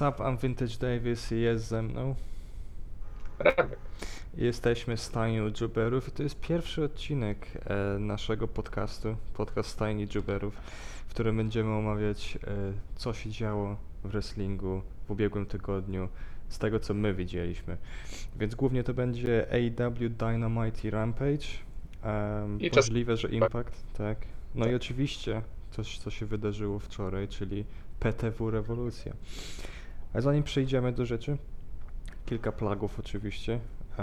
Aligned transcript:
I'm 0.00 0.38
Vintage 0.38 0.78
Davis 0.78 1.30
jest 1.30 1.66
ze 1.66 1.82
mną. 1.82 2.14
Remek. 3.38 3.78
Jesteśmy 4.36 4.96
Stajnią 4.96 5.50
Dżuberów 5.50 6.08
i 6.08 6.10
to 6.10 6.22
jest 6.22 6.40
pierwszy 6.40 6.84
odcinek 6.84 7.46
e, 7.64 7.98
naszego 7.98 8.48
podcastu, 8.48 9.16
podcast 9.34 9.68
Stajni 9.68 10.08
Dżuberów, 10.08 10.54
w 11.06 11.10
którym 11.10 11.36
będziemy 11.36 11.74
omawiać 11.74 12.38
e, 12.46 12.72
co 12.96 13.14
się 13.14 13.30
działo 13.30 13.76
w 14.04 14.08
wrestlingu 14.08 14.82
w 15.06 15.10
ubiegłym 15.10 15.46
tygodniu, 15.46 16.08
z 16.48 16.58
tego 16.58 16.80
co 16.80 16.94
my 16.94 17.14
widzieliśmy. 17.14 17.76
Więc 18.36 18.54
głównie 18.54 18.84
to 18.84 18.94
będzie 18.94 19.46
AEW 19.52 20.10
Dynamite 20.10 20.88
i 20.88 20.90
Rampage, 20.90 21.46
em, 22.02 22.60
I 22.60 22.70
możliwe, 22.76 23.16
że 23.16 23.28
Impact, 23.28 23.84
tak. 23.98 24.18
No 24.54 24.66
i 24.66 24.74
oczywiście 24.74 25.42
coś, 25.70 25.98
co 25.98 26.10
się 26.10 26.26
wydarzyło 26.26 26.78
wczoraj, 26.78 27.28
czyli 27.28 27.64
PTW 28.00 28.50
Rewolucja. 28.50 29.12
A 30.14 30.20
zanim 30.20 30.42
przejdziemy 30.42 30.92
do 30.92 31.06
rzeczy, 31.06 31.36
kilka 32.26 32.52
plagów 32.52 32.98
oczywiście. 33.00 33.60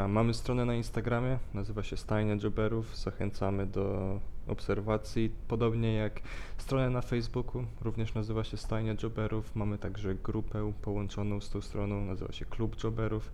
Mamy 0.07 0.33
stronę 0.33 0.65
na 0.65 0.75
Instagramie, 0.75 1.37
nazywa 1.53 1.83
się 1.83 1.97
Stajnia 1.97 2.35
Joberów. 2.43 2.97
Zachęcamy 2.97 3.65
do 3.65 4.19
obserwacji. 4.47 5.31
Podobnie 5.47 5.93
jak 5.93 6.21
stronę 6.57 6.89
na 6.89 7.01
Facebooku, 7.01 7.65
również 7.81 8.13
nazywa 8.13 8.43
się 8.43 8.57
Stajnia 8.57 8.95
Joberów. 9.03 9.55
Mamy 9.55 9.77
także 9.77 10.15
grupę 10.15 10.73
połączoną 10.81 11.41
z 11.41 11.49
tą 11.49 11.61
stroną, 11.61 12.05
nazywa 12.05 12.31
się 12.31 12.45
Klub 12.45 12.83
Joberów. 12.83 13.31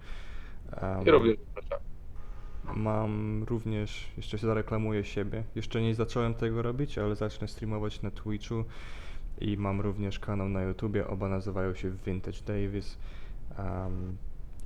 Em, 0.71 1.05
I 1.05 1.11
również. 1.11 1.37
Mam 2.75 3.43
również, 3.43 4.07
jeszcze 4.17 4.37
się 4.37 4.47
zareklamuję 4.47 5.03
siebie. 5.03 5.43
Jeszcze 5.55 5.81
nie 5.81 5.95
zacząłem 5.95 6.33
tego 6.33 6.61
robić, 6.61 6.97
ale 6.97 7.15
zacznę 7.15 7.47
streamować 7.47 8.01
na 8.01 8.11
Twitchu 8.11 8.65
i 9.41 9.57
mam 9.57 9.81
również 9.81 10.19
kanał 10.19 10.49
na 10.49 10.61
YouTubie. 10.61 11.07
Oba 11.07 11.27
nazywają 11.27 11.75
się 11.75 11.91
Vintage 12.05 12.41
Davis. 12.45 12.97
Um, 13.59 14.17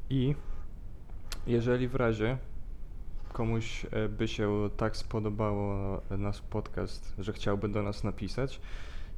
I 0.09 0.35
jeżeli 1.47 1.87
w 1.87 1.95
razie 1.95 2.37
komuś 3.33 3.85
e, 3.91 4.09
by 4.09 4.27
się 4.27 4.69
tak 4.77 4.97
spodobało 4.97 6.01
nasz 6.09 6.41
podcast, 6.41 7.13
że 7.19 7.33
chciałby 7.33 7.69
do 7.69 7.83
nas 7.83 8.03
napisać, 8.03 8.61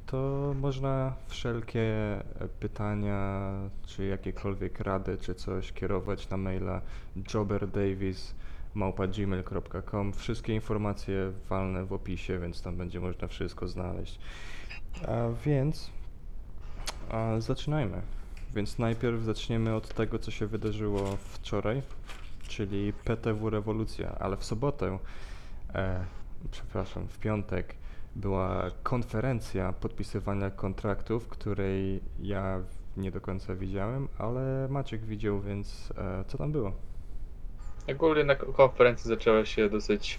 to 0.06 0.52
można 0.60 1.14
wszelkie 1.26 1.80
e, 1.80 2.22
pytania, 2.60 3.52
czy 3.86 4.06
jakiekolwiek 4.06 4.80
rady, 4.80 5.18
czy 5.18 5.34
coś 5.34 5.72
kierować 5.72 6.30
na 6.30 6.36
maila 6.36 6.80
jobberdavis 7.34 8.34
gmail.com. 9.16 10.12
Wszystkie 10.12 10.54
informacje 10.54 11.32
walne 11.48 11.84
w 11.84 11.92
opisie, 11.92 12.38
więc 12.38 12.62
tam 12.62 12.76
będzie 12.76 13.00
można 13.00 13.28
wszystko 13.28 13.68
znaleźć. 13.68 14.18
A 15.08 15.28
więc 15.44 15.90
a 17.10 17.40
zaczynajmy. 17.40 18.02
Więc 18.54 18.78
najpierw 18.78 19.22
zaczniemy 19.22 19.74
od 19.74 19.94
tego, 19.94 20.18
co 20.18 20.30
się 20.30 20.46
wydarzyło 20.46 21.16
wczoraj, 21.16 21.82
czyli 22.48 22.92
PTW 22.92 23.50
Rewolucja, 23.50 24.16
ale 24.18 24.36
w 24.36 24.44
sobotę, 24.44 24.98
e, 25.74 26.04
przepraszam, 26.50 27.08
w 27.08 27.18
piątek 27.18 27.74
była 28.16 28.70
konferencja 28.82 29.72
podpisywania 29.72 30.50
kontraktów, 30.50 31.28
której 31.28 32.00
ja 32.22 32.62
nie 32.96 33.10
do 33.10 33.20
końca 33.20 33.54
widziałem, 33.54 34.08
ale 34.18 34.68
Maciek 34.70 35.04
widział, 35.04 35.40
więc 35.40 35.92
e, 35.98 36.24
co 36.26 36.38
tam 36.38 36.52
było? 36.52 36.72
Ogólnie 37.90 38.24
na 38.24 38.34
konferencji 38.34 39.08
zaczęła 39.08 39.44
się 39.44 39.70
dosyć 39.70 40.18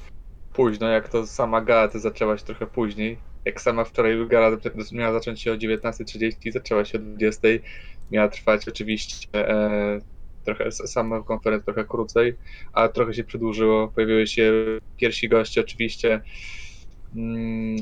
późno, 0.53 0.87
jak 0.87 1.09
to 1.09 1.27
sama 1.27 1.61
gala 1.61 1.89
zaczęła 1.89 2.37
się 2.37 2.45
trochę 2.45 2.67
później. 2.67 3.17
Jak 3.45 3.61
sama 3.61 3.83
wczoraj 3.83 4.27
gala 4.27 4.57
miała 4.91 5.13
zacząć 5.13 5.41
się 5.41 5.51
o 5.51 5.55
19.30, 5.55 6.51
zaczęła 6.51 6.85
się 6.85 6.97
o 6.97 7.01
20.00. 7.01 7.59
Miała 8.11 8.29
trwać 8.29 8.67
oczywiście 8.67 9.27
e, 9.33 9.99
trochę 10.43 10.71
sama 10.71 11.23
konferencja 11.23 11.73
trochę 11.73 11.85
krócej, 11.87 12.33
a 12.73 12.87
trochę 12.87 13.13
się 13.13 13.23
przedłużyło. 13.23 13.87
Pojawiły 13.87 14.27
się 14.27 14.53
pierwsi 14.97 15.29
goście 15.29 15.61
oczywiście. 15.61 16.21
Mm, 17.15 17.75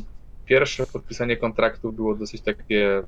pierwsze 0.45 0.85
podpisanie 0.87 1.37
kontraktu 1.37 1.93
było 1.93 2.15
dosyć 2.15 2.41
takie 2.41 3.03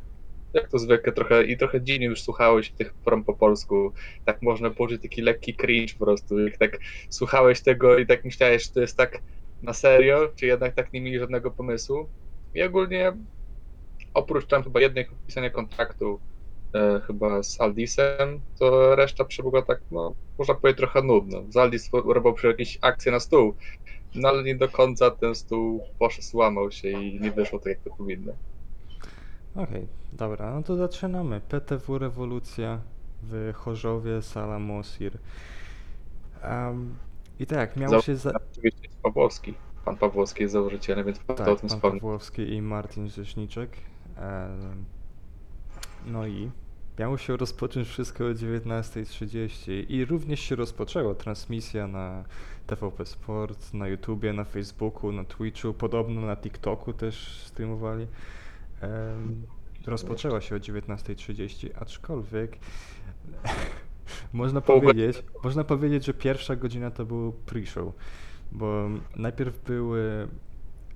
jak 0.53 0.69
to 0.69 0.79
zwykle 0.79 1.13
trochę 1.13 1.43
i 1.43 1.57
trochę 1.57 1.81
dziwnie 1.81 2.05
już 2.05 2.21
słuchało 2.21 2.63
się 2.63 2.73
tych 2.73 2.93
prom 2.93 3.23
po 3.23 3.33
polsku. 3.33 3.93
Tak 4.25 4.41
można 4.41 4.69
poczuć 4.69 5.01
taki 5.01 5.21
lekki 5.21 5.55
cringe 5.55 5.93
po 5.99 6.05
prostu. 6.05 6.39
Jak 6.39 6.57
tak 6.57 6.77
słuchałeś 7.09 7.61
tego 7.61 7.97
i 7.97 8.05
tak 8.05 8.25
myślałeś, 8.25 8.65
że 8.65 8.71
to 8.71 8.81
jest 8.81 8.97
tak 8.97 9.21
na 9.61 9.73
serio, 9.73 10.31
czy 10.35 10.45
jednak 10.45 10.75
tak 10.75 10.93
nie 10.93 11.01
mieli 11.01 11.19
żadnego 11.19 11.51
pomysłu. 11.51 12.09
I 12.55 12.63
ogólnie 12.63 13.13
oprócz 14.13 14.45
tam 14.45 14.63
chyba 14.63 14.79
jednej 14.79 15.05
podpisania 15.05 15.49
kontraktu 15.49 16.19
e, 16.73 17.01
chyba 17.07 17.43
z 17.43 17.61
Aldisem, 17.61 18.41
to 18.59 18.95
reszta 18.95 19.25
przebyła 19.25 19.61
tak, 19.61 19.81
no, 19.91 20.15
można 20.37 20.55
powiedzieć 20.55 20.77
trochę 20.77 21.01
nudno. 21.01 21.43
Z 21.49 21.57
Aldis 21.57 21.89
robił 21.93 22.33
przy 22.33 22.47
jakieś 22.47 22.77
akcje 22.81 23.11
na 23.11 23.19
stół, 23.19 23.55
no 24.15 24.29
ale 24.29 24.43
nie 24.43 24.55
do 24.55 24.69
końca 24.69 25.11
ten 25.11 25.35
stół 25.35 25.81
poszedł, 25.99 26.27
złamał 26.27 26.71
się 26.71 26.89
i 26.89 27.19
nie 27.19 27.31
wyszło 27.31 27.59
tak 27.59 27.67
jak 27.67 27.79
to 27.79 27.89
powinno. 27.95 28.33
Okej, 29.55 29.87
dobra, 30.13 30.53
no 30.53 30.63
to 30.63 30.75
zaczynamy. 30.75 31.41
PTW 31.41 31.97
Rewolucja 31.97 32.81
w 33.23 33.53
Chorzowie, 33.53 34.21
Sala 34.21 34.59
Mosir. 34.59 35.17
Em, 36.41 36.95
I 37.39 37.45
tak, 37.45 37.77
miało 37.77 38.01
się 38.01 38.15
za... 38.15 38.31
Oczywiście 38.51 38.81
jest 38.83 39.01
Pawłowski. 39.01 39.53
Pan 39.85 39.97
Pawłowski 39.97 40.41
jest 40.41 40.53
założycielem, 40.53 41.05
więc 41.05 41.19
Tak, 41.19 41.39
o 41.39 41.55
tym 41.55 41.57
pan 41.57 41.69
wspomnieć. 41.69 42.01
Pawłowski 42.01 42.53
i 42.53 42.61
Martin 42.61 43.09
Rzeczniczek. 43.09 43.69
Em, 44.17 44.85
No 46.07 46.27
i 46.27 46.51
miało 46.99 47.17
się 47.17 47.37
rozpocząć 47.37 47.87
wszystko 47.87 48.25
o 48.25 48.27
19.30 48.27 49.85
i 49.89 50.05
również 50.05 50.39
się 50.39 50.55
rozpoczęła 50.55 51.15
transmisja 51.15 51.87
na 51.87 52.23
TVP 52.67 53.05
Sport, 53.05 53.73
na 53.73 53.87
YouTubie, 53.87 54.33
na 54.33 54.43
Facebooku, 54.43 55.11
na 55.11 55.23
Twitchu, 55.23 55.73
podobno 55.73 56.21
na 56.21 56.35
TikToku 56.35 56.93
też 56.93 57.43
streamowali. 57.45 58.07
Rozpoczęła 59.85 60.41
się 60.41 60.55
o 60.55 60.59
19.30, 60.59 61.69
aczkolwiek 61.75 62.57
można 64.33 64.61
powiedzieć, 64.61 65.23
można 65.43 65.63
powiedzieć, 65.63 66.05
że 66.05 66.13
pierwsza 66.13 66.55
godzina 66.55 66.91
to 66.91 67.05
był 67.05 67.33
pre-show, 67.45 67.91
bo 68.51 68.89
najpierw 69.15 69.63
były 69.63 70.27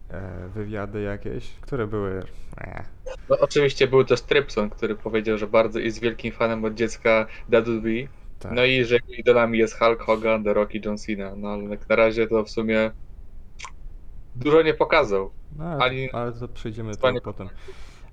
e, 0.09 0.49
wywiady 0.55 1.01
jakieś, 1.01 1.51
które 1.61 1.87
były 1.87 2.23
e, 2.57 2.85
No, 3.29 3.37
oczywiście 3.39 3.87
był 3.87 4.03
też 4.03 4.21
Trypson, 4.21 4.69
który 4.69 4.95
powiedział, 4.95 5.37
że 5.37 5.47
bardzo 5.47 5.79
jest 5.79 6.01
wielkim 6.01 6.31
fanem 6.31 6.65
od 6.65 6.73
dziecka 6.73 7.27
WWE. 7.49 8.07
tak. 8.39 8.51
No 8.51 8.65
i 8.65 8.83
że 8.85 8.95
jego 8.95 9.13
idolami 9.17 9.57
jest 9.57 9.79
Hulk 9.79 10.01
Hogan, 10.01 10.43
The 10.43 10.53
Rock 10.53 10.75
i 10.75 10.81
John 10.85 10.97
Cena. 10.97 11.35
No 11.35 11.47
ale 11.49 11.63
jak 11.63 11.89
na 11.89 11.95
razie 11.95 12.27
to 12.27 12.43
w 12.43 12.49
sumie 12.49 12.91
dużo 14.35 14.61
nie 14.61 14.73
pokazał. 14.73 15.31
No, 15.57 15.65
ale, 15.65 15.83
Ani- 15.85 16.09
to, 16.09 16.17
ale 16.17 16.31
to 16.31 16.47
przejdziemy 16.47 16.97
tego 16.97 17.21
potem. 17.21 17.49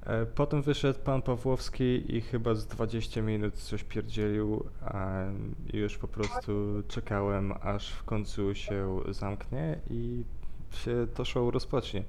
E, 0.06 0.27
Potem 0.27 0.62
wyszedł 0.62 0.99
pan 0.99 1.22
Pawłowski 1.22 2.17
i 2.17 2.21
chyba 2.21 2.55
z 2.55 2.67
20 2.67 3.22
minut 3.22 3.55
coś 3.55 3.84
pierdzielił 3.84 4.65
a 4.84 5.25
już 5.72 5.99
po 5.99 6.09
prostu 6.09 6.83
czekałem, 6.89 7.53
aż 7.61 7.89
w 7.93 8.05
końcu 8.05 8.55
się 8.55 9.00
zamknie 9.11 9.78
i 9.91 10.25
się 10.72 11.06
to 11.15 11.25
show 11.25 11.55
rozpocznie. 11.55 12.05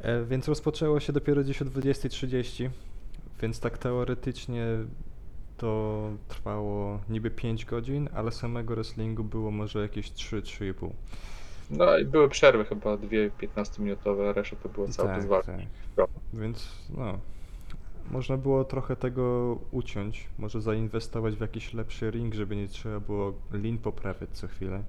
E, 0.00 0.24
Więc 0.24 0.48
rozpoczęło 0.48 1.00
się 1.00 1.12
dopiero 1.12 1.42
gdzieś 1.42 1.62
o 1.62 1.64
20.30, 1.64 2.70
więc 3.42 3.60
tak 3.60 3.78
teoretycznie 3.78 4.66
to 5.56 6.10
trwało 6.28 7.00
niby 7.08 7.30
5 7.30 7.64
godzin, 7.64 8.08
ale 8.14 8.32
samego 8.32 8.74
wrestlingu 8.74 9.24
było 9.24 9.50
może 9.50 9.82
jakieś 9.82 10.12
3-3,5. 10.12 10.90
No 11.70 11.98
i 11.98 12.04
były 12.04 12.28
przerwy 12.28 12.64
chyba 12.64 12.96
dwie 12.96 13.30
15-minutowe, 13.30 14.28
a 14.28 14.32
reszta 14.32 14.56
to 14.56 14.68
było 14.68 14.88
cały 14.88 15.08
czas 15.08 15.28
Tak, 15.28 15.46
tak. 15.96 16.06
Więc 16.32 16.68
no, 16.96 17.18
można 18.10 18.36
było 18.36 18.64
trochę 18.64 18.96
tego 18.96 19.58
uciąć, 19.70 20.28
może 20.38 20.60
zainwestować 20.60 21.36
w 21.36 21.40
jakiś 21.40 21.74
lepszy 21.74 22.10
ring, 22.10 22.34
żeby 22.34 22.56
nie 22.56 22.68
trzeba 22.68 23.00
było 23.00 23.32
lin 23.52 23.78
poprawiać 23.78 24.30
co 24.32 24.48
chwilę. 24.48 24.82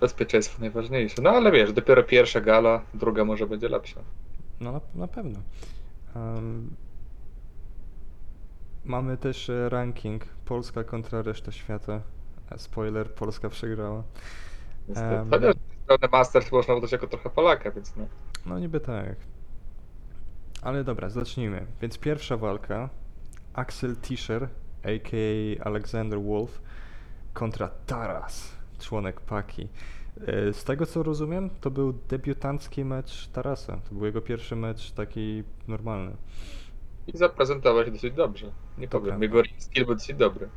Bezpieczeństwo 0.00 0.60
najważniejsze. 0.60 1.22
No 1.22 1.30
ale 1.30 1.52
wiesz, 1.52 1.72
dopiero 1.72 2.02
pierwsza 2.02 2.40
gala, 2.40 2.82
druga 2.94 3.24
może 3.24 3.46
będzie 3.46 3.68
lepsza. 3.68 4.00
No 4.60 4.72
na, 4.72 4.80
na 4.94 5.08
pewno. 5.08 5.38
Em, 6.16 6.70
mamy 8.84 9.16
też 9.16 9.50
e, 9.50 9.68
ranking 9.68 10.24
Polska 10.44 10.84
kontra 10.84 11.22
reszta 11.22 11.52
świata. 11.52 12.00
E, 12.50 12.58
Spoiler, 12.58 13.14
Polska 13.14 13.48
przegrała. 13.48 14.02
Niestety. 14.88 15.36
Em. 15.46 15.52
Strony 15.84 16.08
Masters 16.12 16.52
można 16.52 16.74
uznać 16.74 16.92
jako 16.92 17.06
trochę 17.06 17.30
Polaka, 17.30 17.70
więc 17.70 17.96
no. 17.96 18.06
No 18.46 18.58
niby 18.58 18.80
tak. 18.80 19.16
Ale 20.62 20.84
dobra, 20.84 21.08
zacznijmy. 21.10 21.66
Więc 21.82 21.98
pierwsza 21.98 22.36
walka. 22.36 22.88
Axel 23.54 23.96
Tischer, 23.96 24.48
a.k.a. 24.84 25.64
Alexander 25.64 26.20
Wolf, 26.22 26.62
kontra 27.32 27.68
Taras, 27.86 28.52
członek 28.80 29.20
Paki. 29.20 29.68
E, 30.26 30.52
Z 30.52 30.64
tego 30.64 30.86
co 30.86 31.02
rozumiem, 31.02 31.50
to 31.60 31.70
był 31.70 31.92
debiutancki 31.92 32.84
mecz 32.84 33.28
Tarasa. 33.28 33.76
To 33.88 33.94
był 33.94 34.06
jego 34.06 34.20
pierwszy 34.20 34.56
mecz 34.56 34.92
taki 34.92 35.44
normalny. 35.68 36.16
i 37.06 37.16
zaprezentował 37.18 37.84
się 37.84 37.90
dosyć 37.90 38.14
dobrze. 38.14 38.52
Nie 38.78 38.88
To 38.88 38.98
powiem, 39.00 39.18
prawda. 39.20 39.24
jego 39.38 39.48
skill 39.58 39.86
był 39.86 39.94
dosyć 39.94 40.16
dobry. 40.16 40.48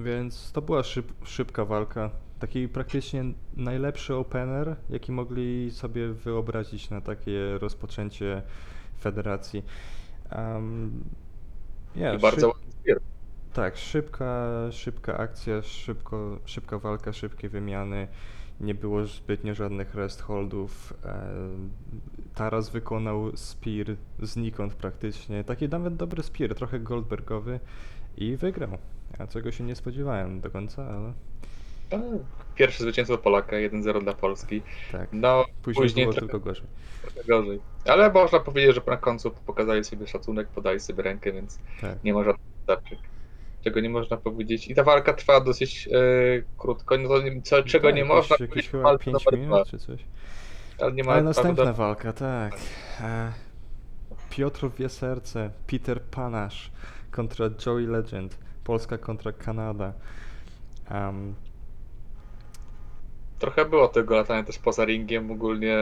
Więc 0.00 0.52
to 0.52 0.62
była 0.62 0.82
szyb, 0.82 1.12
szybka 1.24 1.64
walka. 1.64 2.10
Taki 2.38 2.68
praktycznie 2.68 3.24
najlepszy 3.56 4.14
opener, 4.14 4.76
jaki 4.90 5.12
mogli 5.12 5.70
sobie 5.70 6.08
wyobrazić 6.12 6.90
na 6.90 7.00
takie 7.00 7.58
rozpoczęcie 7.58 8.42
federacji. 9.00 9.62
Um, 10.36 11.04
nie, 11.96 12.14
I 12.14 12.18
bardzo 12.18 12.48
ładny. 12.48 12.66
Tak, 13.52 13.76
szybka, 13.76 14.48
szybka 14.70 15.18
akcja, 15.18 15.62
szybko, 15.62 16.38
szybka 16.44 16.78
walka, 16.78 17.12
szybkie 17.12 17.48
wymiany. 17.48 18.08
Nie 18.60 18.74
było 18.74 19.06
zbytnio 19.06 19.54
żadnych 19.54 19.94
rest 19.94 20.20
holdów. 20.22 20.94
Taras 22.34 22.70
wykonał 22.70 23.36
spear 23.36 23.86
znikąd 24.22 24.74
praktycznie. 24.74 25.44
Taki 25.44 25.68
nawet 25.68 25.96
dobry 25.96 26.22
spear, 26.22 26.54
trochę 26.54 26.80
Goldbergowy 26.80 27.60
i 28.16 28.36
wygrał. 28.36 28.78
Ja 29.18 29.26
czego 29.26 29.52
się 29.52 29.64
nie 29.64 29.74
spodziewałem 29.76 30.40
do 30.40 30.50
końca, 30.50 30.84
ale. 30.88 31.12
Pierwsze 32.54 32.82
zwycięstwo 32.82 33.18
Polaka, 33.18 33.56
1-0 33.56 34.02
dla 34.02 34.12
Polski. 34.12 34.62
tak. 34.92 35.08
No, 35.12 35.44
Później, 35.62 35.82
później 35.84 36.04
było 36.06 36.12
trochę, 36.14 36.26
tylko 36.32 36.40
gorzej. 36.48 36.66
trochę 37.02 37.24
gorzej. 37.28 37.60
Ale 37.84 38.12
można 38.12 38.40
powiedzieć, 38.40 38.74
że 38.74 38.80
na 38.86 38.96
końcu 38.96 39.30
pokazali 39.30 39.84
sobie 39.84 40.06
szacunek, 40.06 40.48
podali 40.48 40.80
sobie 40.80 41.02
rękę, 41.02 41.32
więc 41.32 41.58
Tak. 41.80 42.04
nie 42.04 42.14
ma 42.14 42.24
żadnych. 42.24 42.98
Czego 43.64 43.80
nie 43.80 43.90
można 43.90 44.16
powiedzieć. 44.16 44.68
I 44.68 44.74
ta 44.74 44.82
walka 44.82 45.12
trwa 45.12 45.40
dosyć 45.40 45.88
e, 45.88 45.90
krótko, 46.58 46.98
no 46.98 47.08
to 47.08 47.22
nie, 47.22 47.42
co, 47.42 47.62
czego 47.62 47.88
tak, 47.88 47.96
nie 47.96 48.04
można 48.04 48.34
jakieś 48.40 48.48
powiedzieć 48.48 48.70
chyba 48.70 48.82
walce 48.82 49.04
5 49.04 49.24
numer 49.24 49.40
minut 49.40 49.54
dwa. 49.56 49.64
czy 49.70 49.78
coś. 49.78 50.00
Ale 50.80 50.92
nie 50.92 51.04
ma 51.04 51.12
Ale 51.12 51.22
następna 51.22 51.72
walka, 51.72 52.12
tak. 52.12 52.56
E, 53.00 53.32
Piotr 54.30 54.70
Wieserce, 54.78 55.50
Peter 55.66 56.02
Panasz 56.02 56.70
kontra 57.16 57.50
Joey 57.66 57.86
Legend, 57.86 58.38
Polska 58.64 58.98
kontra 58.98 59.32
Kanada. 59.32 59.92
Um, 60.90 61.34
Trochę 63.38 63.64
było 63.64 63.88
tego 63.88 64.16
latania 64.16 64.42
też 64.42 64.58
poza 64.58 64.84
ringiem 64.84 65.30
ogólnie. 65.30 65.76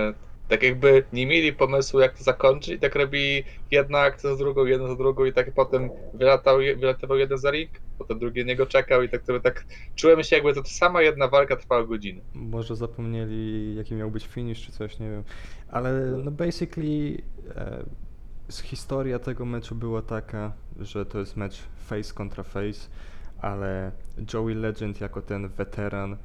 Tak 0.48 0.62
jakby 0.62 1.04
nie 1.12 1.26
mieli 1.26 1.52
pomysłu 1.52 2.00
jak 2.00 2.18
to 2.18 2.24
zakończyć 2.24 2.74
i 2.74 2.78
tak 2.78 2.94
robili 2.94 3.44
jedna 3.70 4.00
akcja 4.00 4.30
za 4.30 4.36
drugą, 4.36 4.64
jedna 4.64 4.88
za 4.88 4.96
drugą 4.96 5.24
i 5.24 5.32
tak 5.32 5.52
potem 5.54 5.90
wylatał, 6.14 6.58
wylatywał 6.58 7.18
jeden 7.18 7.38
za 7.38 7.50
ring, 7.50 7.70
potem 7.98 8.18
drugi 8.18 8.44
niego 8.44 8.66
czekał 8.66 9.02
i 9.02 9.08
tak 9.08 9.22
to 9.22 9.40
tak 9.40 9.64
czułem 9.94 10.22
się 10.22 10.36
jakby 10.36 10.54
to 10.54 10.64
sama 10.64 11.02
jedna 11.02 11.28
walka 11.28 11.56
trwała 11.56 11.84
godzinę. 11.84 12.20
może 12.34 12.76
zapomnieli 12.76 13.74
jaki 13.76 13.94
miał 13.94 14.10
być 14.10 14.26
finish 14.26 14.66
czy 14.66 14.72
coś, 14.72 14.98
nie 14.98 15.10
wiem. 15.10 15.24
Ale 15.70 15.92
no 16.24 16.30
basically 16.30 17.22
e, 17.56 17.84
z 18.02 18.03
historia 18.50 19.18
tego 19.18 19.44
meczu 19.44 19.74
była 19.74 20.02
taka, 20.02 20.52
że 20.80 21.06
to 21.06 21.18
jest 21.18 21.36
mecz 21.36 21.62
face 21.76 22.14
kontra 22.14 22.42
face, 22.42 22.88
ale 23.40 23.92
Joey 24.34 24.54
Legend 24.54 25.00
jako 25.00 25.22
ten 25.22 25.48
weteran, 25.48 26.16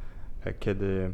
e, 0.44 0.54
kiedy 0.54 1.14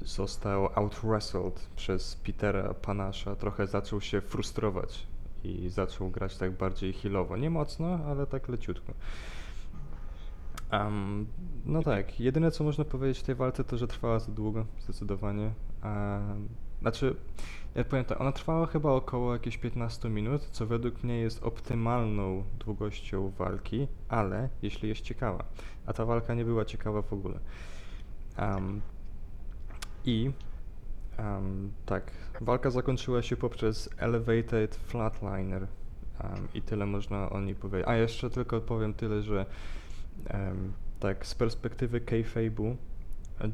został 0.00 0.68
outwrestled 0.74 1.68
przez 1.76 2.16
Petera 2.16 2.74
Panasza, 2.74 3.36
trochę 3.36 3.66
zaczął 3.66 4.00
się 4.00 4.20
frustrować 4.20 5.06
i 5.44 5.68
zaczął 5.68 6.10
grać 6.10 6.36
tak 6.36 6.52
bardziej 6.52 6.92
healowo. 6.92 7.36
Nie 7.36 7.50
mocno, 7.50 7.98
ale 8.06 8.26
tak 8.26 8.48
leciutko. 8.48 8.92
Am, 10.70 11.26
no 11.66 11.82
tak, 11.82 12.20
jedyne 12.20 12.50
co 12.50 12.64
można 12.64 12.84
powiedzieć 12.84 13.18
w 13.18 13.22
tej 13.22 13.34
walce 13.34 13.64
to, 13.64 13.78
że 13.78 13.88
trwała 13.88 14.18
za 14.18 14.32
długo, 14.32 14.66
zdecydowanie. 14.80 15.50
A, 15.82 16.18
znaczy, 16.80 17.16
ja 17.74 17.84
powiem 17.84 18.04
tak, 18.04 18.20
ona 18.20 18.32
trwała 18.32 18.66
chyba 18.66 18.92
około 18.92 19.32
jakieś 19.32 19.58
15 19.58 20.08
minut, 20.08 20.42
co 20.42 20.66
według 20.66 21.02
mnie 21.02 21.18
jest 21.18 21.42
optymalną 21.42 22.44
długością 22.58 23.30
walki, 23.30 23.88
ale 24.08 24.48
jeśli 24.62 24.88
jest 24.88 25.00
ciekawa. 25.00 25.44
A 25.86 25.92
ta 25.92 26.04
walka 26.04 26.34
nie 26.34 26.44
była 26.44 26.64
ciekawa 26.64 27.02
w 27.02 27.12
ogóle. 27.12 27.38
Am, 28.36 28.80
I 30.04 30.30
am, 31.16 31.70
tak, 31.86 32.10
walka 32.40 32.70
zakończyła 32.70 33.22
się 33.22 33.36
poprzez 33.36 33.90
Elevated 33.96 34.76
Flatliner. 34.76 35.66
Um, 36.24 36.48
I 36.54 36.62
tyle 36.62 36.86
można 36.86 37.30
o 37.30 37.40
niej 37.40 37.54
powiedzieć. 37.54 37.88
A 37.88 37.94
jeszcze 37.96 38.30
tylko 38.30 38.60
powiem 38.60 38.94
tyle, 38.94 39.22
że 39.22 39.46
em, 40.26 40.72
tak, 41.00 41.26
z 41.26 41.34
perspektywy 41.34 42.00
kayfabe'u 42.00 42.76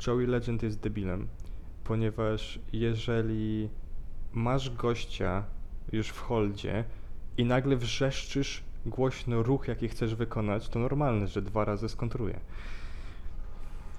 Joey 0.06 0.26
Legend 0.26 0.62
jest 0.62 0.80
debilem, 0.80 1.28
ponieważ 1.84 2.58
jeżeli 2.72 3.68
masz 4.32 4.70
gościa 4.70 5.44
już 5.92 6.08
w 6.08 6.20
holdzie 6.20 6.84
i 7.38 7.44
nagle 7.44 7.76
wrzeszczysz 7.76 8.62
głośno 8.86 9.42
ruch, 9.42 9.68
jaki 9.68 9.88
chcesz 9.88 10.14
wykonać, 10.14 10.68
to 10.68 10.78
normalne, 10.78 11.28
że 11.28 11.42
dwa 11.42 11.64
razy 11.64 11.88
skontruje. 11.88 12.40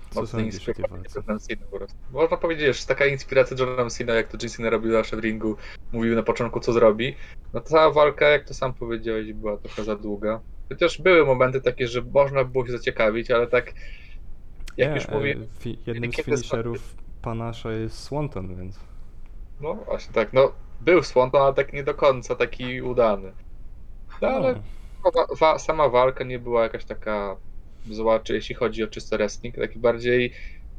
Co 0.09 0.21
Mocno 0.21 0.39
sądzisz 0.39 0.69
o 0.69 0.73
tej 0.73 0.85
walce? 0.89 1.23
Można 2.11 2.37
powiedzieć, 2.37 2.79
że 2.79 2.85
taka 2.85 3.05
inspiracja 3.05 3.57
Johnem 3.59 3.89
Cena, 3.89 4.13
jak 4.13 4.27
to 4.27 4.38
John 4.41 4.49
Cena 4.49 4.69
robił 4.69 4.91
zawsze 4.91 5.17
w 5.17 5.19
ringu, 5.19 5.55
mówił 5.91 6.15
na 6.15 6.23
początku 6.23 6.59
co 6.59 6.73
zrobi. 6.73 7.15
No 7.53 7.61
ta 7.61 7.69
cała 7.69 7.91
walka, 7.91 8.25
jak 8.27 8.47
to 8.47 8.53
sam 8.53 8.73
powiedziałeś, 8.73 9.33
była 9.33 9.57
trochę 9.57 9.83
za 9.83 9.95
długa. 9.95 10.39
Chociaż 10.69 11.01
były 11.01 11.25
momenty 11.25 11.61
takie, 11.61 11.88
że 11.88 12.01
można 12.01 12.43
było 12.43 12.65
się 12.65 12.71
zaciekawić, 12.71 13.31
ale 13.31 13.47
tak 13.47 13.73
jak 14.77 14.89
Nie, 14.89 14.95
już 14.95 15.09
e, 15.09 15.11
mówię, 15.11 15.35
fi- 15.59 15.77
jednym 15.88 16.13
z 16.13 16.15
finisherów 16.15 16.95
Panasza 17.25 17.72
jest 17.72 17.98
Swanton, 18.00 18.56
więc 18.56 18.80
no 19.62 19.74
właśnie 19.74 20.13
tak, 20.13 20.33
no 20.33 20.51
był 20.81 21.04
Swanton, 21.04 21.42
ale 21.42 21.54
tak 21.54 21.74
nie 21.74 21.83
do 21.83 21.94
końca 21.94 22.36
taki 22.36 22.81
udany. 22.81 23.31
No 24.22 24.27
ale 24.27 24.62
no, 25.06 25.36
wa- 25.39 25.60
sama 25.60 25.89
walka 25.89 26.24
nie 26.24 26.39
była 26.39 26.63
jakaś 26.63 26.86
taka 26.86 27.36
zła, 27.89 28.19
czy 28.19 28.33
jeśli 28.33 28.56
chodzi 28.56 28.83
o 28.83 28.88
czysto 28.88 29.18
wrestling, 29.18 29.56
taki 29.56 29.80
bardziej, 29.80 30.33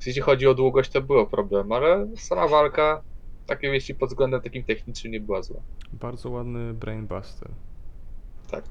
jeśli 0.07 0.23
chodzi 0.23 0.47
o 0.47 0.55
długość, 0.55 0.91
to 0.91 1.03
było 1.03 1.27
problem, 1.27 1.73
ale 1.73 2.09
sama 2.17 2.49
walka, 2.49 3.03
takim 3.47 3.75
jeśli 3.75 3.95
pod 3.95 4.09
względem 4.09 4.41
takim 4.41 4.65
technicznym 4.65 5.13
nie 5.13 5.21
była 5.21 5.43
zła. 5.43 5.61
bardzo 5.93 6.31
ładny 6.31 6.75
brainbuster. 6.75 7.49
Tak. 8.51 8.65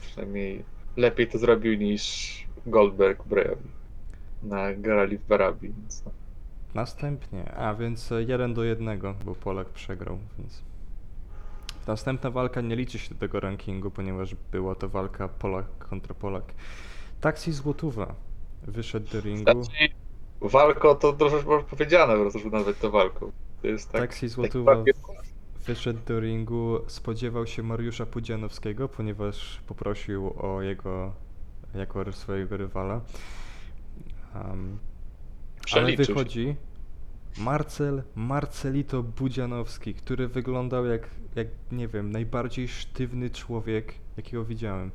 Przynajmniej 0.00 0.64
lepiej 0.96 1.26
to 1.28 1.38
zrobił 1.38 1.74
niż 1.74 2.02
Goldberg 2.66 3.24
Bray 3.26 3.56
na 4.42 4.74
Garali 4.74 5.18
w 5.18 5.26
Barabi, 5.26 5.68
więc 5.68 6.04
no. 6.04 6.12
Następnie, 6.74 7.54
a 7.54 7.74
więc 7.74 8.12
e, 8.12 8.22
jeden 8.22 8.54
do 8.54 8.64
jednego, 8.64 9.14
bo 9.24 9.34
Polak 9.34 9.68
przegrał, 9.68 10.18
więc 10.38 10.62
następna 11.86 12.30
walka 12.30 12.60
nie 12.60 12.76
liczy 12.76 12.98
się 12.98 13.14
do 13.14 13.20
tego 13.20 13.40
rankingu, 13.40 13.90
ponieważ 13.90 14.34
była 14.34 14.74
to 14.74 14.88
walka 14.88 15.28
Polak 15.28 15.78
kontra 15.78 16.14
Polak. 16.14 16.44
Taksi 17.20 17.52
Złotówa 17.52 18.14
wyszedł 18.62 19.10
do 19.12 19.20
ringu. 19.20 19.42
Znaczy, 19.64 19.88
walko 20.40 20.94
to 20.94 21.12
troszeczkę 21.12 21.46
może 21.46 21.64
powiedziane, 21.64 22.14
po 22.14 22.20
prostu, 22.20 22.38
żeby 22.38 22.56
nazwać 22.56 22.76
to 22.78 22.90
walką. 22.90 23.32
To 23.62 23.68
jest 23.68 23.92
tak. 23.92 24.00
Taksi 24.00 24.20
taki 24.20 24.28
Złotówa 24.28 24.76
papier- 24.76 24.94
wyszedł 25.66 26.00
do 26.06 26.20
ringu, 26.20 26.78
spodziewał 26.86 27.46
się 27.46 27.62
Mariusza 27.62 28.06
Pudzianowskiego, 28.06 28.88
ponieważ 28.88 29.60
poprosił 29.66 30.34
o 30.36 30.62
jego 30.62 31.12
jako 31.74 32.12
swojego 32.12 32.56
rywala. 32.56 33.00
Um, 34.34 34.78
ale 35.62 35.66
Przeliczył 35.66 36.04
się. 36.04 36.12
wychodzi 36.14 36.56
Marcel 37.38 38.02
Marcelito 38.14 39.02
Budzianowski, 39.02 39.94
który 39.94 40.28
wyglądał 40.28 40.86
jak, 40.86 41.10
jak 41.34 41.46
nie 41.72 41.88
wiem, 41.88 42.10
najbardziej 42.12 42.68
sztywny 42.68 43.30
człowiek, 43.30 43.94
jakiego 44.16 44.44
widziałem. 44.44 44.90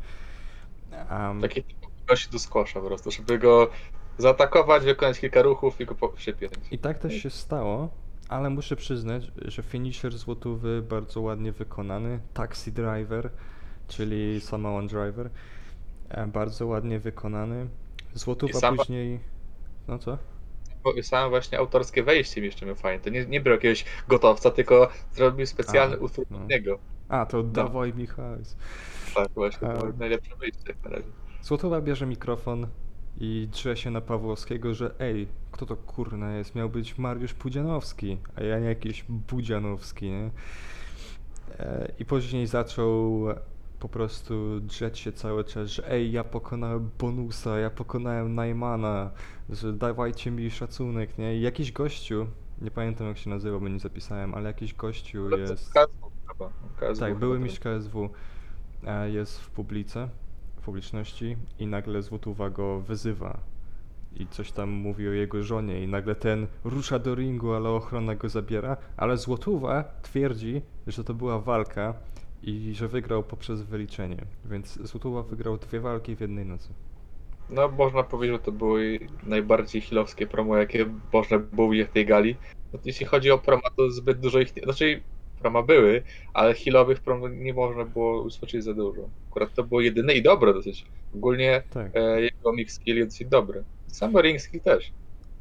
Um, 1.11 1.41
Taki 1.41 1.63
gości 2.07 2.29
do 2.31 2.39
skłosza 2.39 2.81
po 2.81 2.87
prostu, 2.87 3.11
żeby 3.11 3.39
go 3.39 3.69
zaatakować, 4.17 4.83
wykonać 4.83 5.19
kilka 5.19 5.41
ruchów 5.41 5.81
i 5.81 5.85
go 5.85 5.95
po- 5.95 6.09
przypiąć. 6.09 6.53
I 6.71 6.77
tak 6.79 6.99
też 6.99 7.13
się 7.13 7.29
stało, 7.29 7.89
ale 8.29 8.49
muszę 8.49 8.75
przyznać, 8.75 9.31
że 9.45 9.63
finisher 9.63 10.17
złotówy 10.17 10.81
bardzo 10.89 11.21
ładnie 11.21 11.51
wykonany. 11.51 12.19
Taxi 12.33 12.71
Driver, 12.71 13.29
czyli 13.87 14.41
Samoan 14.41 14.87
Driver, 14.87 15.29
e, 16.09 16.27
bardzo 16.27 16.67
ładnie 16.67 16.99
wykonany. 16.99 17.67
Złotówa 18.13 18.57
I 18.57 18.61
sama- 18.61 18.77
później... 18.77 19.19
No 19.87 19.99
co? 19.99 20.17
Bo 20.95 21.03
Sam 21.03 21.29
właśnie 21.29 21.57
autorskie 21.57 22.03
wejście 22.03 22.41
mi 22.41 22.47
jeszcze 22.47 22.65
miał 22.65 22.75
fajne. 22.75 23.03
To 23.03 23.09
nie, 23.09 23.25
nie 23.25 23.41
był 23.41 23.51
jakiegoś 23.51 23.85
gotowca, 24.07 24.51
tylko 24.51 24.89
zrobił 25.11 25.45
specjalny 25.45 25.95
A, 25.95 25.99
utwór 25.99 26.25
no. 26.29 26.37
od 26.37 26.49
niego. 26.49 26.79
A, 27.09 27.25
to 27.25 27.43
dawaj 27.43 27.93
Michał. 27.93 28.37
Tak, 29.15 29.29
właśnie, 29.35 29.67
to 29.67 29.87
najlepsze 29.99 30.35
wyjście 30.35 30.63
jak 30.67 30.83
na 30.83 30.89
razie. 30.89 31.07
Złotowa 31.41 31.81
bierze 31.81 32.05
mikrofon 32.05 32.67
i 33.19 33.47
drze 33.51 33.77
się 33.77 33.91
na 33.91 34.01
Pawłowskiego, 34.01 34.73
że 34.73 34.95
ej, 34.99 35.27
kto 35.51 35.65
to 35.65 35.75
kurna 35.75 36.37
jest? 36.37 36.55
Miał 36.55 36.69
być 36.69 36.97
Mariusz 36.97 37.33
Pudzianowski, 37.33 38.17
a 38.35 38.43
ja 38.43 38.59
nie 38.59 38.67
jakiś 38.67 39.03
Budzianowski, 39.09 40.09
nie? 40.09 40.29
E, 41.59 41.91
I 41.99 42.05
później 42.05 42.47
zaczął 42.47 43.25
po 43.79 43.89
prostu 43.89 44.59
drzeć 44.59 44.99
się 44.99 45.11
cały 45.11 45.43
czas, 45.43 45.69
że 45.69 45.91
ej, 45.91 46.11
ja 46.11 46.23
pokonałem 46.23 46.89
Bonusa, 46.99 47.59
ja 47.59 47.69
pokonałem 47.69 48.35
Najmana, 48.35 49.11
że 49.49 49.73
dawajcie 49.73 50.31
mi 50.31 50.51
szacunek, 50.51 51.17
nie? 51.17 51.35
I 51.37 51.41
jakiś 51.41 51.71
gościu, 51.71 52.27
nie 52.61 52.71
pamiętam 52.71 53.07
jak 53.07 53.17
się 53.17 53.29
nazywa, 53.29 53.59
bo 53.59 53.67
nie 53.67 53.79
zapisałem, 53.79 54.33
ale 54.33 54.47
jakiś 54.47 54.73
gościu 54.73 55.29
jest... 55.37 55.73
KSW 55.73 56.11
chyba. 56.27 56.49
KSW 56.79 56.99
Tak, 56.99 57.15
były 57.19 57.39
mistrz 57.39 57.59
KSW. 57.59 58.09
e, 58.87 59.09
jest 59.11 59.39
w 59.39 59.49
publice, 59.49 60.09
w 60.55 60.61
publiczności 60.61 61.37
i 61.59 61.67
nagle 61.67 62.01
Złotuwa 62.01 62.49
go 62.49 62.79
wyzywa 62.79 63.39
i 64.15 64.27
coś 64.27 64.51
tam 64.51 64.69
mówi 64.69 65.07
o 65.07 65.11
jego 65.11 65.43
żonie 65.43 65.83
i 65.83 65.87
nagle 65.87 66.15
ten 66.15 66.47
rusza 66.63 66.99
do 66.99 67.15
ringu, 67.15 67.53
ale 67.53 67.69
ochrona 67.69 68.15
go 68.15 68.29
zabiera, 68.29 68.77
ale 68.97 69.17
Złotuwa 69.17 69.83
twierdzi, 70.01 70.61
że 70.87 71.03
to 71.03 71.13
była 71.13 71.39
walka 71.39 71.93
i 72.43 72.73
że 72.75 72.87
wygrał 72.87 73.23
poprzez 73.23 73.61
wyliczenie, 73.61 74.17
więc 74.45 74.79
Złotuwa 74.81 75.23
wygrał 75.23 75.57
dwie 75.57 75.79
walki 75.79 76.15
w 76.15 76.21
jednej 76.21 76.45
nocy. 76.45 76.69
No, 77.49 77.67
można 77.67 78.03
powiedzieć, 78.03 78.37
że 78.37 78.43
to 78.43 78.51
były 78.51 78.99
najbardziej 79.23 79.81
hilowskie 79.81 80.27
promo, 80.27 80.57
jakie 80.57 80.85
można 81.13 81.39
było 81.39 81.69
widzieć 81.69 81.87
w 81.87 81.91
tej 81.91 82.05
gali. 82.05 82.35
No, 82.73 82.79
jeśli 82.85 83.05
chodzi 83.05 83.31
o 83.31 83.37
promo, 83.37 83.63
to 83.75 83.91
zbyt 83.91 84.19
dużo 84.19 84.39
ich 84.39 84.55
nie... 84.55 84.63
Znaczy, 84.63 85.01
promo 85.39 85.63
były, 85.63 86.03
ale 86.33 86.53
hilowych 86.53 86.99
promo 86.99 87.27
nie 87.27 87.53
można 87.53 87.85
było 87.85 88.21
usłyszeć 88.21 88.63
za 88.63 88.73
dużo. 88.73 89.09
Akurat 89.29 89.53
to 89.53 89.63
było 89.63 89.81
jedyne 89.81 90.13
i 90.13 90.21
dobre 90.21 90.53
dosyć. 90.53 90.85
Ogólnie 91.15 91.63
Tak. 91.69 91.91
e, 91.93 92.21
jego 92.21 92.53
mix 92.53 92.73
skill 92.73 92.97
jest 92.97 93.09
dosyć 93.09 93.27
dobry. 93.27 93.63
Sam 93.87 94.17
ring 94.17 94.41
skill 94.41 94.61
też 94.61 94.91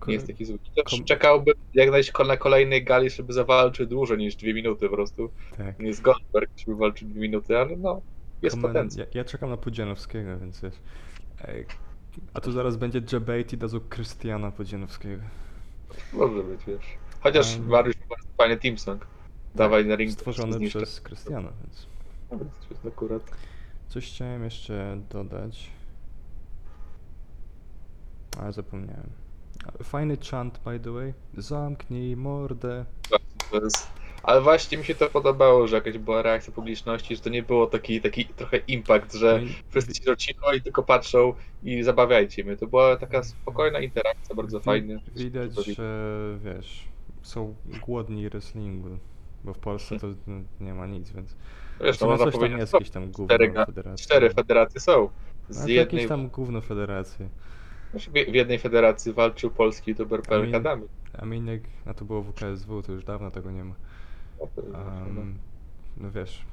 nie 0.07 0.15
jest 0.15 0.27
taki 0.27 0.45
zły. 0.45 0.59
Też 0.59 0.85
kom- 0.91 1.05
czekałbym 1.05 1.55
jak 1.75 1.91
najść 1.91 2.13
na 2.29 2.37
kolejnej 2.37 2.85
gali, 2.85 3.11
żeby 3.11 3.33
zawalczył 3.33 3.87
dłużej 3.87 4.19
niż 4.19 4.37
dwie 4.37 4.55
minuty 4.55 4.89
po 4.89 4.95
prostu. 4.97 5.31
tak. 5.57 5.79
Nie 5.79 5.87
jest 5.87 6.03
Goldberg, 6.03 6.51
żeby 6.57 6.77
walczył 6.77 7.09
dwie 7.09 7.21
minuty, 7.21 7.59
ale 7.59 7.77
no, 7.77 8.03
jest 8.43 8.57
Komen- 8.57 8.63
potencjał. 8.63 9.07
Ja, 9.15 9.19
ja 9.21 9.25
czekam 9.25 9.51
na 9.51 9.57
Pudzianowskiego, 9.57 10.39
więc 10.39 10.61
wiesz. 10.61 10.75
Ej, 11.45 11.67
a 12.35 12.41
tu 12.41 12.53
zaraz 12.53 12.77
będzie 12.77 13.03
Jebate 13.13 13.41
i 13.55 13.59
dadzą 13.59 13.81
Krystiana 13.81 14.51
Pudzianowskiego. 14.51 15.23
Może 16.13 16.43
być, 16.43 16.61
wiesz. 16.67 16.85
Chociaż 17.21 17.57
Um, 17.57 17.69
Mariusz 17.69 17.97
ma 18.11 18.17
fajny 18.39 18.57
team 18.57 18.79
song. 18.79 19.07
Dawaj 19.55 19.87
na 19.87 19.97
ring. 19.97 20.13
Stworzony 20.13 20.69
przez 20.69 21.01
Krystiana, 21.01 21.53
więc. 21.63 21.87
No, 22.31 22.39
więc 22.39 22.87
akurat. 22.95 23.23
Coś 23.89 24.07
chciałem 24.13 24.45
jeszcze 24.45 25.01
dodać. 25.11 25.71
Ale 28.41 28.53
zapomniałem. 28.53 29.11
Fajny 29.83 30.17
chant, 30.31 30.61
by 30.65 30.81
the 30.81 30.91
way. 30.91 31.15
Zamknij 31.37 32.17
mordę. 32.17 32.85
To 33.51 33.65
jest... 33.65 33.89
Ale 34.23 34.41
właśnie 34.41 34.79
mi 34.79 34.85
się 34.85 34.95
to 34.95 35.11
podobało, 35.11 35.67
że 35.67 35.77
jakaś 35.77 35.99
była 35.99 36.23
reakcja 36.23 36.53
publiczności, 36.53 37.17
że 37.17 37.23
to 37.23 37.31
nie 37.31 37.43
było 37.43 37.67
taki, 37.67 38.01
taki 38.01 38.25
trochę 38.25 38.57
impact, 38.57 39.15
że 39.15 39.39
No 39.43 39.49
i 39.49 39.55
wszyscy 39.71 39.95
siedzą 39.95 40.17
cicho 40.17 40.53
i 40.53 40.61
tylko 40.61 40.83
patrzą 40.83 41.35
i 41.63 41.83
zabawiajcie 41.83 42.45
mnie. 42.45 42.57
To 42.57 42.67
była 42.67 42.97
taka 42.97 43.23
spokojna 43.23 43.81
interakcja, 43.81 44.35
bardzo 44.35 44.61
fajnie. 44.61 45.01
Widać, 45.17 45.55
że 45.77 46.39
wiesz, 46.45 46.89
są 47.23 47.55
głodni 47.87 48.29
wrestlingu. 48.29 48.99
Bo 49.45 49.55
w 49.55 49.59
Polsce 49.59 49.99
to 49.99 50.07
no, 50.27 50.41
nie 50.61 50.75
ma 50.75 50.87
nic, 50.87 51.11
więc. 51.11 51.37
Wiesz, 51.81 52.01
no 52.01 52.07
można 52.07 52.31
powiedzieć, 52.31 52.59
jest 52.59 52.73
jakieś 52.73 52.91
tam 52.91 53.11
gówno 53.11 53.27
cztery, 53.27 53.53
federacji. 53.67 54.05
cztery 54.05 54.31
federacje 54.31 54.81
są. 54.81 55.09
Z 55.49 55.63
to 55.63 55.69
jednej, 55.69 55.77
jakieś 55.77 56.09
tam 56.09 56.29
gówno 56.29 56.61
federacje. 56.61 57.29
W 58.31 58.35
jednej 58.35 58.59
federacji 58.59 59.13
walczył 59.13 59.51
polski 59.51 59.91
youtuber 59.91 60.23
PLK 60.23 60.55
Amin. 60.55 60.63
Damy. 60.63 61.61
A 61.87 61.95
to 61.95 62.05
było 62.05 62.23
WKSW, 62.23 62.83
to 62.83 62.93
już 62.93 63.05
dawno 63.05 63.31
tego 63.31 63.51
nie 63.51 63.65
ma. 63.65 63.75
Um, 64.39 65.39
no 65.97 66.11
wiesz, 66.11 66.45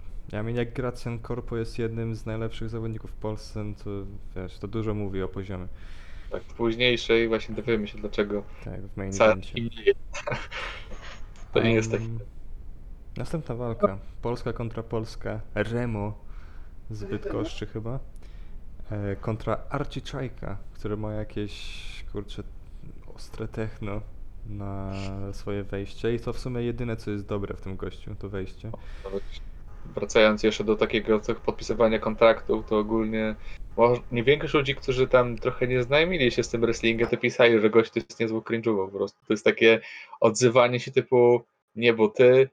jak 0.56 0.74
Gracjan 0.74 1.20
Corpo 1.20 1.58
jest 1.58 1.80
jednym 1.80 2.16
z 2.16 2.26
najlepszych 2.26 2.70
zawodników 2.70 3.12
w 3.12 3.16
Polsce, 3.16 3.64
no 3.64 3.74
to 3.84 3.90
wiesz, 4.36 4.58
to 4.58 4.68
dużo 4.68 4.94
mówi 4.94 5.24
o 5.24 5.28
poziomie. 5.28 5.68
Tak, 6.32 6.44
w 6.44 6.54
późniejszej 6.54 7.28
właśnie 7.28 7.56
dowiemy 7.56 7.88
się 7.88 7.98
dlaczego 7.98 8.44
Tak, 8.66 8.82
w 8.82 8.98
main 8.98 9.14
evencie. 9.14 9.54
To 11.54 11.64
nie 11.64 11.74
jest 11.74 11.92
taki. 11.92 12.04
Um, 12.04 12.20
Następna 13.18 13.56
walka. 13.56 13.98
Polska 14.22 14.54
kontra 14.54 14.84
Polska. 14.84 15.40
Remo 15.56 16.14
z 16.90 17.04
Bydgoszczy 17.04 17.66
chyba. 17.66 18.00
E, 18.94 19.16
kontra 19.16 19.58
Archie 19.70 20.02
Czajka, 20.02 20.58
który 20.74 20.98
ma 20.98 21.14
jakieś, 21.14 21.56
kurczę, 22.12 22.44
ostre 23.16 23.48
techno 23.48 24.02
na 24.50 24.92
swoje 25.32 25.64
wejście 25.64 26.16
i 26.16 26.20
to 26.20 26.34
w 26.34 26.40
sumie 26.40 26.62
jedyne, 26.62 26.98
co 26.98 27.12
jest 27.12 27.28
dobre 27.28 27.56
w 27.56 27.62
tym 27.62 27.76
gościu, 27.76 28.16
to 28.20 28.30
wejście. 28.30 28.72
Wracając 29.86 30.44
jeszcze 30.44 30.64
do 30.64 30.76
takiego 30.76 31.22
podpisywania 31.46 32.00
kontraktów, 32.00 32.66
to 32.66 32.78
ogólnie 32.78 33.36
nie 34.12 34.24
większość 34.24 34.54
ludzi, 34.54 34.76
którzy 34.76 35.08
tam 35.08 35.38
trochę 35.38 35.68
nie 35.68 35.84
znajomili 35.84 36.32
się 36.32 36.44
z 36.44 36.50
tym 36.50 36.62
wrestlingiem, 36.62 37.08
to 37.08 37.18
pisali, 37.18 37.60
że 37.60 37.70
gość 37.70 37.92
to 37.92 38.00
jest 38.00 38.20
niezły 38.20 38.40
cringe'owo 38.40 38.86
po 38.86 38.98
prostu. 38.98 39.20
To 39.28 39.34
jest 39.34 39.46
takie 39.46 39.82
odzywanie 40.22 40.80
się 40.80 40.92
typu 40.92 41.42
nie, 41.76 41.94
bo 41.94 42.08
ty. 42.08 42.50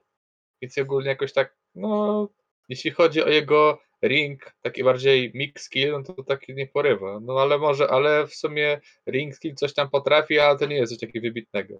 Więc 0.61 0.77
ogólnie 0.77 1.09
jakoś 1.09 1.33
tak, 1.33 1.55
no, 1.75 2.29
jeśli 2.69 2.91
chodzi 2.91 3.23
o 3.23 3.29
jego 3.29 3.79
ring, 4.03 4.53
taki 4.61 4.83
bardziej 4.83 5.31
mix 5.35 5.63
skill, 5.63 5.91
no 5.91 6.03
to 6.03 6.23
taki 6.23 6.53
nie 6.53 6.67
porywa. 6.67 7.19
No 7.19 7.39
ale 7.39 7.57
może, 7.57 7.87
ale 7.87 8.27
w 8.27 8.35
sumie 8.35 8.81
ring 9.07 9.35
skill 9.35 9.55
coś 9.55 9.73
tam 9.73 9.89
potrafi, 9.89 10.39
ale 10.39 10.59
to 10.59 10.65
nie 10.65 10.75
jest 10.75 10.91
coś 10.91 10.99
takiego 10.99 11.27
wybitnego. 11.27 11.73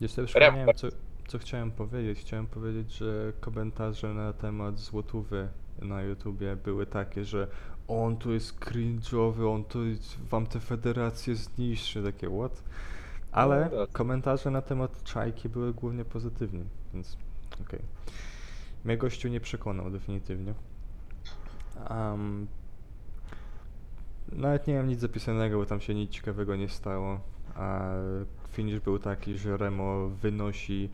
Jeszcze 0.00 0.24
przypomniałem, 0.24 0.74
co, 0.74 0.88
co 1.28 1.38
chciałem 1.38 1.70
powiedzieć. 1.72 2.18
Chciałem 2.18 2.46
powiedzieć, 2.46 2.92
że 2.92 3.32
komentarze 3.40 4.08
na 4.14 4.32
temat 4.32 4.78
złotówy 4.78 5.48
na 5.82 6.02
YouTubie 6.02 6.56
były 6.56 6.86
takie, 6.86 7.24
że 7.24 7.48
on 7.88 8.16
tu 8.16 8.32
jest 8.32 8.60
cringe'owy, 8.60 9.54
on 9.54 9.64
tu 9.64 9.78
wam 10.30 10.46
te 10.46 10.60
federacje 10.60 11.34
zniszczy, 11.34 12.02
takie 12.02 12.28
what? 12.38 12.62
Ale 13.32 13.68
No 13.72 13.86
tak. 13.86 13.92
komentarze 13.96 14.50
na 14.50 14.62
temat 14.62 15.02
czajki 15.02 15.48
były 15.48 15.74
głównie 15.74 16.04
pozytywne, 16.04 16.64
więc 16.94 17.16
okej. 17.60 17.80
Mnie 18.84 18.96
gościu 18.96 19.28
nie 19.28 19.40
przekonał 19.40 19.90
definitywnie. 19.90 20.54
Am, 21.88 22.46
nawet 24.32 24.66
nie 24.66 24.74
mam 24.74 24.88
nic 24.88 25.00
zapisanego, 25.00 25.58
bo 25.58 25.66
tam 25.66 25.80
się 25.80 25.94
nic 25.94 26.10
ciekawego 26.10 26.56
nie 26.56 26.68
stało. 26.68 27.20
A 27.54 27.90
finish 28.52 28.80
był 28.80 28.98
taki, 28.98 29.38
że 29.38 29.56
Remo 29.56 30.08
wynosi 30.08 30.90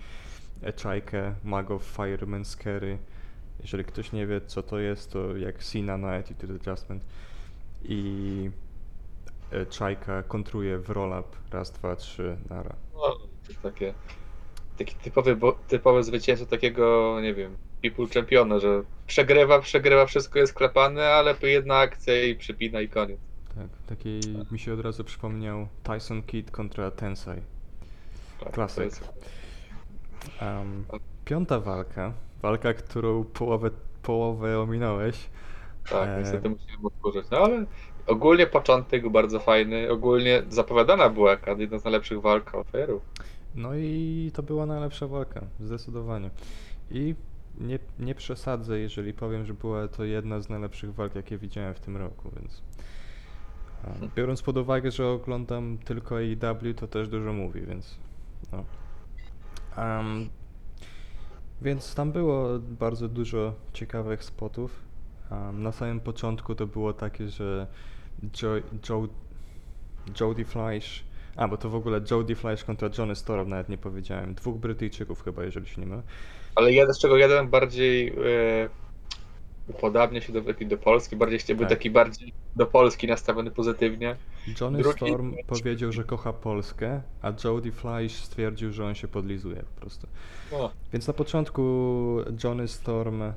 e, 0.63 0.73
czajkę, 0.73 1.35
ma 1.45 1.63
go 1.63 1.79
w 1.79 1.85
Fireman 1.85 2.45
Scary. 2.45 2.99
Jeżeli 3.61 3.85
ktoś 3.85 4.13
nie 4.13 4.27
wie 4.27 4.41
co 4.41 4.63
to 4.63 4.79
jest, 4.79 5.13
to 5.13 5.37
jak 5.37 5.65
Cena 5.65 5.97
na 5.97 6.15
Attitude 6.15 6.55
Adjustment. 6.55 7.05
I 7.85 8.51
czajka 9.71 10.23
kontruje 10.23 10.79
w 10.79 10.91
roll-up. 10.91 11.29
Raz, 11.51 11.71
dwa, 11.71 11.97
trzy, 11.97 12.37
nara. 12.51 12.77
No, 12.95 13.17
to 13.49 13.71
takie, 13.71 13.95
taki 14.79 14.95
typowy, 14.95 15.37
bo, 15.37 15.53
typowe 15.69 16.05
zwycięstwo 16.05 16.51
takiego, 16.51 17.19
nie 17.23 17.35
wiem, 17.35 17.57
people 17.83 18.07
championa, 18.15 18.59
że 18.59 18.83
przegrywa, 19.07 19.59
przegrywa, 19.61 20.07
wszystko 20.07 20.39
jest 20.39 20.55
klepane, 20.55 21.07
ale 21.09 21.35
jedna 21.43 21.77
akcja 21.79 22.25
i 22.25 22.35
przypina 22.35 22.81
i 22.81 22.89
koniec. 22.89 23.19
Tak, 23.55 23.67
taki 23.87 24.21
mi 24.53 24.59
się 24.59 24.73
od 24.75 24.81
razu 24.81 25.05
przypomniał 25.05 25.69
Tyson 25.83 26.23
Kidd 26.23 26.51
kontra 26.51 26.91
Tensai. 26.91 27.41
Tak, 28.41 28.53
Klasyk. 28.53 28.85
jest- 28.85 29.09
Em, 30.41 30.85
piąta 31.25 31.61
walka, 31.61 32.13
walka, 32.43 32.75
którą 32.75 33.25
połowę, 33.25 33.71
połowę 34.03 34.61
ominąłeś. 34.61 35.17
Tak, 35.91 36.09
E, 36.09 36.19
niestety 36.19 36.49
musimy 36.49 36.87
odkurzyć. 36.87 37.27
No 37.31 37.39
ale 37.39 37.65
ogólnie 38.07 38.47
początek 38.47 39.03
był 39.03 39.11
bardzo 39.11 39.41
fajny, 39.41 39.91
ogólnie 39.91 40.43
zapowiadana 40.49 41.09
była 41.09 41.37
jedna 41.59 41.79
z 41.79 41.85
najlepszych 41.85 42.21
walk 42.21 42.55
oferów. 42.55 43.03
No 43.55 43.75
i 43.75 44.31
to 44.35 44.43
była 44.43 44.67
najlepsza 44.67 45.07
walka, 45.07 45.41
zdecydowanie. 45.61 46.31
I 46.91 47.15
nie, 47.61 47.79
nie 47.99 48.15
przesadzę, 48.15 48.79
jeżeli 48.79 49.13
powiem, 49.13 49.47
że 49.47 49.55
była 49.55 49.89
to 49.89 50.05
jedna 50.05 50.41
z 50.41 50.49
najlepszych 50.49 50.95
walk, 50.95 51.15
jakie 51.15 51.39
widziałem 51.39 51.75
w 51.75 51.81
tym 51.81 51.97
roku, 51.97 52.31
więc 52.37 52.63
biorąc 54.17 54.43
pod 54.43 54.57
uwagę, 54.57 54.91
że 54.91 55.09
oglądam 55.09 55.79
tylko 55.79 56.17
AEW, 56.17 56.75
to 56.77 56.89
też 56.89 57.09
dużo 57.09 57.33
mówi, 57.33 57.61
więc 57.61 57.97
no. 58.53 58.65
Em, 59.77 60.29
więc 61.63 61.95
tam 61.95 62.13
było 62.13 62.59
bardzo 62.59 63.09
dużo 63.09 63.55
ciekawych 63.73 64.25
spotów. 64.25 64.83
Em, 65.31 65.63
na 65.63 65.73
samym 65.73 66.01
początku 66.01 66.55
to 66.55 66.67
było 66.67 66.93
takie, 66.93 67.29
że 67.29 67.67
Joe, 68.43 68.61
Joe, 68.89 69.09
Jody 70.21 70.45
Fleisch, 70.45 71.05
a 71.37 71.49
bo 71.49 71.57
to 71.57 71.71
w 71.71 71.75
ogóle 71.75 72.01
Jody 72.11 72.35
Fleisch 72.35 72.65
kontra 72.65 72.89
Johnny 72.99 73.17
Storm, 73.17 73.49
nawet 73.49 73.69
nie 73.69 73.79
powiedziałem. 73.79 74.35
Dwóch 74.35 74.59
Brytyjczyków 74.59 75.25
chyba, 75.25 75.45
jeżeli 75.45 75.67
się 75.67 75.81
nie 75.81 75.87
mylę. 75.87 76.03
Ale 76.55 76.73
jeden, 76.73 76.95
z 76.95 76.99
czego 76.99 77.17
jeden 77.17 77.49
bardziej 77.49 78.15
upodabnia 79.69 80.21
się 80.21 80.33
do, 80.33 80.41
do 80.67 80.77
Polski, 80.79 81.17
bardziej 81.17 81.39
był 81.57 81.59
Tak. 81.59 81.69
taki 81.69 81.91
bardziej 81.91 82.33
do 82.57 82.67
Polski 82.67 83.07
nastawiony 83.07 83.51
pozytywnie. 83.51 84.17
Johnny 84.61 84.83
Drugi- 84.83 84.97
Storm 84.97 85.35
powiedział, 85.47 85.93
że 85.93 86.05
kocha 86.05 86.33
Polskę, 86.33 87.03
a 87.23 87.33
Jody 87.45 87.73
Fleisch 87.73 88.17
stwierdził, 88.25 88.73
że 88.73 88.85
on 88.87 88.95
się 88.95 89.09
podlizuje 89.09 89.63
po 89.75 89.81
prostu. 89.81 90.07
No, 90.53 90.71
Więc 90.93 91.07
na 91.09 91.15
początku 91.15 91.63
Johnny 92.45 92.69
Storm, 92.69 93.23
e, 93.23 93.33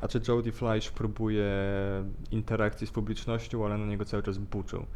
a 0.00 0.08
czy 0.08 0.20
Jody 0.28 0.52
Fleisch 0.52 0.92
próbuje 0.92 1.50
interakcji 2.30 2.86
z 2.86 2.90
publicznością, 2.90 3.64
ale 3.66 3.78
na 3.78 3.86
niego 3.86 4.04
cały 4.04 4.22
czas 4.22 4.38
buczą. 4.38 4.86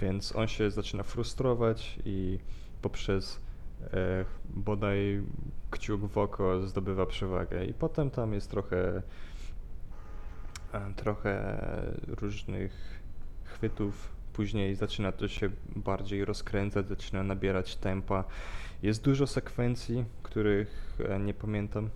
Więc 0.00 0.36
on 0.36 0.48
się 0.48 0.70
zaczyna 0.70 1.02
frustrować 1.02 1.98
i 2.04 2.38
poprzez 2.82 3.40
bodaj 4.50 5.22
kciuk 5.70 6.00
w 6.00 6.18
oko 6.18 6.66
zdobywa 6.66 7.06
przewagę. 7.06 7.64
I 7.64 7.74
potem 7.74 8.10
tam 8.10 8.32
jest 8.32 8.50
trochę 8.50 9.02
e, 10.72 10.92
trochę 10.96 11.56
różnych 12.06 13.00
chwytów. 13.44 14.12
Później 14.32 14.74
zaczyna 14.74 15.12
to 15.12 15.28
się 15.28 15.50
bardziej 15.76 16.24
rozkręcać, 16.24 16.88
zaczyna 16.88 17.22
nabierać 17.22 17.76
tempa. 17.76 18.24
Jest 18.82 19.04
dużo 19.04 19.26
sekwencji, 19.26 20.04
których 20.22 20.98
e, 21.08 21.18
nie 21.20 21.34
pamiętam, 21.34 21.90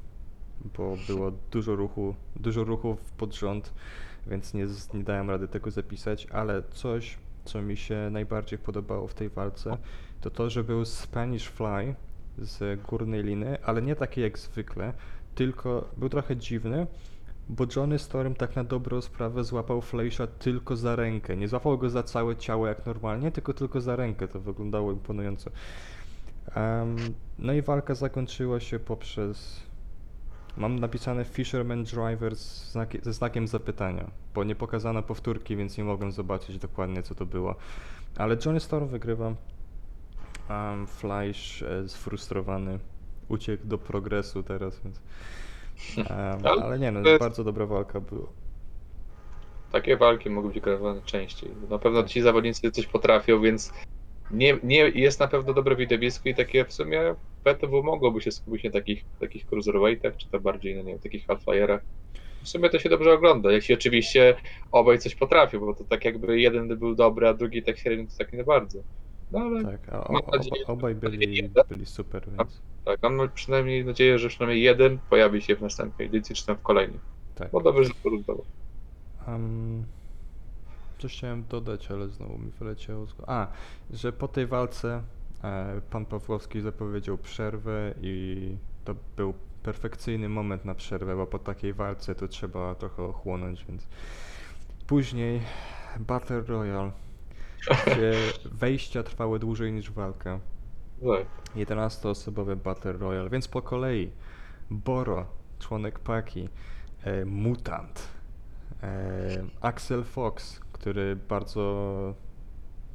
bo 0.77 0.97
było 1.07 1.33
dużo 1.51 1.77
ruchu, 1.77 2.15
dużo 2.37 2.65
ruchów 2.65 3.13
pod 3.13 3.35
rząd, 3.35 3.75
więc 4.27 4.55
nie, 4.55 4.67
nie 4.95 5.05
dałem 5.05 5.31
rady 5.31 5.49
tego 5.49 5.71
zapisać, 5.71 6.27
ale 6.27 6.63
coś, 6.63 7.19
co 7.45 7.63
mi 7.63 7.77
się 7.77 8.09
najbardziej 8.11 8.59
podobało 8.59 9.09
w 9.09 9.15
tej 9.15 9.29
walce, 9.29 9.79
to 10.21 10.31
to, 10.31 10.51
że 10.51 10.65
był 10.65 10.85
Spanish 10.85 11.49
Fly 11.49 11.95
z 12.39 12.83
górnej 12.83 13.23
liny, 13.23 13.59
ale 13.65 13.83
nie 13.83 13.97
taki 13.97 14.21
jak 14.21 14.39
zwykle, 14.39 14.93
tylko 15.35 15.89
był 15.97 16.09
trochę 16.09 16.37
dziwny, 16.37 16.87
bo 17.49 17.65
Johnny 17.77 17.99
Storm 17.99 18.35
tak 18.35 18.57
na 18.57 18.65
dobrą 18.65 19.01
sprawę 19.01 19.45
złapał 19.45 19.81
Fleisha 19.81 20.27
tylko 20.27 20.77
za 20.77 20.97
rękę. 20.97 21.37
Nie 21.37 21.49
złapał 21.49 21.79
go 21.79 21.91
za 21.91 22.03
całe 22.03 22.37
ciało 22.37 22.67
jak 22.67 22.87
normalnie, 22.87 23.33
tylko 23.33 23.55
tylko 23.55 23.81
za 23.81 23.97
rękę. 23.97 24.29
To 24.29 24.41
wyglądało 24.41 24.93
imponująco. 24.93 25.51
Em, 26.55 26.97
no 27.39 27.53
i 27.53 27.63
walka 27.63 27.95
zakończyła 27.95 28.61
się 28.61 28.79
poprzez. 28.79 29.63
Mam 30.57 30.79
napisane 30.79 31.25
Fisherman 31.25 31.85
Driver 31.85 32.37
z 32.37 32.73
znaki, 32.73 32.99
ze 33.03 33.13
znakiem 33.13 33.49
zapytania, 33.49 34.11
bo 34.35 34.45
nie 34.45 34.55
pokazano 34.55 35.03
powtórki, 35.03 35.57
więc 35.57 35.79
nie 35.79 35.85
mogłem 35.85 36.13
zobaczyć 36.13 36.59
dokładnie 36.59 37.03
co 37.03 37.15
to 37.15 37.27
było. 37.27 37.55
Ale 38.17 38.37
Johnny 38.45 38.61
Storm 38.61 38.89
wygrywa. 38.89 39.35
Um, 40.51 40.87
Fleisch 40.87 41.63
e, 41.63 41.89
sfrustrowany 41.89 42.79
uciekł 43.29 43.67
do 43.67 43.79
progresu 43.79 44.43
teraz, 44.43 44.81
więc. 44.85 45.01
em, 46.11 46.47
Ale 46.63 46.79
nie, 46.79 46.93
no, 46.93 47.03
to 47.03 47.09
jest- 47.09 47.21
bardzo 47.21 47.45
dobra 47.45 47.67
walka 47.67 48.01
była. 48.01 48.27
Takie 49.73 49.97
walki 49.97 50.31
mogą 50.31 50.49
być 50.49 50.61
grywane 50.61 51.03
częściej. 51.03 51.51
Na 51.71 51.79
pewno 51.79 52.03
ci 52.03 52.21
zawodnicy 52.23 52.71
coś 52.71 52.87
potrafią, 52.87 53.41
więc 53.41 53.73
nie, 54.31 54.59
nie 54.63 54.77
jest 54.79 55.21
na 55.21 55.29
pewno 55.29 55.53
dobre 55.55 55.77
widowisko 55.77 56.29
i 56.29 56.35
takie 56.35 56.65
w 56.65 56.73
sumie 56.73 57.15
PTW 57.43 57.83
mogłoby 57.83 58.21
się 58.21 58.31
skupić 58.33 58.65
na 58.65 58.71
takich, 58.71 59.05
takich 59.21 59.47
cruiserweightach, 59.47 60.17
czy 60.17 60.29
to 60.31 60.41
bardziej 60.41 60.77
na 60.77 60.83
nie 60.83 60.93
wiem, 60.93 60.99
takich 61.01 61.27
halflyerach. 61.27 61.81
W 62.43 62.49
sumie 62.49 62.71
to 62.71 62.79
się 62.79 62.89
dobrze 62.89 63.13
ogląda, 63.13 63.53
jeśli 63.53 63.75
oczywiście 63.75 64.35
obaj 64.73 64.99
coś 64.99 65.15
potrafią, 65.15 65.61
bo 65.61 65.75
to 65.75 65.85
tak 65.85 66.05
jakby 66.05 66.41
jeden 66.41 66.79
był 66.79 66.95
dobry, 66.95 67.29
a 67.29 67.35
drugi 67.35 67.63
tak 67.63 67.79
średnio, 67.79 68.05
to 68.07 68.13
tak 68.19 68.33
nie 68.33 68.45
bardzo. 68.45 68.79
No 69.33 69.39
ale 69.39 69.65
tak, 69.65 69.81
Tak, 69.81 69.95
a 69.95 70.05
o, 70.05 70.13
Mam 70.13 70.23
nadzieję, 70.33 70.57
że 70.67 70.73
obaj 70.73 70.95
byli, 70.95 71.51
byli 71.69 71.87
super, 71.87 72.29
więc. 72.39 72.63
mam 73.03 73.29
przynajmniej 73.35 73.85
nadzieję, 73.85 74.19
że 74.19 74.29
przynajmniej 74.29 74.63
jeden 74.63 74.99
pojawi 75.11 75.43
się 75.43 75.57
w 75.57 75.61
następnej 75.61 76.09
edycji, 76.09 76.35
czy 76.35 76.47
tam 76.47 76.57
w 76.57 76.63
kolejnej. 76.63 77.01
Tak. 77.35 77.51
Bo 77.51 77.61
dobrze, 77.61 77.85
że. 77.85 77.93
Um, 79.33 79.85
coś 80.99 81.13
chciałem 81.13 81.45
dodać, 81.49 81.91
ale 81.91 82.09
znowu 82.09 82.39
mi 82.39 82.51
wyleciało. 82.51 83.07
z 83.07 83.13
głowy. 83.13 83.33
A, 83.33 83.47
że 83.91 84.13
po 84.13 84.29
tej 84.29 84.47
walce 84.47 85.03
e, 85.45 85.81
pan 85.91 86.07
Pawłowski 86.07 86.61
zapowiedział 86.61 87.19
przerwę 87.19 87.95
i 88.03 88.57
to 88.85 88.95
był 89.17 89.35
perfekcyjny 89.63 90.29
moment 90.29 90.65
na 90.65 90.75
przerwę, 90.75 91.17
bo 91.17 91.27
po 91.27 91.39
takiej 91.39 91.73
walce 91.73 92.15
to 92.15 92.29
trzeba 92.29 92.75
trochę 92.75 93.03
ochłonąć, 93.03 93.65
więc 93.69 93.89
później 94.87 95.41
Battle 96.01 96.41
Royale, 96.41 96.91
gdzie 97.87 98.15
wejścia 98.45 99.03
trwały 99.03 99.39
dłużej 99.39 99.73
niż 99.73 99.91
walka. 99.91 100.41
Tak. 101.01 101.27
11-osobowe 101.57 102.57
Battle 102.57 102.93
Royale, 102.93 103.31
więc 103.31 103.49
po 103.49 103.63
kolei 103.63 104.11
Boro, 104.71 105.27
członek 105.59 105.99
Paki, 105.99 106.49
e, 107.03 107.25
Mutant, 107.25 108.09
e, 108.83 109.45
Axel 109.61 110.05
Fox, 110.05 110.61
który 110.73 111.17
bardzo 111.17 112.15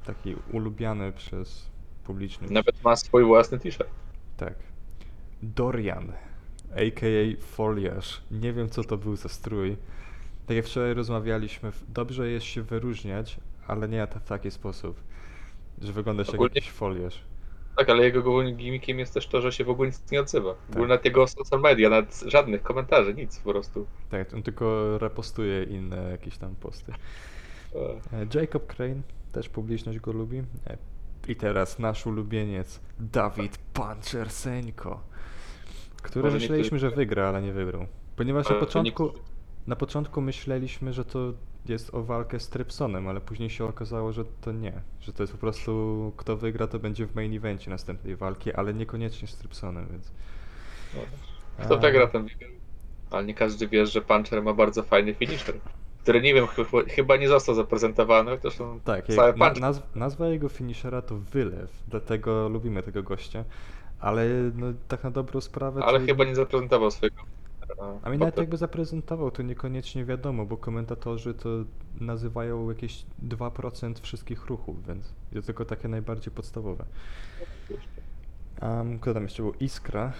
taki 0.05 0.35
ulubiany 0.51 1.11
przez 1.11 1.71
publiczność. 2.03 2.53
Nawet 2.53 2.83
ma 2.83 2.95
swój 2.95 3.23
własny 3.23 3.59
t-shirt. 3.59 3.89
Tak. 4.37 4.53
Dorian, 5.43 6.13
a.k.a. 6.75 7.41
Foliage. 7.41 8.07
Nie 8.31 8.53
wiem, 8.53 8.69
co 8.69 8.83
to 8.83 8.97
był 8.97 9.15
za 9.15 9.29
strój. 9.29 9.77
Tak 10.45 10.57
jak 10.57 10.65
wczoraj 10.65 10.93
rozmawialiśmy, 10.93 11.71
dobrze 11.89 12.31
jest 12.31 12.45
się 12.45 12.61
wyróżniać, 12.61 13.39
ale 13.71 13.89
nie 13.89 14.07
w 14.07 14.23
taki 14.29 14.51
sposób, 14.51 15.01
że 15.81 15.93
wyglądasz 15.93 16.27
jak 16.27 16.35
Ogólnie- 16.35 16.51
jakiś 16.55 16.71
foliarz. 16.71 17.23
Tak, 17.77 17.89
ale 17.89 18.03
jego 18.03 18.21
głównym 18.21 18.55
gimmickiem 18.55 18.99
jest 18.99 19.13
też 19.13 19.27
to, 19.27 19.41
że 19.41 19.51
się 19.51 19.63
w 19.63 19.69
ogóle 19.69 19.89
nic 19.89 20.11
nie 20.11 20.21
odzywa. 20.21 20.53
W 20.53 20.69
ogóle 20.71 20.81
Tak. 20.83 20.89
nawet 20.89 21.05
jego 21.05 21.27
social 21.27 21.61
media, 21.61 21.89
nawet 21.89 22.23
żadnych 22.27 22.63
komentarzy, 22.63 23.13
nic 23.13 23.39
po 23.39 23.51
prostu. 23.51 23.87
Tak, 24.09 24.33
on 24.33 24.43
tylko 24.43 24.97
repostuje 24.97 25.63
inne 25.63 26.09
jakieś 26.11 26.37
tam 26.37 26.55
posty. 26.55 26.93
E, 27.75 27.77
E, 28.13 28.41
Jacob 28.41 28.67
Crane, 28.75 29.01
też 29.31 29.49
publiczność 29.49 29.99
go 29.99 30.11
lubi. 30.11 30.37
E, 30.67 30.77
I 31.27 31.35
teraz 31.35 31.79
nasz 31.79 32.05
ulubieniec, 32.05 32.79
Dawid 32.99 33.57
Panczerseńko, 33.73 35.01
który 36.03 36.23
Może 36.23 36.35
myśleliśmy, 36.37 36.75
niektórzy- 36.75 36.89
że 36.89 36.95
wygra, 36.95 37.27
ale 37.29 37.41
nie 37.41 37.53
wygrał. 37.53 37.85
Ponieważ 38.15 38.45
na 38.45 38.51
Ale 38.51 38.59
początku, 38.59 39.03
niektórzy- 39.03 39.23
na 39.67 39.75
początku 39.75 40.21
myśleliśmy, 40.21 40.93
że 40.93 41.05
to 41.05 41.33
jest 41.65 41.93
o 41.93 42.03
walkę 42.03 42.39
z 42.39 42.49
Trypsonem, 42.49 43.07
ale 43.07 43.21
później 43.21 43.49
się 43.49 43.65
okazało, 43.65 44.13
że 44.13 44.25
to 44.41 44.51
nie. 44.51 44.73
Że 45.01 45.13
to 45.13 45.23
jest 45.23 45.33
po 45.33 45.39
prostu, 45.39 46.13
kto 46.17 46.37
wygra, 46.37 46.67
to 46.67 46.79
będzie 46.79 47.07
w 47.07 47.15
main 47.15 47.37
evencie 47.37 47.71
następnej 47.71 48.15
walki, 48.15 48.53
ale 48.53 48.73
niekoniecznie 48.73 49.27
z 49.27 49.37
Trypsonem, 49.37 49.87
więc... 49.91 50.11
Kto 51.65 51.75
A. 51.75 51.77
wygra, 51.77 52.07
ten 52.07 52.23
wygra. 52.23 52.47
Ale 53.11 53.25
nie 53.25 53.33
każdy 53.33 53.67
wie, 53.67 53.85
że 53.85 54.01
Puncher 54.01 54.43
ma 54.43 54.53
bardzo 54.53 54.83
fajny 54.83 55.13
finisher, 55.13 55.55
który 56.03 56.21
nie 56.21 56.33
wiem, 56.33 56.47
ch- 56.47 56.89
chyba 56.89 57.17
nie 57.17 57.27
został 57.27 57.55
zaprezentowany, 57.55 58.31
chociaż 58.31 58.61
on 58.61 58.79
Tak, 58.79 59.09
jak, 59.09 59.17
na, 59.37 59.51
Puncher- 59.51 59.81
nazwa 59.95 60.27
jego 60.27 60.49
finishera 60.49 61.01
to 61.01 61.17
Wylew, 61.17 61.83
dlatego 61.87 62.49
lubimy 62.49 62.83
tego 62.83 63.03
gościa, 63.03 63.43
ale 63.99 64.27
no, 64.55 64.67
tak 64.87 65.03
na 65.03 65.11
dobrą 65.11 65.41
sprawę 65.41 65.81
ale 65.83 65.99
to... 65.99 66.05
chyba 66.05 66.23
nie 66.23 66.35
zaprezentował 66.35 66.91
swojego. 66.91 67.21
A 68.01 68.09
mi 68.09 68.17
nawet 68.17 68.37
jakby 68.37 68.57
zaprezentował, 68.57 69.31
to 69.31 69.43
niekoniecznie 69.43 70.05
wiadomo, 70.05 70.45
bo 70.45 70.57
komentatorzy 70.57 71.33
to 71.33 71.49
nazywają 71.99 72.69
jakieś 72.69 73.05
2% 73.27 73.93
wszystkich 74.01 74.45
ruchów, 74.45 74.85
więc 74.87 75.13
jest 75.31 75.47
tylko 75.47 75.65
takie 75.65 75.87
najbardziej 75.87 76.33
podstawowe. 76.33 76.85
Um, 78.61 78.99
kto 78.99 79.13
tam 79.13 79.23
jeszcze 79.23 79.43
był? 79.43 79.53
Iskra, 79.59 80.13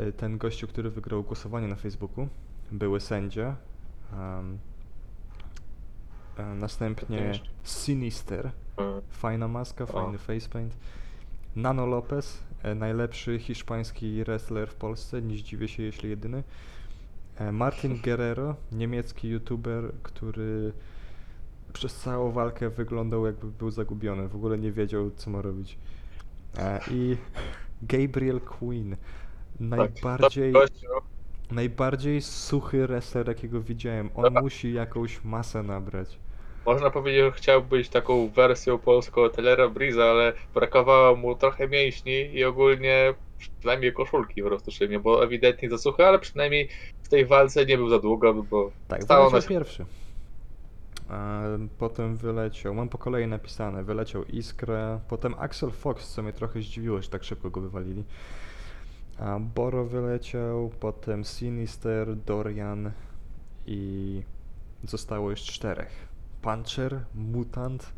y, 0.00 0.12
ten 0.12 0.38
gościu, 0.38 0.68
który 0.68 0.90
wygrał 0.90 1.22
głosowanie 1.22 1.68
na 1.68 1.76
Facebooku, 1.76 2.28
były 2.72 3.00
sędzia. 3.00 3.56
Um, 4.12 4.58
e, 6.36 6.44
następnie? 6.54 7.32
Sinister, 7.62 8.50
fajna 9.10 9.48
maska, 9.48 9.84
O. 9.84 9.86
fajny 9.86 10.18
facepaint. 10.18 10.76
Nano 11.56 11.86
Lopez, 11.86 12.44
e, 12.62 12.74
najlepszy 12.74 13.38
hiszpański 13.38 14.24
wrestler 14.24 14.70
w 14.70 14.74
Polsce, 14.74 15.22
nie 15.22 15.36
zdziwię 15.36 15.68
się 15.68 15.82
jeśli 15.82 16.10
jedyny. 16.10 16.42
E, 17.40 17.52
Martin 17.52 17.98
Guerrero, 18.04 18.54
niemiecki 18.72 19.28
youtuber, 19.28 19.92
który 20.02 20.72
przez 21.72 21.96
całą 21.96 22.32
walkę 22.32 22.70
wyglądał 22.70 23.26
jakby 23.26 23.46
był 23.46 23.70
zagubiony, 23.70 24.28
w 24.28 24.34
ogóle 24.34 24.58
nie 24.58 24.72
wiedział 24.72 25.10
co 25.10 25.30
ma 25.30 25.42
robić. 25.42 25.78
E, 26.58 26.80
I 26.90 27.16
Gabriel 27.82 28.40
Queen, 28.40 28.96
najbardziej, 29.60 30.52
Tak, 30.52 30.62
gościu, 30.62 30.86
najbardziej 31.50 32.22
suchy 32.22 32.86
wrestler 32.86 33.28
jakiego 33.28 33.60
widziałem. 33.60 34.10
On 34.14 34.22
Dobra. 34.22 34.40
musi 34.40 34.72
jakąś 34.72 35.24
masę 35.24 35.62
nabrać. 35.62 36.18
Można 36.66 36.90
powiedzieć, 36.90 37.20
że 37.20 37.32
chciał 37.32 37.62
być 37.62 37.88
taką 37.88 38.28
wersją 38.28 38.78
polską 38.78 39.30
Taylora 39.30 39.68
Breeza, 39.68 40.04
ale 40.04 40.32
brakowało 40.54 41.16
mu 41.16 41.34
trochę 41.34 41.68
mięśni 41.68 42.12
i 42.12 42.44
ogólnie 42.44 43.14
przynajmniej 43.58 43.92
koszulki 43.92 44.42
po 44.42 44.48
prostu 44.48 44.70
szybnie, 44.70 44.98
bo 44.98 45.24
ewidentnie 45.24 45.70
za 45.70 45.78
suchy, 45.78 46.06
ale 46.06 46.18
przynajmniej 46.18 46.68
w 47.08 47.10
tej 47.10 47.26
walce 47.26 47.66
nie 47.66 47.76
był 47.76 47.88
za 47.88 47.98
długo, 47.98 48.34
bo 48.34 48.70
Tak, 48.88 49.02
stało 49.02 49.30
na 49.30 49.42
pierwszy. 49.42 49.84
A 51.08 51.42
potem 51.78 52.16
wyleciał, 52.16 52.74
mam 52.74 52.88
po 52.88 52.98
kolei 52.98 53.26
napisane, 53.26 53.84
wyleciał 53.84 54.24
Iskra, 54.24 55.00
potem 55.08 55.34
Axel 55.38 55.70
Fox, 55.70 56.08
co 56.14 56.22
mnie 56.22 56.32
trochę 56.32 56.62
zdziwiło, 56.62 57.02
że 57.02 57.08
tak 57.08 57.24
szybko 57.24 57.50
go 57.50 57.60
wywalili. 57.60 58.04
A 59.18 59.38
Boro 59.54 59.84
wyleciał, 59.84 60.70
potem 60.80 61.24
Sinister, 61.24 62.16
Dorian 62.16 62.90
i 63.66 64.22
zostało 64.84 65.30
już 65.30 65.40
czterech. 65.40 66.08
Puncher, 66.42 67.00
Mutant, 67.14 67.92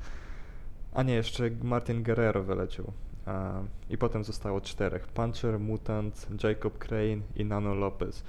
a 0.94 1.02
nie, 1.02 1.14
jeszcze 1.14 1.50
Martin 1.62 2.02
Guerrero 2.02 2.42
wyleciał. 2.42 2.92
A, 3.26 3.60
I 3.90 3.98
potem 3.98 4.24
zostało 4.24 4.60
czterech. 4.60 5.06
Puncher, 5.06 5.60
Mutant, 5.60 6.26
Jacob 6.44 6.78
Crane 6.78 7.20
i 7.36 7.44
Nano 7.44 7.74
Lopez. 7.74 8.24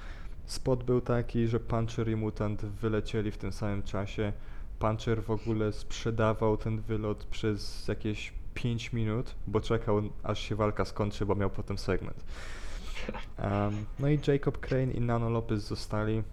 Spot 0.45 0.83
był 0.83 1.01
taki, 1.01 1.47
że 1.47 1.59
Puncher 1.59 2.09
i 2.09 2.15
Mutant 2.15 2.65
wylecieli 2.65 3.31
w 3.31 3.37
tym 3.37 3.51
samym 3.51 3.83
czasie. 3.83 4.33
Puncher 4.79 5.23
w 5.23 5.31
ogóle 5.31 5.73
sprzedawał 5.73 6.57
ten 6.57 6.81
wylot 6.81 7.25
przez 7.25 7.87
jakieś 7.87 8.33
5 8.53 8.93
minut, 8.93 9.35
bo 9.47 9.61
czekał 9.61 10.01
aż 10.23 10.39
się 10.39 10.55
walka 10.55 10.85
skończy, 10.85 11.25
bo 11.25 11.35
miał 11.35 11.49
potem 11.49 11.77
segment. 11.77 12.23
Um, 13.43 13.85
no 13.99 14.09
i 14.09 14.19
Jacob 14.27 14.57
Crane 14.57 14.91
i 14.91 15.01
Nano 15.01 15.29
Lopez 15.29 15.63
zostali. 15.63 16.23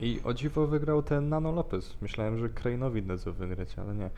I 0.00 0.20
o 0.24 0.34
dziwo 0.34 0.66
wygrał 0.66 1.02
ten 1.02 1.28
Nano 1.28 1.52
Lopez. 1.52 1.96
Myślałem, 2.00 2.38
że 2.38 2.48
Crane'owi 2.48 3.02
dadzą 3.06 3.32
wygrać, 3.32 3.78
ale 3.78 3.94
nie. 3.94 4.10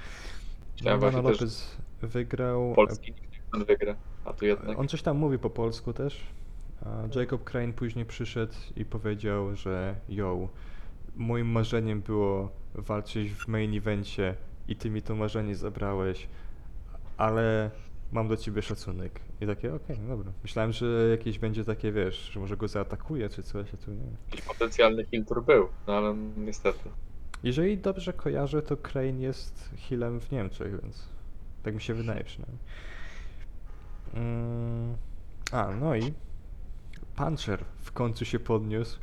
Myślałem 0.72 1.00
Nano 1.00 1.30
Lopez 1.30 1.76
wygrał. 2.02 2.72
Polski 2.74 3.12
nikt 3.12 3.58
nie 3.58 3.64
wygra, 3.64 3.96
a 4.24 4.32
tu 4.32 4.46
jednak. 4.46 4.78
On 4.78 4.88
coś 4.88 5.02
tam 5.02 5.16
mówi 5.16 5.38
po 5.38 5.50
polsku 5.50 5.92
też. 5.92 6.26
A 6.84 7.18
Jacob 7.18 7.44
Crane 7.44 7.72
później 7.72 8.04
przyszedł 8.04 8.52
i 8.76 8.84
powiedział, 8.84 9.56
że 9.56 9.94
yo, 10.08 10.48
moim 11.16 11.46
marzeniem 11.46 12.00
było 12.00 12.50
walczyć 12.74 13.32
w 13.32 13.48
main 13.48 13.76
evencie 13.76 14.34
i 14.68 14.76
ty 14.76 14.90
mi 14.90 15.02
to 15.02 15.14
marzenie 15.14 15.56
zabrałeś, 15.56 16.28
ale 17.16 17.70
mam 18.12 18.28
do 18.28 18.36
ciebie 18.36 18.62
szacunek. 18.62 19.20
I 19.40 19.46
takie, 19.46 19.74
okej, 19.74 19.98
no 19.98 20.16
dobra. 20.16 20.32
Myślałem, 20.42 20.72
że 20.72 21.08
jakieś 21.10 21.38
będzie 21.38 21.64
takie, 21.64 21.92
wiesz, 21.92 22.30
że 22.32 22.40
może 22.40 22.56
go 22.56 22.68
zaatakuje 22.68 23.28
czy 23.28 23.42
coś, 23.42 23.74
a 23.74 23.76
tu 23.76 23.90
nie. 23.90 24.06
Jakiś 24.30 24.42
potencjalny 24.42 25.04
filtr 25.04 25.40
był, 25.40 25.68
no 25.86 25.92
ale 25.92 26.16
niestety. 26.36 26.90
Jeżeli 27.42 27.78
dobrze 27.78 28.12
kojarzę, 28.12 28.62
to 28.62 28.76
Crane 28.76 29.20
jest 29.20 29.70
healem 29.88 30.20
w 30.20 30.30
Niemczech, 30.30 30.82
więc 30.82 31.08
tak 31.62 31.74
mi 31.74 31.80
się 31.80 31.94
wydaje 31.94 32.24
przynajmniej. 32.24 32.60
Mm, 34.14 34.96
a, 35.52 35.70
no 35.80 35.96
i 35.96 36.12
Puncher 37.16 37.64
w 37.80 37.92
końcu 37.92 38.24
się 38.24 38.38
podniósł 38.38 38.98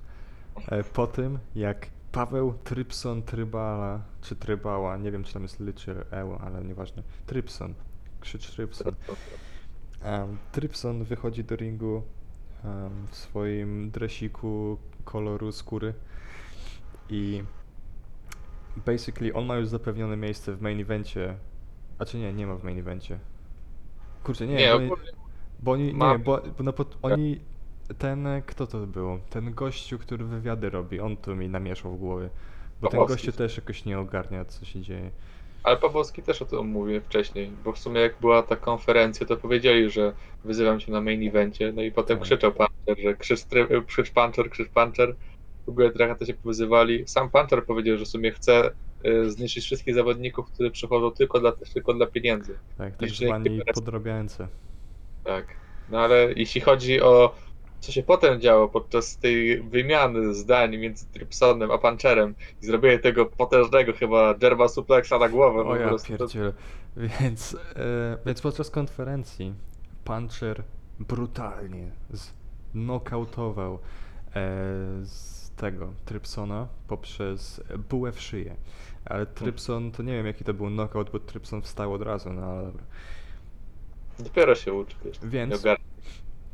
e, 0.67 0.84
po 0.84 1.08
tym, 1.08 1.39
jak 1.56 1.88
Paweł 2.12 2.54
Trypson 2.63 3.24
Trybala, 3.24 4.02
czy 4.21 4.36
Trybała, 4.36 4.97
nie 4.97 5.12
wiem 5.12 5.24
czy 5.24 5.34
tam 5.34 5.41
jest 5.41 5.60
ly 5.60 5.74
czy 5.74 6.06
eł, 6.12 6.38
ale 6.41 6.63
nieważne, 6.63 7.04
Trypson, 7.26 7.74
krzycz 8.19 8.52
Trypson. 8.52 8.95
Um, 10.06 10.38
Trypson 10.52 11.04
wychodzi 11.04 11.43
do 11.43 11.56
ringu 11.56 12.04
em, 12.63 13.08
w 13.08 13.15
swoim 13.15 13.91
dresiku 13.91 14.78
koloru 15.06 15.52
skóry 15.52 15.93
i 17.10 17.43
basically 18.86 19.34
on 19.34 19.45
ma 19.45 19.56
już 19.56 19.67
zapewnione 19.67 20.17
miejsce 20.17 20.56
w 20.56 20.62
main 20.62 20.80
evencie. 20.80 21.38
A 22.00 22.06
czy 22.06 22.17
nie, 22.17 22.34
nie 22.34 22.47
ma 22.47 22.56
w 22.56 22.63
main 22.63 22.80
evencie. 22.80 23.19
Kurczę, 24.24 24.47
nie, 24.47 24.56
Nie, 24.56 24.67
bo, 24.69 24.76
oni, 24.76 24.89
bo 25.60 25.71
oni, 25.71 25.93
nie, 25.93 26.19
bo, 26.19 26.41
bo 26.58 26.63
no, 26.63 26.74
pod, 26.74 26.97
oni, 27.02 27.39
ten, 27.97 28.27
kto 28.45 28.67
to 28.67 28.77
był? 28.77 29.19
Ten 29.30 29.54
gościu, 29.54 29.99
który 29.99 30.25
wywiady 30.25 30.69
robi, 30.69 30.99
on 30.99 31.17
to 31.17 31.36
mi 31.36 31.49
namieszał 31.49 31.91
w 31.91 31.99
głowie. 31.99 32.30
Bo 32.82 32.88
ten 32.89 33.06
gościu 33.06 33.32
też 33.32 33.58
jakoś 33.58 33.86
nie 33.86 33.99
ogarnia, 33.99 34.45
co 34.45 34.65
się 34.65 34.82
dzieje. 34.82 35.12
Ale 35.63 35.77
Pawłowski 35.77 36.21
też 36.23 36.41
o 36.41 36.45
tym 36.45 36.65
mówił 36.67 37.01
wcześniej, 37.01 37.51
bo 37.63 37.71
w 37.71 37.80
sumie 37.80 38.01
jak 38.01 38.19
była 38.19 38.43
ta 38.43 38.56
konferencja, 38.56 39.25
to 39.27 39.38
powiedzieli, 39.38 39.89
że 39.89 40.13
wyzywam 40.43 40.80
cię 40.80 40.91
na 40.91 41.01
main 41.01 41.27
evencie, 41.27 41.71
no 41.71 41.82
i 41.82 41.91
potem 41.91 42.17
Tak. 42.17 42.23
krzyczał 42.25 42.51
Puncher, 42.51 43.04
że 43.04 43.15
krzycz, 43.15 43.45
try- 43.45 43.86
krzycz 43.86 44.12
Puncher, 44.12 44.49
krzycz 44.49 44.69
Puncher. 44.69 45.15
W 45.65 45.69
ogóle 45.69 45.91
trochę 45.91 46.15
to 46.15 46.25
się 46.25 46.34
wyzywali. 46.43 47.08
Sam 47.08 47.30
Puncher 47.30 47.65
powiedział, 47.65 47.97
że 47.97 48.06
w 48.06 48.08
sumie 48.08 48.32
chce 48.32 48.71
y, 49.06 49.32
zniszczyć 49.32 49.65
wszystkich 49.65 49.95
zawodników, 49.95 50.51
którzy 50.51 50.71
przychodzą 50.71 51.12
tylko 51.12 51.39
dla, 51.39 51.51
tylko 51.73 51.93
dla 51.93 52.06
pieniędzy. 52.08 52.58
Tak, 52.77 52.97
tak 52.97 53.10
zwani 53.10 53.62
podrabiające. 53.73 54.47
Tak. 55.23 55.56
No 55.89 55.99
ale 55.99 56.34
jeśli 56.36 56.62
chodzi 56.62 57.01
o 57.01 57.36
co 57.81 57.91
się 57.91 58.03
potem 58.03 58.41
działo 58.41 58.69
podczas 58.69 59.17
tej 59.17 59.61
wymiany 59.61 60.33
zdań 60.33 60.77
między 60.77 61.05
Trypsonem 61.05 61.71
a 61.71 61.77
Puncherem 61.77 62.35
i 62.61 62.65
zrobienie 62.65 62.99
tego 62.99 63.25
potężnego 63.25 63.93
chyba 63.93 64.35
Jerma 64.41 64.67
suplexa 64.67 65.19
na 65.19 65.29
głowę, 65.29 65.63
O 65.63 65.75
ja 65.75 65.89
pierdzielę. 66.07 66.53
Więc, 66.97 67.57
e, 67.75 68.17
więc 68.25 68.41
podczas 68.41 68.69
konferencji 68.69 69.53
Puncher 70.03 70.63
brutalnie 70.99 71.91
znokautował 72.73 73.73
e, 73.73 73.79
z 75.03 75.51
tego 75.55 75.93
Trypsona 76.05 76.67
poprzez 76.87 77.61
bułę 77.89 78.11
w 78.11 78.21
szyję. 78.21 78.55
Ale 79.05 79.25
Trypson, 79.25 79.91
to 79.91 80.03
nie 80.03 80.13
wiem 80.13 80.25
jaki 80.25 80.43
to 80.43 80.53
był 80.53 80.67
knockout, 80.67 81.09
bo 81.09 81.19
Trypson 81.19 81.61
wstał 81.61 81.93
od 81.93 82.01
razu, 82.01 82.33
no 82.33 82.41
ale 82.41 82.63
dobra. 82.63 82.83
Dopiero 84.19 84.55
się 84.55 84.73
uczy. 84.73 84.95
Więc-. 85.23 85.63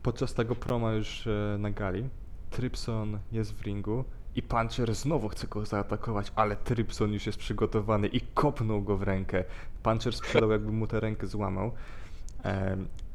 Podczas 0.08 0.34
tego 0.34 0.56
proma 0.56 0.94
już 0.94 1.28
e, 1.28 1.58
na 1.60 1.72
gali, 1.72 2.10
Trypson 2.50 3.20
jest 3.32 3.54
w 3.54 3.62
ringu 3.62 4.06
i 4.36 4.42
Puncher 4.42 4.96
znowu 4.96 5.30
chce 5.30 5.48
go 5.48 5.66
zaatakować, 5.66 6.32
ale 6.36 6.56
Trypson 6.56 7.14
już 7.14 7.26
jest 7.26 7.38
przygotowany 7.38 8.08
i 8.08 8.22
kopnął 8.22 8.82
go 8.82 8.98
w 8.98 9.04
rękę. 9.04 9.44
Puncher 9.84 10.16
sprzedał 10.16 10.52
jakby 10.52 10.72
mu 10.72 10.88
tę 10.88 11.00
rękę 11.00 11.28
złamał. 11.28 11.72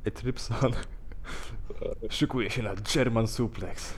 I 0.06 0.10
Trypson 0.10 0.72
szykuje 2.10 2.50
się 2.50 2.62
na 2.62 2.74
German 2.94 3.26
Suplex. 3.26 3.94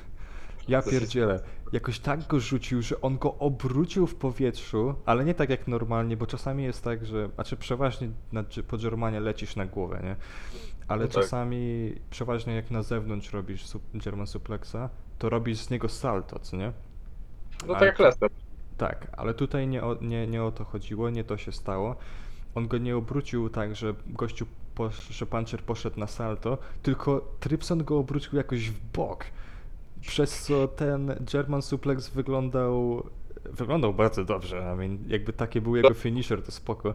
Ja 0.68 0.83
pierdzielę. 0.83 1.40
Jakoś 1.72 1.98
tak 1.98 2.27
go 2.27 2.40
rzucił, 2.40 2.83
że 2.83 3.00
on 3.00 3.18
go 3.18 3.35
obrócił 3.35 4.07
w 4.07 4.14
powietrzu, 4.14 4.94
ale 5.07 5.24
nie 5.24 5.35
tak 5.35 5.50
jak 5.50 5.68
normalnie, 5.68 6.16
bo 6.16 6.27
czasami 6.27 6.64
jest 6.64 6.85
tak, 6.85 7.07
że, 7.07 7.29
znaczy 7.35 7.57
przeważnie 7.57 8.09
na, 8.33 8.42
dż- 8.42 8.62
po 8.62 8.79
Germanie 8.79 9.20
lecisz 9.20 9.57
na 9.57 9.66
głowę, 9.66 10.00
nie? 10.03 10.16
Ale 10.88 11.03
No 11.05 11.09
tak. 11.12 11.22
czasami, 11.22 11.92
przeważnie 12.11 12.55
jak 12.55 12.70
na 12.70 12.83
zewnątrz 12.83 13.33
robisz 13.33 13.64
German 13.94 14.27
Suplexa, 14.27 14.77
to 15.18 15.29
robisz 15.31 15.59
z 15.59 15.70
niego 15.70 15.88
salto, 15.88 16.38
co 16.38 16.57
nie? 16.57 16.72
No 17.66 17.72
tak 17.74 17.83
jak 17.83 17.98
Lester. 17.98 18.31
Tak, 18.77 19.07
ale 19.16 19.35
tutaj 19.35 19.68
nie 19.68 19.85
o, 19.85 19.96
nie, 20.00 20.27
nie 20.27 20.42
o 20.44 20.53
to 20.53 20.64
chodziło, 20.64 21.11
nie 21.11 21.24
to 21.24 21.37
się 21.37 21.53
stało. 21.53 21.96
On 22.55 22.68
go 22.68 22.79
nie 22.79 22.96
obrócił 22.96 23.48
tak, 23.50 23.77
że 23.77 23.94
gościu, 24.07 24.46
posz, 24.74 25.09
że 25.09 25.27
Puncher 25.27 25.62
poszedł 25.62 26.00
na 26.00 26.07
salto, 26.07 26.59
tylko 26.83 27.37
Trypson 27.40 27.85
go 27.85 27.98
obrócił 27.98 28.37
jakoś 28.37 28.70
w 28.70 28.81
bok. 28.92 29.24
Przez 30.07 30.43
co 30.43 30.69
ten 30.69 31.17
German 31.33 31.62
Suplex 31.62 32.09
wyglądał 32.09 33.07
wyglądał 33.45 33.95
bardzo 33.95 34.25
dobrze. 34.25 34.71
I 34.75 34.77
mean, 34.79 34.99
jakby 35.07 35.33
taki 35.33 35.61
był 35.61 35.77
jego 35.77 35.95
finisher, 35.95 36.43
to 36.43 36.53
spoko. 36.53 36.95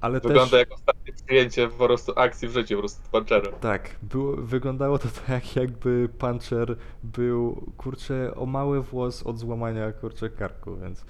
Ale 0.00 0.20
Wygląda 0.20 0.50
też 0.50 0.58
jak 0.58 0.72
ostatnie 0.72 1.12
zdjęcie 1.16 1.68
po 1.68 1.86
prostu 1.86 2.12
akcji 2.16 2.48
w 2.48 2.52
życiu, 2.52 2.74
po 2.74 2.80
prostu 2.80 3.02
Punchera. 3.12 3.52
tak, 3.52 3.96
było, 4.02 4.36
wyglądało 4.36 4.98
to 4.98 5.08
tak, 5.26 5.56
jakby 5.56 6.08
Puncher 6.18 6.76
był, 7.02 7.72
kurczę, 7.76 8.34
o 8.34 8.46
mały 8.46 8.82
włos 8.82 9.22
od 9.22 9.38
złamania, 9.38 9.92
kurczę, 9.92 10.30
karku, 10.30 10.76
więc 10.76 11.04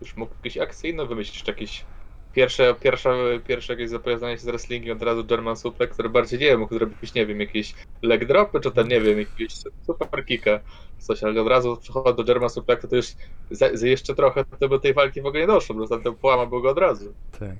Już 0.00 0.16
mógł 0.16 0.34
jakieś 0.34 0.58
akcje 0.58 0.90
inne 0.90 1.06
wymyślić, 1.06 1.42
czy 1.42 1.50
jakieś 1.50 1.84
pierwsze, 2.38 2.74
pierwsze, 2.80 3.40
pierwsze 3.46 3.72
jakieś 3.72 3.90
zapowiadanie 3.90 4.36
się 4.36 4.42
z 4.42 4.44
wrestlingiem, 4.44 4.96
od 4.96 5.02
razu 5.02 5.24
German 5.24 5.56
Suplex, 5.56 5.92
który 5.92 6.08
bardziej 6.08 6.40
nie 6.40 6.46
wiem, 6.46 6.60
mógł 6.60 6.74
zrobić, 6.74 7.14
nie 7.14 7.26
wiem, 7.26 7.40
jakieś 7.40 7.74
leg 8.02 8.24
dropy, 8.26 8.60
czy 8.60 8.70
tam, 8.70 8.88
nie 8.88 9.00
wiem, 9.00 9.18
jakieś 9.18 9.52
super 9.86 10.24
kicka, 10.26 10.60
coś, 10.98 11.22
ale 11.22 11.40
od 11.40 11.48
razu 11.48 11.76
przychodzi 11.76 12.16
do 12.16 12.24
German 12.24 12.50
Suplexa, 12.50 12.88
to 12.90 12.96
już 12.96 13.06
za, 13.50 13.76
za 13.76 13.86
jeszcze 13.86 14.14
trochę 14.14 14.44
to 14.60 14.68
do 14.68 14.78
tej 14.78 14.94
walki 14.94 15.22
w 15.22 15.26
ogóle 15.26 15.40
nie 15.40 15.46
doszło, 15.46 15.76
bo 15.76 15.88
tamten 15.88 16.14
połama 16.14 16.46
był 16.46 16.62
go 16.62 16.70
od 16.70 16.78
razu. 16.78 17.12
Tak. 17.38 17.58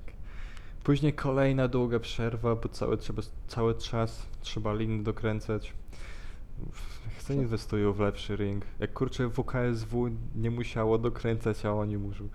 Później 0.84 1.12
kolejna 1.12 1.68
długa 1.68 1.98
przerwa, 1.98 2.54
bo 2.54 2.68
cały, 2.68 2.96
trzeba, 2.96 3.22
cały 3.48 3.74
czas 3.74 4.26
trzeba 4.40 4.74
liny 4.74 5.02
dokręcać. 5.02 5.72
Chcę 7.18 7.34
inwestują 7.34 7.92
w 7.92 8.00
lepszy 8.00 8.36
ring. 8.36 8.64
Jak 8.78 8.92
kurczę 8.92 9.28
WKSW 9.28 10.10
nie 10.36 10.50
musiało 10.50 10.98
dokręcać, 10.98 11.64
a 11.64 11.72
oni 11.72 11.96
muszą. 11.96 12.28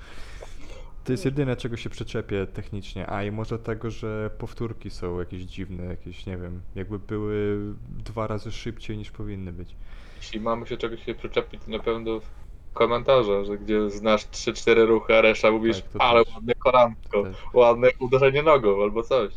To 1.04 1.12
jest 1.12 1.26
jedyne, 1.26 1.56
czego 1.56 1.78
się 1.78 1.90
przyczepię 1.90 2.48
technicznie. 2.48 3.10
A 3.10 3.24
i 3.24 3.32
może 3.32 3.60
tego, 3.60 3.92
że 3.92 4.30
powtórki 4.38 4.90
są 4.90 5.20
jakieś 5.20 5.42
dziwne, 5.42 5.84
jakieś, 5.86 6.26
nie 6.26 6.38
wiem, 6.38 6.62
jakby 6.76 7.00
były 7.00 7.60
dwa 8.06 8.28
razy 8.28 8.52
szybciej 8.52 8.98
niż 8.98 9.12
powinny 9.12 9.54
być. 9.54 9.76
Jeśli 10.18 10.40
mamy 10.40 10.68
się 10.68 10.78
czegoś 10.78 11.06
się 11.06 11.16
przyczepić, 11.16 11.62
to 11.66 11.72
na 11.72 11.80
pewno 11.80 12.20
w 12.20 12.30
komentarze, 12.74 13.46
że 13.46 13.58
gdzie 13.58 13.90
znasz 13.90 14.26
3-4 14.26 14.86
ruchy, 14.88 15.16
a 15.16 15.22
reszta 15.22 15.52
mówisz, 15.52 15.82
Tak, 15.82 15.92
to 15.92 16.02
ale 16.02 16.26
też. 16.26 16.34
ładne 16.34 16.56
kolanko, 16.56 17.24
Też. 17.24 17.38
ładne 17.54 17.88
uderzenie 18.00 18.44
nogą 18.44 18.84
albo 18.84 19.04
coś. 19.04 19.34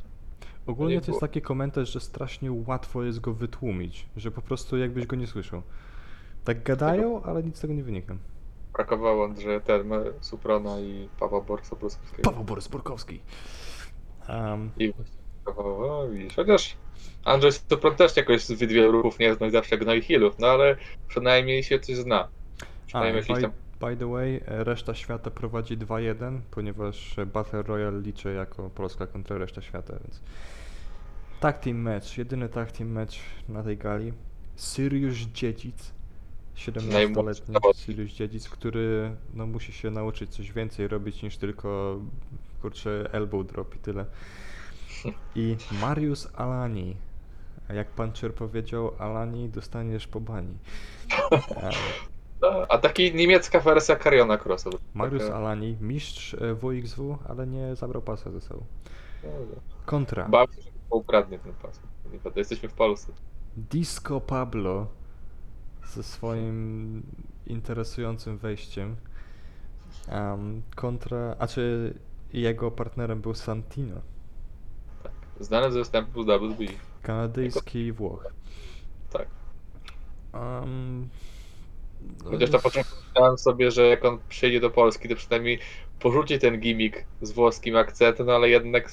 Ogólnie 0.67 0.95
nie 0.95 1.01
to 1.01 1.11
jest 1.11 1.21
taki 1.21 1.43
komentarz, 1.43 1.93
że 1.93 2.01
strasznie 2.01 2.53
łatwo 2.67 3.03
jest 3.05 3.21
go 3.21 3.33
wytłumić, 3.33 4.07
że 4.17 4.31
po 4.31 4.43
prostu 4.43 4.77
jakbyś 4.77 5.07
go 5.07 5.17
nie 5.17 5.27
słyszał. 5.27 5.63
Tak 6.45 6.63
gadają, 6.63 7.23
ale 7.23 7.43
nic 7.43 7.57
z 7.57 7.61
tego 7.61 7.75
nie 7.75 7.83
wynika. 7.83 8.17
Brakowało 8.77 9.25
Andrzeja 9.25 9.61
Termy, 9.61 10.13
Suprona 10.21 10.81
i 10.81 11.09
Pawła 11.21 11.41
Bruskowskiego. 11.41 12.23
Paweł 12.23 12.45
Borys 12.45 12.69
Borkowski. 12.69 13.21
Um, 14.29 14.71
I 14.79 14.93
właśnie 14.93 15.17
brakowało, 15.45 16.01
o, 16.01 16.09
widzisz, 16.09 16.37
chociaż 16.37 16.77
Andrzej 17.25 17.53
Supron 17.53 17.97
też 17.97 18.17
jakoś 18.17 18.45
z 18.45 18.53
wielu 18.53 18.93
ruchów 18.93 19.19
nie 19.19 19.35
zna 19.35 19.47
i 19.47 19.51
zawsze 19.51 19.79
gnoi 19.79 20.03
healów, 20.03 20.39
no 20.39 20.47
ale 20.47 20.77
przynajmniej 21.09 21.63
się 21.63 21.79
coś 21.79 21.97
zna. 21.97 22.21
a, 22.21 22.29
Przynajmniej 22.87 23.17
jakiś 23.17 23.37
by, 23.37 23.43
tam... 23.43 23.53
by 23.81 23.97
the 23.97 24.11
way, 24.11 24.41
e, 24.47 24.65
reszta 24.65 24.95
świata 24.95 25.31
prowadzi 25.31 25.79
2-1, 25.79 26.41
ponieważ 26.51 27.19
e, 27.19 27.27
Battle 27.27 27.63
Royale 27.63 28.01
liczę 28.01 28.33
jako 28.33 28.71
Polska 28.71 29.07
kontra 29.07 29.39
reszta 29.39 29.63
świata, 29.63 29.95
więc... 30.05 30.23
Tag 31.41 31.59
team 31.59 31.77
match, 31.79 32.19
jedyny 32.19 32.49
tag 32.49 32.73
team 32.73 32.91
match 32.91 33.17
na 33.49 33.63
tej 33.63 33.77
gali. 33.77 34.13
Syriusz 34.57 35.19
Dziedzic, 35.19 35.96
17-letni 36.57 37.55
zawodnik. 37.55 37.77
Syriusz 37.77 38.13
Dziedzic, 38.13 38.49
który 38.49 39.17
no, 39.35 39.47
musi 39.47 39.73
się 39.73 39.91
nauczyć 39.91 40.31
coś 40.31 40.53
więcej 40.53 40.89
robić 40.89 41.23
niż 41.23 41.37
tylko 41.37 41.99
kurczę 42.63 43.09
elbow 43.13 43.47
drop 43.47 43.75
i 43.77 43.79
tyle. 43.79 44.05
I 45.35 45.57
Mariusz 45.81 46.27
Alani. 46.35 46.97
A 47.69 47.73
Jak 47.75 47.91
Puncher 47.91 48.35
powiedział, 48.35 48.91
Alani 48.99 49.49
dostaniesz 49.49 50.07
po 50.07 50.21
bani. 50.21 50.55
E, 51.33 51.71
No, 52.43 52.67
A 52.69 52.79
taki 52.79 53.15
niemiecka 53.15 53.61
wersja 53.61 53.97
Cariona 53.97 54.39
Crossa. 54.39 54.71
Mariusz 54.95 55.23
Taka- 55.23 55.37
Alani, 55.37 55.77
mistrz 55.81 56.35
e, 56.35 56.55
WXW, 56.55 57.19
ale 57.29 57.47
nie 57.47 57.77
zabrał 57.77 58.03
pasa 58.03 58.31
ze 58.31 58.41
sobą. 58.41 58.65
Kontra. 59.87 60.29
Bałem 60.29 60.53
się, 60.53 60.63
że 60.63 60.71
ukradnie 60.91 61.39
ten 61.39 61.53
pas. 61.53 61.81
Jesteśmy 62.37 62.69
w 62.69 62.73
Polsce. 62.73 63.13
Disco 63.57 64.21
Pablo 64.21 64.87
ze 65.87 66.03
swoim 66.03 67.03
interesującym 67.47 68.39
wejściem. 68.39 68.97
Um, 70.13 70.63
kontra. 70.75 71.37
A 71.39 71.47
czy 71.47 71.95
jego 72.33 72.71
partnerem 72.71 73.21
był 73.21 73.35
Santino, 73.35 74.01
Tak. 75.03 75.13
Znany 75.41 75.73
ze 75.73 75.79
występu 75.79 76.23
z 76.23 76.27
WWE. 76.27 76.73
kanadyjski 77.03 77.93
Włoch. 77.93 78.27
Tak. 79.11 79.29
Um, 80.35 81.09
no, 82.25 82.31
Chociaż 82.31 82.51
na 82.51 82.59
początku 82.59 82.97
myślałem 83.09 83.39
sobie, 83.39 83.71
że 83.71 83.87
jak 83.87 84.05
on 84.05 84.19
przyjedzie 84.29 84.61
do 84.61 84.71
Polski, 84.71 85.09
to 85.09 85.17
przynajmniej 85.17 85.59
porzuci 86.01 86.39
ten 86.39 86.61
gimmick 86.61 87.05
z 87.23 87.33
włoskim 87.33 87.77
akcentem, 87.77 88.27
no 88.27 88.33
ale 88.33 88.49
jednak 88.49 88.91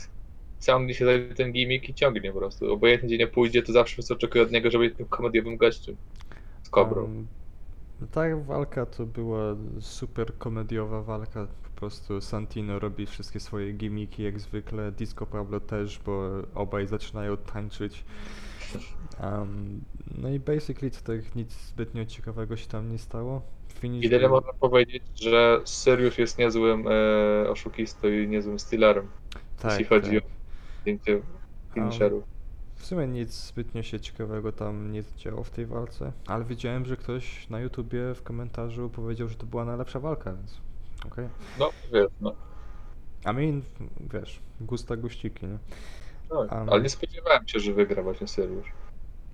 ciągnie 0.61 0.93
się 0.93 1.05
ten 1.35 1.51
gimmick 1.51 1.89
i 1.89 1.93
ciągnie 1.93 2.33
po 2.33 2.39
prostu. 2.39 2.73
Obojętnie 2.73 3.07
gdzie 3.07 3.17
nie 3.17 3.27
pójdzie, 3.27 3.63
to 3.63 3.73
zawsze 3.73 3.93
wszyscy 3.93 4.13
oczekują 4.13 4.43
od 4.43 4.51
niego, 4.51 4.71
żeby 4.71 4.89
być 4.89 4.97
tym 4.97 5.05
komediowym 5.05 5.57
gościem. 5.57 5.95
Kobrą. 6.73 7.01
Um, 7.03 7.27
ta 8.11 8.21
walka 8.37 8.85
to 8.85 9.05
była 9.05 9.55
super 9.79 10.37
komediowa 10.37 11.01
walka. 11.01 11.47
Po 11.63 11.79
prostu 11.79 12.21
Santino 12.21 12.79
robi 12.79 13.05
wszystkie 13.05 13.39
swoje 13.39 13.73
gimmiki 13.73 14.23
jak 14.23 14.39
zwykle. 14.39 14.91
Disco 14.91 15.25
Pablo 15.25 15.59
też, 15.59 15.99
bo 16.05 16.29
obaj 16.55 16.87
zaczynają 16.87 17.37
tańczyć. 17.37 18.05
Um, 19.23 19.81
no 20.17 20.29
i 20.29 20.39
basically 20.39 20.91
to 20.91 20.97
tak 21.01 21.35
nic 21.35 21.67
zbytnio 21.67 22.05
ciekawego 22.05 22.57
się 22.57 22.67
tam 22.67 22.91
nie 22.91 22.97
stało. 22.97 23.41
Finish 23.73 24.05
I 24.05 24.09
tyle 24.09 24.27
był- 24.27 24.29
można 24.29 24.53
powiedzieć, 24.53 25.03
że 25.15 25.61
Sirius 25.65 26.17
jest 26.17 26.37
niezłym 26.37 26.85
e, 26.87 27.49
oszukistą 27.49 28.07
i 28.07 28.27
niezłym 28.27 28.59
stealerem, 28.59 29.07
jeśli 29.63 29.85
chodzi 29.85 30.11
tak. 30.11 30.23
o 30.23 30.27
zdjęcie 30.81 31.21
finisherów. 31.73 32.32
W 32.83 32.85
sumie 32.85 33.07
nic 33.07 33.33
zbytnio 33.33 33.83
się 33.83 33.99
ciekawego 33.99 34.51
tam 34.51 34.91
nie 34.91 35.03
działo 35.17 35.43
w 35.43 35.49
tej 35.49 35.65
walce, 35.65 36.11
ale 36.27 36.45
wiedziałem, 36.45 36.85
że 36.85 36.97
ktoś 36.97 37.49
na 37.49 37.59
YouTubie 37.59 38.13
w 38.15 38.23
komentarzu 38.23 38.89
powiedział, 38.89 39.27
że 39.27 39.35
to 39.35 39.45
była 39.45 39.65
najlepsza 39.65 39.99
walka, 39.99 40.33
więc 40.33 40.57
okej. 41.05 41.29
No, 41.59 41.69
wiesz, 41.93 42.11
no. 42.21 42.33
I 43.31 43.33
mean, 43.35 43.61
wiesz, 44.13 44.39
gusta 44.61 44.97
guściki, 44.97 45.45
nie? 45.45 45.57
Tak. 46.29 46.51
Um, 46.51 46.69
Ale 46.69 46.81
nie 46.81 46.89
spodziewałem 46.89 47.47
się, 47.47 47.59
że 47.59 47.73
wygra 47.73 48.03
właśnie 48.03 48.27
Sirius 48.27 48.65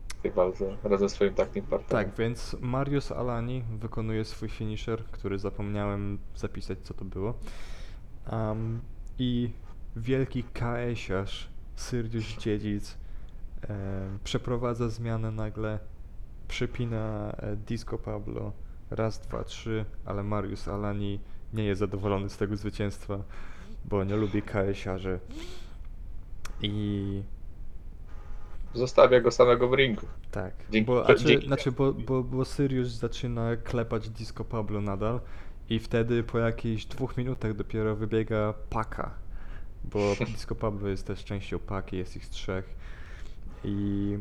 w 0.08 0.22
tej 0.22 0.32
walce 0.32 0.78
razem 0.84 1.10
z 1.10 1.14
swoim 1.14 1.34
takim 1.34 1.64
partnerem. 1.64 2.06
Tak, 2.06 2.18
więc 2.18 2.56
Mariusz 2.60 3.12
Alani 3.12 3.64
wykonuje 3.80 4.26
swój 4.26 4.50
finisher, 4.50 5.04
który 5.04 5.40
zapomniałem 5.40 6.18
zapisać, 6.36 6.80
co 6.84 6.94
to 6.94 7.06
było. 7.06 7.34
I 9.20 9.52
wielki 9.96 10.44
KS-iarz 10.44 11.50
Dziedzic 12.38 12.98
przeprowadza 14.24 14.90
zmianę 14.90 15.32
nagle, 15.32 15.80
przypina 16.48 17.32
e, 17.38 17.56
Disco 17.56 17.98
Pablo, 17.98 18.52
raz, 18.92 19.20
dwa, 19.20 19.44
trzy, 19.44 19.86
ale 20.06 20.24
Mariusz 20.24 20.68
Alani 20.68 21.20
nie 21.54 21.64
jest 21.64 21.80
zadowolony 21.80 22.30
z 22.30 22.38
tego 22.38 22.56
zwycięstwa, 22.58 23.20
bo 23.86 24.04
nie 24.04 24.16
lubi 24.16 24.42
KS-iarzy. 24.42 25.20
I 26.62 27.24
Zostawia 28.74 29.22
go 29.22 29.32
samego 29.32 29.68
w 29.70 29.74
ringu. 29.74 30.06
tak, 30.32 30.54
Dzięki- 30.72 30.86
bo, 30.88 31.06
znaczy, 31.06 31.26
dzięki- 31.26 31.48
znaczy, 31.48 31.72
bo, 31.72 31.94
bo, 31.94 32.24
bo 32.24 32.46
Sirius 32.46 32.88
zaczyna 32.90 33.56
klepać 33.56 34.10
Disco 34.10 34.46
Pablo 34.46 34.82
nadal 34.82 35.20
i 35.70 35.80
wtedy 35.80 36.24
po 36.24 36.40
jakichś 36.40 36.86
dwóch 36.86 37.18
minutach 37.18 37.54
dopiero 37.54 37.96
wybiega 37.96 38.54
Paka, 38.70 39.12
bo 39.84 40.00
Disco 40.34 40.56
Pablo 40.56 40.88
jest 40.90 41.08
też 41.08 41.24
częścią 41.24 41.60
Paki, 41.60 41.98
jest 41.98 42.16
ich 42.16 42.30
trzech 42.30 42.76
i 43.64 44.18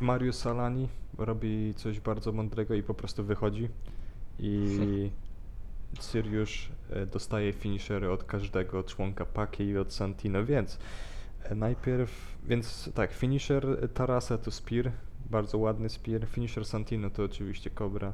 Mariusz 0.00 0.34
Salani 0.34 0.88
robi 1.18 1.74
coś 1.76 2.00
bardzo 2.00 2.32
mądrego 2.32 2.74
i 2.74 2.82
po 2.82 2.94
prostu 2.94 3.24
wychodzi 3.24 3.68
i 4.38 5.10
Sirius 6.00 6.50
e, 6.90 7.06
dostaje 7.06 7.52
finishery 7.52 8.10
od 8.10 8.24
każdego 8.24 8.82
członka 8.82 9.24
Paki 9.26 9.64
i 9.64 9.78
od 9.78 9.92
Santino, 9.92 10.44
więc 10.44 10.78
e, 11.42 11.54
najpierw, 11.54 12.38
więc 12.44 12.90
tak, 12.94 13.12
finisher 13.12 13.88
Tarasa 13.94 14.38
to 14.38 14.50
Spear, 14.50 14.92
bardzo 15.30 15.58
ładny 15.58 15.88
Spear, 15.88 16.26
finisher 16.26 16.64
Santino 16.64 17.10
to 17.10 17.22
oczywiście 17.24 17.70
Cobra. 17.70 18.12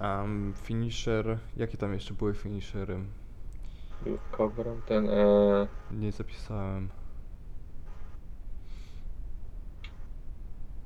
Um, 0.00 0.54
finisher, 0.62 1.38
jakie 1.56 1.76
tam 1.76 1.92
jeszcze 1.92 2.14
były 2.14 2.34
finishery? 2.34 2.98
Cobra, 4.36 4.72
ten... 4.86 5.08
E... 5.08 5.66
Nie 5.90 6.12
zapisałem. 6.12 6.88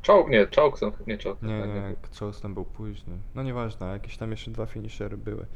Czołg, 0.09 0.31
nie, 0.31 0.47
czołg 0.47 0.79
są, 0.79 0.93
nie 1.07 1.19
czołg. 1.19 1.43
Nie, 1.43 1.61
tak, 1.61 1.69
nie, 1.69 2.19
Charles 2.19 2.41
tam 2.41 2.55
był 2.55 2.65
późny. 2.65 3.19
No 3.35 3.43
nieważne, 3.43 3.87
jakieś 3.87 4.17
tam 4.17 4.31
jeszcze 4.31 4.51
dwa 4.51 4.67
finishery 4.67 5.17
były. 5.17 5.47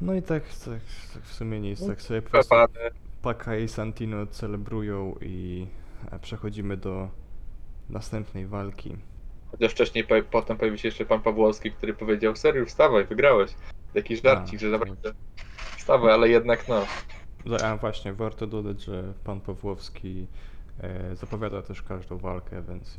No 0.00 0.14
i 0.14 0.22
tak, 0.22 0.42
tak, 0.48 0.80
tak 1.14 1.22
w 1.22 1.34
sumie 1.34 1.60
nic, 1.60 1.86
tak 1.86 2.02
sobie 2.02 2.22
po 2.22 2.30
prostu 2.30 2.54
Przepady. 2.54 2.90
Paka 3.22 3.56
i 3.56 3.68
Santino 3.68 4.26
celebrują 4.26 5.14
i 5.20 5.66
e, 6.12 6.18
przechodzimy 6.18 6.76
do 6.76 7.08
następnej 7.90 8.46
walki. 8.46 8.96
Chociaż 9.50 9.72
wcześniej, 9.72 10.04
po, 10.04 10.14
potem 10.30 10.56
pojawił 10.56 10.78
się 10.78 10.88
jeszcze 10.88 11.04
pan 11.04 11.22
Pawłowski, 11.22 11.72
który 11.72 11.94
powiedział, 11.94 12.36
serio, 12.36 12.66
wstawaj, 12.66 13.04
wygrałeś. 13.04 13.54
Taki 13.94 14.16
żarcik, 14.16 14.60
że 14.60 14.68
naprawdę 14.68 15.12
wstawaj, 15.78 16.12
ale 16.12 16.28
jednak 16.28 16.68
no. 16.68 16.86
A 17.64 17.76
właśnie, 17.76 18.12
warto 18.12 18.46
dodać, 18.46 18.84
że 18.84 19.12
pan 19.24 19.40
Pawłowski 19.40 20.26
zapowiada 21.14 21.62
też 21.62 21.82
każdą 21.82 22.18
walkę, 22.18 22.62
więc 22.68 22.96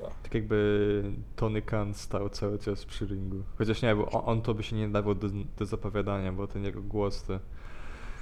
no. 0.00 0.10
Tak 0.22 0.34
jakby 0.34 1.02
Tony 1.36 1.62
Khan 1.62 1.94
stał 1.94 2.28
cały 2.28 2.58
czas 2.58 2.84
przy 2.84 3.06
ringu. 3.06 3.42
Chociaż 3.58 3.82
nie, 3.82 3.96
bo 3.96 4.10
on, 4.10 4.22
on 4.26 4.42
to 4.42 4.54
by 4.54 4.62
się 4.62 4.76
nie 4.76 4.88
dawał 4.88 5.14
do, 5.14 5.28
do 5.58 5.66
zapowiadania, 5.66 6.32
bo 6.32 6.46
ten 6.46 6.64
jego 6.64 6.82
głos 6.82 7.22
to... 7.22 7.38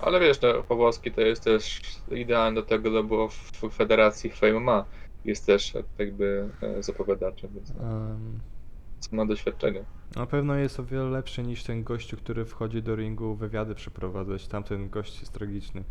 Ale 0.01 0.21
wiesz, 0.21 0.41
no, 0.41 0.63
Pawłowski 0.63 1.13
to 1.13 1.21
jest 1.21 1.45
też 1.45 1.81
idealny 2.11 2.61
do 2.61 2.67
tego, 2.67 2.93
co 2.93 3.05
było 3.05 3.29
w 3.29 3.71
federacji 3.73 4.31
w 4.31 4.43
MMA. 4.43 4.85
Jest 5.25 5.47
też 5.47 5.73
jakby 5.99 6.49
e, 6.63 6.83
zapowiadaczem, 6.83 7.51
więc 7.55 7.75
no, 7.75 7.85
em, 7.85 8.41
ma 9.13 9.27
doświadczenie. 9.27 9.85
na 10.17 10.27
pewno 10.27 10.55
jest 10.55 10.81
o 10.81 10.85
wiele 10.85 11.11
lepszy 11.11 11.43
niż 11.43 11.65
ten 11.65 11.85
gościu, 11.85 12.17
który 12.17 12.45
wchodzi 12.45 12.83
do 12.83 12.97
ringu 12.97 13.35
wywiady 13.35 13.75
przeprowadzać. 13.75 14.49
Tamten 14.49 14.91
gość 14.91 15.21
jest 15.21 15.33
tragiczny. 15.33 15.85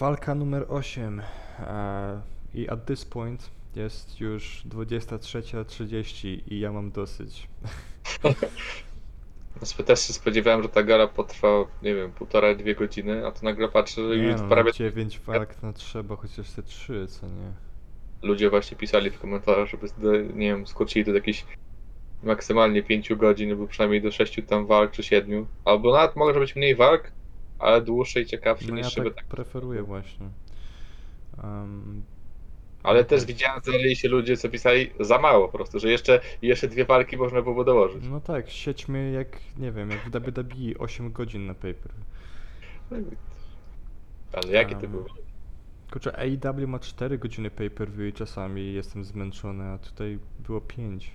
Walka 0.00 0.34
numer 0.34 0.64
8. 0.68 1.20
E, 1.60 2.20
I 2.54 2.68
at 2.68 2.86
this 2.86 3.04
point 3.04 3.50
jest 3.76 4.20
już 4.20 4.62
23.30 4.68 6.40
i 6.46 6.60
ja 6.60 6.72
mam 6.72 6.90
dosyć. 6.90 7.48
No, 9.78 9.84
też 9.84 10.00
się 10.00 10.12
spodziewałem, 10.12 10.62
że 10.62 10.68
ta 10.68 10.82
gala 10.82 11.06
potrwa, 11.06 11.48
nie 11.82 11.94
wiem, 11.94 12.12
półtora, 12.12 12.54
dwie 12.54 12.74
godziny, 12.74 13.26
a 13.26 13.32
tu 13.32 13.44
nagle 13.44 13.68
patrzę, 13.68 14.08
że 14.08 14.16
już 14.16 14.40
no, 14.40 14.48
prawie 14.48 14.72
9 14.72 15.18
walk 15.18 15.62
no 15.62 15.72
trzeba 15.72 16.16
chociaż 16.16 16.50
te 16.50 16.62
3, 16.62 17.06
co 17.06 17.26
nie? 17.26 17.52
ludzie 18.22 18.50
właśnie 18.50 18.76
pisali 18.76 19.10
w 19.10 19.18
komentarzach, 19.18 19.68
żeby, 19.68 19.86
nie 20.34 20.46
wiem, 20.46 20.66
skrócili 20.66 21.04
to 21.04 21.10
do 21.10 21.16
jakichś 21.16 21.44
maksymalnie 22.22 22.82
5 22.82 23.14
godzin, 23.14 23.50
albo 23.50 23.66
przynajmniej 23.66 24.02
do 24.02 24.10
6 24.10 24.40
tam 24.46 24.66
walk, 24.66 24.90
czy 24.90 25.02
7. 25.02 25.46
Albo 25.64 25.92
nawet 25.92 26.16
może 26.16 26.40
być 26.40 26.56
mniej 26.56 26.76
walk, 26.76 27.12
ale 27.60 27.82
dłuższe 27.82 28.20
i 28.20 28.26
ciekawsze 28.26 28.68
No 28.68 28.74
niż 28.76 28.84
ja 28.84 28.90
żeby 28.90 29.10
tak 29.10 29.16
tak. 29.16 29.26
preferuję 29.26 29.82
właśnie. 29.82 30.28
Ale 32.82 33.04
też 33.04 33.24
widziałem, 33.24 33.60
zaleli 33.64 33.96
się 33.96 34.08
ludzie, 34.08 34.36
co 34.36 34.48
pisali 34.48 34.90
za 35.00 35.18
mało 35.18 35.48
po 35.48 35.58
prostu, 35.58 35.78
że 35.78 35.90
jeszcze, 35.90 36.20
jeszcze 36.42 36.68
dwie 36.68 36.84
walki 36.84 37.16
można 37.16 37.42
było 37.42 37.64
dołożyć. 37.64 38.04
no 38.10 38.20
tak, 38.20 38.50
siedźmy 38.50 39.10
jak, 39.10 39.38
nie 39.58 39.72
wiem, 39.72 39.90
jak 39.90 40.00
w 40.00 40.10
WWE 40.10 40.78
8 40.78 41.12
godzin 41.12 41.46
na 41.46 41.54
paper. 41.54 41.92
Ale 44.32 44.52
jakie 44.52 44.74
to 44.76 44.84
Em, 44.84 44.90
były? 44.92 45.04
Kurczę, 45.92 46.16
AEW 46.18 46.66
ma 46.68 46.78
4 46.78 47.18
godziny 47.18 47.50
pay-per-view 47.50 48.08
i 48.14 48.18
czasami 48.18 48.72
jestem 48.72 49.04
zmęczony, 49.04 49.64
a 49.64 49.78
tutaj 49.78 50.18
było 50.46 50.60
5. 50.60 51.10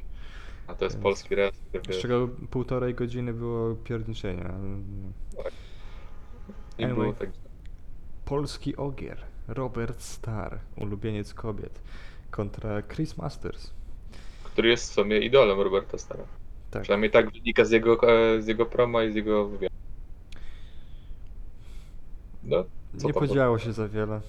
A 0.67 0.73
to 0.75 0.85
jest 0.85 0.95
więc- 0.95 1.03
polski 1.03 1.35
raz. 1.35 1.53
Z 1.89 2.01
czego 2.01 2.27
półtorej 2.49 2.93
godziny 2.93 3.33
było 3.33 3.75
pierniczenia. 3.75 4.43
ale 4.43 4.59
no. 4.69 5.43
Nie 6.79 6.85
Anyway. 6.85 7.03
było 7.03 7.13
tak. 7.13 7.29
Polski 8.25 8.75
ogier, 8.75 9.17
Robert 9.47 10.01
Starr, 10.01 10.57
ulubieniec 10.77 11.33
kobiet, 11.33 11.81
kontra 12.31 12.81
Chris 12.81 13.17
Masters. 13.17 13.71
Który 14.43 14.69
jest 14.69 14.91
w 14.91 14.93
sumie 14.93 15.19
idolem 15.19 15.61
Roberta 15.61 15.97
Stara. 15.97 16.23
Tak. 16.71 16.81
Przynajmniej 16.81 17.11
tak 17.11 17.31
wynika 17.31 17.65
z 17.65 17.71
jego, 17.71 18.09
e, 18.09 18.41
z 18.41 18.47
jego 18.47 18.65
promo 18.65 19.01
i 19.01 19.11
z 19.11 19.15
jego 19.15 19.47
wywiadu. 19.47 19.75
No, 22.43 22.63
Nie 23.03 23.13
podziało 23.13 23.59
się 23.59 23.73
za 23.73 23.87
wiele. 23.87 24.21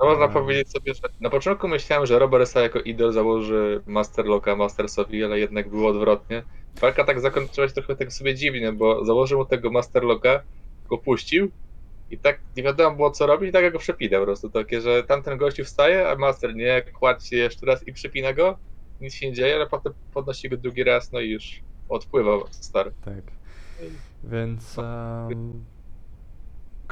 No 0.00 0.06
można 0.06 0.28
powiedzieć 0.28 0.70
sobie, 0.70 0.94
że 0.94 1.00
na 1.20 1.30
początku 1.30 1.68
myślałem, 1.68 2.06
że 2.06 2.18
Robert 2.18 2.48
Sa 2.50 2.60
jako 2.60 2.80
idol 2.80 3.12
założy 3.12 3.82
Masterlocka 3.86 4.56
Mastersowi, 4.56 5.24
ale 5.24 5.38
jednak 5.38 5.68
było 5.68 5.88
odwrotnie. 5.88 6.42
Walka 6.80 7.04
tak 7.04 7.20
zakończyła 7.20 7.68
się 7.68 7.74
trochę 7.74 7.96
tak 7.96 8.12
sobie 8.12 8.34
dziwnie, 8.34 8.72
bo 8.72 9.04
założył 9.04 9.38
mu 9.38 9.44
tego 9.44 9.70
Masterlocka, 9.70 10.42
go 10.88 10.98
puścił 10.98 11.50
i 12.10 12.18
tak 12.18 12.40
nie 12.56 12.62
wiadomo 12.62 12.96
było 12.96 13.10
co 13.10 13.26
robić 13.26 13.48
i 13.48 13.52
tak 13.52 13.72
go 13.72 13.78
przepinał 13.78 14.20
po 14.20 14.26
prostu. 14.26 14.50
Takie, 14.50 14.80
że 14.80 15.02
tamten 15.04 15.38
gościu 15.38 15.64
wstaje, 15.64 16.08
a 16.10 16.16
Master 16.16 16.54
nie, 16.54 16.82
kładź 16.82 17.26
się 17.28 17.36
jeszcze 17.36 17.66
raz 17.66 17.88
i 17.88 17.92
przypina 17.92 18.32
go, 18.32 18.58
nic 19.00 19.14
się 19.14 19.26
nie 19.28 19.32
dzieje, 19.34 19.54
ale 19.54 19.66
potem 19.66 19.92
podnosi 20.14 20.48
go 20.48 20.56
drugi 20.56 20.84
raz, 20.84 21.12
no 21.12 21.20
i 21.20 21.30
już 21.30 21.62
odpływa 21.88 22.32
stary. 22.50 22.92
Tak. 23.04 23.22
Więc 24.24 24.78
em, 24.78 25.64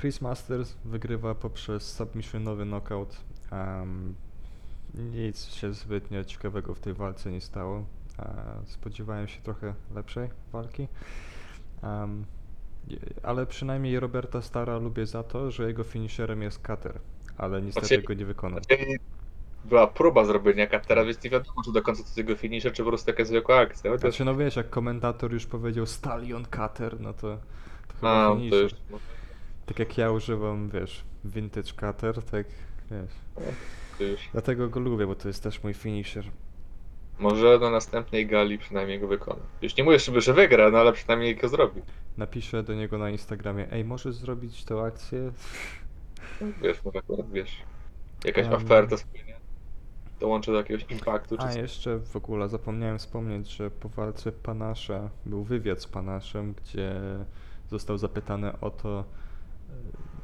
Chris 0.00 0.20
Masters 0.20 0.74
wygrywa 0.84 1.34
poprzez 1.34 1.92
submissionowy 1.92 2.64
knockout. 2.64 3.16
Em, 3.52 4.14
nic 4.94 5.46
się 5.46 5.72
zbytnio 5.74 6.24
ciekawego 6.24 6.74
w 6.74 6.80
tej 6.80 6.94
walce 6.94 7.30
nie 7.30 7.40
stało. 7.40 7.84
E, 8.18 8.34
spodziewałem 8.66 9.28
się 9.28 9.40
trochę 9.42 9.74
lepszej 9.94 10.28
walki. 10.52 10.88
Je- 11.82 12.24
ale 13.22 13.46
przynajmniej 13.46 14.00
Roberta 14.00 14.42
Stara 14.42 14.78
lubię 14.78 15.06
za 15.06 15.22
to, 15.22 15.50
że 15.50 15.66
jego 15.66 15.84
finisherem 15.84 16.42
jest 16.42 16.56
cutter, 16.66 16.98
ale 17.38 17.62
niestety 17.62 17.86
Znaczy- 17.86 18.02
go 18.02 18.14
nie 18.14 18.24
wykonał. 18.24 18.60
Znaczy, 18.64 18.84
była 19.64 19.86
próba 19.86 20.24
zrobienia 20.24 20.66
kartera, 20.66 21.04
więc 21.04 21.24
nie 21.24 21.30
wiadomo, 21.30 21.62
czy 21.64 21.72
do 21.72 21.82
końca 21.82 22.02
to 22.02 22.08
tego 22.14 22.36
finisher, 22.36 22.72
czy 22.72 22.82
po 22.82 22.88
prostu 22.88 23.06
taka 23.06 23.24
zwykła 23.24 23.58
akcja. 23.58 23.90
Chociaż... 23.90 24.00
Znaczy 24.00 24.24
no 24.24 24.36
wiesz, 24.36 24.56
jak 24.56 24.70
komentator 24.70 25.32
już 25.32 25.46
powiedział 25.46 25.86
Stallion 25.86 26.44
Cutter, 26.44 27.00
no 27.00 27.12
to, 27.12 27.38
to 27.88 27.94
chyba 27.94 28.26
A, 28.26 28.28
to 28.28 28.36
finisher. 28.36 28.62
już... 28.62 28.72
Tak 29.66 29.78
jak 29.78 29.98
ja 29.98 30.10
używam, 30.10 30.68
wiesz, 30.68 31.04
vintage 31.24 31.72
cutter, 31.72 32.22
tak, 32.22 32.46
wiesz. 32.90 33.46
To 33.98 34.04
już. 34.04 34.20
Dlatego 34.32 34.68
go 34.68 34.80
lubię, 34.80 35.06
bo 35.06 35.14
to 35.14 35.28
jest 35.28 35.42
też 35.42 35.62
mój 35.62 35.74
finisher. 35.74 36.24
Może 37.18 37.58
na 37.58 37.70
następnej 37.70 38.26
gali 38.26 38.58
przynajmniej 38.58 39.00
go 39.00 39.08
wykona. 39.08 39.40
Już 39.62 39.76
nie 39.76 39.84
mówię, 39.84 39.98
żeby, 39.98 40.20
że 40.20 40.32
wygra, 40.34 40.70
no 40.70 40.78
ale 40.78 40.92
przynajmniej 40.92 41.36
go 41.36 41.48
zrobi. 41.48 41.82
Napiszę 42.16 42.62
do 42.62 42.74
niego 42.74 42.98
na 42.98 43.10
Instagramie, 43.10 43.72
ej, 43.72 43.84
możesz 43.84 44.14
zrobić 44.14 44.64
tę 44.64 44.80
akcję? 44.82 45.32
Wiesz, 46.62 46.84
może 46.84 46.98
akurat 46.98 47.30
wiesz. 47.30 47.62
Jakaś 48.24 48.44
Um. 48.46 48.54
oferta 48.54 48.96
spłynie. 48.96 49.36
Dołączy 50.20 50.50
do 50.52 50.56
jakiegoś 50.58 50.90
impaktu 50.90 51.36
czy 51.36 51.42
A 51.44 51.48
coś. 51.48 51.56
jeszcze 51.56 51.98
w 51.98 52.16
ogóle 52.16 52.48
zapomniałem 52.48 52.98
wspomnieć, 52.98 53.48
że 53.56 53.70
po 53.70 53.88
walce 53.88 54.32
Panasza 54.32 55.10
był 55.26 55.44
wywiad 55.44 55.82
z 55.82 55.86
Panaszem, 55.86 56.54
gdzie 56.54 56.94
został 57.70 57.98
zapytany 57.98 58.60
o 58.60 58.70
to, 58.70 59.04
e, 59.70 59.72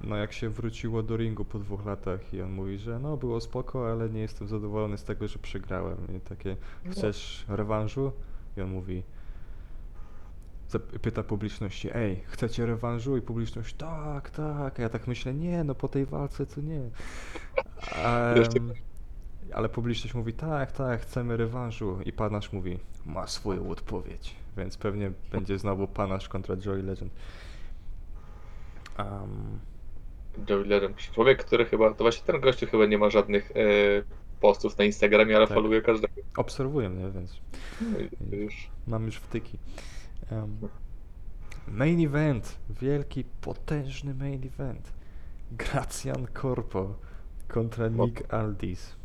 no 0.06 0.16
jak 0.16 0.32
się 0.32 0.48
wróciło 0.48 1.02
do 1.02 1.16
ringu 1.16 1.44
po 1.44 1.58
dwóch 1.58 1.86
latach 1.86 2.34
i 2.34 2.42
on 2.42 2.52
mówi, 2.52 2.78
że 2.78 2.98
no 2.98 3.16
było 3.16 3.40
spoko, 3.40 3.90
ale 3.90 4.10
nie 4.10 4.20
jestem 4.20 4.48
zadowolony 4.48 4.98
z 4.98 5.04
tego, 5.04 5.28
że 5.28 5.38
przegrałem. 5.38 5.96
I 6.16 6.20
takie, 6.20 6.56
No. 6.84 6.92
chcesz 6.92 7.44
rewanżu? 7.48 8.12
I 8.56 8.60
on 8.60 8.70
mówi, 8.70 9.02
pyta 11.02 11.22
publiczności, 11.22 11.88
ej, 11.94 12.22
chcecie 12.26 12.66
rewanżu? 12.66 13.16
I 13.16 13.22
publiczność, 13.22 13.74
tak, 13.74 14.30
tak. 14.30 14.78
A 14.80 14.82
ja 14.82 14.88
tak 14.88 15.06
myślę, 15.06 15.34
nie, 15.34 15.64
no 15.64 15.74
po 15.74 15.88
tej 15.88 16.06
walce 16.06 16.46
to 16.46 16.60
nie. 16.60 16.80
Em, 18.04 18.72
ale 19.52 19.68
publiczność 19.68 20.14
mówi, 20.14 20.32
tak, 20.32 20.72
tak, 20.72 21.00
chcemy 21.00 21.36
rewanżu. 21.36 21.98
I 22.04 22.12
panasz 22.12 22.52
mówi, 22.52 22.78
ma 23.06 23.26
swoją 23.26 23.70
odpowiedź. 23.70 24.34
Więc 24.56 24.76
pewnie 24.76 25.12
będzie 25.32 25.58
znowu 25.58 25.88
panasz 25.88 26.28
kontra 26.28 26.56
Joey 26.66 26.82
Legend. 26.82 27.12
Um, 28.98 29.58
Joey 30.50 30.64
Legend. 30.64 30.96
Człowiek, 30.96 31.44
który 31.44 31.64
chyba, 31.64 31.90
to 31.94 32.04
właśnie 32.04 32.26
ten 32.26 32.40
gościu 32.40 32.66
chyba 32.66 32.86
nie 32.86 32.98
ma 32.98 33.10
żadnych 33.10 33.50
e, 33.50 33.54
postów 34.40 34.78
na 34.78 34.84
Instagramie, 34.84 35.36
ale 35.36 35.46
Tak. 35.46 35.54
faluje 35.56 35.82
każdego. 35.82 36.14
obserwuję 36.36 36.88
mnie, 36.88 37.10
więc 37.10 37.40
No 38.20 38.36
mam 38.86 39.06
już 39.06 39.16
wtyki. 39.16 39.58
Um, 40.30 40.68
main 41.68 42.06
event. 42.06 42.58
Wielki, 42.70 43.24
potężny 43.40 44.14
main 44.14 44.46
event. 44.46 44.92
Gracjan 45.52 46.26
Corpo 46.42 46.94
kontra 47.48 47.88
Nick 47.88 48.34
Aldis. 48.34 48.96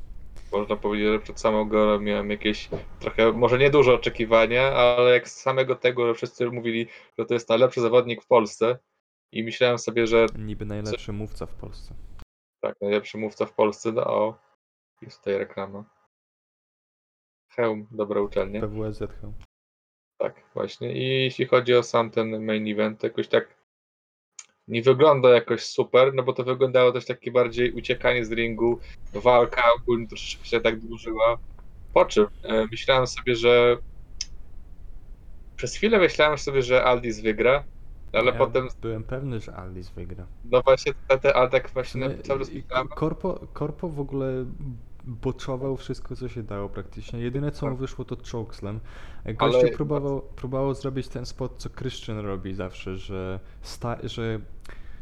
Można 0.51 0.75
powiedzieć, 0.75 1.07
że 1.07 1.19
przed 1.19 1.39
samą 1.39 1.69
galą 1.69 1.99
miałem 1.99 2.29
jakieś 2.29 2.69
trochę, 2.99 3.31
może 3.31 3.57
nie 3.57 3.69
duże 3.69 3.93
oczekiwania, 3.93 4.71
ale 4.71 5.13
jak 5.13 5.29
z 5.29 5.41
samego 5.41 5.75
tego, 5.75 6.07
że 6.07 6.13
wszyscy 6.13 6.51
mówili, 6.51 6.87
że 7.19 7.25
to 7.25 7.33
jest 7.33 7.49
najlepszy 7.49 7.81
zawodnik 7.81 8.23
w 8.23 8.27
Polsce 8.27 8.77
i 9.31 9.43
myślałem 9.43 9.77
sobie, 9.77 10.07
że 10.07 10.25
Niby 10.37 10.65
najlepszy 10.65 11.13
mówca 11.13 11.45
w 11.45 11.55
Polsce. 11.55 11.93
tak, 12.59 12.75
najlepszy 12.81 13.17
mówca 13.17 13.45
w 13.45 13.53
Polsce, 13.53 13.91
no 13.91 14.05
o, 14.05 14.37
jest 15.01 15.17
tutaj 15.17 15.37
reklama. 15.37 15.83
Hełm, 17.49 17.87
dobra 17.91 18.21
uczelnia. 18.21 18.61
PWSZ 18.61 18.99
chyba. 18.99 19.33
Tak, 20.23 20.43
właśnie. 20.53 20.93
I 20.93 21.23
jeśli 21.23 21.45
chodzi 21.45 21.73
o 21.75 21.83
sam 21.83 22.11
ten 22.11 22.45
main 22.45 22.67
event, 22.67 22.99
to 22.99 23.07
jakoś 23.07 23.27
tak 23.27 23.55
nie 24.67 24.81
wygląda 24.81 25.29
jakoś 25.29 25.63
super, 25.65 26.13
no 26.13 26.23
bo 26.23 26.33
to 26.33 26.43
wyglądało 26.43 26.91
też 26.91 27.05
takie 27.05 27.31
bardziej 27.31 27.71
uciekanie 27.71 28.25
z 28.25 28.31
ringu, 28.31 28.79
walka 29.13 29.63
ogólnie 29.79 30.07
troszeczkę 30.07 30.45
się 30.45 30.61
tak 30.61 30.79
dłużyła. 30.79 31.37
Po 31.93 32.05
czym 32.05 32.27
e, 32.43 32.65
myślałem 32.71 33.07
sobie, 33.07 33.35
że 33.35 33.77
przez 35.55 35.75
chwilę 35.75 35.99
myślałem 35.99 36.37
sobie, 36.37 36.61
że 36.61 36.83
Aldis 36.83 37.19
wygra, 37.19 37.63
ale 38.13 38.31
ja 38.31 38.37
potem, 38.37 38.67
byłem 38.81 39.03
pewny, 39.03 39.39
że 39.39 39.55
Aldis 39.55 39.89
wygra. 39.89 40.27
no 40.43 40.61
właśnie, 40.61 40.93
ale 41.33 41.49
tak 41.49 41.69
właśnie 41.69 42.01
No, 42.01 42.23
cały 42.23 42.39
czas 42.39 42.51
myślałem, 42.51 42.87
Korpo 43.53 43.89
w 43.89 43.99
ogóle 43.99 44.45
boczował 45.03 45.77
wszystko, 45.77 46.15
co 46.15 46.29
się 46.29 46.43
dało 46.43 46.69
praktycznie. 46.69 47.19
Jedyne, 47.19 47.51
co 47.51 47.65
mu 47.65 47.71
Tak. 47.71 47.79
wyszło, 47.79 48.05
to 48.05 48.15
chokeslam. 48.31 48.79
Gościu 49.25 49.59
Ale- 49.59 49.71
próbował, 49.71 50.21
próbował 50.21 50.73
zrobić 50.73 51.07
ten 51.07 51.25
spot, 51.25 51.53
co 51.57 51.69
Christian 51.69 52.17
robi 52.19 52.53
zawsze, 52.53 52.97
że, 52.97 53.39
sta, 53.61 53.97
że 54.03 54.39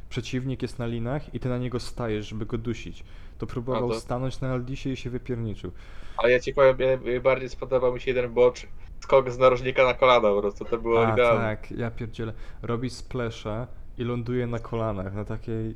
przeciwnik 0.10 0.62
jest 0.62 0.80
na 0.80 0.86
linach 0.86 1.34
i 1.36 1.40
ty 1.40 1.50
na 1.50 1.58
niego 1.58 1.80
stajesz, 1.80 2.28
żeby 2.28 2.46
go 2.46 2.58
dusić. 2.58 3.04
To 3.38 3.48
próbował 3.48 3.90
to- 3.90 4.00
stanąć 4.00 4.42
na 4.42 4.52
Aldisie 4.52 4.90
i 4.90 4.98
się 4.98 5.10
wypierniczył. 5.10 5.72
ale 6.18 6.32
ja 6.32 6.40
ci 6.40 6.54
powiem, 6.54 6.78
ja- 7.14 7.22
bardziej 7.22 7.50
spodobał 7.50 7.94
mi 7.94 8.00
się 8.00 8.12
jeden 8.12 8.34
bocz, 8.34 8.68
skok 9.00 9.32
z 9.32 9.38
narożnika 9.38 9.84
na 9.86 9.94
kolana 9.94 10.30
po 10.30 10.42
prostu, 10.42 10.66
to 10.66 10.78
było 10.78 11.08
A, 11.08 11.14
idealne. 11.14 11.42
tak, 11.42 11.72
ja 11.72 11.92
pierdzielę. 11.92 12.34
Robi 12.62 12.90
splasha 12.90 13.68
i 13.98 14.04
ląduje 14.04 14.48
na 14.48 14.60
kolanach, 14.60 15.14
na 15.14 15.26
takiej... 15.26 15.76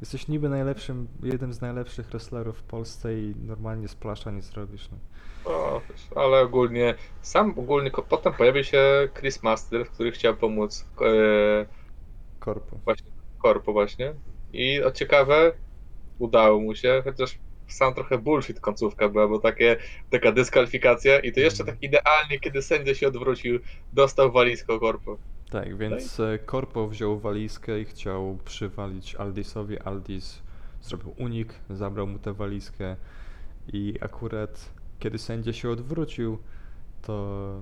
Jesteś 0.00 0.28
niby 0.28 0.48
najlepszym, 0.48 1.08
jednym 1.22 1.52
z 1.52 1.60
najlepszych 1.60 2.06
wrestlerów 2.06 2.58
w 2.58 2.62
Polsce 2.62 3.18
i 3.18 3.34
normalnie 3.46 3.88
splasha 3.88 4.30
nie 4.30 4.42
zrobisz, 4.42 4.88
no. 4.90 4.98
No, 5.44 5.80
ale 6.22 6.40
ogólnie, 6.40 6.94
sam 7.22 7.50
ogólnie, 7.58 7.90
ko- 7.90 8.02
potem 8.02 8.32
pojawił 8.32 8.64
się 8.64 9.08
Chris 9.18 9.42
Master, 9.42 9.86
który 9.90 10.12
chciał 10.12 10.36
pomóc 10.36 10.86
e, 11.00 11.66
Korpo. 12.38 12.76
właśnie 12.84 13.12
Korpo 13.38 13.72
właśnie. 13.72 14.14
I 14.52 14.82
o 14.82 14.90
ciekawe, 14.90 15.52
udało 16.18 16.60
mu 16.60 16.74
się, 16.74 17.02
chociaż 17.04 17.38
sam 17.68 17.94
trochę 17.94 18.18
bullshit 18.18 18.60
końcówka 18.60 19.08
była, 19.08 19.28
bo 19.28 19.38
takie, 19.38 19.76
taka 20.10 20.32
dyskwalifikacja 20.32 21.18
i 21.20 21.32
to 21.32 21.40
jeszcze 21.40 21.62
Mhm. 21.62 21.76
tak 21.78 21.82
idealnie, 21.82 22.40
kiedy 22.40 22.62
sędzia 22.62 22.94
się 22.94 23.08
odwrócił, 23.08 23.60
dostał 23.92 24.32
walizką 24.32 24.78
Korpo. 24.78 25.18
Tak, 25.50 25.76
więc 25.76 26.20
e, 26.20 26.38
Korpo 26.38 26.88
wziął 26.88 27.18
walizkę 27.18 27.80
i 27.80 27.84
chciał 27.84 28.38
przywalić 28.44 29.14
Aldisowi. 29.14 29.78
Aldis 29.78 30.42
zrobił 30.82 31.14
unik, 31.18 31.54
zabrał 31.70 32.06
mu 32.06 32.18
tę 32.18 32.32
walizkę 32.32 32.96
i 33.72 33.94
akurat 34.00 34.70
kiedy 34.98 35.18
sędzia 35.18 35.52
się 35.52 35.70
odwrócił, 35.70 36.38
to 37.02 37.54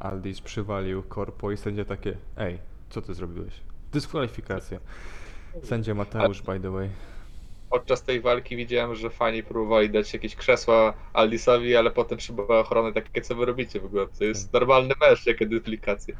Aldis 0.00 0.40
przywalił 0.40 1.02
Korpo 1.02 1.52
i 1.52 1.56
sędzia 1.56 1.84
takie, 1.84 2.16
ej, 2.36 2.58
co 2.90 3.02
ty 3.02 3.14
zrobiłeś? 3.14 3.54
Dyskwalifikacja. 3.92 4.78
Sędzia 5.62 5.94
Mateusz, 5.94 6.42
by 6.42 6.60
the 6.60 6.70
way. 6.70 6.88
Podczas 7.70 8.02
tej 8.02 8.20
walki 8.20 8.56
widziałem, 8.56 8.94
że 8.94 9.10
fani 9.10 9.42
próbowali 9.42 9.90
dać 9.90 10.12
jakieś 10.14 10.36
krzesła 10.36 10.94
Aldisowi, 11.12 11.76
ale 11.76 11.90
potem 11.90 12.18
trzeba 12.18 12.58
ochrony 12.58 12.92
takie, 12.92 13.20
co 13.22 13.34
wy 13.34 13.44
robicie 13.44 13.80
w 13.80 13.84
ogóle. 13.84 14.06
To 14.18 14.24
jest 14.24 14.52
Tak. 14.52 14.60
normalny 14.60 14.94
mecz, 15.00 15.26
jakie 15.26 15.46
duplikacje. 15.46 16.16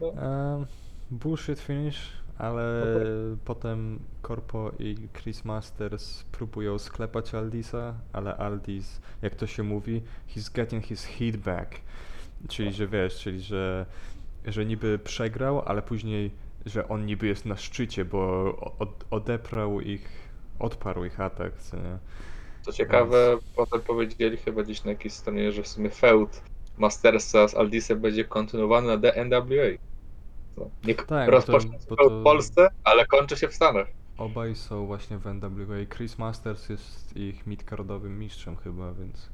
Um, 0.00 0.66
bullshit 1.10 1.60
finish, 1.60 2.12
ale 2.38 2.82
No 2.86 3.00
tak. 3.00 3.08
potem 3.44 3.98
Corpo 4.22 4.72
i 4.78 5.08
Chris 5.12 5.44
Masters 5.44 6.24
próbują 6.32 6.78
sklepać 6.78 7.34
Aldisa, 7.34 7.94
ale 8.12 8.36
Aldis, 8.36 9.00
jak 9.22 9.34
to 9.34 9.46
się 9.46 9.62
mówi, 9.62 10.02
he's 10.36 10.52
getting 10.54 10.84
his 10.84 11.04
heat 11.04 11.36
back. 11.36 11.80
Czyli, 12.48 12.72
że 12.72 12.86
wiesz, 12.86 13.18
czyli, 13.18 13.40
że, 13.40 13.86
że 14.46 14.64
niby 14.66 14.98
przegrał, 14.98 15.62
ale 15.66 15.82
później, 15.82 16.30
że 16.66 16.88
on 16.88 17.06
niby 17.06 17.26
jest 17.26 17.46
na 17.46 17.56
szczycie, 17.56 18.04
bo 18.04 18.54
od, 18.78 19.04
odeprał 19.10 19.80
ich, 19.80 20.08
odparł 20.58 21.04
ich 21.04 21.20
atak, 21.20 21.58
co 21.58 21.76
nie? 21.76 21.98
Co 22.62 22.72
ciekawe, 22.72 23.38
potem 23.56 23.80
powiedzieli 23.80 24.36
chyba 24.36 24.62
gdzieś 24.62 24.84
na 24.84 24.90
jakiejś 24.90 25.14
stronie, 25.14 25.52
że 25.52 25.62
w 25.62 25.68
sumie 25.68 25.90
feud 25.90 26.42
Mastersa 26.78 27.48
z 27.48 27.54
Aldisem 27.54 28.00
będzie 28.00 28.24
kontynuowany 28.24 28.86
na 28.86 28.98
The 28.98 29.24
NWA. 29.24 29.89
No, 30.60 30.70
nie 30.84 30.94
Tak, 30.94 31.06
bo 31.08 31.16
to- 31.16 31.30
rozpocznie 31.30 31.70
się 31.80 31.86
bo 31.90 31.96
to- 31.96 32.20
w 32.20 32.24
Polsce, 32.24 32.68
ale 32.84 33.06
kończy 33.06 33.36
się 33.36 33.48
w 33.48 33.54
Stanach. 33.54 33.86
obaj 34.18 34.54
są 34.56 34.86
właśnie 34.86 35.18
w 35.18 35.26
NWA. 35.26 35.86
Chris 35.96 36.18
Masters 36.18 36.68
jest 36.68 37.16
ich 37.16 37.46
midcardowym 37.46 38.18
mistrzem 38.18 38.56
chyba, 38.56 38.92
więc 38.92 39.30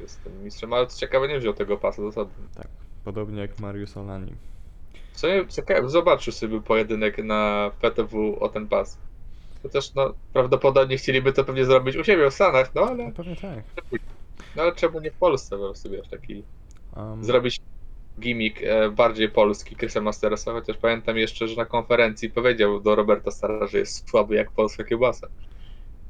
Jestem 0.00 0.44
mistrzem, 0.44 0.72
ale 0.72 0.86
co 0.86 0.98
ciekawe 0.98 1.28
nie 1.28 1.38
wziął 1.38 1.54
tego 1.54 1.76
pasa 1.76 2.02
osobnym. 2.02 2.48
tak. 2.54 2.68
Podobnie 3.04 3.40
jak 3.40 3.58
Mariusz. 3.60 3.90
W 5.12 5.18
sumie 5.20 5.46
ciekawe, 5.48 5.88
zobaczył 5.88 6.32
sobie 6.32 6.60
pojedynek 6.60 7.18
na 7.18 7.70
PTW 7.80 8.36
o 8.40 8.48
ten 8.48 8.68
pas. 8.68 8.98
Chociaż 9.62 9.94
no, 9.94 10.14
prawdopodobnie 10.32 10.96
chcieliby 10.96 11.32
to 11.32 11.44
pewnie 11.44 11.64
zrobić 11.64 11.96
u 11.96 12.04
siebie 12.04 12.30
w 12.30 12.34
Stanach, 12.34 12.74
no 12.74 12.80
No 12.80 12.88
ale, 12.90 13.12
pewnie 13.12 13.36
tak. 13.36 13.64
no, 14.56 14.62
ale 14.62 14.72
czemu 14.74 15.00
nie 15.00 15.10
w 15.10 15.16
Polsce 15.16 15.56
po 15.56 15.62
prostu, 15.64 15.90
wiesz, 15.90 16.08
taki 16.08 16.44
Um, 16.96 17.24
zrobić 17.24 17.60
gimmick 18.20 18.62
e, 18.62 18.90
bardziej 18.90 19.28
polski 19.28 19.76
Chrisa 19.76 20.00
Mastersa, 20.00 20.52
chociaż 20.52 20.76
pamiętam 20.76 21.16
jeszcze, 21.16 21.48
że 21.48 21.56
na 21.56 21.64
konferencji 21.64 22.30
powiedział 22.30 22.80
do 22.80 22.94
Roberta 22.94 23.30
Stara, 23.30 23.66
że 23.66 23.78
jest 23.78 24.10
słaby 24.10 24.34
jak 24.34 24.50
polska 24.50 24.84
kiełbasa. 24.84 25.28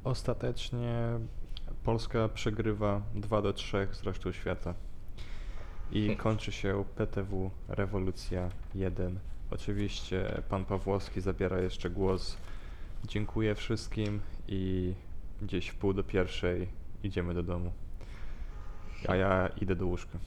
Ostatecznie 0.04 1.18
Polska 1.84 2.28
przegrywa 2.28 3.02
2 3.14 3.42
do 3.42 3.52
3 3.52 3.88
z 3.92 4.02
resztą 4.02 4.32
świata. 4.32 4.74
I 5.92 6.16
kończy 6.16 6.52
się 6.52 6.84
PTW 6.96 7.50
Rewolucja 7.68 8.50
1. 8.74 9.18
Oczywiście 9.50 10.42
pan 10.48 10.64
Pawłowski 10.64 11.20
zabiera 11.20 11.60
jeszcze 11.60 11.90
głos. 11.90 12.36
Dziękuję 13.04 13.54
wszystkim 13.54 14.20
i 14.48 14.92
gdzieś 15.42 15.68
w 15.68 15.74
pół 15.74 15.92
do 15.92 16.04
pierwszej 16.04 16.68
idziemy 17.02 17.34
do 17.34 17.42
domu. 17.42 17.72
A 19.08 19.16
ja 19.16 19.48
idę 19.60 19.76
do 19.76 19.86
łóżka. 19.86 20.18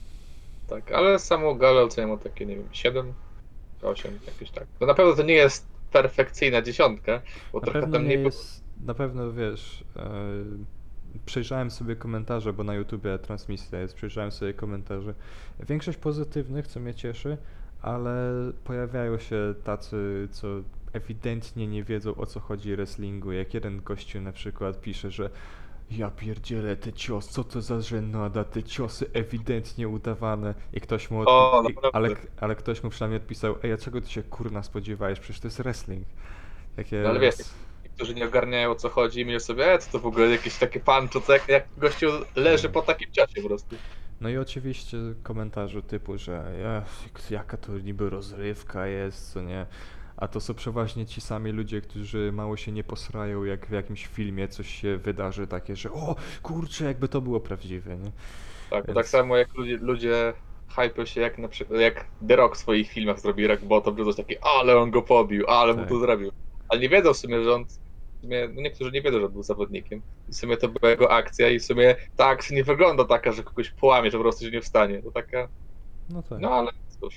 Tak, 0.68 0.92
ale 0.92 1.18
samą 1.18 1.54
galę 1.58 1.82
oceniam 1.82 2.10
o 2.10 2.16
takie, 2.18 2.46
nie 2.46 2.56
wiem, 2.56 2.68
7, 2.72 3.14
8, 3.82 4.18
jakieś 4.26 4.50
tak. 4.50 4.66
No 4.80 4.86
na 4.86 4.94
pewno 4.94 5.12
to 5.16 5.22
nie 5.22 5.34
jest 5.34 5.66
perfekcyjna 5.92 6.62
dziesiątka, 6.62 7.22
bo 7.52 7.60
Na 7.60 7.64
trochę 7.64 7.80
pewno 7.80 7.98
tam 7.98 8.02
nie 8.02 8.08
nie 8.08 8.18
było. 8.18 8.26
jest, 8.26 8.64
na 8.84 8.94
pewno 8.94 9.32
wiesz, 9.32 9.84
e, 9.96 10.10
przejrzałem 11.26 11.70
sobie 11.70 11.96
komentarze, 11.96 12.52
bo 12.52 12.64
na 12.64 12.74
YouTubie 12.74 13.18
transmisja 13.18 13.80
jest, 13.80 13.94
przejrzałem 13.94 14.32
sobie 14.32 14.54
komentarze. 14.54 15.14
Większość 15.68 15.98
pozytywnych, 15.98 16.66
co 16.66 16.80
mnie 16.80 16.94
cieszy, 16.94 17.38
ale 17.82 18.32
pojawiają 18.64 19.18
się 19.18 19.54
tacy, 19.64 20.28
co 20.30 20.48
ewidentnie 20.92 21.66
nie 21.66 21.84
wiedzą 21.84 22.14
o 22.14 22.26
co 22.26 22.40
chodzi 22.40 22.76
wrestlingu. 22.76 23.32
Jak 23.32 23.54
jeden 23.54 23.82
gościu 23.82 24.20
na 24.20 24.32
przykład 24.32 24.80
pisze, 24.80 25.10
że 25.10 25.30
ja 25.90 26.10
pierdzielę 26.10 26.76
te 26.76 26.92
cios, 26.92 27.28
co 27.28 27.44
to 27.44 27.62
za 27.62 27.80
żenada, 27.80 28.44
te 28.44 28.62
ciosy 28.62 29.06
ewidentnie 29.12 29.88
udawane. 29.88 30.54
I 30.72 30.80
ktoś 30.80 31.10
mu, 31.10 31.20
O, 31.26 31.62
odpi- 31.62 31.70
i, 31.70 31.74
naprawdę. 31.74 31.90
ale, 31.98 32.16
ale 32.40 32.56
ktoś 32.56 32.82
mu 32.82 32.90
przynajmniej 32.90 33.20
odpisał, 33.20 33.54
ej, 33.62 33.72
a 33.72 33.76
czego 33.78 34.00
ty 34.00 34.10
się 34.10 34.22
kurna 34.22 34.62
spodziewałeś, 34.62 35.20
przecież 35.20 35.40
to 35.40 35.46
jest 35.46 35.58
wrestling. 35.58 36.06
Takie 36.76 37.00
No 37.02 37.08
ale 37.08 37.20
wiesz, 37.20 37.34
Niektórzy 37.84 38.14
nie 38.14 38.26
ogarniają 38.26 38.70
o 38.70 38.74
co 38.74 38.88
chodzi 38.88 39.20
i 39.20 39.24
myślą 39.24 39.40
sobie, 39.40 39.72
e, 39.72 39.78
co 39.78 39.92
to 39.92 39.98
w 39.98 40.06
ogóle 40.06 40.26
jakieś 40.30 40.56
takie 40.56 40.80
pancho, 40.80 41.20
co 41.20 41.32
jak, 41.32 41.48
jak 41.48 41.64
gościu 41.78 42.06
leży 42.36 42.68
po 42.68 42.82
takim 42.82 43.12
czasie 43.12 43.42
po 43.42 43.48
prostu. 43.48 43.76
No 44.20 44.28
i 44.28 44.36
oczywiście 44.36 44.96
komentarze 45.22 45.82
typu, 45.82 46.18
że 46.18 46.44
"Ech, 47.16 47.30
jaka 47.30 47.56
to 47.56 47.78
niby 47.78 48.10
rozrywka 48.10 48.86
jest, 48.86 49.32
co 49.32 49.42
nie. 49.42 49.66
A 50.20 50.28
to 50.28 50.40
są 50.40 50.54
przeważnie 50.54 51.06
ci 51.06 51.20
sami 51.20 51.52
ludzie, 51.52 51.80
którzy 51.80 52.32
mało 52.32 52.56
się 52.56 52.72
nie 52.72 52.84
posrają, 52.84 53.44
jak 53.44 53.66
w 53.66 53.70
jakimś 53.70 54.06
filmie 54.06 54.48
coś 54.48 54.68
się 54.80 54.96
wydarzy 54.96 55.46
takie, 55.46 55.76
że 55.76 55.92
o 55.92 56.16
kurczę, 56.42 56.84
jakby 56.84 57.08
to 57.08 57.20
było 57.20 57.40
prawdziwe, 57.40 57.96
nie? 57.96 58.10
Tak, 58.70 58.86
Więc- 58.86 58.96
tak 58.96 59.08
samo 59.08 59.36
jak 59.36 59.54
ludzie, 59.54 59.76
ludzie 59.76 60.32
hypią 60.76 61.04
się 61.04 61.20
jak 61.20 61.38
na 61.38 61.48
przykład, 61.48 61.80
jak 61.80 62.06
The 62.28 62.36
Rock 62.36 62.54
w 62.56 62.58
swoich 62.58 62.90
filmach 62.92 63.20
zrobi 63.20 63.46
Rock 63.46 63.60
Bottom, 63.62 63.98
że 63.98 64.04
coś 64.04 64.16
takie, 64.16 64.44
ale 64.44 64.78
on 64.78 64.90
go 64.90 65.02
pobił, 65.02 65.46
ale 65.48 65.72
mu 65.74 65.80
Tak. 65.80 65.88
to 65.88 65.98
zrobił. 65.98 66.30
Ale 66.68 66.80
nie 66.80 66.88
wiedzą 66.88 67.12
w 67.12 67.16
sumie, 67.18 67.44
że 67.44 67.54
on, 67.54 67.64
w 67.64 67.72
sumie, 68.20 68.48
no 68.54 68.62
niektórzy 68.62 68.90
nie 68.90 69.02
wiedzą, 69.02 69.18
że 69.20 69.26
on 69.26 69.32
był 69.32 69.42
zawodnikiem. 69.42 70.02
I 70.28 70.32
w 70.32 70.36
sumie 70.36 70.56
to 70.56 70.68
była 70.68 70.90
jego 70.90 71.10
akcja 71.12 71.48
i 71.50 71.58
w 71.58 71.64
sumie 71.64 71.96
ta 72.16 72.26
akcja 72.26 72.56
nie 72.56 72.64
wygląda 72.64 73.04
taka, 73.04 73.32
że 73.32 73.42
kogoś 73.42 73.70
połamie, 73.70 74.10
że 74.10 74.16
po 74.18 74.24
prostu 74.24 74.44
się 74.44 74.50
nie 74.50 74.60
wstanie. 74.60 75.02
To 75.02 75.10
taka, 75.10 75.48
No 76.08 76.22
tak. 76.22 76.38
no 76.40 76.50
ale 76.50 76.70
cóż. 77.00 77.14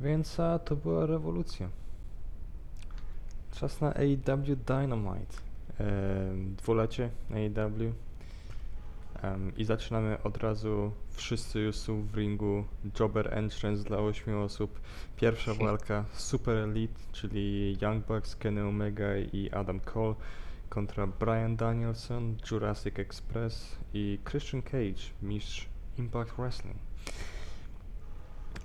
Więc 0.00 0.40
a, 0.40 0.58
to 0.58 0.76
była 0.76 1.06
rewolucja. 1.06 1.68
Czas 3.52 3.80
na 3.80 3.94
AEW 3.94 4.56
Dynamite. 4.66 5.36
Em, 5.78 6.54
dwulecie 6.54 7.10
AEW. 7.30 7.92
I 9.56 9.64
zaczynamy 9.64 10.22
od 10.22 10.36
razu. 10.36 10.92
Wszyscy 11.10 11.60
już 11.60 11.76
są 11.76 12.02
w 12.02 12.14
ringu. 12.16 12.64
Jobber 13.00 13.34
Entrance 13.34 13.84
dla 13.84 13.98
8 13.98 14.38
osób. 14.38 14.80
Pierwsza 15.16 15.54
walka 15.64 16.04
Super 16.12 16.56
Elite, 16.56 17.00
czyli 17.12 17.76
Young 17.82 18.06
Bucks, 18.06 18.36
Kenny 18.36 18.64
Omega 18.64 19.16
i 19.16 19.50
Adam 19.50 19.80
Cole 19.80 20.14
kontra 20.68 21.06
Brian 21.06 21.56
Danielson, 21.56 22.36
Jurassic 22.50 22.98
Express 22.98 23.76
i 23.94 24.18
Christian 24.24 24.62
Cage, 24.62 25.12
mistrz 25.22 25.68
Impact 25.98 26.32
Wrestling. 26.38 26.85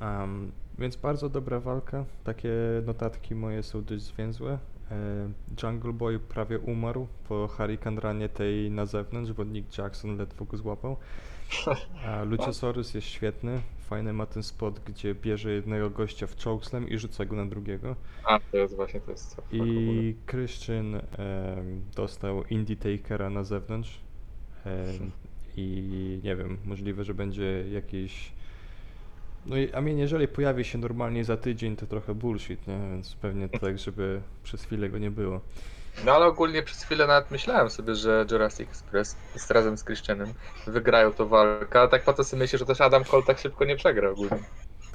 Um, 0.02 0.52
więc 0.80 0.95
bardzo 0.95 1.30
dobra 1.30 1.60
walka. 1.60 2.06
Takie 2.24 2.52
notatki 2.86 3.36
moje 3.36 3.64
są 3.64 3.84
dość 3.84 4.02
zwięzłe. 4.02 4.58
E, 4.91 5.32
Jungle 5.64 5.93
Boy 5.93 6.20
prawie 6.20 6.60
umarł 6.60 7.08
po 7.28 7.47
Hurricane 7.47 8.02
Runie 8.02 8.30
tej 8.30 8.72
na 8.72 8.86
zewnątrz, 8.86 9.32
bo 9.32 9.43
Nick 9.43 9.78
Jackson 9.78 10.18
ledwo 10.18 10.45
go 10.45 10.58
złapał. 10.58 10.97
A 12.08 12.24
Luchasaurus 12.24 12.93
jest 12.93 13.08
świetny. 13.08 13.62
Fajny 13.80 14.14
ma 14.14 14.26
ten 14.26 14.43
spot, 14.43 14.80
gdzie 14.80 15.16
bierze 15.16 15.52
jednego 15.52 15.89
gościa 15.89 16.28
w 16.28 16.43
chokeslam 16.43 16.89
i 16.89 16.97
rzuca 16.97 17.26
go 17.26 17.36
na 17.36 17.45
drugiego. 17.45 17.95
A, 18.24 18.39
to 18.52 18.58
jest 18.58 18.76
właśnie, 18.76 19.02
to 19.02 19.12
jest 19.12 19.36
co. 19.36 19.41
I 19.52 20.16
Christian 20.30 20.95
em, 20.95 21.82
dostał 21.95 22.43
Indie 22.43 22.76
Takera 22.76 23.30
na 23.30 23.43
zewnątrz. 23.43 23.99
Em, 24.66 25.12
I 25.58 26.20
nie 26.24 26.36
wiem, 26.36 26.58
możliwe, 26.66 27.04
że 27.04 27.14
będzie 27.14 27.66
jakiś. 27.72 28.32
No 29.46 29.58
i 29.58 29.72
a 29.72 29.82
mnie 29.82 29.94
jeżeli 29.94 30.28
pojawi 30.28 30.66
się 30.66 30.78
normalnie 30.78 31.26
za 31.26 31.38
tydzień, 31.38 31.76
to 31.76 31.86
trochę 31.88 32.16
bullshit, 32.16 32.68
nie? 32.68 32.80
Więc 32.92 33.16
pewnie 33.16 33.50
tak, 33.50 33.80
żeby 33.80 34.22
przez 34.44 34.64
chwilę 34.64 34.89
go 34.89 34.98
nie 34.98 35.12
było. 35.12 35.42
No 36.06 36.12
ale 36.12 36.26
ogólnie 36.26 36.64
przez 36.64 36.84
chwilę 36.84 37.08
nawet 37.08 37.32
myślałem 37.32 37.70
sobie, 37.70 37.96
że 37.96 38.26
Jurassic 38.32 38.70
Express 38.70 39.18
jest 39.34 39.52
razem 39.52 39.78
z 39.78 39.84
Christianem 39.84 40.34
wygrają 40.68 41.14
tą 41.14 41.28
walkę, 41.28 41.80
ale 41.80 41.89
tak 41.89 42.04
potem 42.04 42.26
sobie 42.26 42.39
myślę, 42.39 42.60
że 42.60 42.66
też 42.66 42.82
Adam 42.82 43.04
Cole 43.04 43.24
tak 43.24 43.39
szybko 43.39 43.66
nie 43.66 43.76
przegra 43.76 44.10
ogólnie. 44.10 44.44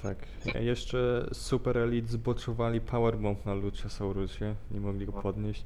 Tak. 0.03 0.19
Jeszcze 0.61 1.27
Super 1.33 1.79
Elite 1.79 2.09
zboczowali 2.09 2.81
Powerbomb 2.81 3.47
na 3.47 3.55
Luchasaurusie, 3.55 4.55
nie 4.71 4.81
mogli 4.81 5.07
go 5.07 5.13
podnieść. 5.13 5.65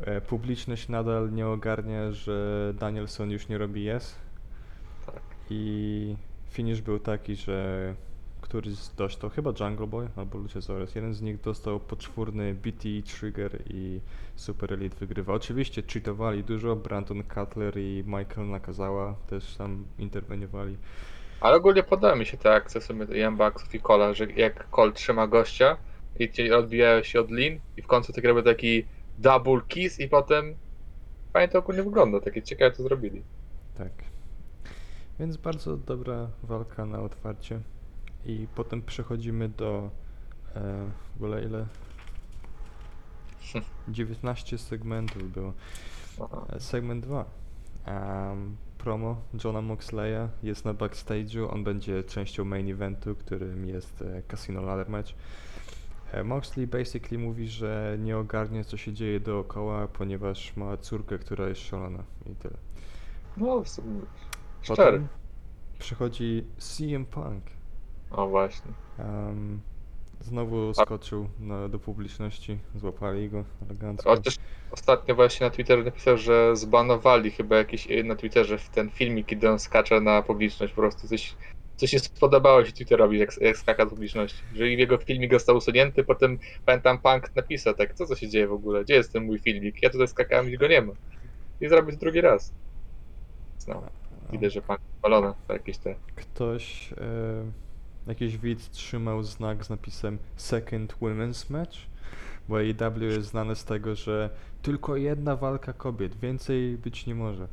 E, 0.00 0.20
Publiczność 0.20 0.88
nadal 0.88 1.32
nie 1.32 1.46
ogarnia, 1.46 2.12
że 2.12 2.72
Danielson 2.78 3.30
już 3.30 3.48
nie 3.48 3.58
robi 3.58 3.90
yes. 3.90 4.14
Tak. 5.06 5.22
I 5.50 6.16
finish 6.50 6.80
był 6.80 6.98
taki, 6.98 7.36
że 7.36 7.94
któryś 8.50 8.88
dostał, 8.96 9.30
chyba 9.30 9.52
Jungle 9.60 9.86
Boy 9.86 10.08
albo 10.16 10.38
Luchasaurus, 10.38 10.94
jeden 10.94 11.14
z 11.14 11.22
nich 11.22 11.40
dostał 11.40 11.80
poczwórny 11.80 12.54
BT 12.54 12.88
Trigger 13.14 13.62
i 13.66 14.00
Super 14.36 14.72
Elite 14.72 14.96
wygrywa. 14.96 15.34
Oczywiście 15.34 15.82
cheatowali 15.92 16.44
dużo, 16.44 16.76
Brandon 16.76 17.22
Cutler 17.34 17.78
i 17.78 18.04
Michael 18.06 18.48
Nakazawa 18.48 19.14
też 19.26 19.56
tam 19.56 19.84
interweniowali. 19.98 20.76
Ale 21.40 21.56
ogólnie 21.56 21.82
podoba 21.82 22.16
mi 22.16 22.26
się 22.26 22.36
te 22.36 22.52
akcje 22.52 22.80
w 22.80 22.84
sumie 22.84 23.04
Jambaksów 23.04 23.74
i 23.74 23.80
Cola, 23.80 24.14
że 24.14 24.26
jak 24.32 24.70
Cole 24.70 24.92
trzyma 24.92 25.26
gościa 25.26 25.76
i 26.18 26.52
odbijają 26.52 27.02
się 27.02 27.20
od 27.20 27.30
lin 27.30 27.60
i 27.76 27.82
w 27.82 27.86
końcu 27.86 28.12
tak 28.12 28.24
robią 28.24 28.42
taki 28.42 28.84
double 29.18 29.60
kiss 29.68 30.00
i 30.00 30.08
potem 30.08 30.54
fajnie 31.32 31.48
to 31.48 31.58
ogólnie 31.58 31.82
wygląda, 31.82 32.20
takie 32.20 32.42
ciekawe 32.42 32.76
to 32.76 32.82
zrobili. 32.82 33.22
Tak. 33.78 33.92
Więc 35.20 35.36
bardzo 35.36 35.76
dobra 35.76 36.30
walka 36.42 36.86
na 36.86 37.00
otwarcie. 37.00 37.60
I 38.24 38.46
potem 38.54 38.82
przechodzimy 38.82 39.48
do 39.48 39.90
e, 40.54 40.90
w 41.12 41.16
ogóle 41.16 41.44
ile? 41.44 41.66
19 43.88 44.58
segmentów 44.58 45.32
było. 45.32 45.52
Segment 46.58 47.04
2. 47.04 47.24
Em, 47.84 48.56
promo 48.78 49.22
Johna 49.44 49.62
Moxleya 49.62 50.28
jest 50.42 50.64
na 50.64 50.74
backstage'u. 50.74 51.54
On 51.54 51.64
będzie 51.64 52.04
częścią 52.04 52.44
main 52.44 52.70
eventu, 52.70 53.14
którym 53.14 53.68
jest 53.68 54.02
e, 54.02 54.22
Casino 54.22 54.62
Ladder 54.62 54.88
Match. 54.88 55.12
E, 56.12 56.24
Moxley 56.24 56.66
basically 56.66 57.18
mówi, 57.18 57.48
że 57.48 57.96
nie 58.00 58.18
ogarnie 58.18 58.64
co 58.64 58.76
się 58.76 58.92
dzieje 58.92 59.20
dookoła, 59.20 59.88
ponieważ 59.88 60.56
ma 60.56 60.76
córkę, 60.76 61.18
która 61.18 61.48
jest 61.48 61.60
szalona 61.60 62.04
i 62.26 62.34
tyle. 62.34 62.56
No 63.36 63.62
w 63.62 63.68
sumie. 63.68 64.00
Potem 64.66 65.08
przychodzi 65.78 66.44
CM 66.58 67.04
Punk. 67.06 67.59
O 68.10 68.28
właśnie. 68.28 68.72
Em, 68.98 69.60
znowu 70.20 70.74
skoczył 70.74 71.28
na, 71.40 71.68
do 71.68 71.78
publiczności, 71.78 72.58
złapali 72.74 73.30
go 73.30 73.44
elegancko. 73.66 74.10
Chociaż 74.10 74.36
ostatnio 74.70 75.14
właśnie 75.14 75.46
na 75.46 75.50
Twitterze 75.50 75.84
napisał, 75.84 76.16
że 76.18 76.56
zbanowali 76.56 77.30
chyba 77.30 77.56
jakiś 77.56 77.88
na 78.04 78.16
Twitterze 78.16 78.58
w 78.58 78.68
ten 78.68 78.90
filmik, 78.90 79.26
kiedy 79.26 79.50
on 79.50 79.58
skacze 79.58 80.00
na 80.00 80.22
publiczność, 80.22 80.72
po 80.72 80.80
prostu 80.80 81.08
coś 81.08 81.36
coś 81.80 81.92
nie 81.92 81.98
spodobało 81.98 82.64
się 82.64 82.72
Twitterowi, 82.72 83.18
jak, 83.18 83.40
jak 83.40 83.56
skaka 83.56 83.86
z 83.86 83.90
publiczności. 83.90 84.42
Że 84.54 84.68
jego 84.68 84.98
filmik 84.98 85.32
został 85.32 85.56
usunięty, 85.56 86.04
potem 86.04 86.38
pamiętam 86.66 86.98
Punk 86.98 87.36
napisał 87.36 87.74
tak, 87.74 87.94
co 87.94 88.06
co 88.06 88.16
się 88.16 88.28
dzieje 88.28 88.48
w 88.48 88.52
ogóle, 88.52 88.84
gdzie 88.84 88.94
jest 88.94 89.12
ten 89.12 89.24
mój 89.24 89.38
filmik? 89.38 89.82
Ja 89.82 89.90
tutaj 89.90 90.08
skakałem 90.08 90.50
i 90.50 90.58
go 90.58 90.68
nie 90.68 90.82
ma. 90.82 90.92
I 91.60 91.68
zrobić 91.68 91.96
drugi 91.96 92.20
raz. 92.20 92.52
No, 93.68 93.82
widać, 94.32 94.52
że 94.52 94.62
Punk 94.62 94.80
palone 95.02 95.34
jakieś 95.48 95.78
te... 95.78 95.94
Ktoś, 96.14 96.92
e, 96.92 96.96
jakiś 98.06 98.38
widz 98.38 98.70
trzymał 98.70 99.22
znak 99.22 99.64
z 99.64 99.70
napisem 99.70 100.18
Second 100.36 100.94
Women's 101.00 101.50
Match, 101.50 101.76
bo 102.48 102.56
AEW 102.56 103.02
jest 103.02 103.28
znane 103.28 103.56
z 103.56 103.64
tego, 103.64 103.94
że 103.94 104.30
tylko 104.62 104.96
jedna 104.96 105.36
walka 105.36 105.72
kobiet, 105.72 106.20
więcej 106.20 106.76
być 106.76 107.06
nie 107.06 107.14
może. 107.14 107.48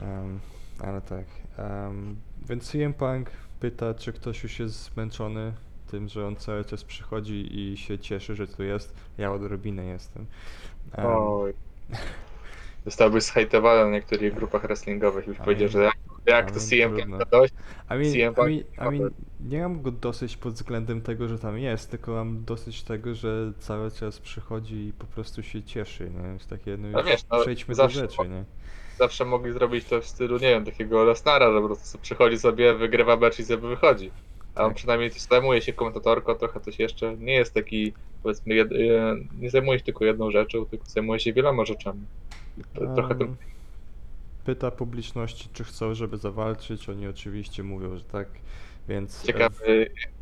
Em, 0.00 0.40
ale 0.80 1.00
tak. 1.00 1.24
em, 1.58 2.16
więc 2.48 2.70
CM 2.70 2.94
Punk 2.94 3.30
pyta, 3.60 3.94
czy 3.94 4.12
ktoś 4.12 4.42
już 4.42 4.58
jest 4.58 4.92
zmęczony 4.92 5.52
tym, 5.90 6.08
że 6.08 6.26
on 6.26 6.36
cały 6.36 6.64
czas 6.64 6.84
przychodzi 6.84 7.60
i 7.60 7.76
się 7.76 7.98
cieszy, 7.98 8.34
że 8.34 8.46
tu 8.46 8.62
jest. 8.62 8.94
Ja 9.18 9.32
odrobinę 9.32 9.84
jestem. 9.84 10.26
Em, 10.92 11.06
Oj. 11.06 11.52
Zostałby 12.84 13.20
zhejtowany 13.20 13.84
na 13.84 13.90
niektórych 13.90 14.34
grupach 14.34 14.62
wrestlingowych. 14.62 15.28
Ale- 15.28 15.36
powiedział, 15.36 15.68
że 15.68 15.90
jak, 16.28 16.50
to 16.50 16.60
CM. 16.60 16.96
Punk 16.96 17.30
dość. 17.30 17.54
I 17.90 17.94
mean, 17.94 18.12
CM 18.12 18.32
I 18.32 18.34
Punk 18.34 18.48
mean, 18.78 18.94
I 18.94 18.98
mean, 18.98 19.10
nie 19.40 19.62
mam 19.62 19.82
go 19.82 19.90
dosyć 19.90 20.36
pod 20.36 20.54
względem 20.54 21.00
tego, 21.02 21.28
że 21.28 21.38
tam 21.38 21.58
jest, 21.58 21.90
tylko 21.90 22.12
mam 22.12 22.44
dosyć 22.44 22.82
tego, 22.82 23.14
że 23.14 23.52
cały 23.58 23.90
czas 23.90 24.18
przychodzi 24.18 24.74
i 24.76 24.92
po 24.92 25.06
prostu 25.06 25.42
się 25.42 25.62
cieszy, 25.62 26.10
nie? 26.10 26.28
Jest 26.32 26.50
takie, 26.50 26.76
no 26.76 26.88
No 26.88 27.02
wiesz, 27.04 27.20
no, 27.30 27.40
przejdźmy 27.40 27.74
do 27.74 27.88
rzeczy, 27.88 28.28
nie? 28.28 28.44
Zawsze 28.98 29.24
mogli 29.24 29.52
zrobić 29.52 29.84
to 29.84 30.00
w 30.00 30.06
stylu, 30.06 30.34
nie 30.34 30.48
wiem, 30.48 30.64
takiego 30.64 31.04
Lesnara, 31.04 31.52
że 31.52 31.60
po 31.60 31.66
prostu 31.66 31.98
przychodzi 31.98 32.38
sobie, 32.38 32.74
wygrywa 32.74 33.16
mecz 33.16 33.38
i 33.38 33.44
sobie 33.44 33.68
wychodzi. 33.68 34.10
A 34.54 34.62
on 34.62 34.68
Tak. 34.68 34.76
przynajmniej 34.76 35.10
zajmuje 35.10 35.62
się 35.62 35.72
komentatorką, 35.72 36.34
trochę 36.34 36.60
coś 36.60 36.78
jeszcze. 36.78 37.16
Nie 37.16 37.32
jest 37.34 37.54
taki, 37.54 37.92
powiedzmy, 38.22 38.54
jed, 38.54 38.68
nie 39.40 39.50
zajmuje 39.50 39.78
się 39.78 39.84
tylko 39.84 40.04
jedną 40.04 40.30
rzeczą, 40.30 40.66
tylko 40.66 40.86
zajmuje 40.86 41.20
się 41.20 41.32
wieloma 41.32 41.64
rzeczami. 41.64 42.00
Trochę 42.94 43.14
tym 43.14 43.36
Pyta 44.48 44.70
publiczności, 44.70 45.48
czy 45.52 45.64
chcą, 45.64 45.94
żeby 45.94 46.16
zawalczyć, 46.16 46.88
oni 46.88 47.06
oczywiście 47.08 47.62
mówią, 47.62 47.96
że 47.96 48.04
tak, 48.04 48.28
więc... 48.88 49.24
e, 49.24 49.26
ciekawe, 49.26 49.56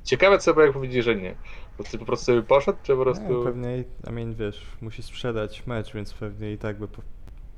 ciekawe 0.05 0.39
co 0.39 0.55
by 0.55 0.63
jak 0.63 0.73
powiedzieli, 0.73 1.03
że 1.03 1.17
nie. 1.17 1.35
Po 1.71 1.77
prostu, 1.83 1.99
po 1.99 2.05
prostu 2.05 2.33
by 2.33 2.43
poszedł, 2.43 2.79
czy 2.83 2.93
po 2.93 2.99
Nie, 2.99 3.05
prostu... 3.05 3.45
pewnie, 3.45 3.85
I 4.11 4.13
mean, 4.13 4.35
wiesz, 4.35 4.67
musi 4.81 5.03
sprzedać 5.03 5.67
mecz, 5.67 5.93
więc 5.95 6.15
pewnie 6.15 6.53
i 6.53 6.59
tak 6.59 6.79
by 6.79 6.89
po, 6.89 6.97
Tak, 6.97 7.05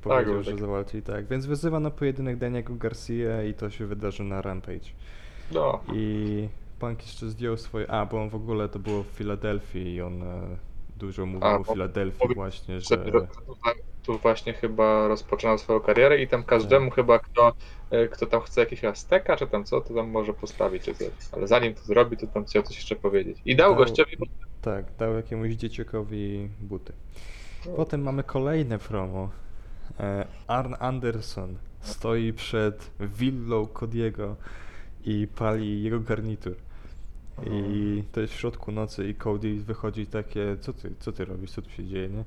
powiedział, 0.01 0.33
bo 0.35 0.43
że 0.43 0.51
tak. 0.51 0.59
zawalczy 0.59 0.97
i 0.97 1.01
tak. 1.01 1.27
Więc 1.27 1.45
wyzywa 1.45 1.79
na 1.79 1.91
pojedynek 1.91 2.37
Daniego 2.37 2.75
Garcia 2.75 3.43
i 3.43 3.53
to 3.53 3.69
się 3.69 3.85
wydarzy 3.85 4.23
na 4.23 4.41
Rampage. 4.41 4.89
No, 5.51 5.83
I 5.93 6.47
Punk 6.79 7.01
jeszcze 7.01 7.29
zdjął 7.29 7.57
swoje. 7.57 7.91
A, 7.91 8.05
bo 8.05 8.21
on 8.21 8.29
w 8.29 8.35
ogóle 8.35 8.69
to 8.69 8.79
było 8.79 9.03
w 9.03 9.07
Filadelfii 9.07 9.93
i 9.95 10.01
on 10.01 10.23
e, 10.23 10.41
dużo 10.97 11.25
mówił 11.25 11.47
A, 11.47 11.55
o 11.55 11.59
bo- 11.63 11.73
Filadelfii 11.73 12.35
właśnie, 12.35 12.81
że. 12.81 13.05
Tu, 14.03 14.17
właśnie 14.17 14.53
chyba 14.53 15.07
rozpoczynał 15.07 15.57
swoją 15.57 15.79
karierę 15.79 16.21
i 16.21 16.27
tam 16.27 16.43
każdemu 16.43 16.91
chyba, 16.91 17.19
kto, 17.19 17.53
e, 17.91 18.07
kto 18.07 18.25
tam 18.25 18.41
chce 18.41 18.61
jakiegoś 18.61 18.85
Azteka, 18.85 19.37
czy 19.37 19.47
tam 19.47 19.63
co, 19.63 19.81
to 19.81 19.93
tam 19.93 20.09
może 20.09 20.33
postawić 20.33 20.83
czy 20.83 20.93
coś. 20.93 21.07
Ale 21.31 21.47
zanim 21.47 21.73
to 21.73 21.81
zrobi, 21.81 22.17
to 22.17 22.27
tam 22.27 22.45
chciał 22.45 22.63
coś 22.63 22.75
jeszcze 22.75 22.95
powiedzieć. 22.95 23.37
I 23.45 23.55
dał 23.55 23.69
Dał- 23.69 23.77
gościowi... 23.77 24.17
Tak, 24.61 24.85
dał 24.99 25.13
jakiemuś 25.13 25.51
dzieciakowi 25.51 26.49
buty. 26.61 26.93
No. 27.65 27.71
Potem 27.71 28.01
mamy 28.01 28.23
kolejne 28.23 28.79
promo. 28.79 29.29
E, 29.99 30.27
Arn 30.47 30.73
Anderson 30.79 31.57
stoi 31.81 32.33
przed 32.33 32.91
willą 32.99 33.63
Cody'ego 33.63 34.35
i 35.05 35.27
pali 35.35 35.83
jego 35.83 35.99
garnitur. 35.99 36.55
I 37.51 38.03
to 38.11 38.21
jest 38.21 38.33
w 38.33 38.37
środku 38.39 38.71
nocy 38.71 39.09
i 39.09 39.15
Cody 39.15 39.55
wychodzi 39.55 40.07
takie, 40.07 40.57
co 40.61 40.73
ty, 40.73 40.91
co 40.99 41.11
ty 41.11 41.25
robisz, 41.25 41.51
co 41.51 41.61
tu 41.61 41.69
się 41.69 41.85
dzieje, 41.85 42.09
nie? 42.09 42.23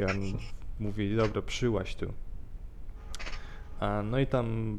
I 0.00 0.04
on 0.04 0.38
mówi, 0.80 1.16
dobra, 1.16 1.42
przyłaś 1.42 1.94
tu. 1.94 2.12
A, 3.80 4.02
no 4.02 4.18
i 4.18 4.26
tam, 4.26 4.78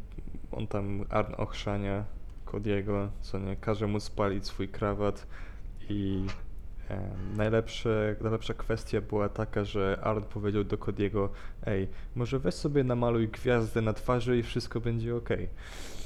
on 0.52 0.68
tam 0.68 1.06
Arn 1.10 1.34
ochrzania 1.38 2.04
Cody'ego, 2.46 3.08
co 3.22 3.40
nie, 3.40 3.56
każe 3.56 3.88
mu 3.88 4.00
spalić 4.00 4.46
swój 4.46 4.68
krawat 4.68 5.28
i 5.90 6.26
e, 6.90 7.10
najlepsze, 7.38 8.16
najlepsza 8.22 8.54
kwestia 8.54 9.02
była 9.02 9.30
taka, 9.30 9.64
że 9.66 10.00
Arn 10.04 10.24
powiedział 10.24 10.64
do 10.64 10.78
Cody'ego, 10.78 11.30
ej, 11.66 11.88
może 12.16 12.40
weź 12.40 12.54
sobie 12.56 12.84
namaluj 12.84 13.28
gwiazdę 13.28 13.82
na 13.82 13.94
twarzy 13.94 14.38
i 14.38 14.44
wszystko 14.44 14.80
będzie 14.80 15.16
okej. 15.16 15.50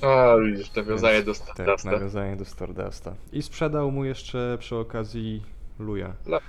A, 0.02 0.36
widzisz, 0.46 0.76
nawiązanie 0.76 1.24
do 1.24 1.34
Tak, 1.34 1.44
Stardusta. 1.44 1.92
nawiązanie 1.92 2.36
do 2.36 2.46
Stardusta. 2.46 3.16
I 3.32 3.42
sprzedał 3.42 3.92
mu 3.92 4.06
jeszcze 4.06 4.58
przy 4.60 4.76
okazji 4.76 5.44
Luja. 5.80 6.14
No 6.26 6.40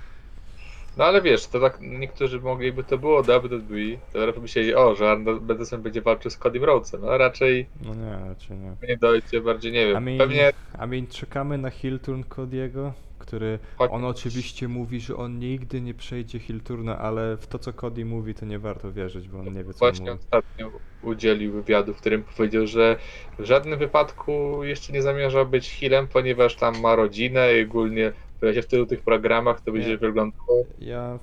ale 1.05 1.21
wiesz, 1.21 1.47
to 1.47 1.59
tak 1.59 1.77
niektórzy 1.81 2.39
mogliby 2.41 2.83
to 2.83 2.97
było 2.97 3.23
WWE, 3.23 3.99
to 4.13 4.25
raczej 4.25 4.41
myśleli, 4.41 4.75
o, 4.75 4.95
że 4.95 5.11
Arnold 5.11 5.51
Anderson 5.51 5.81
będzie 5.81 6.01
walczył 6.01 6.31
z 6.31 6.37
Cody 6.37 6.59
Rhodesem, 6.59 7.01
no 7.01 7.17
raczej 7.17 7.69
No 7.85 7.93
nie, 7.93 8.11
raczej 8.29 8.57
nie. 8.57 8.75
nie 8.81 8.97
dojdzie, 8.97 9.41
bardziej 9.41 9.71
nie 9.71 9.85
I 9.85 9.85
wiem. 9.87 10.03
mean, 10.03 10.17
Pewnie 10.17 10.51
I 10.85 10.87
mean, 10.87 11.07
czekamy 11.07 11.57
na 11.57 11.69
heel 11.69 11.99
turn 11.99 12.21
Cody'ego, 12.23 12.91
który 13.19 13.59
Choć- 13.77 13.89
on 13.93 14.05
oczywiście 14.05 14.67
mówi, 14.67 14.99
że 14.99 15.15
on 15.15 15.39
nigdy 15.39 15.81
nie 15.81 15.93
przejdzie 15.93 16.39
heel 16.39 16.61
turna, 16.61 16.97
ale 16.99 17.37
w 17.37 17.47
to 17.47 17.59
co 17.59 17.73
Cody 17.73 18.05
mówi 18.05 18.33
to 18.35 18.45
nie 18.45 18.59
warto 18.59 18.91
wierzyć, 18.91 19.29
bo 19.29 19.39
on 19.39 19.51
nie 19.53 19.63
wie 19.63 19.73
co 19.73 19.79
właśnie 19.79 20.05
mówi. 20.05 20.19
ostatnio 20.19 20.79
udzielił 21.01 21.53
wywiadu, 21.53 21.93
w 21.93 21.97
którym 21.97 22.23
powiedział, 22.23 22.67
że 22.67 22.97
w 23.39 23.45
żadnym 23.45 23.79
wypadku 23.79 24.63
jeszcze 24.63 24.93
nie 24.93 25.01
zamierza 25.01 25.45
być 25.45 25.69
healem, 25.79 26.07
ponieważ 26.07 26.55
tam 26.55 26.79
ma 26.79 26.95
rodzinę 26.95 27.57
i 27.59 27.63
ogólnie 27.63 28.13
pojawia 28.39 28.61
się 28.61 28.67
w 28.67 28.71
tylu 28.71 28.85
tych 28.85 29.01
programach, 29.01 29.61
to 29.61 29.71
będzie 29.71 29.97
wyglądało. 29.97 30.65
Ja 30.79 31.19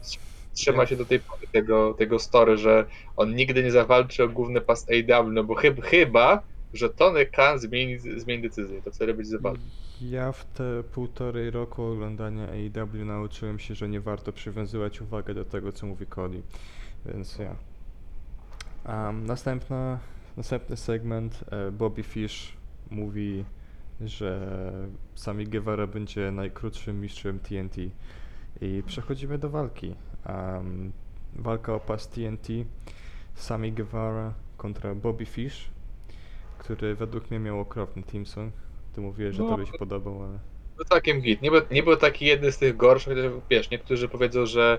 Trzyma 0.54 0.86
się 0.86 0.96
do 0.96 1.04
tej 1.04 1.20
pory 1.20 1.46
tego, 1.52 1.94
tego 1.94 2.18
story, 2.18 2.56
że 2.56 2.84
on 3.16 3.34
nigdy 3.34 3.62
nie 3.62 3.70
zawalczy 3.70 4.24
o 4.24 4.28
główny 4.28 4.60
pas 4.60 4.86
AW, 4.90 5.32
no 5.32 5.44
bo 5.44 5.54
chyba, 5.54 5.82
chyba 5.82 6.42
że 6.74 6.90
Tony 6.90 7.26
Khan 7.26 7.58
zmieni, 7.58 7.98
zmieni 7.98 8.42
decyzję, 8.42 8.82
to 8.82 8.90
wtedy 8.90 9.14
będzie 9.14 9.30
zawalczył. 9.30 9.64
Ja 10.00 10.32
w 10.32 10.44
te 10.44 10.82
półtorej 10.82 11.50
roku 11.50 11.82
oglądania 11.82 12.48
AEW 12.48 13.04
nauczyłem 13.04 13.58
się, 13.58 13.74
że 13.74 13.88
nie 13.88 14.00
warto 14.00 14.32
przywiązywać 14.32 15.00
uwagę 15.00 15.34
do 15.34 15.44
tego, 15.44 15.72
co 15.72 15.86
mówi 15.86 16.06
Cody. 16.06 16.42
Więc 17.06 17.38
ja. 17.38 17.56
Um, 18.88 19.26
następna, 19.26 19.98
następny 20.36 20.76
segment. 20.76 21.44
e, 21.50 21.70
Bobby 21.70 22.02
Fish 22.02 22.52
mówi, 22.90 23.44
że 24.00 24.50
Sami 25.14 25.46
Guevara 25.46 25.86
będzie 25.86 26.30
najkrótszym 26.30 27.00
mistrzem 27.00 27.38
TNT. 27.38 27.76
I 28.60 28.82
przechodzimy 28.86 29.38
do 29.38 29.50
walki. 29.50 29.94
Um, 30.28 30.92
walka 31.34 31.74
o 31.74 31.80
pas 31.80 32.08
TNT. 32.08 32.48
Sami 33.34 33.72
Guevara 33.72 34.34
kontra 34.56 34.94
Bobby 34.94 35.26
Fish, 35.26 35.70
który 36.58 36.94
według 36.94 37.30
mnie 37.30 37.40
miał 37.40 37.60
okropny 37.60 38.02
team 38.02 38.26
song. 38.26 38.52
Ty 38.94 39.00
mówiłeś, 39.00 39.36
że 39.36 39.42
No. 39.42 39.48
tobie 39.48 39.66
się 39.66 39.78
podobał, 39.78 40.22
ale... 40.22 40.38
No 40.78 40.84
całkiem 40.84 41.22
hit. 41.22 41.42
Nie 41.42 41.50
był, 41.50 41.60
nie 41.70 41.82
był 41.82 41.96
taki 41.96 42.24
jeden 42.26 42.52
z 42.52 42.58
tych 42.58 42.76
gorszych, 42.76 43.16
chociaż 43.16 43.32
wiesz, 43.50 43.70
niektórzy 43.70 44.08
powiedzą, 44.08 44.46
że 44.46 44.78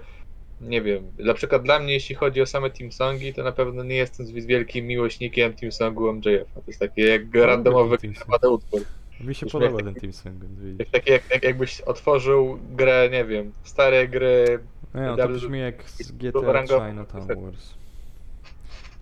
nie 0.62 0.82
wiem, 0.82 1.12
na 1.20 1.34
przykład 1.34 1.64
dla 1.64 1.80
mnie, 1.80 1.94
jeśli 1.94 2.16
chodzi 2.16 2.42
o 2.42 2.46
same 2.46 2.70
team 2.70 2.92
songi, 2.92 3.34
to 3.34 3.44
na 3.44 3.52
pewno 3.52 3.84
nie 3.84 3.96
jestem 3.96 4.26
zbyt 4.26 4.46
wielkim 4.46 4.88
miłośnikiem 4.88 5.54
team 5.54 5.72
songu 5.72 6.14
MJF. 6.14 6.54
To 6.54 6.62
jest 6.68 6.80
takie 6.80 7.02
jak 7.02 7.22
randomowy 7.36 7.98
song. 7.98 8.20
naprawdę 8.20 8.50
utwór. 8.50 8.82
Mi 9.20 9.36
się 9.36 9.46
Już 9.46 9.54
podoba 9.54 9.78
ten 9.78 9.86
taki- 9.88 10.00
team 10.00 10.14
song, 10.14 10.36
więc 10.42 10.60
widzisz. 10.60 10.80
Jak, 10.80 10.90
takie, 10.90 11.12
jak, 11.12 11.32
jak, 11.32 11.44
jakbyś 11.44 11.82
otworzył 11.82 12.60
grę, 12.70 13.10
nie 13.12 13.26
wiem, 13.26 13.52
stare 13.64 14.08
gry. 14.08 14.60
Nie, 14.96 15.02
no, 15.02 15.18
to 15.18 15.28
brzmi 15.28 15.60
jak 15.60 15.90
z 15.90 16.12
GTA 16.12 16.52
rangowy. 16.52 16.90
Chinatown 16.90 17.44
Wars. 17.44 17.74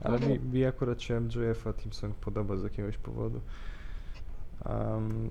Ale 0.02 0.20
mi, 0.20 0.40
mi 0.40 0.66
akurat 0.66 1.02
się 1.02 1.20
MJF-a 1.20 1.74
Team 1.74 1.94
Song 1.94 2.16
podoba 2.16 2.58
z 2.58 2.64
jakiegoś 2.64 2.98
powodu. 2.98 3.42
Um, 4.66 5.30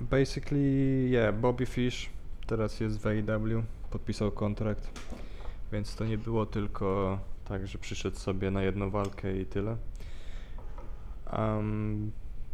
basically, 0.00 1.08
yeah, 1.10 1.34
Bobby 1.34 1.66
Fish 1.66 2.10
teraz 2.46 2.80
jest 2.80 3.00
w 3.00 3.06
AEW, 3.06 3.62
podpisał 3.90 4.32
kontrakt, 4.32 5.00
więc 5.72 5.94
to 5.96 6.04
nie 6.04 6.18
było 6.18 6.46
tylko 6.46 7.18
tak, 7.44 7.66
że 7.66 7.78
przyszedł 7.78 8.16
sobie 8.16 8.50
na 8.50 8.62
jedną 8.62 8.90
walkę 8.90 9.36
i 9.36 9.46
tyle. 9.46 9.76
Um, 11.32 12.10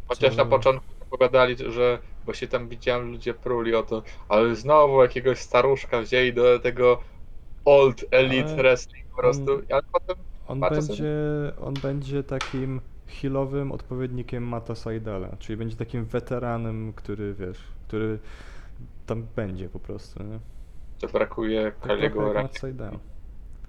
Chociaż 0.07 0.35
na 0.35 0.45
początku 0.45 0.96
opowiadali, 1.11 1.55
że 1.71 1.99
bo 2.23 2.33
się 2.33 2.47
tam 2.47 2.69
widziałem, 2.69 3.11
ludzie 3.11 3.33
pruli 3.33 3.75
o 3.75 3.83
to, 3.83 4.03
ale 4.29 4.55
znowu 4.55 5.01
jakiegoś 5.01 5.39
staruszka 5.39 6.01
wzięli 6.01 6.33
do 6.33 6.59
tego 6.59 6.99
old 7.65 8.05
elite 8.11 8.53
Ale 8.53 8.55
wrestling 8.55 9.05
po 9.11 9.17
prostu, 9.17 9.51
on- 9.53 9.65
ale 9.69 9.81
potem 9.91 10.15
On 10.47 10.59
będzie, 10.59 11.13
on 11.61 11.79
będzie 11.79 12.23
takim 12.23 12.81
healowym 13.07 13.71
odpowiednikiem 13.71 14.43
Mata 14.43 14.75
Saidala, 14.75 15.37
czyli 15.39 15.57
będzie 15.57 15.75
takim 15.75 16.05
weteranem, 16.05 16.93
który 16.93 17.33
wiesz, 17.33 17.59
który 17.87 18.19
tam 19.05 19.27
będzie 19.35 19.69
po 19.69 19.79
prostu, 19.79 20.23
nie? 20.23 20.39
to 20.99 21.07
brakuje 21.07 21.71
Kaliego. 21.81 22.33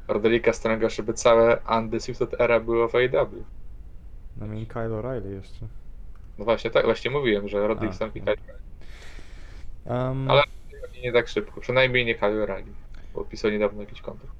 Rodelika 0.08 0.52
Stronga, 0.52 0.88
żeby 0.88 1.14
całe 1.14 1.60
Undisputed 1.78 2.40
Era 2.40 2.60
było 2.60 2.88
w 2.88 2.94
AEW. 2.94 3.44
I 4.36 4.44
mean 4.44 4.66
Kyle 4.66 4.90
O'Reilly 4.90 5.30
jeszcze. 5.30 5.68
No 6.38 6.44
właśnie, 6.44 6.70
tak, 6.70 6.84
właśnie 6.84 7.10
mówiłem, 7.10 7.48
że 7.48 7.68
Roddick 7.68 7.92
A, 7.92 7.96
sam 7.96 8.10
no. 8.24 8.32
Um, 9.94 10.30
Ale- 10.30 10.42
nie 11.02 11.12
tak 11.12 11.28
szybko, 11.28 11.60
przynajmniej 11.60 12.04
nie 12.04 12.14
Kyle 12.14 12.46
Rally, 12.46 12.72
bo 13.14 13.24
pisał 13.24 13.50
niedawno 13.50 13.80
jakiś 13.80 14.00
kontrakt. 14.00 14.34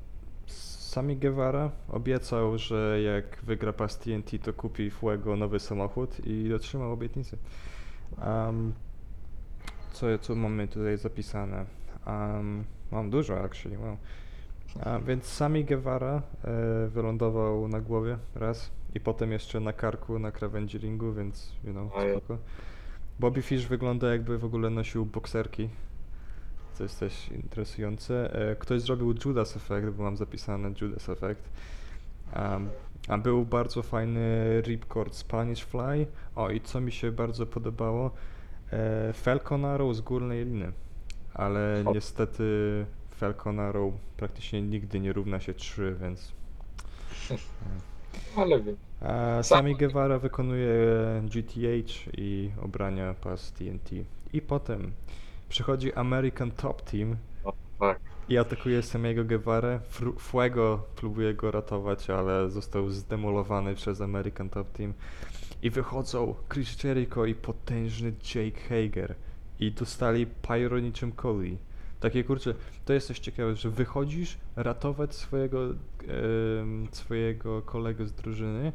Sami 0.47 1.17
Guevara 1.17 1.71
obiecał, 1.89 2.59
że 2.59 3.03
jak 3.03 3.39
wygra 3.43 3.73
pas 3.73 3.99
TNT, 3.99 4.39
to 4.39 4.53
kupi 4.53 4.91
Fuego 4.91 5.37
nowy 5.37 5.61
samochód 5.61 6.27
i 6.27 6.49
dotrzymał 6.49 6.93
obietnicy. 6.93 7.39
Um, 8.27 8.75
co, 9.93 10.19
co 10.19 10.35
mamy 10.35 10.69
tutaj 10.69 10.99
zapisane? 10.99 11.65
Um, 12.07 12.65
mam 12.91 13.11
dużo, 13.11 13.41
actually, 13.41 13.79
wow. 13.79 13.97
A, 14.85 14.99
więc 14.99 15.25
sami 15.25 15.65
Guevara 15.65 16.23
e, 16.45 16.89
wylądował 16.89 17.69
na 17.69 17.81
głowie 17.81 18.19
raz 18.35 18.71
i 18.95 19.01
potem 19.01 19.33
jeszcze 19.33 19.61
na 19.61 19.73
karku 19.73 20.19
na 20.19 20.33
krawędzi 20.33 20.79
ringu, 20.79 21.13
więc 21.13 21.53
you 21.65 21.73
know, 21.73 21.95
Ojej. 21.95 22.17
spoko. 22.17 22.39
Bobby 23.21 23.43
Fish 23.43 23.67
wygląda 23.67 24.13
jakby 24.13 24.39
w 24.39 24.45
ogóle 24.45 24.71
nosił 24.71 25.07
bokserki, 25.07 25.69
co 26.73 26.83
jest 26.83 27.01
też 27.01 27.29
interesujące. 27.29 28.35
E, 28.51 28.57
ktoś 28.57 28.83
zrobił 28.83 29.15
Judas 29.25 29.57
Effect, 29.57 29.97
bo 29.97 30.03
mam 30.03 30.17
zapisane 30.17 30.73
Judas 30.81 31.09
Effect. 31.09 31.51
Um, 32.37 32.69
a 33.09 33.19
był 33.19 33.45
bardzo 33.45 33.83
fajny 33.83 34.61
ripcord 34.61 35.15
Spanish 35.15 35.65
Fly. 35.65 36.07
O 36.37 36.51
i 36.51 36.61
co 36.61 36.81
mi 36.81 36.93
się 36.93 37.13
bardzo 37.13 37.47
podobało, 37.47 38.11
e, 38.73 39.13
Falcon 39.13 39.65
Arrow 39.65 39.97
z 39.97 40.01
górnej 40.01 40.45
liny. 40.45 40.73
Ale 41.35 41.83
O. 41.87 41.93
niestety 41.93 42.87
Falcon 43.11 43.61
Arrow 43.61 43.95
praktycznie 44.17 44.63
nigdy 44.63 45.01
nie 45.01 45.13
równa 45.13 45.41
się 45.41 45.55
3, 45.55 45.97
więc... 46.01 46.33
Ale 48.37 48.61
wiem. 48.63 48.77
A 49.01 49.43
Sam- 49.43 49.45
Sami 49.59 49.77
Guevara 49.77 50.19
wykonuje 50.19 50.73
GTH 51.25 52.09
i 52.19 52.51
obrania 52.63 53.15
pas 53.15 53.53
TNT. 53.53 53.91
I 54.33 54.41
potem 54.43 54.93
przychodzi 55.49 55.93
American 55.95 56.51
Top 56.51 56.83
Team 56.83 57.17
O, 57.45 57.53
tak. 57.81 58.01
i 58.29 58.39
atakuje 58.39 58.83
samego 58.83 59.25
Guevara. 59.25 59.79
Fru- 59.91 60.19
Fuego 60.19 60.83
próbuje 60.97 61.35
go 61.35 61.51
ratować, 61.51 62.11
ale 62.11 62.51
został 62.51 62.91
zdemolowany 62.91 63.75
przez 63.75 64.01
American 64.01 64.49
Top 64.49 64.73
Team. 64.73 64.95
I 65.63 65.71
wychodzą 65.71 66.35
Chris 66.53 66.85
Jericho 66.85 67.27
i 67.27 67.35
potężny 67.35 68.13
Jake 68.35 68.61
Hager. 68.69 69.15
I 69.61 69.73
dostali 69.73 70.27
pyro 70.27 70.79
niczym 70.81 71.13
Cody. 71.13 71.57
Takie 72.01 72.25
kurczę, 72.25 72.55
to 72.85 72.93
jest 72.93 73.07
coś 73.07 73.19
ciekawe, 73.19 73.57
że 73.57 73.71
wychodzisz 73.71 74.37
ratować 74.57 75.15
swojego, 75.15 75.61
swojego 76.93 77.63
kolegę 77.63 78.07
z 78.07 78.13
drużyny, 78.13 78.73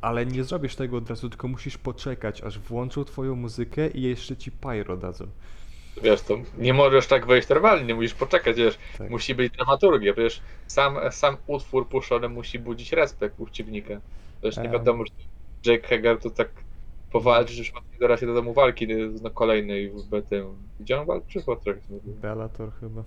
ale 0.00 0.26
nie 0.26 0.44
zrobisz 0.44 0.74
tego 0.74 0.96
od 0.96 1.10
razu, 1.10 1.28
tylko 1.28 1.48
musisz 1.48 1.78
poczekać, 1.78 2.42
aż 2.42 2.58
włączą 2.58 3.04
twoją 3.04 3.34
muzykę 3.36 3.88
i 3.88 4.02
jeszcze 4.02 4.36
ci 4.36 4.52
pyro 4.52 4.96
dadzą. 4.96 5.26
Wiesz, 6.02 6.22
to 6.22 6.38
nie 6.58 6.74
możesz 6.74 7.06
tak 7.06 7.26
wejść 7.26 7.48
normalnie, 7.48 7.94
musisz 7.94 8.14
poczekać, 8.14 8.56
wiesz, 8.56 8.78
Tak. 8.98 9.10
musi 9.10 9.34
być 9.34 9.52
dramaturgia, 9.52 10.12
przecież 10.12 10.40
sam, 10.66 10.96
sam 11.10 11.36
utwór 11.46 11.88
puszczony 11.88 12.28
musi 12.28 12.58
budzić 12.58 12.92
respekt 12.92 13.40
u 13.40 13.44
przeciwnika. 13.46 14.00
Też 14.40 14.56
nie 14.56 14.62
Em. 14.62 14.72
wiadomo, 14.72 15.04
że 15.04 15.72
Jake 15.72 15.88
Hager 15.88 16.18
to 16.18 16.30
tak 16.30 16.48
powalczy, 17.12 17.52
że 17.52 17.72
zaraz 18.00 18.20
się 18.20 18.26
do 18.26 18.34
domu 18.34 18.52
walki 18.52 18.86
no, 19.22 19.30
kolejnej 19.30 19.90
w 19.90 20.28
tym. 20.28 20.46
Gdzie 20.80 21.00
on 21.00 21.06
walczy? 21.06 21.42
W 21.42 21.48
Otrach, 21.48 21.76
Bellator 22.04 22.72
chyba. 22.80 23.04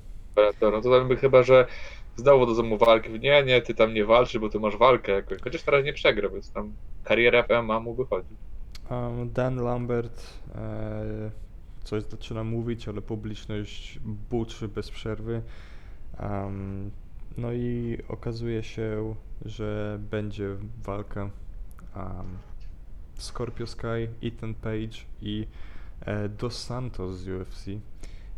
No 0.61 0.81
to 0.81 0.99
tam 0.99 1.07
by 1.07 1.17
chyba, 1.17 1.43
że 1.43 1.67
znowu 2.15 2.45
do 2.45 2.55
domu 2.55 2.77
walki. 2.77 3.19
Nie, 3.19 3.43
nie, 3.43 3.61
ty 3.61 3.73
tam 3.73 3.93
nie 3.93 4.05
walczy, 4.05 4.39
bo 4.39 4.49
ty 4.49 4.59
masz 4.59 4.77
walkę 4.77 5.11
jakoś. 5.11 5.41
Chociaż 5.41 5.63
teraz 5.63 5.85
nie 5.85 5.93
przegra, 5.93 6.29
więc 6.29 6.51
tam 6.51 6.73
kariera 7.03 7.43
w 7.43 7.49
MMA 7.63 7.79
mu 7.79 7.93
wychodzi. 7.93 8.35
Um, 8.89 9.31
Dan 9.31 9.55
Lambert 9.55 10.23
e, 10.55 11.31
coś 11.83 12.03
zaczyna 12.03 12.43
mówić, 12.43 12.87
ale 12.87 13.01
publiczność 13.01 13.99
buczy 14.29 14.67
bez 14.67 14.91
przerwy. 14.91 15.41
Um, 16.19 16.91
no 17.37 17.53
i 17.53 17.97
okazuje 18.09 18.63
się, 18.63 19.15
że 19.45 19.99
będzie 20.11 20.55
walka 20.83 21.29
um, 21.95 22.37
Scorpio 23.21 23.67
Sky, 23.67 24.07
Ethan 24.23 24.53
Page 24.53 24.97
i 25.21 25.47
e, 26.05 26.29
Dos 26.29 26.63
Santos 26.63 27.17
z 27.17 27.27
UFC 27.27 27.65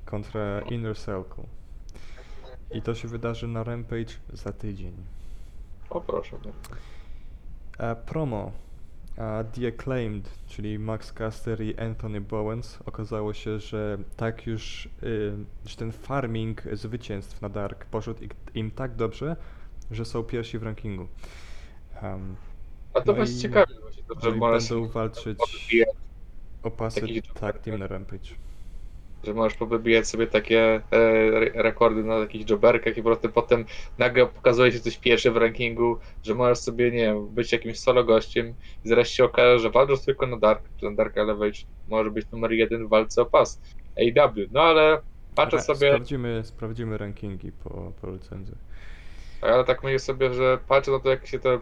kontra 0.05 0.61
Inner 0.61 0.97
Circle. 0.97 1.43
I 2.71 2.81
to 2.81 2.95
się 2.95 3.07
wydarzy 3.07 3.47
na 3.47 3.63
Rampage 3.63 4.13
za 4.33 4.51
tydzień. 4.51 4.93
O 5.89 6.01
proszę. 6.01 6.37
E, 7.77 7.95
promo. 7.95 8.51
E, 9.17 9.43
The 9.43 9.67
Acclaimed, 9.67 10.29
czyli 10.47 10.79
Max 10.79 11.13
Caster 11.13 11.61
i 11.61 11.77
Anthony 11.79 12.21
Bowens. 12.21 12.79
Okazało 12.85 13.33
się, 13.33 13.59
że 13.59 13.97
tak 14.17 14.47
już, 14.47 14.85
y, 15.03 15.33
że 15.65 15.75
ten 15.75 15.91
farming 15.91 16.61
zwycięstw 16.73 17.41
na 17.41 17.49
Dark 17.49 17.85
poszedł 17.85 18.19
im 18.53 18.71
tak 18.71 18.95
dobrze, 18.95 19.35
że 19.91 20.05
są 20.05 20.23
pierwsi 20.23 20.59
w 20.59 20.63
rankingu. 20.63 21.07
Um, 22.03 22.35
A 22.93 23.01
to 23.01 23.11
No 23.11 23.13
właśnie 23.13 23.35
i- 23.35 23.39
ciekawe, 23.39 23.65
że 24.21 24.29
i 24.29 24.33
możesz 24.33 24.69
będą 24.69 24.87
walczyć 24.87 25.37
pobijać, 25.39 25.89
o 26.63 26.71
pasy 26.71 27.01
takich 27.01 27.23
tag 27.33 27.59
team 27.59 27.79
na 27.79 27.87
Rampage. 27.87 28.29
że 29.23 29.33
możesz 29.33 29.57
pobijać 29.57 30.07
sobie 30.07 30.27
takie 30.27 30.59
e, 30.91 30.97
re- 31.37 31.51
rekordy 31.63 32.03
na 32.03 32.15
jakichś 32.15 32.49
joberkach 32.49 32.97
i 32.97 33.03
po 33.03 33.09
prostu 33.09 33.29
potem 33.29 33.65
nagle 33.97 34.27
pokazuje 34.27 34.71
się 34.71 34.79
coś 34.79 34.97
pierwsze 34.97 35.31
w 35.31 35.37
rankingu, 35.37 35.99
że 36.23 36.35
możesz 36.35 36.57
sobie, 36.59 36.91
nie 36.91 36.97
wiem, 36.97 37.27
być 37.29 37.51
jakimś 37.51 37.79
solo 37.79 38.03
gościem 38.03 38.55
i 38.83 38.89
zaraz 38.89 39.07
się 39.07 39.23
okaże, 39.23 39.59
że 39.59 39.69
walczysz 39.69 40.01
tylko 40.05 40.27
na 40.27 40.37
Dark, 40.37 40.69
czy 40.79 40.85
na 40.85 40.95
Dark 40.95 41.17
Elevation, 41.17 41.69
może 41.87 42.11
być 42.11 42.27
numer 42.31 42.51
jeden 42.51 42.87
w 42.87 42.89
walce 42.89 43.21
o 43.21 43.25
pas 43.25 43.61
AW, 44.17 44.33
no 44.51 44.61
ale 44.61 45.01
patrzę 45.35 45.57
Ra- 45.57 45.63
sobie, 45.63 45.87
Sprawdzimy, 45.91 46.41
sprawdzimy 46.45 46.97
rankingi 46.97 47.51
po, 47.51 47.93
po 48.01 48.11
recenzjach. 48.11 48.59
ale 49.41 49.63
tak 49.63 49.83
myślę 49.83 49.99
sobie, 49.99 50.33
że 50.33 50.57
patrzę 50.67 50.91
na 50.91 50.99
to, 50.99 51.09
jak 51.09 51.27
się 51.27 51.39
to, 51.39 51.61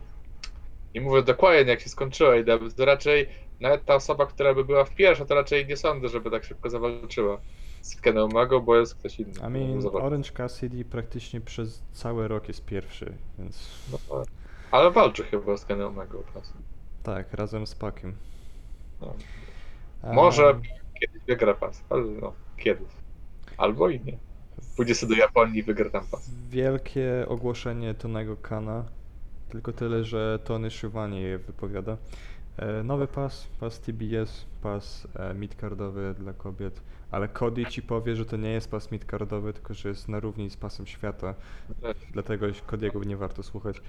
nie 0.96 1.02
mówię 1.02 1.24
dokładnie, 1.24 1.72
jak 1.72 1.80
się 1.82 1.90
skończyło 1.90 2.30
AW, 2.34 2.74
to 2.78 2.86
raczej 2.86 3.28
nawet 3.60 3.86
ta 3.86 3.96
osoba, 3.96 4.26
która 4.26 4.54
by 4.54 4.66
była 4.66 4.86
w 4.86 4.96
pierwsza, 4.96 5.26
to 5.26 5.36
raczej 5.36 5.66
nie 5.68 5.78
sądzę, 5.78 6.08
żeby 6.10 6.32
tak 6.32 6.44
szybko 6.44 6.70
zawalczyła 6.70 7.38
z 7.82 8.02
Kenny 8.02 8.24
Omega, 8.24 8.60
bo 8.60 8.76
jest 8.78 8.96
ktoś 8.96 9.20
inny. 9.20 9.34
I 9.48 9.50
mean. 9.50 9.88
Orange 9.94 10.32
Cassidy 10.32 10.86
praktycznie 10.86 11.42
przez 11.42 11.84
cały 11.92 12.28
rok 12.28 12.48
jest 12.48 12.66
pierwszy, 12.66 13.14
więc 13.40 13.68
No, 13.92 13.98
tak. 14.18 14.28
ale 14.72 14.92
walczy 14.92 15.24
chyba 15.24 15.58
z 15.58 15.72
Omega 15.72 16.14
po 16.18 16.32
prostu. 16.32 16.58
tak, 17.04 17.34
razem 17.34 17.68
z 17.68 17.76
Pakiem. 17.76 18.16
No. 19.02 19.14
Może 20.14 20.46
Um, 20.46 20.62
kiedyś 21.02 21.22
wygra 21.28 21.54
pas, 21.54 21.84
ale 21.90 22.04
no, 22.04 22.34
kiedyś. 22.58 22.88
Albo 23.58 23.90
i 23.90 24.00
nie. 24.00 24.18
Pójdzie 24.76 24.96
sobie 24.96 25.16
do 25.16 25.22
Japonii 25.22 25.60
i 25.60 25.64
wygra 25.64 25.90
tam 25.90 26.06
pas. 26.12 26.30
Wielkie 26.50 27.26
ogłoszenie 27.28 27.94
Tonego 27.94 28.38
Kana, 28.38 28.84
tylko 29.52 29.74
tyle, 29.74 30.04
że 30.04 30.40
Tony 30.44 30.70
Schiavone 30.70 31.20
je 31.20 31.38
wypowiada. 31.38 31.98
E, 32.58 32.84
nowy 32.84 33.08
pas, 33.08 33.48
pas 33.60 33.80
TBS, 33.80 34.46
pas 34.62 35.08
e, 35.16 35.34
midcardowy 35.34 36.16
dla 36.20 36.34
kobiet, 36.34 36.82
ale 37.12 37.28
Cody 37.28 37.66
ci 37.66 37.82
powie, 37.82 38.16
że 38.16 38.26
to 38.26 38.38
nie 38.38 38.50
jest 38.50 38.72
pas 38.72 38.92
midcardowy, 38.92 39.54
tylko 39.54 39.74
że 39.74 39.90
jest 39.90 40.10
na 40.10 40.20
równi 40.20 40.50
z 40.50 40.58
pasem 40.58 40.88
świata, 40.88 41.36
dlatego 42.12 42.46
Cody'ego 42.48 43.06
nie 43.06 43.18
warto 43.18 43.44
słuchać. 43.44 43.82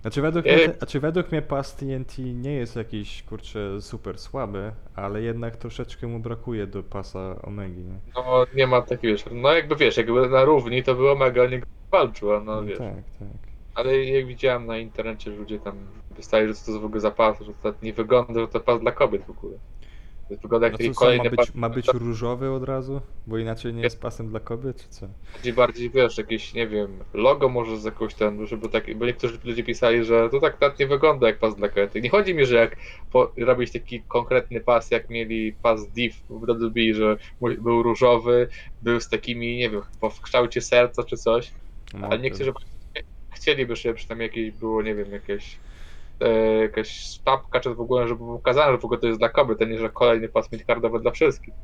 Znaczy 0.00 0.22
według, 0.22 0.44
mnie, 0.44 1.00
według 1.00 1.32
mnie 1.32 1.42
pas 1.42 1.76
TNT 1.76 2.18
nie 2.18 2.52
jest 2.52 2.76
jakiś, 2.76 3.22
kurczę, 3.22 3.82
super 3.82 4.18
słaby, 4.18 4.72
ale 4.94 5.22
jednak 5.22 5.56
troszeczkę 5.56 6.06
mu 6.06 6.18
brakuje 6.18 6.66
do 6.66 6.82
pasa 6.82 7.42
Omegi, 7.42 7.80
nie? 7.84 7.98
No 8.14 8.46
nie 8.54 8.66
ma 8.66 8.82
takiego, 8.82 9.18
no 9.32 9.52
jakby 9.52 9.76
wiesz, 9.76 9.96
jakby 9.96 10.28
na 10.28 10.44
równi 10.44 10.82
to 10.82 10.94
było 10.94 11.14
mega 11.14 11.46
nie 11.46 11.62
walczył, 11.90 12.32
a 12.32 12.40
no 12.40 12.64
wiesz. 12.64 12.78
tak, 12.78 12.94
tak. 13.18 13.53
Ale 13.74 14.04
jak 14.04 14.26
widziałem 14.26 14.66
na 14.66 14.78
internecie, 14.78 15.30
że 15.30 15.36
ludzie 15.36 15.60
tam 15.60 16.02
wystaje, 16.10 16.48
że 16.48 16.54
to 16.54 16.70
jest 16.70 16.82
w 16.82 16.84
ogóle 16.84 17.00
za 17.00 17.10
pas, 17.10 17.40
że 17.40 17.52
to 17.62 17.74
nie 17.82 17.92
wygląda, 17.92 18.40
że 18.40 18.48
to 18.48 18.60
pas 18.60 18.80
dla 18.80 18.92
kobiet 18.92 19.24
w 19.24 19.30
ogóle. 19.30 19.58
To 20.28 20.34
wygląda 20.42 20.66
jak 20.66 20.72
No 20.72 20.78
co, 20.78 20.88
ma 20.88 20.94
kolejny 20.94 21.30
być, 21.30 21.36
pas. 21.36 21.54
ma 21.54 21.68
być 21.68 21.92
różowy 21.92 22.50
od 22.50 22.64
razu? 22.64 23.00
Bo 23.26 23.38
inaczej 23.38 23.74
nie 23.74 23.82
jest 23.82 24.00
pasem 24.00 24.28
dla 24.28 24.40
kobiet, 24.40 24.82
czy 24.82 24.88
co? 24.88 25.06
Bardziej, 25.32 25.52
bardziej 25.52 25.90
wiesz, 25.90 26.18
jakieś, 26.18 26.54
nie 26.54 26.66
wiem, 26.68 27.04
logo 27.14 27.48
może 27.48 27.76
z 27.76 27.84
jakąś 27.84 28.14
ten, 28.14 28.46
żeby 28.46 28.68
tak, 28.68 28.98
bo 28.98 29.06
niektórzy 29.06 29.38
ludzie 29.44 29.64
pisali, 29.64 30.04
że 30.04 30.28
to 30.30 30.40
tak, 30.40 30.58
tak 30.58 30.78
nie 30.78 30.86
wygląda 30.86 31.26
jak 31.26 31.38
pas 31.38 31.56
dla 31.56 31.68
kobiety. 31.68 32.00
Nie 32.00 32.10
chodzi 32.10 32.34
mi, 32.34 32.46
że 32.46 32.56
jak 32.56 32.76
po, 33.10 33.32
robić 33.38 33.72
taki 33.72 34.02
konkretny 34.02 34.60
pas, 34.60 34.90
jak 34.90 35.10
mieli 35.10 35.52
pas 35.52 35.88
Div 35.90 36.14
w 36.28 36.40
WWE, 36.40 36.94
że 36.94 37.16
był 37.38 37.82
różowy, 37.82 38.48
był 38.82 39.00
z 39.00 39.08
takimi, 39.08 39.56
nie 39.56 39.70
wiem, 39.70 39.82
w 40.10 40.20
kształcie 40.20 40.60
serca 40.60 41.02
czy 41.04 41.16
coś, 41.16 41.52
No, 41.94 42.06
ale 42.06 42.18
niektórzy 42.18 42.52
chcieliby, 43.34 43.76
żeby 43.76 43.94
przynajmniej 43.94 44.28
jakieś 44.28 44.50
było, 44.50 44.82
nie 44.82 44.94
wiem, 44.94 45.12
jakieś 45.12 45.58
e, 46.20 46.30
jakaś 46.56 46.88
sztabka, 46.90 47.60
czy 47.60 47.74
w 47.74 47.80
ogóle, 47.80 48.08
żeby 48.08 48.18
było 48.18 48.36
pokazane, 48.36 48.72
że 48.72 48.78
w 48.78 48.84
ogóle 48.84 49.00
to 49.00 49.06
jest 49.06 49.18
dla 49.18 49.28
kobiet, 49.28 49.62
a 49.62 49.64
nie, 49.64 49.78
że 49.78 49.90
kolejny 49.90 50.28
pas 50.28 50.52
midcardowy 50.52 51.00
dla 51.00 51.10
wszystkich. 51.10 51.54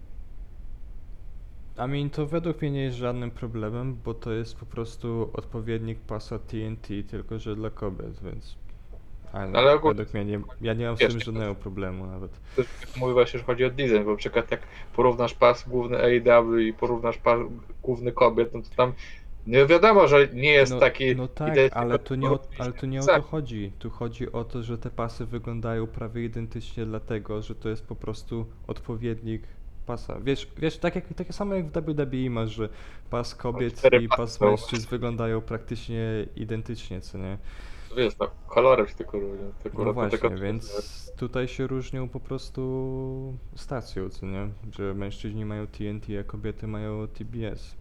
I 1.79 1.89
mean, 1.89 2.11
to 2.11 2.27
według 2.27 2.63
mnie 2.63 2.71
nie 2.71 2.83
jest 2.83 2.97
żadnym 2.97 3.31
problemem, 3.31 3.97
bo 4.05 4.15
to 4.15 4.33
jest 4.33 4.57
po 4.57 4.67
prostu 4.67 5.31
odpowiednik 5.33 5.99
pasa 6.01 6.39
TNT, 6.39 6.89
tylko 7.11 7.39
że 7.39 7.57
dla 7.57 7.71
kobiet, 7.71 8.23
więc 8.23 8.57
Ale, 9.33 9.59
Ale 9.59 9.75
ogólnie- 9.75 9.95
według 9.97 10.15
mnie 10.15 10.25
nie, 10.25 10.41
ja 10.61 10.75
nie 10.75 10.87
mam 10.87 10.97
z 10.97 10.99
tym 10.99 11.21
żadnego 11.21 11.55
problemu 11.55 12.07
nawet. 12.07 12.41
Mówi 12.97 13.13
właśnie, 13.13 13.39
że 13.39 13.45
chodzi 13.47 13.65
o 13.65 13.71
design, 13.71 14.05
bo 14.05 14.11
na 14.11 14.17
przykład 14.17 14.51
jak 14.51 14.61
porównasz 14.97 15.35
pas 15.35 15.69
główny 15.69 15.97
AEW 15.99 16.59
i 16.59 16.73
porównasz 16.73 17.19
pas 17.19 17.41
główny 17.83 18.13
kobiet, 18.13 18.55
no 18.55 18.63
to 18.63 18.69
tam 18.77 18.93
nie 19.47 19.67
wiadomo, 19.67 20.09
że 20.09 20.29
nie 20.29 20.53
jest 20.53 20.73
no, 20.73 20.79
taki 20.79 21.17
no 21.17 21.29
tak, 21.29 21.53
identyczny, 21.53 21.81
ale 21.81 21.99
to 21.99 22.15
nie, 22.15 22.31
o, 22.31 22.39
ale 22.59 22.73
to 22.73 22.87
nie 22.87 23.01
o 23.01 23.07
tak. 23.07 23.23
to 23.23 23.29
chodzi. 23.29 23.73
Tu 23.79 23.91
chodzi 23.91 24.33
o 24.33 24.45
to, 24.45 24.63
że 24.63 24.79
te 24.79 24.91
pasy 24.91 25.27
wyglądają 25.27 25.87
prawie 25.87 26.25
identycznie 26.25 26.87
dlatego, 26.87 27.43
że 27.43 27.55
to 27.55 27.69
jest 27.69 27.87
po 27.87 27.97
prostu 27.97 28.47
odpowiednik 28.67 29.43
pasa. 29.87 30.21
Wiesz, 30.21 30.49
wiesz 30.59 30.79
tak 30.79 30.95
jak, 30.95 31.15
takie 31.15 31.33
samo 31.33 31.55
jak 31.55 31.67
w 31.67 31.73
WWE 31.73 32.31
masz, 32.31 32.51
że 32.51 32.69
pas 33.11 33.35
kobiet 33.35 33.75
cztery 33.75 34.03
i 34.03 34.09
pasy 34.09 34.19
pas 34.19 34.33
są. 34.33 34.47
mężczyzn 34.47 34.89
wyglądają 34.89 35.41
praktycznie 35.41 36.27
identycznie, 36.37 37.01
co 37.01 37.19
nie? 37.19 37.39
Wiesz, 37.97 38.19
no, 38.19 38.31
kolorem 38.47 38.89
się 38.89 38.95
tylko 38.95 39.19
różnią. 39.19 39.53
Tylko 39.63 39.85
No 39.85 39.93
właśnie, 39.93 40.19
tylko- 40.19 40.37
więc 40.37 41.13
tutaj 41.17 41.49
się 41.49 41.67
różnią 41.67 42.09
po 42.09 42.21
prostu 42.21 43.35
stacją, 43.55 44.11
co 44.11 44.27
nie? 44.27 44.49
Że 44.79 44.95
mężczyźni 44.95 45.45
mają 45.45 45.67
TNT, 45.67 46.19
a 46.21 46.25
kobiety 46.25 46.67
mają 46.67 47.09
TBS. 47.09 47.80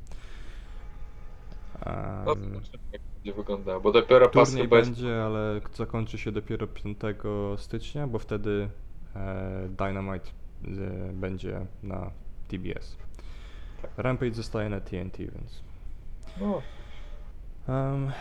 Um, 1.86 2.62
będzie 2.92 3.34
wyglądało, 3.34 3.82
bo 3.82 3.92
dopiero 3.92 4.30
pas 4.30 4.50
Turniej 4.50 4.64
chyba 4.64 4.78
jest... 4.78 4.90
będzie, 4.90 5.24
ale 5.24 5.62
zakończy 5.74 6.18
się 6.18 6.32
dopiero 6.32 6.68
5 6.68 6.98
stycznia, 7.58 8.08
bo 8.08 8.20
wtedy 8.20 8.70
e, 9.16 9.70
Dynamite 9.70 10.30
e, 10.30 11.14
będzie 11.14 11.66
na 11.84 12.12
TBS. 12.48 12.98
Rampage 13.98 14.34
zostaje 14.34 14.70
na 14.70 14.80
TNT, 14.80 15.18
więc. 15.18 15.64
No, 16.42 16.62
Um, 17.70 18.12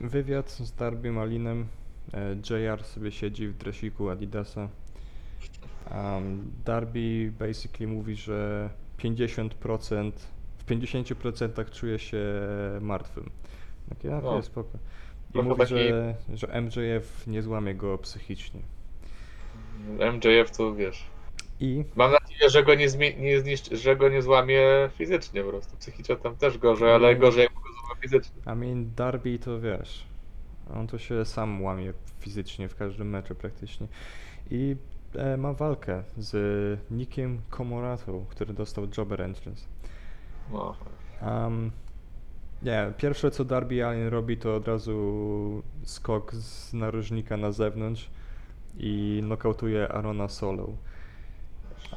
wywiad 0.00 0.50
z 0.50 0.74
Darby 0.74 1.12
Malinem. 1.12 1.66
E, 2.14 2.36
JR 2.50 2.84
sobie 2.84 3.12
siedzi 3.12 3.48
w 3.48 3.56
dresiku 3.56 4.10
Adidasa. 4.10 4.68
Um, 5.90 6.52
Darby 6.64 7.32
basically 7.38 7.86
mówi, 7.86 8.16
że 8.16 8.70
50% 8.98 10.12
w 10.12 10.39
50% 10.70 11.70
czuje 11.70 11.98
się 11.98 12.24
martwym. 12.80 13.30
Takie, 13.88 14.08
no 14.08 14.20
No. 14.20 14.36
jest 14.36 14.48
spoko. 14.48 14.78
I 15.30 15.32
Trochę 15.32 15.48
mówi, 15.48 15.60
taki- 15.60 15.74
że, 15.74 16.14
że 16.34 16.46
MJF 16.60 17.26
nie 17.26 17.42
złamie 17.42 17.74
go 17.74 17.98
psychicznie. 17.98 18.60
MJF 20.12 20.50
to 20.56 20.74
wiesz. 20.74 21.04
I 21.60 21.84
Mam 21.96 22.12
nadzieję, 22.12 22.50
że 22.50 22.64
go 22.64 22.74
nie, 22.74 22.86
nie 23.18 23.40
zniszczy, 23.40 23.76
że 23.76 23.96
go 23.96 24.08
nie 24.08 24.22
złamie 24.22 24.62
fizycznie 24.94 25.42
po 25.42 25.48
prostu. 25.50 25.76
Psychicznie 25.76 26.16
tam 26.16 26.36
też 26.36 26.58
gorzej, 26.58 26.92
ale 26.92 27.08
Mm. 27.08 27.20
gorzej 27.20 27.42
jak 27.42 27.52
go 27.54 27.60
złamie 27.60 28.00
fizycznie. 28.02 28.42
I 28.46 28.56
mean, 28.56 28.90
Darby 28.96 29.38
to 29.38 29.60
wiesz, 29.60 30.04
on 30.74 30.86
to 30.86 30.98
się 30.98 31.24
sam 31.24 31.62
łamie 31.62 31.92
fizycznie 32.20 32.68
w 32.68 32.76
każdym 32.76 33.10
meczu 33.10 33.34
praktycznie. 33.34 33.86
I 34.50 34.76
e, 35.14 35.36
ma 35.36 35.52
walkę 35.52 36.02
z 36.16 36.80
Nickiem 36.90 37.40
Komoratą, 37.50 38.24
który 38.28 38.54
dostał 38.54 38.86
Jobber 38.98 39.22
Entrance. 39.22 39.66
No. 40.52 40.74
Um, 41.22 41.70
nie, 42.62 42.92
pierwsze 42.98 43.30
co 43.30 43.44
Darby 43.44 43.86
Allin 43.86 44.08
robi 44.08 44.36
to 44.36 44.56
od 44.56 44.68
razu 44.68 45.62
skok 45.84 46.34
z 46.34 46.72
narożnika 46.72 47.36
na 47.36 47.52
zewnątrz 47.52 48.10
i 48.78 49.20
nokautuje 49.24 49.88
Arona 49.88 50.28
Solo. 50.28 50.68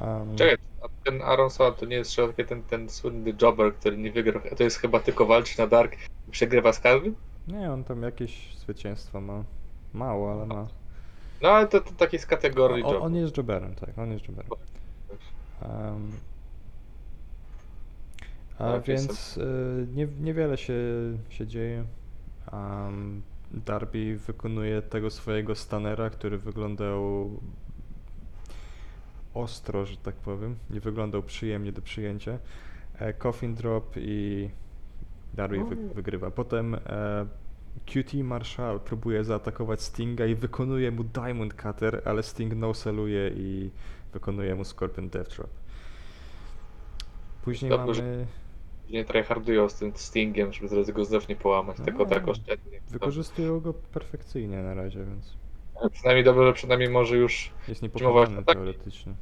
Um, 0.01 0.36
Czekaj, 0.36 0.58
a 0.82 0.88
ten 1.04 1.22
Aaron 1.22 1.49
Swan 1.49 1.74
to 1.74 1.86
nie 1.86 1.95
jest 1.95 2.12
środkiem 2.12 2.47
ten, 2.47 2.64
ten 2.64 2.89
słynny 2.89 3.34
jobber, 3.41 3.76
który 3.76 3.97
nie 3.97 4.12
wygrał. 4.12 4.43
To 4.58 4.64
jest 4.64 4.78
chyba 4.78 4.99
tylko 4.99 5.26
walczy 5.26 5.60
na 5.60 5.68
Dark 5.68 5.95
i 6.28 6.32
przegrywa 6.32 6.74
z 6.74 6.80
każdym? 6.80 7.16
nie, 7.47 7.72
on 7.72 7.84
tam 7.84 8.04
jakieś 8.04 8.58
zwycięstwa 8.58 9.22
ma. 9.22 9.43
Mało, 9.93 10.32
ale 10.32 10.45
ma. 10.45 10.68
No 11.41 11.49
ale 11.49 11.68
to, 11.68 11.82
to 11.82 11.91
taki 11.91 12.20
z 12.20 12.26
kategorii 12.26 12.84
O, 12.84 13.01
on 13.01 13.16
jest 13.16 13.38
Jobberem, 13.38 13.76
tak, 13.76 13.97
on 13.97 14.12
jest 14.12 14.28
Jobberem. 14.28 14.51
Um, 15.62 16.12
a 18.60 18.72
Tak, 18.72 18.84
więc 18.84 19.38
y, 19.38 19.88
nie, 19.95 20.08
niewiele 20.22 20.58
się, 20.58 20.74
się 21.30 21.47
dzieje. 21.47 21.86
Um, 22.54 23.22
Darby 23.54 24.18
wykonuje 24.18 24.82
tego 24.82 25.10
swojego 25.10 25.56
stanera, 25.56 26.10
który 26.10 26.38
wyglądał 26.38 27.30
ostro, 29.34 29.86
że 29.86 29.97
tak 29.97 30.16
powiem. 30.16 30.56
Nie 30.70 30.80
wyglądał 30.80 31.24
przyjemnie 31.24 31.72
do 31.72 31.82
przyjęcia. 31.82 32.39
E, 32.99 33.14
coffin 33.14 33.56
drop 33.56 33.93
i 33.97 34.49
Darby 35.34 35.64
wy, 35.64 35.76
wygrywa. 35.76 36.32
Potem 36.32 36.76
e, 36.76 36.80
QT 37.86 38.14
Marshall 38.14 38.80
próbuje 38.80 39.24
zaatakować 39.24 39.82
Stinga 39.82 40.26
i 40.26 40.36
wykonuje 40.36 40.91
mu 40.91 41.04
Diamond 41.04 41.54
Cutter, 41.62 42.01
ale 42.06 42.24
Sting 42.24 42.54
no 42.56 42.74
celuje 42.74 43.30
i 43.30 43.72
wykonuje 44.14 44.56
mu 44.56 44.64
Scorpion 44.64 45.10
Death 45.10 45.36
Drop. 45.36 45.49
Później 47.43 47.72
Dobrze, 47.72 48.01
mamy... 48.01 48.26
Nie 48.90 49.06
tryhardują 49.06 49.70
z 49.70 49.76
tym 49.76 49.92
Stingiem, 49.96 50.54
żeby 50.54 50.68
zaraz 50.68 50.92
go 50.92 51.06
znów 51.06 51.28
nie 51.28 51.36
połamać, 51.36 51.78
tylko 51.86 52.04
No, 52.04 52.10
tak 52.10 52.28
oszczędnie. 52.28 52.80
Wykorzystują 52.90 53.60
go 53.60 53.74
perfekcyjnie 53.74 54.64
na 54.64 54.74
razie, 54.74 55.00
więc 55.06 55.34
Przynajmniej 55.94 56.24
dobrze, 56.24 56.46
że 56.48 56.54
przynajmniej 56.54 56.90
może 56.90 57.18
już 57.18 57.52
jest 57.68 57.82
niepokonany 57.82 58.38
ataki. 58.38 58.58
teoretycznie. 58.60 59.14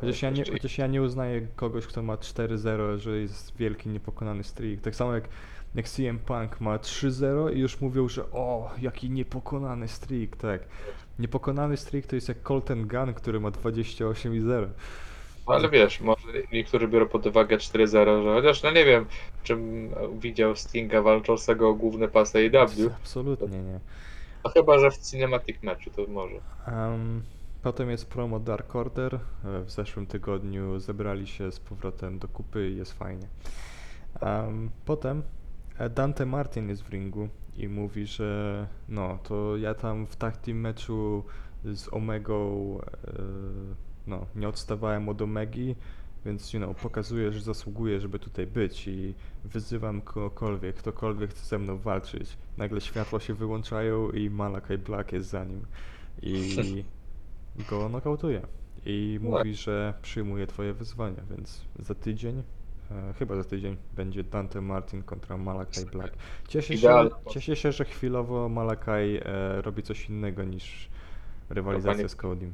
Chociaż 0.00 0.22
ja, 0.22 0.30
nie, 0.30 0.38
Jeszcze- 0.38 0.52
chociaż 0.52 0.78
ja 0.78 0.86
nie 0.86 1.02
uznaję 1.02 1.46
kogoś, 1.56 1.86
kto 1.86 2.02
ma 2.02 2.16
4-0, 2.16 2.98
że 2.98 3.18
jest 3.18 3.56
wielki 3.56 3.88
niepokonany 3.88 4.44
streak. 4.44 4.80
Tak 4.80 4.94
samo 4.94 5.14
jak, 5.14 5.28
jak 5.74 5.88
CM 5.88 6.18
Punk 6.18 6.60
ma 6.60 6.76
3-0 6.78 7.54
i 7.56 7.58
już 7.58 7.80
mówią, 7.80 8.08
że 8.08 8.30
o, 8.32 8.70
jaki 8.82 9.10
niepokonany 9.10 9.88
streak, 9.88 10.36
tak. 10.36 10.60
Niepokonany 11.18 11.76
streak 11.76 12.06
to 12.06 12.14
jest 12.14 12.28
jak 12.28 12.42
Colton 12.42 12.88
Gunn, 12.88 13.14
który 13.14 13.40
ma 13.40 13.50
28 13.50 14.34
i 14.34 14.40
0. 14.40 14.66
No 15.48 15.54
ale 15.54 15.68
wiesz, 15.68 16.00
może 16.00 16.28
niektórzy 16.52 16.88
biorą 16.88 17.08
pod 17.08 17.26
uwagę 17.26 17.56
4-0, 17.56 18.22
że 18.22 18.34
chociaż 18.34 18.62
no 18.62 18.70
nie 18.70 18.84
wiem, 18.84 19.06
czym 19.44 19.90
widział 20.18 20.56
Stinga 20.56 21.02
walczącego 21.02 21.68
o 21.68 21.74
główne 21.74 22.08
pasy 22.08 22.38
AEW. 22.38 22.90
Absolutnie 22.96 23.62
nie. 23.62 23.80
No 24.44 24.50
chyba, 24.50 24.78
że 24.78 24.90
w 24.90 24.98
cinematic 24.98 25.62
matchu 25.62 25.90
to 25.90 26.06
może. 26.08 26.34
Um, 26.66 27.22
potem 27.62 27.90
jest 27.90 28.08
promo 28.08 28.40
Dark 28.40 28.76
Order. 28.76 29.14
E, 29.14 29.18
W 29.64 29.70
zeszłym 29.70 30.06
tygodniu 30.06 30.78
zebrali 30.78 31.26
się 31.26 31.52
z 31.52 31.60
powrotem 31.60 32.18
do 32.18 32.28
kupy 32.28 32.70
i 32.70 32.76
jest 32.76 32.92
fajnie. 32.92 33.26
Um, 34.22 34.70
potem 34.84 35.22
e, 35.78 35.90
Dante 35.90 36.26
Martin 36.26 36.68
jest 36.68 36.82
w 36.82 36.90
ringu 36.90 37.28
i 37.56 37.68
mówi, 37.68 38.06
że 38.06 38.66
no, 38.88 39.18
to 39.22 39.56
ja 39.56 39.74
tam 39.74 40.06
w 40.06 40.16
team 40.16 40.58
meczu 40.60 41.24
z 41.64 41.92
Omegą 41.92 42.78
e, 43.06 43.87
no, 44.08 44.26
nie 44.36 44.48
odstawałem 44.48 45.08
od 45.08 45.22
Omegi, 45.22 45.74
więc 46.26 46.52
you 46.52 46.60
know, 46.60 46.76
pokazuję, 46.76 47.32
że 47.32 47.40
zasługuję, 47.40 48.00
żeby 48.00 48.18
tutaj 48.18 48.46
być 48.46 48.88
i 48.88 49.14
wyzywam 49.44 50.00
kogokolwiek, 50.00 50.76
ktokolwiek 50.76 51.30
chce 51.30 51.46
ze 51.46 51.58
mną 51.58 51.78
walczyć. 51.78 52.36
Nagle 52.56 52.80
światła 52.80 53.20
się 53.20 53.34
wyłączają 53.34 54.10
i 54.10 54.30
Malakai 54.30 54.78
Black 54.78 55.12
jest 55.12 55.28
za 55.28 55.44
nim 55.44 55.66
i 56.22 56.84
go 57.70 57.88
nokautuje. 57.88 58.42
I 58.86 59.18
mówi, 59.22 59.54
że 59.54 59.94
przyjmuje 60.02 60.46
twoje 60.46 60.72
wyzwanie, 60.72 61.22
więc 61.30 61.64
za 61.78 61.94
tydzień, 61.94 62.42
e, 62.90 63.14
chyba 63.18 63.36
za 63.36 63.44
tydzień, 63.44 63.76
będzie 63.96 64.24
Dante 64.24 64.60
Martin 64.60 65.02
kontra 65.02 65.36
Malakai 65.36 65.84
Black. 65.84 66.14
Cieszę 66.48 66.68
się, 66.68 66.74
Idealny 66.74 67.10
cieszę 67.30 67.56
się, 67.56 67.72
że 67.72 67.84
chwilowo 67.84 68.48
Malakai 68.48 69.20
e, 69.24 69.62
robi 69.62 69.82
coś 69.82 70.08
innego 70.08 70.44
niż 70.44 70.88
rywalizacja 71.50 72.08
z 72.08 72.16
Codym. 72.16 72.52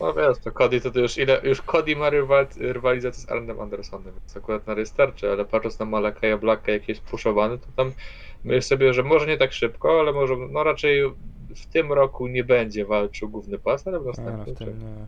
No 0.00 0.14
wiesz, 0.14 0.38
to 0.38 0.52
Cody 0.52 0.80
to, 0.80 0.90
to 0.90 1.00
już 1.00 1.18
ile, 1.18 1.40
już 1.44 1.62
Cody 1.62 1.96
ma 1.96 2.10
rywal, 2.10 2.46
rywalizację 2.56 3.22
z 3.22 3.30
Arnem 3.30 3.60
Andersonem, 3.60 4.12
więc 4.20 4.36
akurat 4.36 4.66
na 4.66 4.74
wystarczy, 4.74 5.30
ale 5.30 5.44
patrząc 5.44 5.78
na 5.78 5.86
Malakaja 5.86 6.38
Blacka 6.38 6.72
jak 6.72 6.88
jest 6.88 7.00
puszowany, 7.00 7.58
to 7.58 7.66
tam 7.76 7.92
myślę 8.44 8.62
sobie, 8.62 8.94
że 8.94 9.02
może 9.02 9.26
nie 9.26 9.36
tak 9.36 9.52
szybko, 9.52 10.00
ale 10.00 10.12
może, 10.12 10.36
no 10.50 10.64
raczej 10.64 11.02
w 11.56 11.66
tym 11.66 11.92
roku 11.92 12.26
nie 12.26 12.44
będzie 12.44 12.84
walczył 12.84 13.28
główny 13.28 13.58
pas, 13.58 13.86
ale 13.86 14.00
w 14.00 14.06
następnym. 14.06 14.54
w 14.54 14.58
tym 14.58 14.78
nie. 14.78 15.06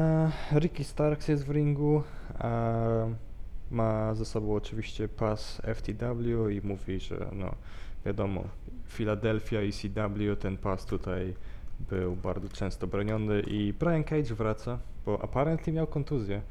E, 0.00 0.30
Ricky 0.60 0.84
Starks 0.84 1.28
jest 1.28 1.46
w 1.46 1.50
ringu. 1.50 2.02
E, 2.40 3.14
ma 3.70 4.14
ze 4.14 4.24
sobą 4.24 4.54
oczywiście 4.54 5.08
pas 5.08 5.62
FTW 5.74 6.48
i 6.48 6.60
mówi, 6.64 7.00
że 7.00 7.28
no 7.32 7.54
wiadomo, 8.06 8.44
Philadelphia 8.88 9.62
i 9.62 9.72
CW 9.72 10.36
ten 10.38 10.56
pas 10.56 10.86
tutaj 10.86 11.34
był 11.90 12.16
bardzo 12.16 12.48
często 12.48 12.86
broniony 12.86 13.40
i 13.40 13.72
Brian 13.72 14.04
Cage 14.04 14.34
wraca, 14.34 14.78
bo 15.06 15.22
apparently 15.22 15.72
miał 15.72 15.86
kontuzję 15.86 16.42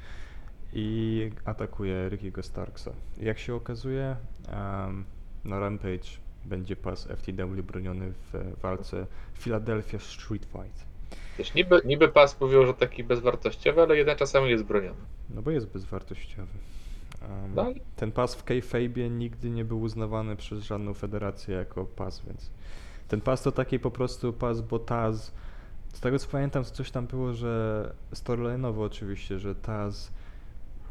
i 0.73 1.29
atakuje 1.45 2.09
Rickiego 2.09 2.43
Starksa. 2.43 2.91
Jak 3.21 3.39
się 3.39 3.55
okazuje, 3.55 4.15
em, 4.47 5.03
na 5.45 5.59
Rampage 5.59 6.09
będzie 6.45 6.75
pas 6.75 7.07
FTW 7.07 7.63
broniony 7.63 8.11
w 8.11 8.59
walce 8.61 9.05
Philadelphia 9.39 9.99
Street 9.99 10.45
Fight. 10.45 10.89
Wiesz, 11.37 11.53
niby, 11.53 11.81
niby 11.85 12.07
pas 12.07 12.41
mówią, 12.41 12.65
że 12.65 12.73
taki 12.73 13.03
bezwartościowy, 13.03 13.81
ale 13.81 13.97
jednak 13.97 14.17
czasami 14.17 14.49
jest 14.49 14.63
broniony. 14.63 14.99
No 15.29 15.41
bo 15.41 15.51
jest 15.51 15.67
bezwartościowy. 15.67 16.47
Um, 17.21 17.55
No 17.55 17.65
Ten 17.95 18.11
pas 18.11 18.35
w 18.35 18.43
kayfabe 18.43 19.09
nigdy 19.09 19.49
nie 19.49 19.65
był 19.65 19.81
uznawany 19.81 20.35
przez 20.35 20.63
żadną 20.63 20.93
federację 20.93 21.55
jako 21.55 21.85
pas, 21.85 22.25
więc 22.25 22.51
Ten 23.09 23.21
pas 23.21 23.41
to 23.41 23.51
taki 23.51 23.79
po 23.79 23.91
prostu 23.91 24.33
pas, 24.33 24.61
bo 24.61 24.79
Taz, 24.79 25.31
z 25.93 25.99
tego 25.99 26.19
co 26.19 26.27
pamiętam, 26.27 26.63
coś 26.63 26.91
tam 26.91 27.07
było, 27.07 27.33
że 27.33 27.93
storyline'owo 28.13 28.83
oczywiście, 28.83 29.39
że 29.39 29.55
Taz, 29.55 30.11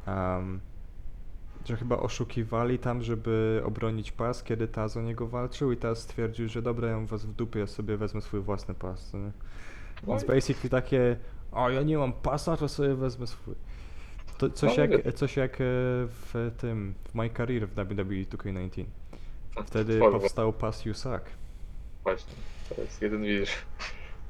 um, 0.06 0.60
że 1.64 1.76
chyba 1.76 1.96
oszukiwali 1.96 2.78
tam, 2.78 3.02
żeby 3.02 3.62
obronić 3.64 4.12
pas, 4.12 4.42
kiedy 4.42 4.68
Taz 4.68 4.96
o 4.96 5.02
niego 5.02 5.26
walczył 5.26 5.72
i 5.72 5.76
Taz 5.76 5.98
stwierdził, 5.98 6.48
że 6.48 6.62
dobra, 6.62 6.88
ja 6.88 6.94
mam 6.94 7.06
was 7.06 7.26
w 7.26 7.32
dupie, 7.32 7.60
ja 7.60 7.66
sobie 7.66 7.96
wezmę 7.96 8.20
swój 8.20 8.40
własny 8.40 8.74
pas. 8.74 9.14
nie? 9.14 9.30
Więc 10.06 10.24
basically 10.24 10.70
takie, 10.70 11.16
o 11.52 11.70
ja 11.70 11.82
nie 11.82 11.98
mam 11.98 12.12
pasa, 12.12 12.56
to 12.56 12.68
sobie 12.68 12.94
wezmę 12.94 13.26
swój. 13.26 13.54
To 14.38 14.50
coś, 14.50 14.76
No, 14.76 14.84
jak, 14.84 15.14
coś 15.14 15.36
jak 15.36 15.54
e, 15.54 15.64
w 16.08 16.50
tym, 16.58 16.94
w 17.08 17.14
My 17.14 17.30
Career 17.30 17.68
w 17.68 17.74
WWE 17.74 18.24
2K19. 18.24 18.84
Wtedy 19.66 19.98
powstał 19.98 20.52
pas 20.52 20.84
You 20.84 20.94
Suck. 20.94 21.24
Właśnie, 22.08 22.34
to 22.68 22.82
jest 22.82 23.02
jeden 23.02 23.22
widzisz. 23.22 23.56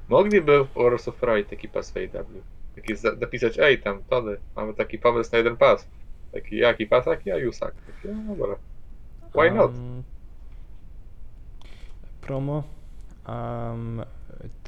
Mogliby 0.08 0.64
w 0.64 0.74
Wars 0.74 1.08
of 1.08 1.16
Pride 1.16 1.50
taki 1.50 1.68
pas 1.68 1.90
w 1.90 1.96
AW. 1.96 2.42
Taki 2.74 2.96
za- 2.96 3.12
napisać, 3.12 3.58
ej 3.58 3.82
tam, 3.82 4.04
Tony, 4.04 4.36
mamy 4.56 4.74
taki 4.74 4.98
pomysł 4.98 5.30
na 5.32 5.38
jeden 5.38 5.56
pas. 5.56 5.88
Taki 6.32 6.56
jaki 6.56 6.86
pas, 6.86 7.04
taki 7.04 7.30
a 7.30 7.36
Jusak. 7.36 7.74
Taki, 7.74 8.14
no 8.14 8.36
dobra. 8.36 8.56
Why 9.34 9.50
not? 9.50 9.70
Um, 9.70 10.02
promo. 12.20 12.62
Um, 13.28 14.04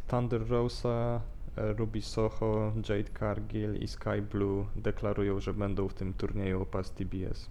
Thunder 0.09 0.49
Rosa, 0.49 1.21
e, 1.57 1.73
Ruby 1.73 2.03
Soho, 2.03 2.73
Jade 2.89 3.11
Cargill 3.19 3.77
i 3.77 3.89
Sky 3.89 4.23
Blue 4.33 4.67
deklarują, 4.77 5.41
że 5.41 5.55
będą 5.55 5.89
w 5.89 5.95
tym 5.95 6.15
turnieju 6.15 6.63
o 6.63 6.67
pas 6.67 6.91
TBS. 6.91 7.51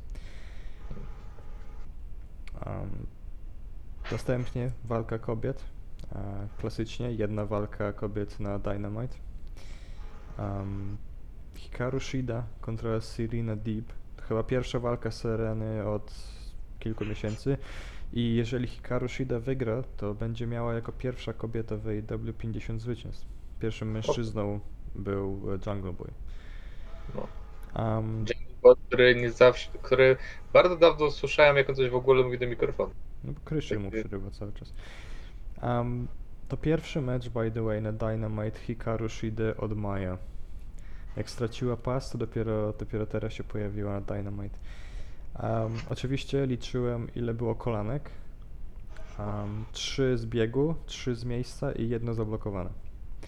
Um, 2.66 2.90
następnie 4.12 4.72
walka 4.86 5.20
kobiet. 5.20 5.64
E, 6.16 6.48
klasycznie 6.58 7.12
jedna 7.12 7.46
walka 7.46 7.94
kobiet 7.94 8.40
na 8.40 8.60
Dynamite. 8.60 9.16
Um, 10.40 10.98
Hikaru 11.56 12.00
Shida 12.00 12.44
kontra 12.62 13.02
Serena 13.02 13.56
Deep. 13.56 13.86
To 14.18 14.24
chyba 14.24 14.44
pierwsza 14.44 14.80
walka 14.80 15.12
Sereny 15.12 15.86
od 15.88 16.14
kilku 16.80 17.06
miesięcy. 17.06 17.58
I 18.14 18.36
jeżeli 18.36 18.68
Hikaru 18.68 19.08
Shida 19.08 19.40
wygra, 19.40 19.84
to 19.98 20.14
będzie 20.14 20.48
miała 20.48 20.74
jako 20.74 20.92
pierwsza 20.92 21.34
kobieta 21.34 21.78
w 21.78 21.88
AEW 21.88 22.34
50 22.38 22.82
zwycięstw. 22.82 23.28
Pierwszym 23.60 23.92
mężczyzną 23.92 24.60
był 24.96 25.42
Jungle 25.68 25.94
Boy. 25.94 26.12
No. 27.16 27.28
Um, 27.84 28.26
Jamie 28.30 28.56
Bot, 28.62 28.80
który 28.88 29.16
nie 29.16 29.32
zawsze, 29.32 29.70
który 29.82 30.18
bardzo 30.54 30.78
dawno 30.78 31.12
słyszałem, 31.12 31.58
jak 31.58 31.70
on 31.70 31.76
coś 31.76 31.90
w 31.90 31.96
ogóle 31.96 32.24
mówi 32.24 32.40
do 32.40 32.48
mikrofonu. 32.48 32.92
No 33.24 33.34
bo 33.34 33.40
Kryszy 33.46 33.80
mu 33.80 33.92
Takie- 33.92 34.04
przerywa 34.04 34.32
cały 34.32 34.54
czas. 34.54 34.74
Um, 35.64 36.08
to 36.48 36.58
pierwszy 36.58 37.02
mecz, 37.02 37.30
by 37.30 37.52
the 37.52 37.62
way, 37.62 37.82
na 37.82 37.92
Dynamite 37.92 38.60
Hikaru 38.60 39.10
Shide 39.10 39.58
od 39.58 39.78
Maja. 39.78 40.18
Jak 41.18 41.30
straciła 41.30 41.78
pas, 41.78 42.12
to 42.12 42.18
dopiero, 42.18 42.74
dopiero 42.74 43.06
teraz 43.06 43.34
się 43.34 43.44
pojawiła 43.44 43.94
na 43.94 44.02
Dynamite. 44.02 44.58
Um, 45.44 45.74
oczywiście 45.90 46.46
liczyłem, 46.46 47.08
ile 47.16 47.34
było 47.34 47.56
kolanek. 47.56 48.10
Um, 49.20 49.66
trzy 49.72 50.18
z 50.18 50.26
biegu, 50.26 50.76
trzy 50.86 51.16
z 51.16 51.26
miejsca 51.26 51.72
i 51.72 51.90
jedno 51.90 52.14
zablokowane. 52.14 52.70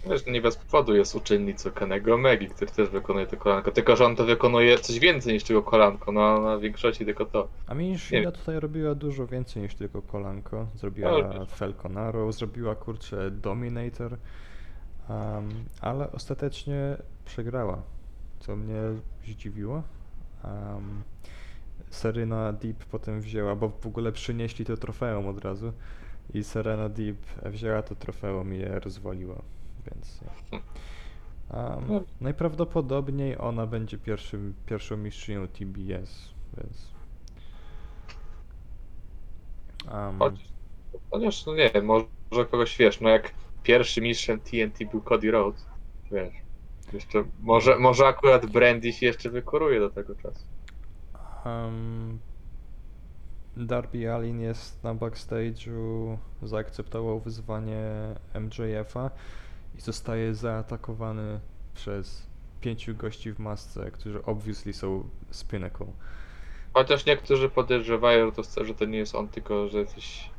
Wiesz, 0.09 0.25
nie 0.25 0.41
bez 0.41 0.57
powodu 0.57 0.95
jest 0.95 1.15
uczennicą 1.15 1.71
Kenego 1.71 2.17
Megi, 2.17 2.47
który 2.47 2.71
też 2.71 2.89
wykonuje 2.89 3.27
to 3.27 3.37
kolanko. 3.37 3.71
Tylko, 3.71 3.95
że 3.95 4.05
on 4.05 4.15
to 4.15 4.25
wykonuje 4.25 4.77
coś 4.77 4.99
więcej 4.99 5.33
niż 5.33 5.43
tylko 5.43 5.63
kolanko, 5.63 6.11
no 6.11 6.41
na 6.41 6.57
większości 6.57 7.05
tylko 7.05 7.25
to. 7.25 7.47
A 7.67 7.73
mi 7.73 7.89
Nie 7.89 7.97
Shida 7.97 8.31
tutaj 8.31 8.59
robiła 8.59 8.95
dużo 8.95 9.27
więcej 9.27 9.63
niż 9.63 9.75
tylko 9.75 10.01
kolanko. 10.01 10.67
Zrobiła 10.75 11.09
Ale- 11.09 11.45
Falcon 11.45 11.97
Arrow, 11.97 12.35
zrobiła 12.35 12.75
kurczę 12.75 13.31
Dominator, 13.31 14.17
um, 15.09 15.49
ale 15.81 16.11
ostatecznie 16.11 16.97
przegrała, 17.25 17.81
co 18.39 18.55
mnie 18.55 18.81
zdziwiło. 19.25 19.83
Um, 20.43 21.03
Serena 21.89 22.53
Deep 22.53 22.85
potem 22.85 23.21
wzięła, 23.21 23.55
bo 23.55 23.69
w 23.69 23.87
ogóle 23.87 24.11
przynieśli 24.11 24.65
to 24.65 24.77
trofeum 24.77 25.27
od 25.27 25.45
razu 25.45 25.73
i 26.33 26.43
Serena 26.43 26.89
Deep 26.89 27.17
wzięła 27.45 27.81
to 27.81 27.95
trofeum 27.95 28.53
i 28.53 28.57
je 28.57 28.79
rozwaliła, 28.79 29.41
więc. 29.85 30.19
Um, 31.53 32.05
najprawdopodobniej 32.21 33.37
ona 33.37 33.67
będzie 33.67 33.97
pierwszym, 33.97 34.53
pierwszą 34.65 34.97
mistrzynią 34.97 35.47
TBS, 35.47 36.33
więc... 36.57 36.91
Um, 39.93 40.19
Chociaż, 40.19 40.43
chociaż 41.11 41.45
no 41.45 41.55
nie, 41.55 41.71
może 41.81 42.45
kogoś 42.51 42.77
wiesz, 42.77 43.01
no 43.01 43.09
jak 43.09 43.33
pierwszy 43.63 44.01
mistrzem 44.01 44.39
TNT 44.39 44.91
był 44.91 45.01
Cody 45.01 45.31
Rhodes, 45.31 45.65
wiesz. 46.11 46.33
Jeszcze, 46.93 47.23
może, 47.39 47.79
może 47.79 48.07
akurat 48.07 48.45
Brandy 48.45 48.93
się 48.93 49.05
jeszcze 49.05 49.29
wykoruje 49.29 49.79
do 49.79 49.89
tego 49.89 50.15
czasu. 50.15 50.45
um, 51.45 52.19
Darby 53.57 54.13
Allin 54.13 54.39
jest 54.41 54.83
na 54.83 54.95
backstage'u, 54.95 56.17
zaakceptował 56.41 57.19
wyzwanie 57.19 57.83
MJF-a 58.33 59.09
i 59.81 59.83
zostaje 59.83 60.35
zaatakowany 60.35 61.39
przez 61.73 62.27
pięciu 62.61 62.95
gości 62.95 63.33
w 63.33 63.39
masce, 63.39 63.91
którzy 63.91 64.25
obviously 64.25 64.73
są 64.73 65.09
z 65.31 65.43
Pinnacle. 65.43 65.87
Chociaż 66.73 67.05
niektórzy 67.05 67.49
podejrzewają, 67.49 68.25
że 68.25 68.31
to, 68.31 68.65
że 68.65 68.73
to 68.73 68.85
nie 68.85 68.97
jest 68.97 69.15
on, 69.15 69.27
tylko 69.27 69.67
że 69.67 69.79
jakiś 69.79 70.29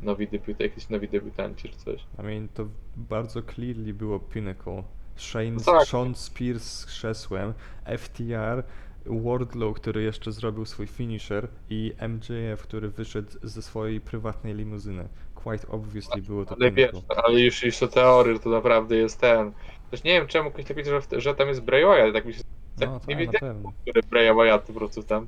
nowi 0.00 0.28
debiut, 0.28 0.60
jakiś 0.60 0.88
nowi 0.88 1.08
debiutanci 1.08 1.68
czy 1.68 1.76
coś. 1.76 2.06
I 2.18 2.22
mean, 2.22 2.48
to 2.54 2.66
bardzo 2.96 3.42
clearly 3.42 3.94
było 3.94 4.18
Pinnacle. 4.20 4.82
Shane, 5.16 5.50
No 5.50 5.60
tak. 5.60 5.88
Sean 5.88 6.14
Spears 6.14 6.62
z 6.62 6.86
krzesłem, 6.86 7.54
FTR, 7.98 8.62
Wardlow, 9.06 9.76
który 9.76 10.02
jeszcze 10.02 10.32
zrobił 10.32 10.64
swój 10.64 10.86
finisher 10.86 11.48
i 11.70 11.92
MJF, 12.08 12.62
który 12.62 12.88
wyszedł 12.88 13.30
ze 13.42 13.62
swojej 13.62 14.00
prywatnej 14.00 14.54
limuzyny. 14.54 15.08
Quite 15.42 15.68
obviously 15.68 16.22
było 16.22 16.44
to 16.44 16.56
Ale 16.60 16.70
wiesz, 16.70 16.90
ale 17.24 17.40
już, 17.40 17.62
już 17.62 17.78
to 17.78 17.88
teorie, 17.88 18.38
to 18.38 18.50
naprawdę 18.50 18.96
jest 18.96 19.20
ten. 19.20 19.52
Też 19.90 20.04
nie 20.04 20.12
wiem 20.12 20.26
czemu 20.26 20.50
ktoś 20.50 20.64
tak 20.64 20.84
że, 20.84 21.20
że 21.20 21.34
tam 21.34 21.48
jest 21.48 21.60
Bray 21.60 21.84
Wyatt, 21.84 22.14
tak 22.14 22.24
mi 22.24 22.34
się... 22.34 22.42
Tak 22.78 22.88
No, 22.88 23.00
nie 23.08 23.16
wiedziałem, 23.16 23.56
pewno. 23.56 23.72
który 23.82 24.02
Bray 24.02 24.34
Wyatt 24.34 24.62
po 24.62 24.72
prostu 24.72 25.02
tam. 25.02 25.26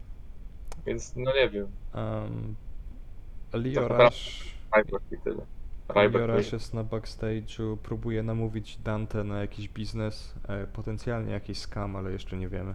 Więc 0.86 1.16
no 1.16 1.32
nie 1.34 1.48
wiem. 1.48 1.66
Um, 1.94 2.54
Leo 3.52 3.88
Rush 3.88 4.52
jest 6.52 6.74
na 6.74 6.84
backstage'u, 6.84 7.76
próbuje 7.76 8.22
namówić 8.22 8.76
Dante 8.76 9.24
na 9.24 9.40
jakiś 9.40 9.68
biznes, 9.68 10.34
e, 10.48 10.66
potencjalnie 10.66 11.32
jakiś 11.32 11.58
scam, 11.58 11.96
ale 11.96 12.12
jeszcze 12.12 12.36
nie 12.36 12.48
wiemy. 12.48 12.74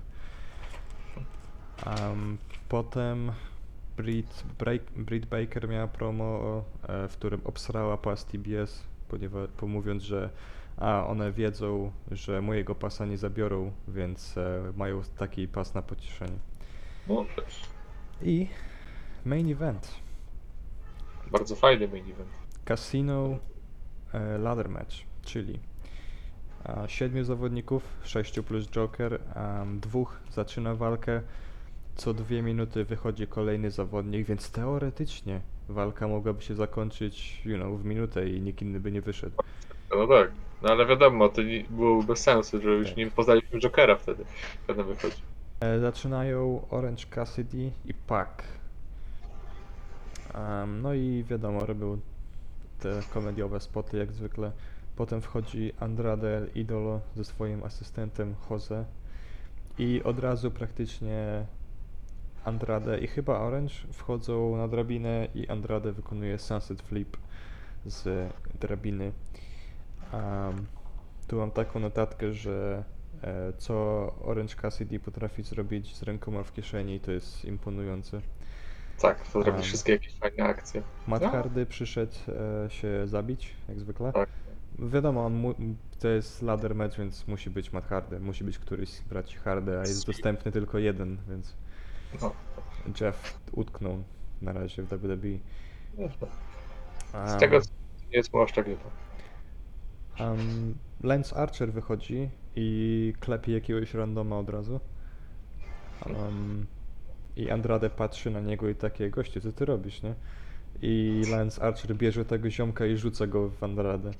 Um, 1.86 2.38
potem 2.70 3.32
Britt, 3.98 4.44
Break, 4.60 4.82
Britt 4.96 5.26
Baker 5.26 5.70
miała 5.70 5.88
promo, 5.88 6.64
e, 6.88 7.08
w 7.08 7.14
którym 7.14 7.42
obsrała 7.44 7.98
pas 7.98 8.26
TBS, 8.26 8.84
ponieważ, 9.10 9.50
pomówiąc, 9.58 10.04
że 10.04 10.30
a 10.78 11.08
one 11.08 11.32
wiedzą, 11.32 11.92
że 12.12 12.42
mojego 12.42 12.76
pasa 12.76 13.06
nie 13.06 13.18
zabiorą, 13.18 13.72
więc 13.88 14.38
e, 14.38 14.74
mają 14.76 15.02
taki 15.18 15.48
pas 15.48 15.74
na 15.74 15.82
pocieszenie. 15.82 16.38
No. 17.08 17.26
I 18.22 18.48
main 19.26 19.52
event. 19.52 19.96
Bardzo 21.32 21.56
fajny 21.56 21.88
main 21.88 22.12
event. 22.12 22.30
Casino 22.66 23.38
e, 24.14 24.38
Ladder 24.38 24.70
Match, 24.70 24.96
czyli 25.22 25.60
siedmiu 26.88 27.24
zawodników, 27.24 27.84
sześciu 28.04 28.44
plus 28.44 28.68
Joker, 28.68 29.20
dwóch 29.80 30.20
zaczyna 30.32 30.76
walkę, 30.76 31.22
co 31.98 32.14
dwie 32.14 32.42
minuty 32.42 32.86
wychodzi 32.86 33.28
kolejny 33.28 33.72
zawodnik, 33.72 34.28
więc 34.28 34.52
teoretycznie 34.52 35.42
walka 35.70 36.08
mogłaby 36.08 36.42
się 36.42 36.56
zakończyć, 36.56 37.42
you 37.46 37.58
know, 37.58 37.80
w 37.80 37.86
minutę 37.86 38.30
i 38.30 38.42
nikt 38.42 38.62
inny 38.62 38.80
by 38.80 38.92
nie 38.92 39.02
wyszedł. 39.02 39.36
No 39.90 40.08
tak. 40.08 40.32
No 40.62 40.70
ale 40.70 40.86
wiadomo, 40.86 41.30
to 41.30 41.44
nie, 41.44 41.64
było 41.70 42.04
bez 42.04 42.20
sensu, 42.20 42.62
że 42.62 42.70
już 42.70 42.88
Tak. 42.88 42.98
nie 42.98 43.08
poznaliśmy 43.12 43.60
Jokera 43.60 43.96
wtedy, 43.96 44.26
kiedy 44.68 44.84
wychodzi. 44.84 45.22
E, 45.60 45.80
zaczynają 45.80 46.62
Orange 46.70 47.06
Cassidy 47.10 47.72
i 47.86 47.94
Pac. 47.94 48.30
Em, 50.34 50.82
no 50.82 50.94
i 50.94 51.24
wiadomo, 51.30 51.60
robią 51.66 52.00
te 52.80 53.02
komediowe 53.14 53.60
spoty 53.60 53.98
jak 53.98 54.12
zwykle. 54.12 54.52
Potem 54.96 55.22
wchodzi 55.22 55.74
Andrade 55.80 56.38
El 56.38 56.50
Idolo 56.56 57.02
ze 57.16 57.24
swoim 57.24 57.64
asystentem 57.64 58.36
Jose 58.50 58.86
i 59.78 60.02
od 60.04 60.20
razu 60.20 60.52
praktycznie 60.52 61.46
Andrade 62.48 62.98
i 63.00 63.08
chyba 63.08 63.40
Orange 63.40 63.74
wchodzą 63.92 64.58
na 64.58 64.68
drabinę 64.68 65.28
i 65.36 65.48
Andrade 65.48 65.92
wykonuje 65.92 66.40
Sunset 66.40 66.82
Flip 66.82 67.18
z 67.86 68.34
drabiny. 68.60 69.12
Em, 70.14 70.66
tu 71.28 71.36
mam 71.36 71.52
taką 71.52 71.80
notatkę, 71.80 72.34
że 72.34 72.84
e, 73.24 73.54
co 73.58 73.76
Orange 74.22 74.56
Cassidy 74.56 75.00
potrafi 75.00 75.44
zrobić 75.44 75.96
z 75.96 76.04
rękoma 76.04 76.44
w 76.44 76.54
kieszeni, 76.54 77.00
to 77.00 77.12
jest 77.12 77.46
imponujące. 77.46 78.22
Tak, 79.02 79.28
to 79.28 79.44
zrobić 79.44 79.62
Am. 79.62 79.64
wszystkie 79.64 79.92
jakieś 79.92 80.20
fajne 80.20 80.44
akcje. 80.44 80.82
Matt 81.08 81.22
No. 81.22 81.30
Hardy 81.30 81.66
przyszedł 81.66 82.16
e, 82.66 82.70
się 82.70 83.08
zabić, 83.08 83.56
jak 83.70 83.80
zwykle. 83.80 84.14
Tak. 84.14 84.30
Wiadomo, 84.80 85.26
on 85.26 85.34
mu, 85.34 85.54
to 86.00 86.08
jest 86.08 86.42
ladder 86.42 86.76
match, 86.76 86.98
więc 86.98 87.28
musi 87.28 87.50
być 87.50 87.74
Matt 87.74 87.88
Hardy. 87.88 88.20
Musi 88.20 88.44
być 88.44 88.60
któryś 88.60 88.90
z 88.90 89.02
braci 89.02 89.38
Hardy, 89.38 89.78
a 89.78 89.82
jest 89.82 90.06
dostępny 90.06 90.52
tylko 90.52 90.78
jeden, 90.78 91.18
więc 91.30 91.56
No. 92.22 92.36
Jeff 93.02 93.40
utknął 93.52 94.04
na 94.42 94.54
razie 94.54 94.84
w 94.84 94.88
WWE. 94.90 95.40
Z 96.10 96.18
Um, 97.14 97.40
tego 97.40 97.62
co 97.62 97.70
nie 98.12 98.18
jest 98.18 98.32
tak 98.56 98.66
źle. 98.66 98.76
um, 100.20 100.78
Lance 101.04 101.36
Archer 101.36 101.74
wychodzi 101.74 102.30
i 102.56 103.14
klepie 103.20 103.54
jakiegoś 103.54 103.94
randoma 103.94 104.38
od 104.40 104.50
razu. 104.50 104.80
Um, 106.06 106.68
I 107.36 107.50
Andrade 107.50 107.90
patrzy 107.90 108.32
na 108.32 108.40
niego 108.42 108.70
i 108.70 108.76
takie, 108.76 109.10
gościu, 109.10 109.42
co 109.42 109.52
ty 109.52 109.66
robisz, 109.66 110.02
nie? 110.04 110.16
I 110.82 111.24
Lance 111.32 111.62
Archer 111.62 111.96
bierze 111.96 112.26
tego 112.26 112.50
ziomka 112.50 112.86
i 112.86 112.98
rzuca 112.98 113.28
go 113.28 113.50
w 113.50 113.64
Andrade. 113.64 114.12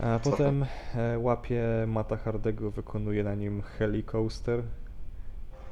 A 0.00 0.18
potem 0.18 0.66
e, 0.94 1.18
łapie 1.18 1.64
Mata 1.86 2.16
Hardego, 2.16 2.70
wykonuje 2.70 3.24
na 3.24 3.34
nim 3.34 3.62
Helicoaster. 3.62 4.62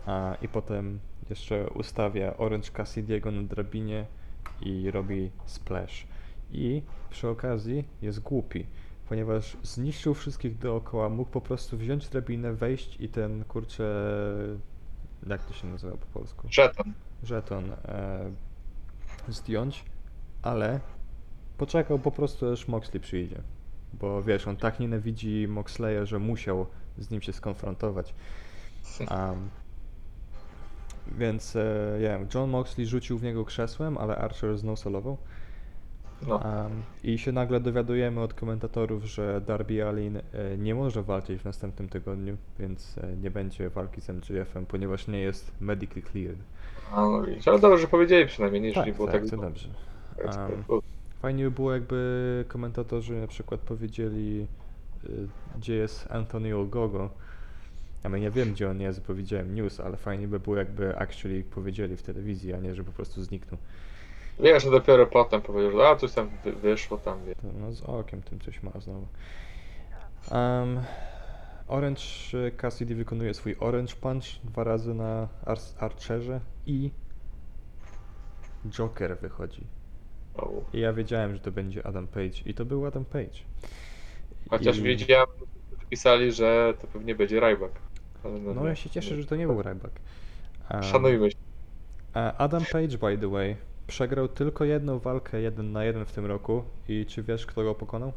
A, 0.09 0.37
I 0.43 0.49
potem 0.49 0.99
jeszcze 1.31 1.71
ustawia 1.71 2.37
Orange 2.37 2.71
Cassidy'ego 2.73 3.33
na 3.33 3.43
drabinie 3.43 4.07
i 4.61 4.91
robi 4.91 5.31
splash. 5.47 6.07
I 6.51 6.83
przy 7.11 7.29
okazji 7.29 7.85
jest 8.03 8.21
głupi, 8.21 8.67
ponieważ 9.09 9.57
zniszczył 9.63 10.15
wszystkich 10.15 10.59
dookoła, 10.59 11.09
mógł 11.09 11.31
po 11.31 11.41
prostu 11.41 11.77
wziąć 11.79 12.09
drabinę, 12.09 12.53
wejść 12.53 13.01
i 13.01 13.09
ten 13.09 13.45
kurczę... 13.45 13.85
Jak 15.27 15.45
to 15.45 15.55
się 15.55 15.67
nazywa 15.67 15.97
po 15.97 16.07
polsku? 16.07 16.49
Żeton. 16.51 16.93
żeton 17.23 17.73
e, 17.73 18.31
zdjąć, 19.29 19.85
ale 20.43 20.81
poczekał 21.59 21.99
po 21.99 22.11
prostu 22.11 22.53
aż 22.53 22.69
Moxley 22.69 23.01
przyjdzie. 23.01 23.43
Bo 23.93 24.23
wiesz, 24.23 24.49
on 24.49 24.57
tak 24.57 24.81
nienawidzi 24.81 25.49
Moxleya, 25.49 26.07
że 26.07 26.19
musiał 26.19 26.67
z 26.99 27.11
nim 27.11 27.21
się 27.21 27.33
skonfrontować. 27.33 28.15
Um, 29.01 29.49
więc 31.19 31.57
e, 31.57 31.99
ja 32.01 32.19
wiem, 32.19 32.29
John 32.35 32.51
Moxley 32.51 32.87
rzucił 32.87 33.19
w 33.19 33.23
niego 33.23 33.45
krzesłem, 33.45 33.99
ale 33.99 34.17
Archer 34.17 34.59
znosolował. 34.59 35.17
No. 36.27 36.37
Um, 36.37 36.83
I 37.05 37.19
się 37.19 37.33
nagle 37.33 37.61
dowiadujemy 37.61 38.21
od 38.21 38.35
komentatorów, 38.35 39.05
że 39.05 39.41
Darby 39.47 39.87
Allin 39.87 40.17
e, 40.17 40.23
nie 40.59 40.75
może 40.75 41.03
walczyć 41.03 41.41
w 41.41 41.45
następnym 41.45 41.89
tygodniu, 41.89 42.37
więc 42.59 42.99
e, 42.99 43.17
nie 43.17 43.31
będzie 43.31 43.71
walki 43.71 44.01
z 44.01 44.09
MJF-em, 44.09 44.67
ponieważ 44.67 45.09
nie 45.09 45.21
jest 45.21 45.53
medically 45.61 46.03
cleared. 46.03 46.39
A, 46.93 47.01
no 47.01 47.23
ale 47.47 47.59
dobrze, 47.59 47.79
że 47.79 47.87
powiedzieli 47.87 48.27
przynajmniej, 48.27 48.63
nie 48.63 48.69
jeżeli 48.69 48.87
Tak, 48.87 48.97
było 48.97 49.09
tak, 49.09 49.21
tak 49.21 49.31
to 49.31 49.37
dobrze. 49.37 49.69
To- 50.69 50.81
Fajnie 51.23 51.45
by 51.45 51.51
było, 51.51 51.73
jakby 51.73 52.45
komentatorzy 52.49 53.15
na 53.15 53.27
przykład 53.27 53.61
powiedzieli, 53.61 54.47
gdzie 55.59 55.75
jest 55.75 56.11
Anthony 56.11 56.57
Ogogo. 56.57 57.11
Ja 58.05 58.11
mean, 58.11 58.23
ja 58.23 58.31
wiem, 58.31 58.53
gdzie 58.53 58.71
on 58.71 58.81
jest, 58.81 59.07
bo 59.07 59.15
widziałem 59.15 59.55
news, 59.55 59.81
ale 59.81 59.97
fajnie 59.97 60.29
by 60.29 60.41
było, 60.41 60.57
jakby 60.57 60.97
actually 60.99 61.43
powiedzieli 61.45 61.97
w 61.97 62.03
telewizji, 62.03 62.53
a 62.55 62.57
nie, 62.59 62.75
że 62.75 62.85
po 62.85 62.93
prostu 62.93 63.23
zniknął. 63.23 63.59
Wiesz, 64.41 64.63
że 64.65 64.71
dopiero 64.71 65.07
potem 65.07 65.41
powiedział, 65.43 65.73
że 65.73 65.89
a 65.89 65.97
coś 65.97 66.13
tam 66.13 66.31
wy- 66.45 66.53
wyszło 66.53 66.99
tam, 66.99 67.25
wie. 67.25 67.35
No 67.61 67.73
z 67.73 67.83
okiem 67.83 68.23
tym 68.23 68.41
coś 68.41 68.63
ma 68.63 68.71
znowu. 68.81 69.07
Um, 70.31 70.81
Orange 71.69 72.03
Cassidy 72.57 72.95
wykonuje 72.95 73.35
swój 73.35 73.57
Orange 73.61 73.95
Punch 73.95 74.25
dwa 74.45 74.65
razy 74.65 74.95
na 74.95 75.29
Ar- 75.47 75.59
Archerze 75.79 76.41
i 76.67 76.91
Joker 78.71 79.19
wychodzi. 79.19 79.63
O. 80.35 80.51
I 80.73 80.81
ja 80.81 80.93
wiedziałem, 80.93 81.35
że 81.35 81.41
to 81.41 81.51
będzie 81.53 81.87
Adam 81.87 82.07
Page 82.07 82.43
i 82.47 82.55
to 82.55 82.65
był 82.65 82.87
Adam 82.87 83.05
Page. 83.05 83.39
Chociaż 84.51 84.79
I- 84.79 84.83
wiedziałem, 84.83 85.27
pisali, 85.91 86.33
że 86.33 86.75
to 86.81 86.87
pewnie 86.87 87.15
będzie 87.15 87.41
Ryback. 87.41 87.73
Ale 88.25 88.39
No 88.41 88.67
ja 88.67 88.75
się 88.75 88.91
cieszę, 88.91 89.17
że 89.17 89.27
to 89.27 89.37
nie 89.37 89.47
był 89.47 89.63
Ryback. 89.63 90.01
Um, 90.75 90.83
Szanujmy 90.83 91.31
się. 91.31 91.37
a 92.15 92.37
Adam 92.37 92.67
Page, 92.67 92.99
by 92.99 93.19
the 93.19 93.29
way, 93.29 93.57
przegrał 93.87 94.29
tylko 94.29 94.65
jedną 94.65 94.99
walkę 94.99 95.41
jeden 95.41 95.73
na 95.73 95.85
jeden 95.85 96.05
w 96.05 96.13
tym 96.13 96.27
roku 96.27 96.65
i 96.89 97.07
czy 97.07 97.23
wiesz, 97.23 97.47
kto 97.47 97.63
go 97.65 97.75
pokonał? 97.75 98.13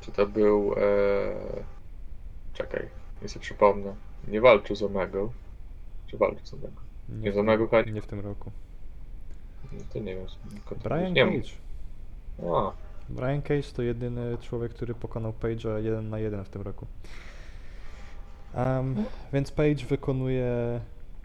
Czy 0.00 0.12
to 0.12 0.26
był. 0.26 0.74
E... 0.76 1.64
Czekaj, 2.52 2.88
nie 3.22 3.28
sobie 3.28 3.42
przypomnę. 3.42 3.94
Nie 4.28 4.40
walczył 4.40 4.76
z 4.76 4.82
Omegą. 4.82 5.32
Czy 6.06 6.16
walczył 6.18 6.46
z 6.46 6.54
Omegą? 6.54 6.76
Nie, 7.08 7.32
w 7.32 7.34
z 7.34 7.38
Omegą 7.38 7.66
chyba 7.68 7.84
tym, 7.84 7.94
nie 7.94 8.00
w 8.02 8.06
tym 8.06 8.20
roku. 8.20 8.50
No 9.72 9.78
to 9.92 9.98
nie 9.98 10.14
wiem. 10.14 10.26
skąd 10.28 10.82
to 10.82 10.88
Brian 10.88 11.12
nie. 11.12 11.26
Cage. 11.26 11.52
A, 12.42 12.72
Brian 13.08 13.42
Cage 13.42 13.72
to 13.76 13.82
jedyny 13.82 14.38
człowiek, 14.38 14.74
który 14.74 14.94
pokonał 14.94 15.32
Page'a 15.40 15.82
jeden 15.84 16.10
na 16.10 16.18
jeden 16.18 16.44
w 16.44 16.48
tym 16.48 16.62
roku. 16.62 16.86
Um, 18.54 19.04
więc 19.32 19.52
Page 19.52 19.86
wykonuje 19.88 20.80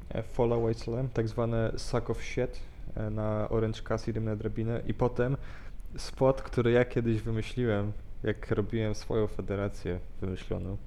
e, 0.10 0.24
Fallaway 0.24 0.74
Slam, 0.74 1.10
tak 1.10 1.28
zwane 1.28 1.72
Suck 1.78 2.10
of 2.10 2.24
Shit 2.24 2.60
e, 2.96 3.10
na 3.10 3.50
Orange 3.50 3.82
Cassidy 3.82 4.22
na 4.22 4.36
drabinę 4.36 4.82
i 4.88 4.94
potem 4.94 5.38
spot, 5.98 6.42
który 6.42 6.72
ja 6.72 6.86
kiedyś 6.86 7.22
wymyśliłem, 7.22 7.92
jak 8.24 8.52
robiłem 8.52 8.96
swoją 8.96 9.28
federację 9.28 10.00
wymyśloną, 10.22 10.78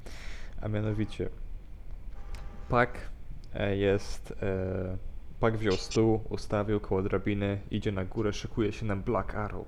a 0.61 0.69
mianowicie 0.69 1.29
Pak 2.69 2.99
e, 3.55 3.77
jest, 3.77 4.35
e, 4.43 4.97
Pak 5.41 5.57
wziął 5.57 5.73
stół, 5.73 6.21
ustawił 6.29 6.81
koło 6.81 7.03
drabiny, 7.03 7.59
idzie 7.71 7.93
na 7.93 8.05
górę, 8.05 8.33
szykuje 8.33 8.73
się 8.73 8.87
na 8.87 8.97
Black 8.97 9.35
Arrow. 9.35 9.67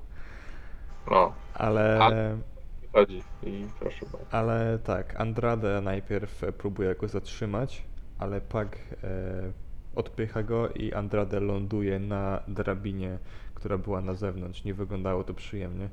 no, 1.11 1.33
Ale, 1.55 1.99
A- 2.01 2.52
chodzi. 2.93 3.23
I 3.43 3.67
proszę 3.79 4.07
bardzo. 4.13 4.27
ale 4.31 4.79
tak, 4.85 5.21
Andrade 5.21 5.81
najpierw 5.81 6.43
próbuje 6.59 6.95
go 6.95 7.09
zatrzymać, 7.09 7.83
ale 8.19 8.41
Pak 8.41 8.79
e, 9.05 9.53
odpycha 9.95 10.43
go 10.43 10.69
i 10.69 10.93
Andrade 10.93 11.41
ląduje 11.41 11.99
na 11.99 12.43
drabinie, 12.49 13.19
która 13.55 13.79
była 13.79 14.01
na 14.01 14.15
zewnątrz. 14.15 14.65
Nie 14.65 14.75
wyglądało 14.75 15.25
to 15.25 15.35
przyjemnie. 15.35 15.89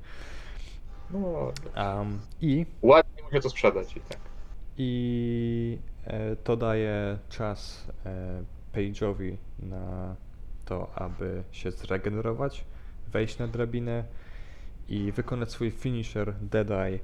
No, 1.12 1.52
Um, 1.76 2.20
I 2.42 2.66
ładnie 2.82 3.24
mu 3.24 3.32
się 3.32 3.40
to 3.40 3.50
sprzedać 3.50 3.98
i 3.98 4.00
tak. 4.00 4.18
I 4.78 5.78
e, 6.06 6.36
to 6.36 6.58
daje 6.58 7.18
czas 7.30 7.88
e, 8.06 8.44
Page'owi 8.74 9.36
na 9.60 10.16
to, 10.66 10.92
aby 10.96 11.44
się 11.52 11.72
zregenerować, 11.72 12.66
wejść 13.08 13.38
na 13.38 13.48
drabinę 13.48 14.04
i 14.90 15.12
wykonać 15.12 15.52
swój 15.52 15.72
finisher 15.72 16.34
Dead 16.42 16.72
Eye 16.72 17.00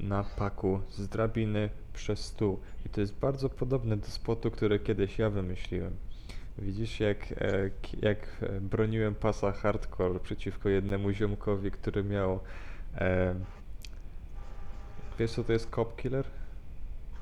na 0.00 0.24
paku 0.24 0.80
z 0.90 1.08
drabiny 1.08 1.70
przez 1.92 2.24
stół. 2.24 2.58
I 2.86 2.88
to 2.88 3.00
jest 3.00 3.18
bardzo 3.18 3.48
podobne 3.48 3.96
do 3.96 4.06
spotu, 4.06 4.50
który 4.50 4.78
kiedyś 4.78 5.18
ja 5.18 5.30
wymyśliłem. 5.30 5.96
Widzisz, 6.58 7.00
jak, 7.00 7.32
e, 7.32 7.70
jak 8.02 8.18
e, 8.42 8.60
broniłem 8.60 9.14
pasa 9.14 9.52
hardcore 9.52 10.20
przeciwko 10.20 10.68
jednemu 10.68 11.12
ziomkowi, 11.12 11.70
który 11.70 12.04
miał... 12.04 12.40
E, 12.94 13.34
wiesz 15.18 15.32
co 15.32 15.44
to 15.44 15.52
jest 15.52 15.70
cop 15.70 15.96
killer? 15.96 16.24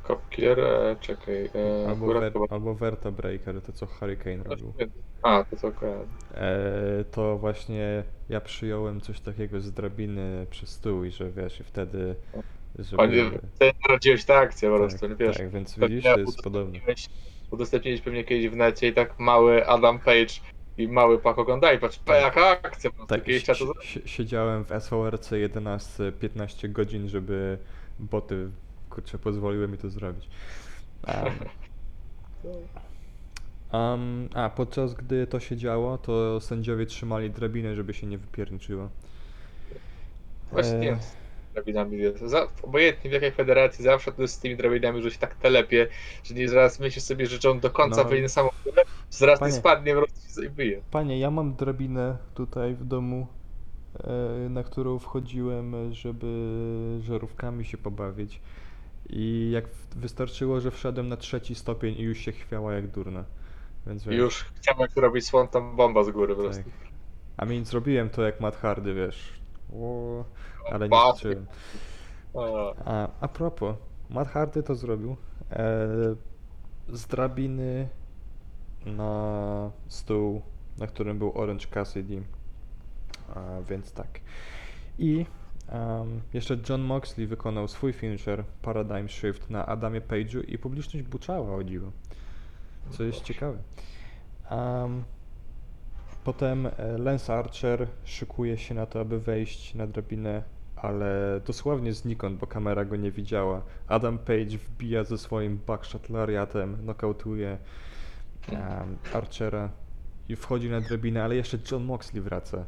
Kopkier, 0.02 0.60
e, 0.60 0.96
czekaj. 1.00 1.50
E, 1.54 1.88
Albo, 1.88 2.06
ver, 2.06 2.32
albo 2.50 2.74
Verta 2.74 3.10
Breaker, 3.10 3.62
to 3.62 3.72
co 3.72 3.86
Hurricane 3.86 4.42
robił. 4.42 4.72
A, 5.22 5.44
to 5.44 5.56
co 5.56 5.72
kojarzę. 5.72 6.04
E, 6.34 7.04
to 7.10 7.38
właśnie 7.38 8.04
ja 8.28 8.40
przyjąłem 8.40 9.00
coś 9.00 9.20
takiego 9.20 9.60
z 9.60 9.72
drabiny 9.72 10.46
przez 10.50 10.68
stół 10.68 11.04
i 11.04 11.10
że 11.10 11.30
wiesz, 11.30 11.60
i 11.60 11.64
wtedy, 11.64 12.14
żeby... 12.78 12.96
Panie, 12.96 13.30
ty 13.58 13.70
narodziłeś 13.88 14.24
tę 14.24 14.36
akcję 14.36 14.70
po 14.70 14.76
prostu, 14.76 14.98
tak, 15.00 15.10
nie 15.10 15.16
wiesz. 15.16 15.36
tak, 15.36 15.50
więc 15.50 15.78
widzisz, 15.78 16.04
to 16.04 16.18
jest 16.20 16.42
podobne. 16.42 16.78
udostępniłeś- 17.50 18.00
pewnie 18.02 18.24
kiedyś 18.24 18.48
w 18.48 18.56
necie 18.56 18.88
i 18.88 18.92
tak 18.92 19.18
mały 19.18 19.66
Adam 19.66 19.98
Page 19.98 20.34
i 20.78 20.88
mały 20.88 21.18
Pak 21.18 21.38
oglądali, 21.38 21.78
patrz, 21.78 21.98
pa, 21.98 22.12
Tak. 22.12 22.22
jaka 22.22 22.46
akcja, 22.50 22.90
po 22.90 22.96
prostu 22.96 23.14
Tak, 23.14 23.26
si- 23.26 23.66
to 23.66 24.08
siedziałem 24.08 24.64
w 24.64 24.72
SVRC 24.72 25.30
11 25.38 26.12
15 26.12 26.68
godzin, 26.68 27.08
żeby 27.08 27.58
boty, 27.98 28.50
kurczę, 28.90 29.18
pozwoliły 29.18 29.68
mi 29.68 29.78
to 29.78 29.90
zrobić. 29.90 30.28
Um, 31.08 31.16
um, 33.72 34.28
a 34.34 34.50
podczas 34.50 34.94
gdy 34.94 35.26
to 35.26 35.40
się 35.40 35.56
działo, 35.56 35.98
to 35.98 36.40
sędziowie 36.40 36.86
trzymali 36.86 37.30
drabinę, 37.30 37.74
żeby 37.74 37.94
się 37.94 38.06
nie 38.06 38.18
wypierniczyło. 38.18 38.88
Właśnie 40.52 40.78
nie 40.78 40.92
E, 40.92 40.98
z 41.50 41.52
drabinami 41.54 41.98
jest. 41.98 42.18
Za, 42.20 42.48
obojętnie 42.62 43.10
w 43.10 43.12
jakiej 43.12 43.32
federacji, 43.32 43.84
zawsze 43.84 44.12
to 44.12 44.22
jest 44.22 44.34
z 44.34 44.38
tymi 44.38 44.56
drabinami, 44.56 45.02
że 45.02 45.10
się 45.10 45.18
tak 45.18 45.34
telepie, 45.34 45.88
że 46.24 46.34
nie 46.34 46.48
zaraz 46.48 46.80
myślisz 46.80 47.04
sobie, 47.04 47.26
że 47.26 47.50
on 47.50 47.60
do 47.60 47.70
końca 47.70 48.02
No. 48.02 48.08
wyjdzie 48.08 48.28
samochód, 48.28 48.74
zaraz 49.10 49.40
Panie. 49.40 49.52
nie 49.52 49.58
spadnie, 49.58 49.94
prostu 49.94 50.20
się 50.28 50.32
zajmuje. 50.32 50.80
Panie, 50.90 51.18
ja 51.18 51.30
mam 51.30 51.54
drabinę 51.54 52.16
tutaj 52.34 52.74
w 52.74 52.84
domu, 52.84 53.26
e, 54.04 54.48
na 54.48 54.62
którą 54.62 54.98
wchodziłem, 54.98 55.94
żeby 55.94 56.26
żarówkami 57.02 57.64
się 57.64 57.78
pobawić. 57.78 58.40
I 59.10 59.50
jak 59.52 59.64
wystarczyło, 59.96 60.60
że 60.60 60.70
wszedłem 60.70 61.08
na 61.08 61.16
trzeci 61.16 61.54
stopień 61.54 61.94
i 61.98 62.02
już 62.02 62.18
się 62.18 62.32
chwiała 62.32 62.74
jak 62.74 62.86
durna. 62.86 63.24
Więc 63.86 64.04
wiesz, 64.04 64.16
już 64.16 64.44
chciałem 64.54 64.88
robić 64.96 65.26
słontą 65.26 65.76
bomba 65.76 66.04
z 66.04 66.10
góry 66.10 66.36
po 66.36 66.42
tak. 66.42 66.50
prostu. 66.52 66.70
A 67.36 67.44
mi 67.44 67.64
zrobiłem 67.64 68.10
to 68.10 68.22
jak 68.22 68.40
Matt 68.40 68.56
Hardy, 68.56 68.94
wiesz. 68.94 69.40
O, 69.74 70.24
ale 70.70 70.88
nie 70.88 70.96
skoczyłem. 70.96 71.46
A, 72.34 72.84
A, 72.84 73.08
a 73.20 73.28
propos, 73.28 73.76
Matt 74.10 74.28
Hardy 74.28 74.62
to 74.62 74.74
zrobił. 74.74 75.16
E, 75.50 75.88
z 76.88 77.06
drabiny 77.06 77.88
na 78.86 79.70
stół, 79.88 80.42
na 80.78 80.86
którym 80.86 81.18
był 81.18 81.32
Orange 81.34 81.66
Cassidy. 81.66 82.22
A, 83.34 83.62
więc 83.68 83.92
tak. 83.92 84.20
I 84.98 85.26
em, 85.68 86.20
jeszcze 86.34 86.58
John 86.68 86.80
Moxley 86.80 87.26
wykonał 87.26 87.68
swój 87.68 87.92
finisher 87.92 88.44
Paradigm 88.62 89.08
Shift 89.08 89.50
na 89.50 89.66
Adamie 89.66 90.00
Page'u 90.00 90.44
i 90.48 90.58
publiczność 90.58 91.06
buczała 91.06 91.56
o 91.56 91.64
dziwo. 91.64 91.92
Co 92.90 93.04
jest 93.04 93.22
ciekawe. 93.22 93.58
Em, 94.50 95.04
potem 96.24 96.66
e, 96.66 96.98
Lance 96.98 97.34
Archer 97.34 97.86
szykuje 98.04 98.58
się 98.58 98.74
na 98.74 98.86
to, 98.86 99.00
aby 99.00 99.20
wejść 99.20 99.74
na 99.74 99.86
drabinę, 99.86 100.42
ale 100.76 101.40
dosłownie 101.46 101.92
znikąd, 101.92 102.38
bo 102.38 102.46
kamera 102.46 102.84
go 102.84 102.96
nie 102.96 103.10
widziała. 103.10 103.62
Adam 103.88 104.18
Page 104.18 104.58
wbija 104.58 105.04
ze 105.04 105.18
swoim 105.18 105.60
buckshot 105.66 106.10
lariatem, 106.10 106.84
nokautuje 106.84 107.58
em, 108.48 108.98
Archera 109.14 109.70
i 110.28 110.36
wchodzi 110.36 110.70
na 110.70 110.80
drabinę, 110.80 111.24
ale 111.24 111.36
jeszcze 111.36 111.58
John 111.72 111.84
Moxley 111.84 112.22
wraca. 112.22 112.64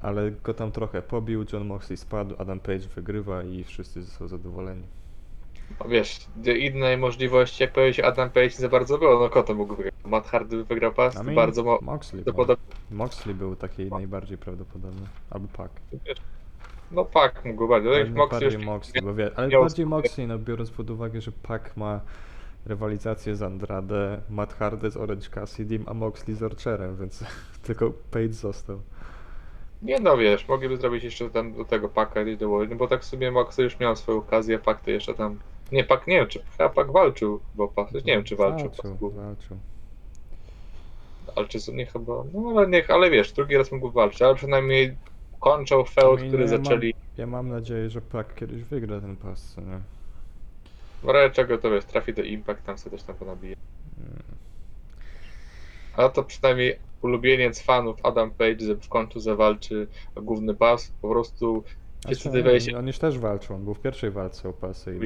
Ale 0.00 0.30
go 0.30 0.54
tam 0.54 0.72
trochę 0.72 1.02
pobił, 1.02 1.44
John 1.52 1.66
Moxley 1.66 1.96
spadł, 1.96 2.34
Adam 2.38 2.60
Page 2.60 2.88
wygrywa 2.94 3.42
i 3.42 3.64
wszyscy 3.64 4.06
są 4.06 4.28
zadowoleni. 4.28 4.86
No 5.80 5.88
wiesz, 5.88 6.26
innej 6.58 6.98
możliwości, 6.98 7.62
jak 7.62 7.72
powiedzieć 7.72 8.00
Adam 8.00 8.30
Page 8.30 8.50
za 8.50 8.68
bardzo 8.68 8.98
było, 8.98 9.18
no 9.18 9.42
kto 9.42 9.54
mógł 9.54 9.76
wygrać? 9.76 9.94
Matt 10.04 10.26
Hardy 10.26 10.64
wygrał 10.64 10.92
pas, 10.92 11.24
bardzo 11.34 11.64
mo- 11.64 11.78
Moxley, 11.82 12.24
podob- 12.24 12.56
Moxley 12.90 13.34
był 13.34 13.56
taki 13.56 13.84
najbardziej 13.90 14.38
prawdopodobny, 14.38 15.06
albo 15.30 15.48
Pac. 15.48 15.70
No 16.90 17.04
pak 17.04 17.44
mógł 17.44 17.68
bardziej, 17.68 17.94
Ale 17.94 18.04
no 18.04 18.16
Moxley 18.16 18.40
bardziej 18.40 18.66
Moxley, 18.66 19.02
bo 19.02 19.14
wie, 19.14 19.30
ale 19.36 19.48
bardziej 19.48 19.86
Moxley, 19.86 20.26
no 20.26 20.38
biorąc 20.38 20.70
pod 20.70 20.90
uwagę, 20.90 21.20
że 21.20 21.32
Pac 21.32 21.62
ma 21.76 22.00
rywalizację 22.66 23.36
z 23.36 23.42
Andrade, 23.42 24.20
Matt 24.30 24.54
Hardy 24.54 24.90
z 24.90 24.96
Orange 24.96 25.28
Cassidy, 25.28 25.80
a 25.86 25.94
Moxley 25.94 26.36
z 26.36 26.42
Archerem, 26.42 26.96
więc 26.96 27.24
tylko 27.66 27.90
Page 28.10 28.32
został. 28.32 28.80
Nie 29.82 30.00
no 30.00 30.16
wiesz, 30.16 30.48
mogliby 30.48 30.76
zrobić 30.76 31.04
jeszcze 31.04 31.30
tam 31.30 31.52
do 31.52 31.64
tego 31.64 31.88
paka 31.88 32.22
i 32.22 32.36
do 32.36 32.66
bo 32.76 32.88
tak 32.88 33.02
w 33.02 33.04
sumie 33.04 33.30
Moxley 33.30 33.64
już 33.64 33.78
miał 33.78 33.96
swoją 33.96 34.18
okazję, 34.18 34.58
pak 34.58 34.80
to 34.80 34.90
jeszcze 34.90 35.14
tam... 35.14 35.38
Nie, 35.74 35.84
pak 35.84 36.06
nie 36.06 36.16
wiem, 36.16 36.26
czy 36.26 36.42
chyba 36.56 36.68
pak 36.68 36.92
walczył, 36.92 37.40
bo 37.54 37.68
pak, 37.68 37.92
nie 37.92 38.00
wiem 38.00 38.24
czy 38.24 38.36
walczył, 38.36 38.68
Walczył, 38.68 38.98
Pak 39.00 39.12
walczył. 39.12 39.56
ale 41.36 41.48
czy 41.48 41.72
nie 41.72 41.86
chyba, 41.86 42.24
no 42.32 42.50
ale 42.56 42.68
niech, 42.68 42.90
ale 42.90 43.10
wiesz, 43.10 43.32
drugi 43.32 43.56
raz 43.56 43.72
mógł 43.72 43.90
walczyć, 43.90 44.22
ale 44.22 44.34
przynajmniej 44.34 44.96
kończą 45.40 45.84
feud, 45.84 46.22
I 46.22 46.28
który 46.28 46.42
ja 46.42 46.48
zaczęli, 46.48 46.94
Mam, 46.94 47.02
ja 47.16 47.26
mam 47.26 47.48
nadzieję, 47.48 47.90
że 47.90 48.00
Pac 48.00 48.26
kiedyś 48.36 48.62
wygra 48.62 49.00
ten 49.00 49.16
pas, 49.16 49.54
co 49.54 49.60
nie? 49.60 49.80
w 51.02 51.08
razie 51.08 51.34
czego 51.34 51.58
to 51.58 51.70
wiesz, 51.70 51.84
trafi 51.84 52.14
do 52.14 52.22
Impact, 52.22 52.64
tam 52.64 52.78
sobie 52.78 52.96
też 52.96 53.06
tam 53.06 53.16
ponabije. 53.16 53.56
Mm. 53.98 54.22
Ale 55.96 56.10
to 56.10 56.24
przynajmniej 56.24 56.78
ulubieniec 57.02 57.62
fanów 57.62 57.96
Adam 58.02 58.30
Page 58.30 58.66
że 58.66 58.76
w 58.76 58.88
końcu 58.88 59.20
zawalczy 59.20 59.86
o 60.14 60.22
główny 60.22 60.54
pas, 60.54 60.92
po 61.02 61.08
prostu 61.08 61.64
wszyscy 62.06 62.30
Znaczy, 62.30 62.52
on, 62.52 62.60
się, 62.60 62.78
on 62.78 62.86
już 62.86 62.98
też 62.98 63.18
walczył, 63.18 63.56
on 63.56 63.64
był 63.64 63.74
w 63.74 63.80
pierwszej 63.80 64.10
walce 64.10 64.48
o 64.48 64.52
pasy 64.52 64.96
i 64.96 64.98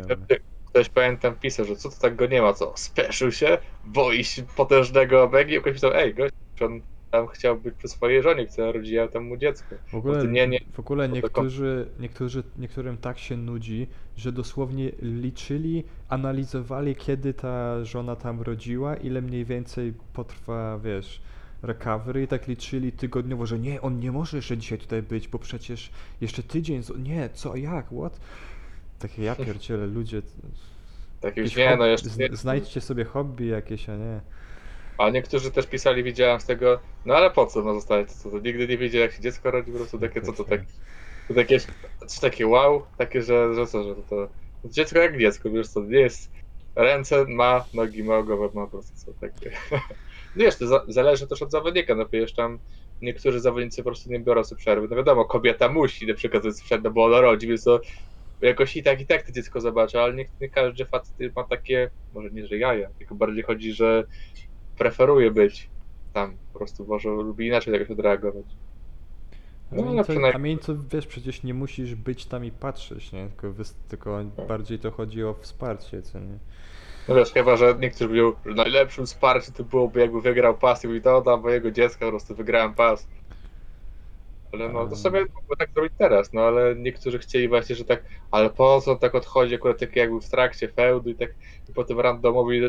Ktoś 0.69 0.89
pamiętam 0.89 1.35
pisał, 1.35 1.67
że 1.67 1.77
co 1.77 1.91
to 1.91 1.97
tak 2.01 2.17
go 2.17 2.27
nie 2.27 2.43
ma, 2.43 2.53
co 2.53 2.73
spieszył 2.77 3.33
się, 3.33 3.59
boi 3.85 4.25
się 4.25 4.43
potężnego 4.57 5.23
Omegi 5.25 5.55
i 5.55 5.61
ktoś 5.61 5.73
pisał, 5.73 5.93
ej 5.95 6.15
gość, 6.15 6.33
on 6.61 6.81
tam 7.11 7.27
chciał 7.27 7.61
być 7.61 7.75
przy 7.75 7.89
swojej 7.89 8.23
żonie, 8.23 8.47
która 8.47 8.73
rodziła 8.73 9.09
tam 9.09 9.25
mu 9.25 9.37
dziecko. 9.37 9.75
W 9.89 9.95
ogóle, 9.95 10.23
ty 10.23 10.29
nie, 10.29 10.49
nie, 10.49 10.61
w 10.73 10.81
ogóle 10.81 11.09
tylko- 11.09 11.27
niektórzy, 11.27 11.89
niektórzy, 12.01 12.43
niektórym 12.59 12.97
tak 12.99 13.19
się 13.19 13.37
nudzi, 13.37 13.87
że 14.17 14.33
dosłownie 14.33 14.93
liczyli, 15.03 15.85
analizowali, 16.09 16.97
kiedy 16.97 17.35
ta 17.35 17.85
żona 17.85 18.17
tam 18.17 18.43
rodziła, 18.43 18.97
ile 18.97 19.23
mniej 19.23 19.45
więcej 19.45 19.93
potrwa, 20.13 20.79
wiesz, 20.85 21.21
recovery 21.63 22.23
i 22.23 22.29
tak 22.29 22.49
liczyli 22.49 22.93
tygodniowo, 22.93 23.47
że 23.47 23.59
nie, 23.59 23.81
on 23.81 24.01
nie 24.01 24.13
może 24.13 24.37
jeszcze 24.37 24.57
dzisiaj 24.59 24.79
tutaj 24.79 25.03
być, 25.03 25.29
bo 25.29 25.39
przecież 25.39 25.91
jeszcze 26.21 26.43
tydzień, 26.43 26.83
nie, 26.99 27.29
co, 27.33 27.57
jak, 27.57 27.87
what? 27.87 28.21
Takie 28.99 29.23
ja 29.23 29.35
pierdzielę, 29.35 29.87
ludzie, 29.87 30.23
tak 31.21 31.37
już 31.37 31.45
jakieś 31.45 31.57
nie, 31.57 31.77
no 31.77 31.87
jeszcze 31.87 32.09
znajdźcie 32.33 32.81
sobie 32.81 33.05
hobby 33.05 33.47
jakieś, 33.47 33.89
a 33.89 33.97
nie. 33.97 34.21
A 34.99 35.11
niektórzy 35.11 35.51
też 35.51 35.67
pisali, 35.67 36.03
widziałem 36.03 36.41
z 36.41 36.45
tego, 36.45 36.81
no 37.05 37.15
ale 37.15 37.31
po 37.31 37.47
co 37.47 37.63
ma 37.63 37.75
zostać, 37.75 38.13
co 38.13 38.31
to 38.31 38.39
nigdy 38.39 38.69
nie 38.69 38.79
wiedział 38.79 39.01
jak 39.01 39.13
się 39.13 39.23
dziecko 39.23 39.51
rodzi, 39.51 39.73
po 39.73 39.79
prostu 39.79 39.99
takie, 39.99 40.23
co 40.23 40.33
to 40.33 40.45
tak, 40.45 40.61
to 41.29 41.35
takie, 41.35 41.61
coś 42.07 42.19
takie 42.21 42.47
wow, 42.47 42.83
takie, 42.99 43.23
że, 43.23 43.55
że 43.55 43.67
co, 43.67 43.85
że 43.85 43.95
to, 43.95 44.03
to 44.63 44.69
dziecko 44.69 44.99
jak 44.99 45.19
dziecko, 45.19 45.51
wiesz 45.51 45.69
co, 45.69 45.81
nie 45.81 46.01
jest, 46.01 46.31
ręce 46.77 47.25
ma, 47.29 47.65
nogi 47.75 48.05
ma, 48.05 48.23
głowę 48.23 48.49
ma, 48.55 48.65
po 48.65 48.71
prostu 48.71 48.95
co 48.97 49.13
takie. 49.21 49.51
Wiesz, 50.37 50.57
to 50.57 50.67
za, 50.67 50.85
zależy 50.89 51.27
też 51.27 51.43
od 51.43 51.51
zawodnika, 51.51 51.95
no 51.95 52.07
wiesz, 52.13 52.35
tam 52.35 52.59
niektórzy 53.01 53.41
zawodnicy 53.41 53.77
po 53.77 53.85
prostu 53.85 54.11
nie 54.11 54.21
biorą 54.21 54.45
sobie 54.45 54.59
przerwy, 54.59 54.89
no 54.91 54.97
wiadomo, 54.97 55.25
kobieta 55.25 55.69
musi 55.69 56.07
na 56.07 56.15
przykład 56.15 56.43
sobie 56.43 56.55
przerwę, 56.65 56.89
no 56.89 56.95
bo 56.95 57.05
ona 57.05 57.21
rodzi, 57.21 57.49
więc 57.49 57.65
to 57.65 57.81
jakoś 58.41 58.77
i 58.77 58.83
tak, 58.83 59.01
i 59.01 59.07
tak 59.07 59.23
to 59.27 59.33
dziecko 59.33 59.61
zobaczy, 59.61 60.01
ale 60.01 60.15
nie, 60.15 60.27
nie 60.41 60.51
każdy 60.51 60.87
facet 60.87 61.17
ma 61.37 61.45
takie, 61.45 61.91
może 62.13 62.31
nie, 62.31 62.47
że 62.47 62.59
jaja, 62.59 62.91
tylko 62.99 63.15
bardziej 63.15 63.43
chodzi, 63.43 63.73
że 63.73 64.05
preferuje 64.79 65.31
być 65.31 65.71
tam, 66.13 66.39
po 66.53 66.59
prostu 66.59 66.87
może 66.87 67.09
lubi 67.09 67.47
inaczej 67.47 67.73
jakoś 67.73 67.91
odreagować. 67.91 68.47
No, 69.73 69.95
to, 69.97 70.03
przynajmniej- 70.03 70.33
a 70.35 70.39
mi 70.39 70.59
to, 70.59 70.75
wiesz, 70.93 71.07
przecież 71.07 71.43
nie 71.43 71.55
musisz 71.55 71.95
być 71.95 72.27
tam 72.27 72.45
i 72.45 72.51
patrzeć, 72.51 73.13
nie? 73.13 73.29
Tylko, 73.29 73.65
tylko 73.89 74.25
bardziej 74.49 74.79
to 74.79 74.91
chodzi 74.91 75.25
o 75.25 75.35
wsparcie, 75.35 76.03
co 76.03 76.19
nie? 76.19 76.39
No 77.09 77.15
wiesz, 77.15 77.33
chyba, 77.33 77.57
że 77.57 77.77
niektórzy 77.81 78.09
mówią, 78.09 78.33
że 78.47 78.55
najlepszym 78.55 79.07
wsparciem 79.07 79.55
to 79.55 79.65
byłoby 79.65 80.01
jakby 80.01 80.21
wygrał 80.21 80.59
pas 80.59 80.85
i 80.85 80.89
mówi, 80.89 81.03
to 81.03 81.21
dla 81.21 81.37
mojego 81.37 81.71
dziecka 81.71 82.05
po 82.05 82.11
prostu 82.11 82.35
wygrałem 82.35 82.75
pas. 82.75 83.09
Ale 84.53 84.69
no, 84.73 84.87
to 84.89 84.97
sobie 84.97 85.21
mógłby 85.21 85.57
tak 85.59 85.71
zrobić 85.75 85.93
teraz, 85.99 86.33
no 86.33 86.41
ale 86.41 86.77
niektórzy 86.77 87.19
chcieli 87.19 87.49
właśnie, 87.49 87.77
że 87.77 87.85
tak, 87.85 88.05
ale 88.31 88.51
po 88.51 88.81
co 88.81 88.93
on 88.93 88.99
tak 88.99 89.15
odchodzi 89.15 89.55
akurat 89.55 89.79
tak 89.81 89.97
jakby 89.97 90.21
w 90.21 90.29
trakcie 90.29 90.69
feudu 90.69 91.11
i 91.11 91.15
tak 91.15 91.31
i 91.69 91.73
potem 91.73 92.01
randomowi 92.01 92.61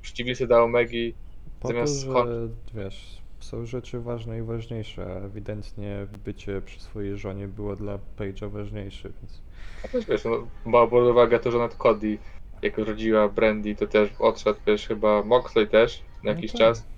przeciwnicy 0.00 0.46
da 0.46 0.62
Omegi 0.62 1.14
Po 1.60 1.68
Zamiast 1.68 2.06
to, 2.06 2.12
że 2.12 2.12
skończyć- 2.12 2.50
wiesz, 2.74 3.22
są 3.40 3.66
rzeczy 3.66 4.00
ważne 4.00 4.38
i 4.38 4.42
ważniejsze, 4.42 5.04
a 5.06 5.26
ewidentnie 5.26 6.06
bycie 6.24 6.60
przy 6.60 6.80
swojej 6.80 7.16
żonie 7.16 7.48
było 7.48 7.76
dla 7.76 7.98
Page'a 8.18 8.50
ważniejsze, 8.50 9.08
więc 9.22 9.42
A 9.84 9.88
też 9.88 10.06
wiesz, 10.06 10.24
no, 10.24 10.86
pod 10.86 10.92
uwagę 10.92 11.38
to, 11.38 11.50
że 11.50 11.58
nawet 11.58 11.76
Cody, 11.76 12.18
jak 12.62 12.78
rodziła 12.78 13.28
Brandy, 13.28 13.74
to 13.74 13.86
też 13.86 14.10
odszedł, 14.18 14.60
wiesz, 14.66 14.86
chyba 14.86 15.22
Moxley 15.22 15.68
też 15.68 16.02
na 16.22 16.30
No 16.30 16.30
jakiś 16.36 16.52
tak. 16.52 16.58
czas. 16.58 16.93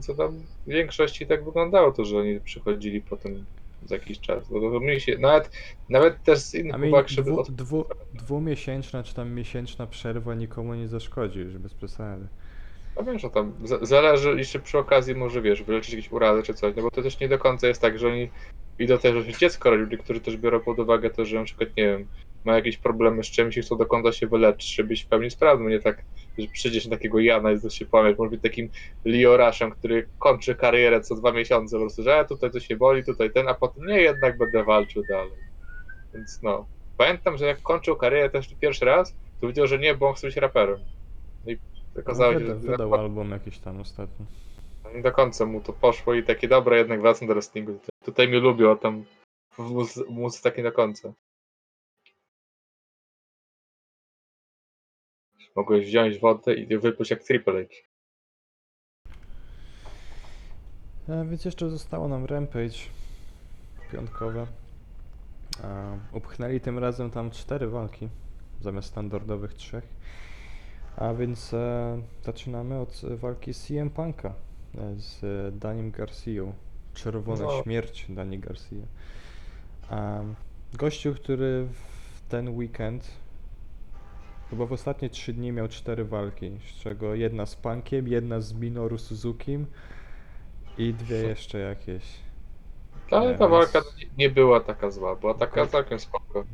Co 0.00 0.14
tam 0.14 0.42
w 0.66 0.70
większości 0.70 1.26
tak 1.26 1.44
wyglądało 1.44 1.92
to, 1.92 2.04
że 2.04 2.18
oni 2.18 2.40
przychodzili 2.40 3.00
potem 3.02 3.46
za 3.82 3.94
jakiś 3.94 4.20
czas. 4.20 4.50
No, 4.50 4.60
to 4.60 4.80
mi 4.80 5.00
się, 5.00 5.18
nawet, 5.18 5.50
nawet 5.88 6.22
też 6.22 6.38
z 6.38 6.54
innych 6.54 6.82
uwag, 6.82 7.08
żeby 7.08 7.30
dwu, 7.30 7.42
dwu, 7.48 7.84
dwumiesięczna 8.12 9.02
czy 9.02 9.14
tam 9.14 9.34
miesięczna 9.34 9.86
przerwa 9.86 10.34
nikomu 10.34 10.74
nie 10.74 10.88
zaszkodzi, 10.88 11.38
już 11.40 11.58
bez 11.58 11.74
przesady. 11.74 12.26
No 12.96 13.04
wiesz, 13.04 13.22
no 13.22 13.30
tam 13.30 13.54
za- 13.64 13.78
zależy, 13.82 14.38
jeszcze 14.38 14.58
przy 14.60 14.78
okazji 14.78 15.14
może, 15.14 15.42
wiesz, 15.42 15.62
wyleczyć 15.62 15.94
jakieś 15.94 16.12
urazy 16.12 16.42
czy 16.42 16.54
coś, 16.54 16.76
no 16.76 16.82
bo 16.82 16.90
to 16.90 17.02
też 17.02 17.20
nie 17.20 17.28
do 17.28 17.38
końca 17.38 17.68
jest 17.68 17.80
tak, 17.80 17.98
że 17.98 18.08
oni 18.08 18.30
idą 18.78 18.98
też, 18.98 19.14
że 19.14 19.32
się 19.32 19.38
dziecko 19.38 19.70
rodzi, 19.70 19.82
ludzie, 19.82 19.98
którzy 19.98 20.20
też 20.20 20.36
biorą 20.36 20.60
pod 20.60 20.78
uwagę 20.78 21.10
to, 21.10 21.24
że 21.24 21.36
na 21.38 21.44
przykład, 21.44 21.68
nie 21.76 21.84
wiem, 21.84 22.08
ma 22.46 22.54
jakieś 22.54 22.78
problemy 22.78 23.24
z 23.24 23.26
czymś 23.26 23.56
i 23.56 23.62
chcą 23.62 23.76
do 23.76 23.86
końca 23.86 24.12
się 24.12 24.26
wyleczyć, 24.26 24.74
żeby 24.74 24.88
być 24.88 25.04
w 25.04 25.08
pełni 25.08 25.30
sprawnym, 25.30 25.68
nie 25.68 25.80
tak, 25.80 26.04
że 26.38 26.46
przyjdziesz 26.52 26.86
na 26.86 26.96
takiego 26.96 27.20
Jana 27.20 27.52
i 27.52 27.70
się 27.70 27.86
pamięć, 27.86 28.18
może 28.18 28.30
być 28.30 28.42
takim 28.42 28.68
Lioraszem, 29.04 29.70
który 29.70 30.08
kończy 30.18 30.54
karierę 30.54 31.00
co 31.00 31.14
dwa 31.14 31.32
miesiące, 31.32 31.76
po 31.76 31.80
prostu, 31.80 32.02
że 32.02 32.18
e, 32.18 32.24
tutaj 32.24 32.50
to 32.50 32.60
się 32.60 32.76
boli, 32.76 33.04
tutaj 33.04 33.30
ten, 33.30 33.48
a 33.48 33.54
potem 33.54 33.86
nie, 33.86 34.00
jednak 34.00 34.38
będę 34.38 34.64
walczył 34.64 35.02
dalej. 35.08 35.38
Więc 36.14 36.38
no, 36.42 36.66
pamiętam, 36.96 37.36
że 37.36 37.46
jak 37.46 37.62
kończył 37.62 37.96
karierę 37.96 38.30
też 38.30 38.54
pierwszy 38.60 38.84
raz, 38.84 39.12
to 39.12 39.40
powiedział, 39.40 39.66
że 39.66 39.78
nie, 39.78 39.94
bo 39.94 40.08
on 40.08 40.14
chce 40.14 40.26
być 40.26 40.36
raperem. 40.36 40.80
No 41.44 41.52
i 41.52 41.58
No, 41.94 42.02
okazało 42.02 42.32
się, 42.32 42.38
wyda, 42.38 42.54
że 42.54 42.60
wydał 42.60 42.94
album 42.94 43.30
jakiś 43.30 43.58
tam 43.58 43.80
ostatnio. 43.80 44.26
nie 44.94 45.02
do 45.02 45.12
końca 45.12 45.46
mu 45.46 45.60
to 45.60 45.72
poszło 45.72 46.14
i 46.14 46.22
takie 46.22 46.48
dobre, 46.48 46.78
jednak 46.78 47.00
wracam 47.00 47.28
do 47.28 47.34
wrestlingu. 47.34 47.78
Tutaj, 48.04 48.28
mnie 48.28 48.38
lubią, 48.38 48.72
a 48.72 48.76
tam 48.76 49.04
w 49.58 49.58
muzy- 49.58 50.04
w 50.04 50.10
muzyce 50.10 50.42
tak 50.42 50.58
nie 50.58 50.64
do 50.64 50.72
końca. 50.72 51.12
Mogłeś 55.56 55.86
wziąć 55.86 56.18
wodę 56.18 56.54
i 56.54 56.78
wypić 56.78 57.10
jak 57.10 57.22
Triple 57.22 57.64
H. 57.64 57.70
A 61.08 61.24
więc 61.24 61.44
jeszcze 61.44 61.70
zostało 61.70 62.08
nam 62.08 62.24
Rampage 62.24 62.78
piątkowe. 63.92 64.46
A, 65.64 65.96
upchnęli 66.12 66.60
tym 66.60 66.78
razem 66.78 67.10
tam 67.10 67.30
cztery 67.30 67.68
walki 67.68 68.08
zamiast 68.60 68.88
standardowych 68.88 69.54
trzech. 69.54 69.84
A 70.96 71.14
więc 71.14 71.54
e, 71.54 72.02
zaczynamy 72.22 72.80
od 72.80 73.02
e, 73.04 73.16
walki 73.16 73.54
CM 73.54 73.90
Punka 73.90 74.28
e, 74.28 74.94
z 74.96 75.24
e, 75.24 75.52
Danim 75.52 75.90
Garcią. 75.90 76.52
Czerwona 76.94 77.44
No. 77.44 77.62
śmierć 77.62 78.06
Dani 78.08 78.38
Garcia. 78.38 78.76
Um, 79.90 80.34
gościu, 80.74 81.14
który 81.14 81.66
w 82.14 82.20
ten 82.28 82.48
weekend 82.56 83.10
chyba 84.50 84.66
w 84.66 84.72
ostatnie 84.72 85.10
trzy 85.10 85.32
dni 85.32 85.52
miał 85.52 85.68
cztery 85.68 86.04
walki, 86.04 86.50
z 86.76 86.80
czego 86.82 87.14
jedna 87.14 87.46
z 87.46 87.56
Punkiem, 87.56 88.08
jedna 88.08 88.40
z 88.40 88.52
Minoru 88.52 88.98
Suzukim 88.98 89.66
i 90.78 90.94
dwie 90.94 91.16
jeszcze 91.16 91.58
jakieś. 91.58 92.02
Ale 93.10 93.34
ta 93.34 93.48
więc- 93.48 93.50
walka 93.50 93.80
nie- 93.98 94.06
nie 94.18 94.30
była 94.30 94.60
taka 94.60 94.90
zła, 94.90 95.16
była 95.16 95.34
taka 95.34 95.66
całkiem 95.66 96.00
spoko. 96.00 96.44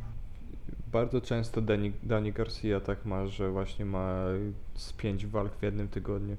Bardzo 0.92 1.20
często 1.20 1.60
Dani, 1.60 1.92
Dani 2.02 2.32
Garcia 2.32 2.80
tak 2.80 3.04
ma, 3.04 3.26
że 3.26 3.50
właśnie 3.50 3.84
ma 3.84 4.24
z 4.74 4.92
pięć 4.92 5.26
walk 5.26 5.52
w 5.56 5.62
jednym 5.62 5.88
tygodniu. 5.88 6.36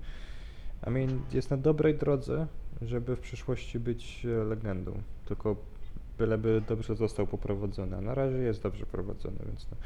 I 0.88 0.90
mean, 0.90 1.22
jest 1.34 1.52
na 1.52 1.58
dobrej 1.58 1.96
drodze, 1.96 2.48
żeby 2.82 3.16
w 3.16 3.20
przyszłości 3.20 3.80
być 3.80 4.26
e, 4.26 4.44
legendą. 4.44 4.94
Tylko 5.26 5.56
byleby 6.18 6.62
dobrze 6.68 6.96
został 6.96 7.28
poprowadzony. 7.28 7.98
A 7.98 8.02
na 8.02 8.16
razie 8.16 8.38
jest 8.38 8.64
dobrze 8.64 8.86
prowadzony, 8.86 9.38
więc 9.46 9.68
no. 9.72 9.78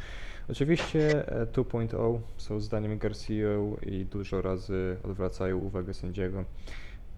Oczywiście 0.49 1.31
e, 1.41 1.45
2.0 1.45 2.19
są 2.37 2.59
zdaniem 2.59 2.97
Garcią 2.97 3.77
i 3.85 4.05
dużo 4.05 4.41
razy 4.41 4.97
odwracają 5.03 5.57
uwagę 5.57 5.93
sędziego. 5.93 6.43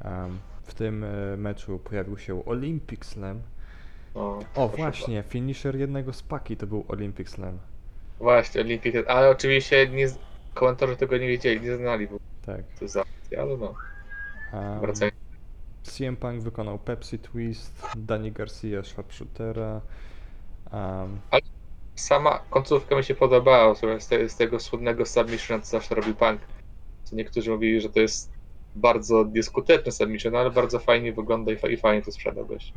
Um, 0.05 0.39
w 0.63 0.73
tym 0.73 1.03
e, 1.03 1.37
meczu 1.37 1.79
pojawił 1.79 2.17
się 2.17 2.45
Olympic 2.45 3.05
Slam. 3.05 3.41
O, 4.15 4.39
proszę 4.55 4.77
właśnie, 4.77 5.23
finisher 5.23 5.75
jednego 5.75 6.13
z 6.13 6.23
paki 6.23 6.57
to 6.57 6.67
był 6.67 6.85
Olympic 6.87 7.29
Slam. 7.29 7.57
Właśnie, 8.19 8.61
Olympic, 8.61 8.95
ale 9.07 9.29
oczywiście 9.29 9.87
nie, 9.89 10.07
komentatorzy 10.53 10.97
tego 10.97 11.17
nie 11.17 11.27
wiedzieli, 11.27 11.61
nie 11.61 11.77
znali, 11.77 12.07
bo 12.07 12.17
Tak. 12.45 12.61
to 12.79 13.01
akcja, 13.01 13.41
ale 13.41 13.57
no, 13.57 13.73
Um, 14.53 14.79
wracając. 14.79 15.18
CM 15.83 16.15
Punk 16.15 16.41
wykonał 16.41 16.79
Pepsi 16.79 17.19
Twist, 17.19 17.87
Danny 17.97 18.31
Garcia 18.31 18.83
Sharpshootera. 18.83 19.81
Um, 20.73 21.19
Sama 21.95 22.39
końcówka 22.49 22.95
mi 22.95 23.03
się 23.03 23.15
podobała, 23.15 23.75
z, 23.75 24.07
te, 24.07 24.29
z 24.29 24.35
tego 24.35 24.59
słynnego 24.59 25.05
submission, 25.05 25.61
co 25.61 25.71
zawsze 25.71 25.95
robi 25.95 26.13
Punk. 26.13 26.41
Co 27.03 27.15
niektórzy 27.15 27.51
mówili, 27.51 27.81
że 27.81 27.89
to 27.89 27.99
jest 27.99 28.31
bardzo 28.75 29.23
nieskuteczny 29.33 29.91
submission, 29.91 30.35
ale 30.35 30.51
bardzo 30.51 30.79
fajnie 30.79 31.13
wygląda 31.13 31.51
i, 31.51 31.73
i 31.73 31.77
fajnie 31.77 32.01
to 32.01 32.11
sprzeda 32.11 32.43
gość. 32.43 32.73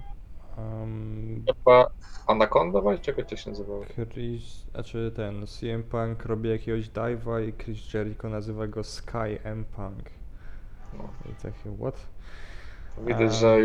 um, 0.59 1.45
Chyba 1.47 1.91
Anaconda, 2.27 2.81
właśnie? 2.81 3.05
Czego 3.05 3.25
to 3.25 3.37
się 3.37 3.51
nazywało? 3.51 3.85
Chris, 4.13 4.67
znaczy 4.71 5.13
ten 5.17 5.47
CM 5.47 5.83
Punk 5.83 6.25
robi 6.25 6.49
jakiegoś 6.51 6.89
dive'a 6.89 7.49
i 7.49 7.53
Chris 7.53 7.95
Jericho 7.95 8.29
nazywa 8.29 8.67
go 8.67 8.85
Sky 8.85 9.39
M 9.45 9.65
Punk. 9.77 10.11
No. 10.99 11.09
I 11.31 11.35
takie, 11.43 11.77
what? 11.81 12.07
Widać, 12.99 13.29
A- 13.31 13.33
że 13.33 13.59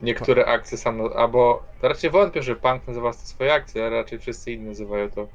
niektóre 0.00 0.46
akcje 0.46 0.78
sam, 0.78 1.00
albo 1.16 1.62
raczej 1.82 2.10
wątpię, 2.10 2.42
że 2.42 2.56
Punk 2.56 2.86
nazywa 2.88 3.12
to 3.12 3.18
swoje 3.18 3.54
akcje, 3.54 3.86
ale 3.86 3.96
raczej 3.96 4.18
wszyscy 4.18 4.52
inni 4.52 4.64
nazywają 4.66 5.10
to. 5.10 5.28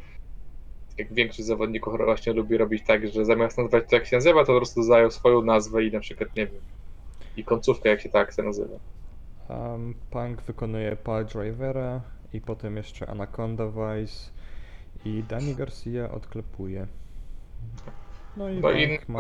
Jak 0.97 1.13
większość 1.13 1.45
zawodników 1.47 1.93
właśnie 2.05 2.33
lubi 2.33 2.57
robić 2.57 2.83
tak, 2.85 3.07
że 3.07 3.25
zamiast 3.25 3.57
nazwać 3.57 3.83
to 3.89 3.95
jak 3.95 4.05
się 4.05 4.17
nazywa, 4.17 4.39
to 4.45 4.53
po 4.53 4.57
prostu 4.57 4.81
dodają 4.81 5.11
swoją 5.11 5.41
nazwę 5.41 5.83
i 5.83 5.91
na 5.91 5.99
przykład 5.99 6.35
nie 6.35 6.47
wiem. 6.47 6.61
I 7.37 7.43
końcówkę 7.43 7.89
jak 7.89 8.01
się 8.01 8.09
ta 8.09 8.19
akcja 8.19 8.43
nazywa. 8.43 8.75
Um, 9.49 9.93
Punk 10.09 10.41
wykonuje 10.41 10.95
Pile 10.95 11.25
Drivera 11.25 12.01
i 12.33 12.41
potem 12.41 12.77
jeszcze 12.77 13.07
Anaconda 13.09 13.67
Vice 13.67 14.31
i 15.05 15.23
Danny 15.23 15.55
Garcia 15.55 16.11
odklepuje. 16.11 16.87
No 18.37 18.49
i 18.49 18.55
No 18.55 18.61
Punk 18.61 18.75
inne- 18.81 18.99
ma 19.07 19.19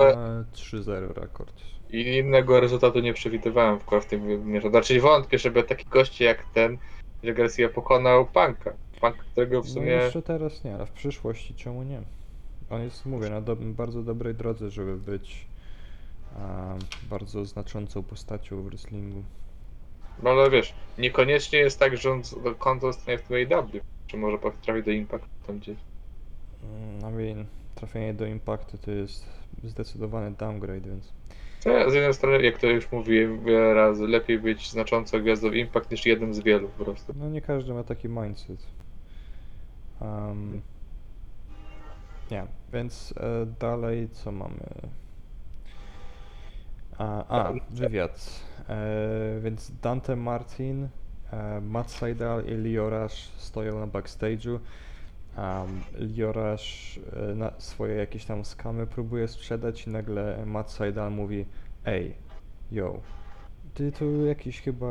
3-0 0.53 1.13
rekord. 1.13 1.53
I 1.89 2.17
innego 2.17 2.59
rezultatu 2.59 2.99
nie 2.99 3.13
przewidywałem 3.13 3.79
w 3.79 3.85
w 4.01 4.05
tym 4.05 4.21
wymiarze. 4.21 4.69
Znaczy 4.69 5.01
wątpię, 5.01 5.37
żeby 5.37 5.63
taki 5.63 5.85
gość 5.89 6.21
jak 6.21 6.45
ten, 6.53 6.77
że 7.23 7.33
Garcia 7.33 7.69
pokonał 7.69 8.25
Punka. 8.25 8.73
Punk, 9.01 9.17
którego 9.17 9.61
w 9.61 9.65
No 9.67 9.73
sumie... 9.73 9.91
jeszcze 9.91 10.21
teraz 10.21 10.63
nie, 10.63 10.75
ale 10.75 10.85
w 10.85 10.91
przyszłości 10.91 11.53
czemu 11.55 11.83
nie? 11.83 12.01
On 12.69 12.83
jest, 12.83 13.05
mówię, 13.05 13.29
na 13.29 13.41
do, 13.41 13.55
bardzo 13.55 14.03
dobrej 14.03 14.35
drodze, 14.35 14.69
żeby 14.69 14.97
być 14.97 15.45
a, 16.39 16.75
bardzo 17.09 17.45
znaczącą 17.45 18.03
postacią 18.03 18.61
w 18.61 18.65
wrestlingu. 18.65 19.23
No 20.23 20.29
ale 20.29 20.49
wiesz, 20.49 20.73
niekoniecznie 20.97 21.59
jest 21.59 21.79
tak, 21.79 21.97
że 21.97 22.11
on 22.11 22.23
z- 22.23 22.35
konto 22.59 22.93
zostanie 22.93 23.17
w 23.17 23.31
AEW. 23.31 23.81
Czy 24.07 24.17
może 24.17 24.37
trafi 24.61 24.83
do 24.83 24.91
Impact 24.91 25.25
tam 25.47 25.59
gdzieś. 25.59 25.77
Mm, 26.63 27.13
I 27.13 27.17
mean, 27.17 27.45
trafienie 27.75 28.13
do 28.13 28.25
Impactu 28.25 28.77
to 28.77 28.91
jest 28.91 29.25
zdecydowany 29.63 30.31
downgrade, 30.31 30.89
więc 30.89 31.13
To 31.63 31.91
z 31.91 31.93
jednej 31.93 32.13
strony, 32.13 32.43
jak 32.43 32.57
to 32.57 32.67
już 32.67 32.91
mówiłem 32.91 33.43
wiele 33.43 33.73
razy, 33.73 34.07
lepiej 34.07 34.39
być 34.39 34.71
znaczącą 34.71 35.19
gwiazdą 35.19 35.51
Impact 35.51 35.91
niż 35.91 36.05
jednym 36.05 36.33
z 36.33 36.39
wielu 36.39 36.69
po 36.69 36.85
prostu. 36.85 37.13
no 37.15 37.29
nie 37.29 37.41
każdy 37.41 37.73
ma 37.73 37.83
taki 37.83 38.09
mindset. 38.09 38.65
Um, 40.01 40.61
nie, 42.31 42.45
więc 42.73 43.13
e, 43.17 43.45
dalej 43.59 44.09
co 44.09 44.31
mamy? 44.31 44.59
A, 46.97 47.27
a 47.27 47.53
wywiad. 47.69 48.41
E, 48.69 49.39
więc 49.41 49.71
Dante 49.81 50.15
Martin, 50.15 50.87
e, 51.31 51.61
Matt 51.61 51.91
Seidel 51.91 52.45
i 52.45 52.63
Liorash 52.63 53.29
stoją 53.37 53.79
na 53.79 53.87
backstage'u. 53.87 54.59
Um, 55.39 55.81
Liorash 55.99 56.99
e, 57.31 57.35
na 57.35 57.51
swoje 57.57 57.95
jakieś 57.95 58.25
tam 58.25 58.45
skamy 58.45 58.87
próbuje 58.87 59.27
sprzedać 59.27 59.87
i 59.87 59.89
nagle 59.89 60.45
Matt 60.45 60.71
Seidel 60.71 61.11
mówi 61.11 61.45
Ej, 61.85 62.15
yo, 62.71 63.01
ty 63.73 63.91
tu 63.91 64.25
jakieś 64.25 64.61
chyba 64.61 64.87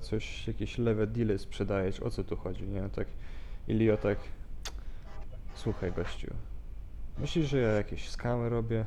coś, 0.00 0.48
jakieś 0.48 0.78
lewe 0.78 1.06
dealy 1.06 1.38
sprzedajesz, 1.38 2.00
o 2.00 2.10
co 2.10 2.24
tu 2.24 2.36
chodzi, 2.36 2.68
nie? 2.68 2.88
Tak, 2.88 3.08
i 3.68 3.88
tak, 4.02 4.18
słuchaj 5.54 5.92
gościu, 5.92 6.34
myślisz, 7.18 7.46
że 7.46 7.58
ja 7.58 7.68
jakieś 7.68 8.08
skamy 8.08 8.48
robię? 8.48 8.84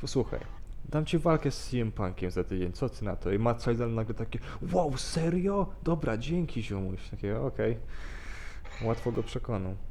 Posłuchaj, 0.00 0.40
dam 0.88 1.06
ci 1.06 1.18
walkę 1.18 1.50
z 1.50 1.70
CM 1.70 1.92
Punkiem 1.92 2.30
za 2.30 2.44
tydzień, 2.44 2.72
co 2.72 2.88
ty 2.88 3.04
na 3.04 3.16
to? 3.16 3.32
I 3.32 3.38
Matt 3.38 3.62
Seidel 3.62 3.94
nagle 3.94 4.14
takie, 4.14 4.38
wow, 4.72 4.96
serio? 4.96 5.66
Dobra, 5.82 6.16
dzięki 6.16 6.62
ziomuś. 6.62 7.08
Takie, 7.08 7.40
okej. 7.40 7.76
Łatwo 8.82 9.12
go 9.12 9.22
przekonał. 9.22 9.87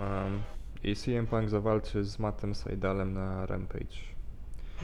Um, 0.00 0.42
I 0.82 0.96
CM 0.96 1.26
Punk 1.26 1.48
zawalczy 1.48 2.04
z 2.04 2.18
Mattem 2.18 2.54
Seidelem 2.54 3.12
na 3.12 3.46
Rampage. 3.46 3.96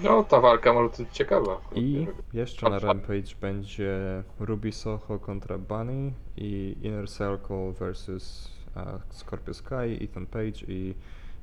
No, 0.02 0.24
ta 0.24 0.40
walka 0.40 0.72
może 0.72 1.04
być 1.04 1.12
ciekawa. 1.12 1.60
I 1.74 2.06
jeszcze 2.32 2.70
na 2.70 2.78
Rampage 2.78 3.34
będzie 3.40 4.22
Ruby 4.40 4.72
Soho 4.72 5.18
kontra 5.18 5.58
Bunny 5.58 6.12
i 6.36 6.76
Inner 6.82 7.08
Circle 7.10 7.72
versus 7.72 8.50
uh, 8.76 8.82
Scorpio 9.10 9.54
Sky, 9.54 9.98
Ethan 10.00 10.26
Page 10.26 10.64
i 10.68 10.94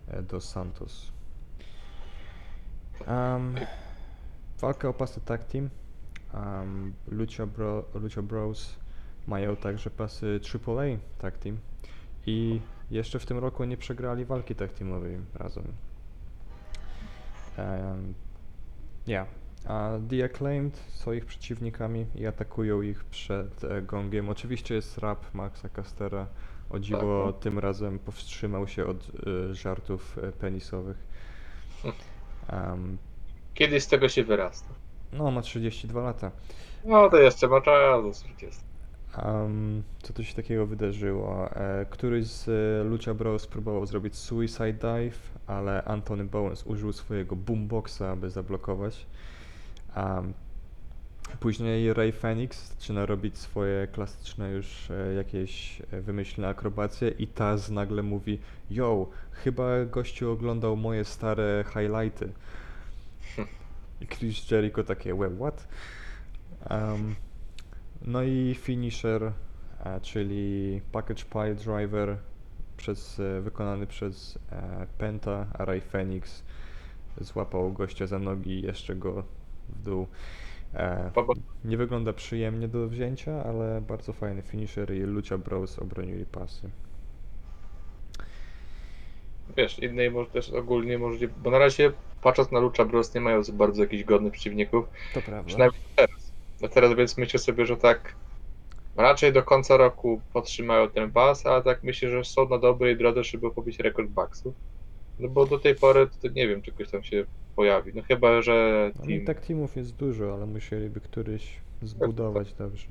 e, 0.08 0.22
Dos 0.22 0.50
Santos. 0.50 1.12
Um, 3.08 3.56
walka 4.62 4.90
o 4.90 4.94
pasy 4.94 5.22
tag 5.22 5.44
team. 5.44 5.70
Um, 6.34 6.94
Lucha, 7.08 7.46
Bro, 7.46 7.84
Lucha 7.94 8.22
Bros 8.22 8.76
mają 9.28 9.56
także 9.56 9.90
pasy 9.90 10.40
AAA 10.54 10.98
tag 11.18 11.38
team 11.38 11.58
i 12.26 12.62
jeszcze 12.92 13.20
w 13.20 13.26
tym 13.26 13.38
roku 13.38 13.64
nie 13.64 13.78
przegrali 13.78 14.26
walki 14.26 14.56
tag 14.56 14.74
teamowej 14.74 15.18
razem. 15.36 15.64
Um, 17.58 18.14
ja. 19.08 19.26
A 19.68 19.92
The 20.10 20.26
Acclaimed 20.26 20.78
są 20.90 21.12
ich 21.12 21.26
przeciwnikami 21.26 22.06
i 22.16 22.26
atakują 22.26 22.82
ich 22.82 23.04
przed 23.04 23.64
e, 23.64 23.82
gongiem. 23.82 24.30
Oczywiście 24.30 24.76
jest 24.76 24.98
rap 24.98 25.34
Maxa 25.34 25.70
Castera. 25.70 26.28
O 26.70 26.80
dziwo 26.80 27.24
no. 27.26 27.34
tym 27.34 27.60
razem 27.60 28.00
powstrzymał 28.00 28.68
się 28.68 28.86
od 28.86 28.98
e, 29.52 29.56
żartów 29.56 30.18
e, 30.18 30.32
penisowych. 30.32 30.98
Um, 32.52 32.98
Kiedyś 33.54 33.84
z 33.84 33.88
tego 33.88 34.10
się 34.10 34.24
wyrasta. 34.24 34.70
no, 35.14 35.32
ma 35.32 35.42
32 35.42 36.02
lata. 36.02 36.32
No, 36.86 37.10
to 37.10 37.18
jeszcze 37.18 37.48
ma 37.48 37.62
czas 37.62 38.04
do 38.04 38.12
40. 38.14 38.62
Um, 39.18 39.84
co 40.04 40.14
tu 40.14 40.24
się 40.24 40.36
takiego 40.36 40.66
wydarzyło? 40.66 41.50
E, 41.56 41.86
któryś 41.90 42.28
z 42.28 42.50
e, 42.50 42.84
Lucha 42.90 43.14
Bros 43.14 43.48
próbował 43.48 43.86
zrobić 43.86 44.16
suicide 44.16 44.74
dive, 44.74 45.32
ale 45.48 45.84
Antony 45.84 46.24
Bowens 46.24 46.64
użył 46.64 46.94
swojego 46.94 47.36
boomboxa, 47.36 48.02
aby 48.02 48.30
zablokować. 48.30 49.06
Um, 49.98 50.34
później 51.40 51.94
Ray 51.94 52.12
Phoenix 52.12 52.74
zaczyna 52.76 53.06
robić 53.06 53.38
swoje 53.38 53.88
klasyczne 53.88 54.52
już 54.52 54.92
e, 54.92 55.14
jakieś 55.14 55.82
e, 55.92 56.02
wymyślne 56.02 56.48
akrobacje 56.48 57.10
i 57.10 57.28
Taz 57.28 57.70
nagle 57.70 58.04
mówi 58.04 58.40
Yo, 58.70 59.10
chyba 59.32 59.86
gościu 59.86 60.32
oglądał 60.32 60.78
moje 60.78 61.06
stare 61.06 61.64
highlighty. 61.74 62.30
I 64.02 64.08
Chris 64.08 64.52
Jericho 64.52 64.84
takie, 64.84 65.16
we 65.16 65.30
what? 65.38 65.68
Um, 66.70 67.16
no 68.04 68.24
i 68.24 68.56
finisher, 68.56 69.32
e, 69.86 70.02
czyli 70.02 70.82
package 70.92 71.24
pile 71.34 71.56
driver 71.56 72.18
przez, 72.78 73.20
e, 73.20 73.42
wykonany 73.42 73.88
przez 73.88 74.40
e, 74.52 74.88
Penta, 74.98 75.48
Ray 75.54 75.82
Phoenix 75.82 76.44
złapał 77.22 77.74
gościa 77.74 78.08
za 78.08 78.20
nogi 78.20 78.52
i 78.52 78.62
jeszcze 78.62 78.96
go 78.96 79.24
w 79.70 79.84
dół. 79.84 80.08
Nie 81.66 81.78
wygląda 81.78 82.14
przyjemnie 82.14 82.68
do 82.68 82.88
wzięcia, 82.88 83.44
ale 83.44 83.82
bardzo 83.82 84.14
fajny 84.14 84.42
finisher 84.42 84.96
i 84.96 85.00
Lucia 85.00 85.38
Bros 85.38 85.80
obronili 85.80 86.26
pasy. 86.26 86.70
Wiesz, 89.58 89.80
innej 89.80 90.12
może 90.12 90.30
też 90.30 90.50
ogólnie 90.50 90.98
możliwe, 90.98 91.34
bo 91.44 91.52
na 91.52 91.60
razie 91.60 91.92
patrząc 92.22 92.52
na 92.52 92.60
Lucha 92.60 92.86
Bros 92.86 93.16
nie 93.16 93.22
mają 93.22 93.44
za 93.44 93.54
bardzo 93.54 93.82
jakichś 93.84 94.04
godnych 94.04 94.34
przeciwników, 94.34 94.86
To 95.14 95.22
prawda. 95.22 95.48
przynajmniej 95.48 95.82
teraz. 95.96 96.23
No 96.64 96.70
teraz 96.70 96.96
więc 96.96 97.18
myślę 97.18 97.40
sobie, 97.40 97.66
że 97.66 97.78
tak 97.78 98.16
raczej 98.98 99.34
do 99.34 99.44
końca 99.44 99.78
roku 99.78 100.22
podtrzymają 100.34 100.90
ten 100.90 101.12
pas, 101.12 101.46
ale 101.46 101.64
tak 101.64 101.84
myślę, 101.84 102.10
że 102.10 102.24
są 102.24 102.50
na 102.50 102.58
dobrej 102.58 102.98
drodze, 102.98 103.24
żeby 103.24 103.52
pobić 103.52 103.80
rekord 103.80 104.10
Bucksów. 104.10 104.56
No 105.20 105.30
bo 105.30 105.46
do 105.46 105.60
tej 105.60 105.76
pory 105.76 106.08
to 106.22 106.28
nie 106.28 106.48
wiem, 106.48 106.62
czy 106.62 106.72
ktoś 106.72 106.92
tam 106.92 107.04
się 107.04 107.26
pojawi. 107.56 107.92
No 107.96 108.02
chyba, 108.02 108.42
że 108.42 108.92
No 108.96 109.06
team... 109.06 109.22
i 109.22 109.26
tak 109.26 109.46
teamów 109.46 109.76
jest 109.76 109.96
dużo, 109.96 110.34
ale 110.34 110.46
musieliby 110.46 111.00
któryś 111.02 111.62
zbudować 111.82 112.54
dobrze. 112.54 112.88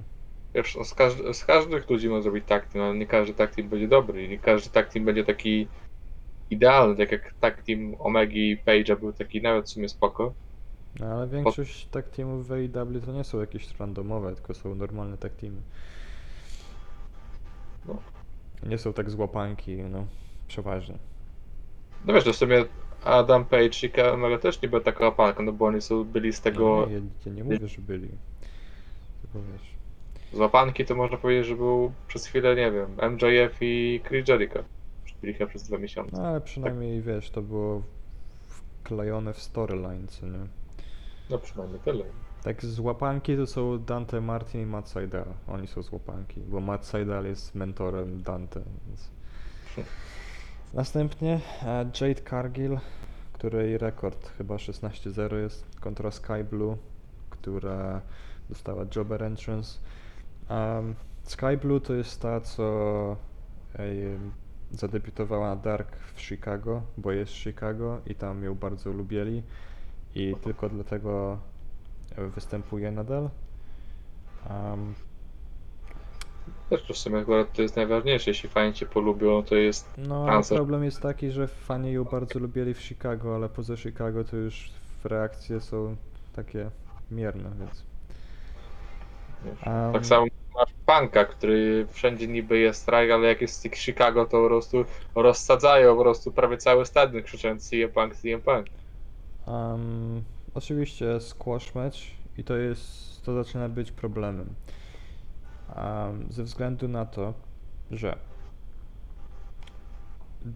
Wiesz, 0.55 0.77
no 0.77 0.85
z, 0.85 0.95
każdy, 0.95 1.35
z 1.35 1.45
każdych 1.45 1.91
ludzi 1.91 2.09
można 2.09 2.23
zrobić 2.23 2.45
tak 2.47 2.73
team, 2.73 2.85
ale 2.85 2.99
nie 2.99 3.07
każdy 3.07 3.35
tak 3.35 3.55
team 3.55 3.69
będzie 3.69 3.89
dobry 3.89 4.25
i 4.25 4.29
nie 4.29 4.39
każdy 4.39 4.71
tak 4.71 4.93
team 4.93 5.05
będzie 5.05 5.25
taki 5.25 5.69
idealny, 6.51 6.97
tak 6.97 7.13
jak 7.13 7.35
tak 7.41 7.63
team 7.63 7.95
Omegi 7.99 8.51
i 8.51 8.59
Page'a 8.59 9.01
był 9.01 9.13
taki 9.13 9.43
nawet 9.43 9.67
w 9.67 9.71
sumie 9.71 9.89
spoko. 9.89 10.35
No 11.01 11.07
ale 11.07 11.27
większość 11.27 11.87
tak 11.87 12.09
teamów 12.09 12.49
w 12.49 12.53
AEW 12.53 13.05
to 13.07 13.13
nie 13.13 13.25
są 13.25 13.41
jakieś 13.41 13.79
randomowe, 13.79 14.35
tylko 14.35 14.55
są 14.55 14.75
normalne 14.75 15.19
tak 15.19 15.33
teamy. 15.33 15.61
No. 17.89 17.97
Nie 18.63 18.79
są 18.79 18.93
tak 18.93 19.11
z 19.11 19.15
łapanki, 19.15 19.77
no. 19.77 20.07
Przeważnie. 20.49 20.99
No 22.05 22.15
wiesz, 22.15 22.25
to 22.25 22.33
w 22.33 22.37
sumie 22.37 22.65
Adam 23.05 23.45
Page 23.45 23.87
i 23.87 23.91
Kenny 23.91 24.13
Omega 24.13 24.39
też 24.39 24.63
nie 24.63 24.69
była 24.69 24.81
taka 24.81 25.07
opanka, 25.07 25.43
no 25.43 25.53
bo 25.53 25.67
oni 25.67 25.81
są, 25.81 26.05
byli 26.05 26.33
z 26.33 26.41
tego, 26.41 26.87
Nie, 26.87 26.95
ja, 26.95 27.01
ja 27.27 27.33
nie 27.33 27.45
mówię, 27.45 27.69
że 27.69 27.83
byli. 27.83 28.09
Tylko 29.23 29.39
wiesz. 29.53 29.75
z 30.33 30.39
łapanki 30.39 30.85
to 30.85 30.95
można 30.95 31.17
powiedzieć, 31.17 31.47
że 31.47 31.57
był 31.57 31.93
przez 32.09 32.27
chwilę, 32.27 32.57
nie 32.57 32.73
wiem, 32.73 33.13
MJF 33.13 33.57
i 33.61 34.01
Chris 34.09 34.29
Jericho. 34.29 34.59
Byli 35.21 35.35
chyba 35.35 35.51
przez 35.51 35.63
dwa 35.63 35.79
miesiące. 35.79 36.17
No 36.17 36.23
ale 36.23 36.41
przynajmniej 36.41 37.03
wiesz, 37.03 37.31
to 37.31 37.43
było 37.43 37.83
wklejone 38.49 39.33
w 39.33 39.39
storyline, 39.39 40.09
co 40.09 40.27
nie? 40.27 40.47
No 41.31 41.39
przynajmniej 41.39 41.81
tyle. 41.81 42.05
Tak 42.43 42.65
z 42.65 42.79
łapanki 42.79 43.37
to 43.37 43.47
są 43.47 43.79
Dante 43.79 44.21
Martin 44.21 44.63
i 44.63 44.67
Matt 44.67 44.89
Seidel. 44.89 45.25
Oni 45.49 45.67
są 45.67 45.83
z 45.83 45.93
łapanki, 45.93 46.41
bo 46.41 46.61
Matt 46.61 46.87
Seidel 46.87 47.27
jest 47.27 47.55
mentorem 47.55 48.23
Dante, 48.23 48.61
więc... 48.87 49.11
Następnie 50.75 51.41
e, 51.63 51.91
Jade 52.01 52.23
Cargill, 52.31 52.79
której 53.33 53.79
rekord 53.79 54.29
chyba 54.29 54.57
16-0 54.57 55.37
jest 55.37 55.81
kontra 55.81 56.11
Sky 56.11 56.45
Blue, 56.51 56.77
która 57.31 58.01
dostała 58.49 58.85
Jobber 58.97 59.23
Entrance. 59.23 59.79
Um, 60.51 60.95
Sky 61.23 61.57
Blue 61.63 61.81
to 61.81 61.95
jest 61.95 62.21
ta, 62.21 62.41
co 62.41 63.17
zadebiutowała 64.71 65.49
na 65.49 65.57
Dark 65.57 65.97
w 66.15 66.21
Chicago, 66.21 66.83
bo 66.99 67.13
jest 67.13 67.33
Chicago 67.33 68.01
i 68.07 68.15
tam 68.15 68.45
ją 68.45 68.55
bardzo 68.55 68.93
lubieli 68.93 69.43
i 70.15 70.35
tylko 70.43 70.69
dlatego 70.69 71.39
e, 72.17 72.27
występuje 72.27 72.91
nadal. 72.91 73.29
Um, 74.51 74.95
Też 76.71 76.83
w 76.89 76.97
sumie 76.97 77.19
akurat 77.19 77.53
to 77.53 77.63
jest 77.63 77.77
najważniejsze, 77.77 78.31
jeśli 78.31 78.49
fani 78.49 78.73
cię 78.73 78.87
polubią, 78.87 79.43
to 79.43 79.55
jest 79.55 79.95
No, 79.99 80.41
problem 80.49 80.85
jest 80.85 81.01
taki, 81.01 81.31
że 81.31 81.49
fani 81.49 81.93
ją 81.93 82.05
bardzo 82.05 82.39
lubieli 82.39 82.75
w 82.75 82.81
Chicago, 82.83 83.35
ale 83.35 83.49
poza 83.49 83.77
Chicago 83.77 84.25
to 84.25 84.37
już 84.37 84.71
reakcje 85.05 85.61
są 85.61 85.97
takie 86.37 86.71
mierne, 87.11 87.51
więc... 87.59 87.83
Am, 89.63 89.93
Tak 89.93 90.07
samo 90.07 90.27
masz 90.55 90.73
Punka, 90.87 91.25
który 91.25 91.87
wszędzie 91.91 92.29
niby 92.29 92.59
jest 92.59 92.83
strajk, 92.83 93.11
ale 93.11 93.29
jak 93.29 93.41
jest 93.41 93.63
z 93.63 93.77
Chicago, 93.77 94.25
to 94.25 94.43
po 94.43 94.47
prostu 94.47 94.85
rozsadzają 95.15 95.97
po 95.97 96.03
prostu 96.03 96.33
prawie 96.33 96.57
cały 96.57 96.87
stadion 96.87 97.23
krzycząc 97.23 97.71
CM 97.71 97.91
Punk, 97.91 98.17
CM 98.17 98.41
Punk. 98.41 98.67
Um, 99.47 100.23
oczywiście 100.55 101.21
squash 101.21 101.75
match 101.75 101.99
i 102.39 102.45
to 102.45 102.57
jest, 102.57 103.23
to 103.23 103.45
zaczyna 103.45 103.69
być 103.69 103.93
problemem. 103.93 104.55
Um, 105.77 106.27
ze 106.33 106.43
względu 106.43 106.89
na 106.89 107.07
to, 107.07 107.35
że 107.91 108.19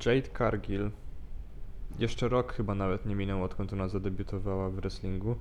Jade 0.06 0.28
Cargill 0.38 0.90
jeszcze 1.98 2.28
rok 2.28 2.52
chyba 2.52 2.74
nawet 2.74 3.06
nie 3.06 3.14
minął 3.14 3.44
odkąd 3.44 3.72
ona 3.72 3.88
zadebiutowała 3.88 4.70
w 4.70 4.74
wrestlingu 4.74 5.36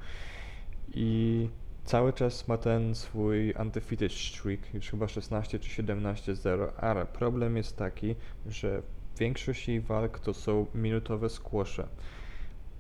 i 0.94 1.50
cały 1.86 2.14
czas 2.14 2.48
ma 2.48 2.58
ten 2.58 2.96
swój 2.96 3.54
undefeated 3.54 4.12
streak, 4.12 4.74
już 4.74 4.90
chyba 4.90 5.08
16 5.08 5.60
czy 5.60 5.84
17-0, 5.84 6.68
ale 6.78 7.06
problem 7.06 7.58
jest 7.58 7.78
taki, 7.78 8.16
że 8.48 8.82
większość 9.20 9.68
jej 9.68 9.82
walk 9.82 10.20
to 10.20 10.34
są 10.34 10.66
minutowe 10.76 11.30
squasze. 11.30 11.88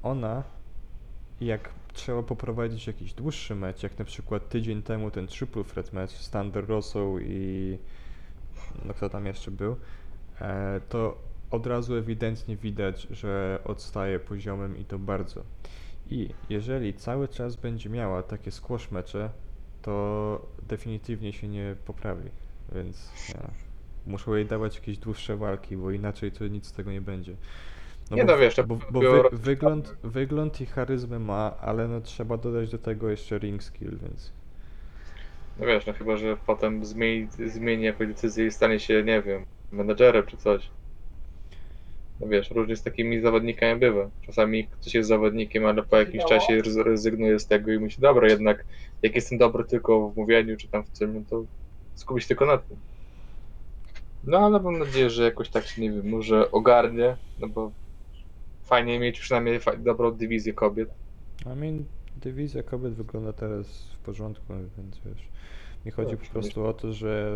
Ona 0.04 0.44
jak 1.42 1.70
trzeba 1.94 2.24
poprowadzić 2.24 2.88
jakiś 2.88 3.14
dłuższy 3.14 3.56
mecz, 3.56 3.84
jak 3.84 4.00
na 4.00 4.06
przykład 4.06 4.50
tydzień 4.50 4.84
temu 4.84 5.12
ten 5.12 5.28
triple 5.28 5.64
threat 5.64 5.94
mecz 5.94 6.30
Thunder 6.30 6.68
Rosso 6.68 7.20
i 7.20 7.78
no 8.86 8.94
kto 8.94 9.10
tam 9.10 9.26
jeszcze 9.26 9.52
był, 9.52 9.76
e, 10.42 10.82
to 10.90 11.18
od 11.52 11.68
razu 11.68 11.96
ewidentnie 11.96 12.58
widać, 12.58 13.08
że 13.12 13.60
odstaje 13.64 14.20
poziomem 14.20 14.78
i 14.78 14.86
to 14.86 15.00
bardzo. 15.00 15.44
I 16.10 16.30
jeżeli 16.50 16.94
cały 16.94 17.28
czas 17.28 17.56
będzie 17.56 17.90
miała 17.90 18.24
takie 18.24 18.52
squash 18.52 18.92
mecze, 18.92 19.30
to 19.82 20.48
definitywnie 20.68 21.34
się 21.34 21.48
nie 21.48 21.76
poprawi, 21.86 22.30
więc 22.76 23.12
ja, 23.30 23.52
muszą 24.08 24.36
jej 24.36 24.46
dawać 24.46 24.76
jakieś 24.76 24.98
dłuższe 24.98 25.38
walki, 25.38 25.78
bo 25.78 25.92
inaczej 25.92 26.32
to 26.32 26.48
nic 26.48 26.68
z 26.68 26.72
tego 26.72 26.92
nie 26.92 27.02
będzie. 27.02 27.36
Nie 28.12 28.26
bo, 28.26 28.32
no, 28.32 28.38
wiesz, 28.38 28.56
to 28.56 28.64
bo, 28.64 28.80
bo 28.90 29.02
wy, 29.02 29.24
wygląd, 29.32 29.96
wygląd 30.04 30.62
i 30.62 30.66
charyzmę 30.66 31.20
ma, 31.20 31.58
ale 31.58 31.88
no 31.88 32.02
trzeba 32.02 32.38
dodać 32.38 32.72
do 32.72 32.78
tego 32.78 33.10
jeszcze 33.10 33.38
ring 33.40 33.64
skill, 33.64 33.98
więc 34.02 34.34
No 35.58 35.66
wiesz, 35.66 35.86
no 35.86 35.94
chyba, 35.94 36.18
że 36.18 36.38
potem 36.46 36.86
zmieni, 36.86 37.28
zmieni 37.48 37.84
jakąś 37.84 38.08
decyzję 38.08 38.46
i 38.46 38.52
stanie 38.52 38.80
się, 38.80 39.04
nie 39.04 39.22
wiem, 39.22 39.46
menedżerem 39.72 40.26
czy 40.26 40.38
coś. 40.38 40.72
No 42.20 42.28
wiesz, 42.28 42.52
różnie 42.52 42.76
z 42.76 42.84
takimi 42.84 43.22
zawodnikami 43.22 43.80
bywa. 43.80 44.10
Czasami 44.22 44.68
ktoś 44.68 44.94
jest 44.94 45.10
zawodnikiem, 45.10 45.66
ale 45.66 45.84
po 45.84 45.98
jakimś 45.98 46.26
czasie 46.26 46.62
rez- 46.62 46.84
rezygnuje 46.84 47.40
z 47.40 47.48
tego 47.48 47.72
i 47.72 47.80
myśli, 47.80 48.02
dobra, 48.02 48.28
jednak 48.30 48.66
jak 49.02 49.16
jestem 49.16 49.38
dobry 49.38 49.64
tylko 49.66 50.10
w 50.10 50.16
mówieniu 50.18 50.58
czy 50.58 50.68
tam 50.70 50.84
w 50.86 50.92
tym, 50.92 51.14
no 51.14 51.22
to 51.30 51.46
skupić 51.96 52.24
się 52.24 52.28
tylko 52.28 52.46
na 52.46 52.58
tym. 52.58 52.82
No 54.24 54.38
ale 54.40 54.60
mam 54.60 54.80
nadzieję, 54.80 55.10
że 55.10 55.24
jakoś 55.24 55.50
tak 55.50 55.68
się, 55.68 55.82
nie 55.82 55.92
wiem, 55.92 56.10
może 56.10 56.52
ogarnie, 56.52 57.18
no 57.38 57.48
bo 57.50 57.72
fajnie 58.66 59.00
mieć 59.00 59.20
przynajmniej 59.20 59.60
fa- 59.60 59.78
dobrą 59.78 60.12
dywizję 60.12 60.54
kobiet. 60.54 60.90
I 61.46 61.50
mean, 61.60 61.86
dywizja 62.16 62.64
kobiet 62.64 62.94
wygląda 62.94 63.34
teraz 63.34 63.68
w 63.94 63.98
porządku, 63.98 64.54
więc 64.78 65.00
wiesz, 65.06 65.30
mi 65.86 65.92
chodzi 65.92 66.18
Tak, 66.18 66.20
po 66.28 66.34
prostu 66.34 66.66
o 66.66 66.74
to, 66.74 66.94
że 66.94 67.32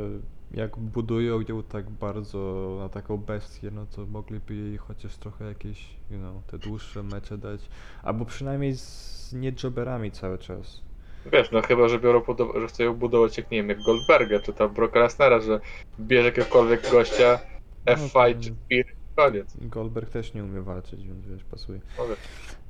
jak 0.52 0.78
budują 0.78 1.42
ją 1.42 1.64
tak 1.64 1.90
bardzo 1.90 2.76
na 2.80 2.90
taką 2.90 3.18
bestię, 3.18 3.72
no 3.72 3.86
to 3.86 4.06
mogliby 4.06 4.56
jej 4.56 4.78
chociaż 4.78 5.18
trochę 5.18 5.46
jakieś, 5.46 5.86
you 6.12 6.18
know, 6.18 6.46
te 6.46 6.58
dłuższe 6.58 7.04
mecze 7.04 7.38
dać, 7.38 7.62
albo 8.04 8.26
przynajmniej 8.26 8.76
z 8.78 9.34
nie 9.34 9.54
jobberami 9.64 10.12
cały 10.12 10.38
czas. 10.38 10.82
Wiesz, 11.26 11.52
no 11.52 11.62
chyba, 11.62 11.88
że 11.88 12.00
biorą 12.00 12.22
pod, 12.22 12.38
że 12.62 12.68
chcą 12.68 12.84
ją 12.84 12.94
budować 12.94 13.38
jak, 13.38 13.52
nie 13.52 13.58
wiem, 13.58 13.70
jak 13.70 13.82
Goldberga, 13.82 14.40
czy 14.40 14.54
tam 14.54 14.74
Brocka 14.74 15.00
Lesnara, 15.00 15.40
że 15.40 15.60
bierze 16.00 16.26
jakiegokolwiek 16.26 16.92
gościa, 16.92 17.40
No 17.86 17.94
F5 17.94 18.34
to- 18.36 18.42
czy 18.42 18.50
Spear, 18.66 18.86
koniec. 19.24 19.58
Goldberg 19.62 20.10
też 20.10 20.34
nie 20.34 20.44
umie 20.44 20.62
walczyć, 20.62 21.08
więc 21.08 21.26
wiesz, 21.28 21.44
pasuje. 21.44 21.80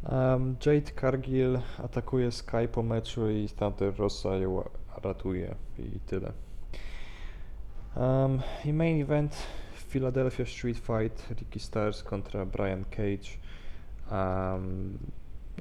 Um, 0.03 0.55
Jade 0.65 0.91
Cargill 1.01 1.59
atakuje 1.77 2.31
Sky 2.31 2.67
po 2.71 2.83
meczu 2.83 3.29
i 3.29 3.49
Thunder 3.49 3.97
Rosa 3.97 4.35
ją 4.35 4.69
ratuje 5.03 5.55
i 5.79 5.99
tyle. 5.99 6.31
Um, 7.95 8.41
I 8.65 8.73
main 8.73 9.01
event 9.01 9.35
Philadelphia 9.89 10.45
Street 10.45 10.77
Fight 10.77 11.27
Ricky 11.39 11.59
Stars 11.59 12.03
kontra 12.03 12.45
Brian 12.45 12.85
Cage. 12.85 13.37
Um, 14.11 14.97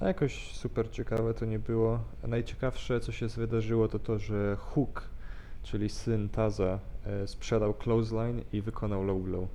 no 0.00 0.06
jakoś 0.06 0.52
super 0.52 0.90
ciekawe 0.90 1.34
to 1.34 1.44
nie 1.44 1.58
było. 1.58 1.98
Najciekawsze 2.26 3.00
co 3.00 3.12
się 3.12 3.28
wydarzyło 3.28 3.88
to 3.88 3.98
to, 3.98 4.18
że 4.18 4.56
Hook, 4.56 5.08
czyli 5.62 5.88
syn 5.88 6.28
Taza, 6.28 6.78
e, 7.06 7.28
sprzedał 7.28 7.74
clothesline 7.74 8.42
i 8.52 8.62
wykonał 8.62 9.04
low 9.04 9.22
blow. 9.22 9.48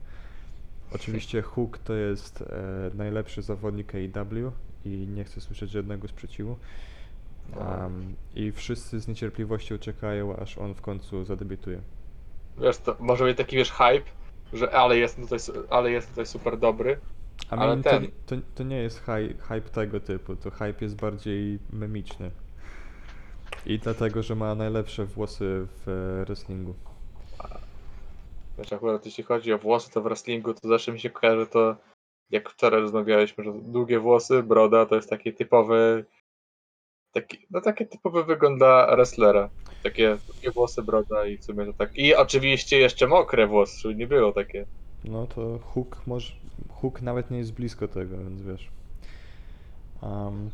Oczywiście 0.95 1.41
Hook 1.41 1.77
to 1.77 1.93
jest 1.93 2.41
e, 2.41 2.45
najlepszy 2.93 3.41
zawodnik 3.41 3.93
AEW 3.95 4.51
i 4.85 4.89
nie 4.89 5.23
chcę 5.23 5.41
słyszeć 5.41 5.69
żadnego 5.71 6.07
sprzeciwu. 6.07 6.57
Um, 7.55 8.15
I 8.35 8.51
wszyscy 8.51 8.99
z 8.99 9.07
niecierpliwością 9.07 9.77
czekają, 9.77 10.35
aż 10.35 10.57
on 10.57 10.73
w 10.73 10.81
końcu 10.81 11.25
zadebiutuje. 11.25 11.81
Wiesz, 12.57 12.77
to 12.77 12.95
może 12.99 13.23
być 13.23 13.37
taki, 13.37 13.55
wiesz, 13.55 13.71
hype, 13.71 14.09
że 14.53 14.71
ale 14.71 14.97
jest 14.97 15.15
tutaj, 15.15 15.39
ale 15.69 15.91
jest 15.91 16.09
tutaj 16.09 16.25
super 16.25 16.59
dobry. 16.59 16.99
A 17.49 17.55
Ale 17.55 17.67
mean, 17.69 17.83
to, 17.83 17.89
ten- 17.89 18.11
to, 18.25 18.35
to 18.55 18.63
nie 18.63 18.77
jest 18.77 18.99
hy, 18.99 19.35
hype 19.41 19.69
tego 19.69 19.99
typu, 19.99 20.35
to 20.35 20.51
hype 20.51 20.75
jest 20.81 20.95
bardziej 20.95 21.59
memiczny. 21.69 22.31
I 23.65 23.79
dlatego, 23.79 24.23
że 24.23 24.35
ma 24.35 24.55
najlepsze 24.55 25.05
włosy 25.05 25.67
w 25.85 25.87
e, 26.21 26.25
wrestlingu. 26.25 26.75
Wiesz, 28.57 28.73
akurat 28.73 29.05
jeśli 29.05 29.23
chodzi 29.23 29.53
o 29.53 29.57
włosy, 29.57 29.91
to 29.91 30.01
w 30.01 30.03
wrestlingu 30.03 30.53
to 30.53 30.67
zawsze 30.67 30.91
mi 30.91 30.99
się 30.99 31.09
kojarzy 31.09 31.47
to, 31.47 31.75
jak 32.29 32.49
wczoraj 32.49 32.81
rozmawialiśmy, 32.81 33.43
że 33.43 33.53
długie 33.53 33.99
włosy, 33.99 34.43
broda 34.43 34.85
to 34.85 34.95
jest 34.95 35.09
taki 35.09 35.33
typowy, 35.33 36.05
taki, 37.11 37.37
no 37.51 37.61
taki 37.61 37.87
typowy 37.87 38.23
wygląd 38.23 38.57
dla 38.57 38.95
wrestlera. 38.95 39.49
Takie 39.83 40.17
długie 40.27 40.51
włosy, 40.51 40.83
broda 40.83 41.25
i 41.25 41.37
w 41.37 41.45
sumie 41.45 41.65
to 41.65 41.73
tak. 41.73 41.97
I 41.97 42.15
oczywiście 42.15 42.79
jeszcze 42.79 43.07
mokre 43.07 43.47
włosy, 43.47 43.79
żeby 43.81 43.95
nie 43.95 44.07
było 44.07 44.31
takie. 44.31 44.65
No 45.03 45.27
to 45.27 45.59
Hook 45.59 46.07
może. 46.07 46.33
Hook 46.81 47.01
nawet 47.01 47.31
nie 47.31 47.37
jest 47.37 47.53
blisko 47.53 47.87
tego, 47.87 48.17
więc 48.17 48.41
wiesz. 48.41 48.69
Um, 50.01 50.51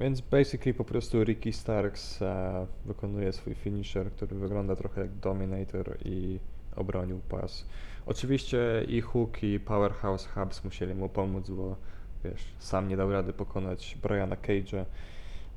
więc 0.00 0.20
basically 0.20 0.74
po 0.74 0.84
prostu 0.84 1.24
Ricky 1.24 1.52
Starks 1.52 2.22
e, 2.22 2.66
wykonuje 2.84 3.32
swój 3.32 3.54
finisher, 3.54 4.12
który 4.12 4.36
wygląda 4.36 4.76
trochę 4.76 5.00
jak 5.00 5.10
Dominator 5.14 5.96
i 6.04 6.38
obronił 6.76 7.20
pas. 7.28 7.66
Oczywiście 8.06 8.58
i 8.88 9.00
Hook 9.00 9.42
i 9.42 9.60
Powerhouse 9.60 10.26
Hubs 10.26 10.64
musieli 10.64 10.94
mu 10.94 11.08
pomóc, 11.08 11.50
bo 11.50 11.76
wiesz, 12.24 12.44
sam 12.58 12.88
nie 12.88 12.96
dał 12.96 13.12
rady 13.12 13.32
pokonać 13.32 13.98
Briana 14.02 14.36
Cage'a. 14.36 14.84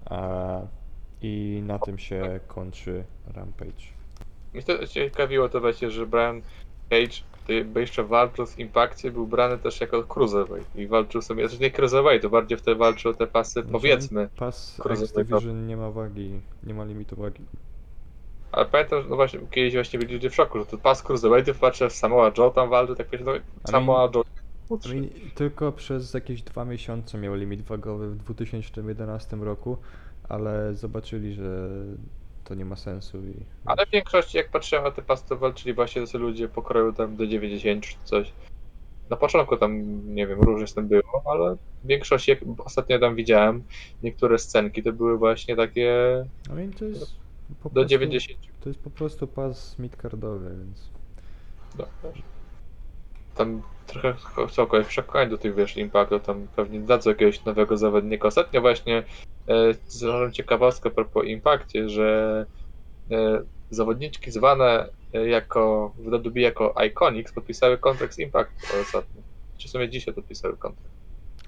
a 0.06 0.62
I 1.22 1.64
na 1.66 1.80
tym 1.80 1.98
się 1.98 2.40
kończy 2.48 3.04
Rampage. 3.34 3.84
Mnie 4.54 4.64
to 4.64 4.88
ciekawiło 4.88 5.50
to 5.50 5.60
właśnie, 5.60 5.92
że 5.92 6.08
Brian 6.08 6.42
Cage, 6.90 7.24
by 7.66 7.82
jeszcze 7.82 8.04
walczył 8.04 8.46
w 8.46 8.60
Impakcie, 8.60 9.12
był 9.12 9.28
brany 9.28 9.58
też 9.58 9.82
jako 9.82 10.04
cruiserweight 10.04 10.76
i 10.76 10.88
walczył 10.88 11.22
sobie, 11.22 11.48
znaczy 11.48 11.64
nie 11.64 11.72
cruiserweight, 11.72 12.22
to 12.22 12.30
bardziej 12.30 12.58
wtedy 12.58 12.78
walczył 12.78 13.12
o 13.12 13.14
te 13.14 13.28
pasy, 13.28 13.54
Znaczy, 13.54 13.72
powiedzmy. 13.72 14.30
Pas. 14.36 14.82
Division 15.16 15.68
nie 15.68 15.78
ma 15.78 15.92
wagi, 15.92 16.42
nie 16.64 16.74
ma 16.74 16.86
limitu 16.86 17.16
wagi. 17.16 17.44
Ale 18.52 18.66
pamiętam, 18.66 19.02
że 19.04 19.10
no 19.10 19.16
właśnie, 19.16 19.40
kiedyś 19.52 19.74
właśnie 19.74 20.00
byli 20.00 20.14
ludzie 20.14 20.30
w 20.30 20.36
szoku, 20.36 20.60
że 20.60 20.66
to 20.66 20.78
pas 20.78 21.04
cruiserweightów, 21.04 21.60
patrzę, 21.60 21.90
Samoa 21.90 22.32
Joe 22.38 22.50
tam 22.50 22.70
walczy, 22.70 22.96
tak 22.96 23.10
wiesz, 23.12 23.22
no 23.26 23.34
Samoa 23.68 24.10
Joe. 24.16 24.24
I 24.86 24.90
mean, 24.90 25.10
tylko 25.36 25.72
przez 25.72 26.14
jakieś 26.14 26.42
dwa 26.42 26.66
miesiące 26.66 27.18
miał 27.18 27.36
limit 27.36 27.62
wagowy 27.62 28.10
w 28.10 28.18
2011 28.18 29.38
roku, 29.38 29.78
ale 30.30 30.76
zobaczyli, 30.76 31.34
że 31.34 31.70
to 32.52 32.56
nie 32.56 32.66
ma 32.66 32.76
sensu 32.76 33.18
i 33.18 33.46
Ale 33.66 33.86
w 33.86 33.90
większości, 33.90 34.38
jak 34.38 34.50
patrzyłem 34.50 34.84
na 34.84 34.92
te 34.92 35.02
pasy, 35.02 35.24
to 35.30 35.38
walczyli 35.38 35.74
właśnie 35.74 36.02
tacy 36.02 36.18
ludzie 36.18 36.50
pokroju 36.50 36.94
tam 36.94 37.16
do 37.16 37.28
90 37.28 37.86
czy 37.86 37.96
coś. 38.04 38.34
Na 39.10 39.18
początku 39.18 39.58
tam, 39.58 39.82
nie 40.16 40.28
wiem, 40.28 40.42
różnie 40.42 40.68
z 40.68 40.74
tym 40.74 40.88
było, 40.88 41.24
ale 41.26 41.56
w 41.56 41.88
większości, 41.88 42.32
jak 42.32 42.40
ostatnio 42.66 43.00
tam 43.00 43.16
widziałem, 43.16 43.64
niektóre 44.04 44.38
scenki 44.38 44.84
to 44.84 44.94
były 44.94 45.18
właśnie 45.18 45.56
takie 45.56 46.26
I 46.50 46.54
mean, 46.54 46.72
to 46.72 46.86
jest 46.86 47.16
po 47.64 47.70
do 47.70 47.74
prostu, 47.74 47.90
90. 47.90 48.40
To 48.60 48.70
jest 48.70 48.82
po 48.82 48.90
prostu 48.90 49.28
pas 49.28 49.80
midcardowy, 49.80 50.56
więc 50.58 50.90
No. 51.78 51.86
Tam 53.42 53.62
trochę 53.88 54.14
chcą 54.48 54.66
kogoś 54.66 54.88
przekonać 54.88 55.30
do 55.30 55.38
tych, 55.38 55.56
wiesz, 55.56 55.78
impactu, 55.78 56.20
tam 56.20 56.48
pewnie 56.56 56.80
dadzą 56.80 57.10
jakiegoś 57.10 57.46
nowego 57.46 57.78
zawodnika. 57.78 58.28
Ostatnio 58.28 58.62
właśnie 58.62 59.04
e, 59.48 59.74
znalazłem 59.88 60.32
ciekawostkę 60.32 60.90
a 60.90 60.92
propos 60.92 61.26
impakcie, 61.26 61.90
że 61.90 62.46
e, 63.12 63.42
zawodniczki 63.70 64.32
zwane 64.32 64.90
e, 65.14 65.28
jako, 65.28 65.94
w 65.98 66.10
WWE 66.10 66.42
jako 66.42 66.76
Iconics 66.88 67.34
podpisały 67.34 67.78
kontrakt 67.78 68.14
z 68.14 68.20
Impact 68.20 68.52
ostatnio. 68.82 69.22
Czy 69.58 69.68
w 69.68 69.72
sumie 69.72 69.90
dzisiaj 69.90 70.14
podpisały 70.14 70.58
kontrakt. 70.58 70.96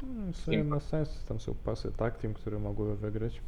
no, 0.04 0.32
w 0.34 0.38
sumie 0.38 0.64
ma 0.64 0.80
sens, 0.80 1.26
tam 1.26 1.40
są 1.40 1.56
pasy 1.66 1.92
tag 1.98 2.18
team, 2.18 2.34
które 2.34 2.60
mogły 2.60 2.96
wygrać. 2.96 3.42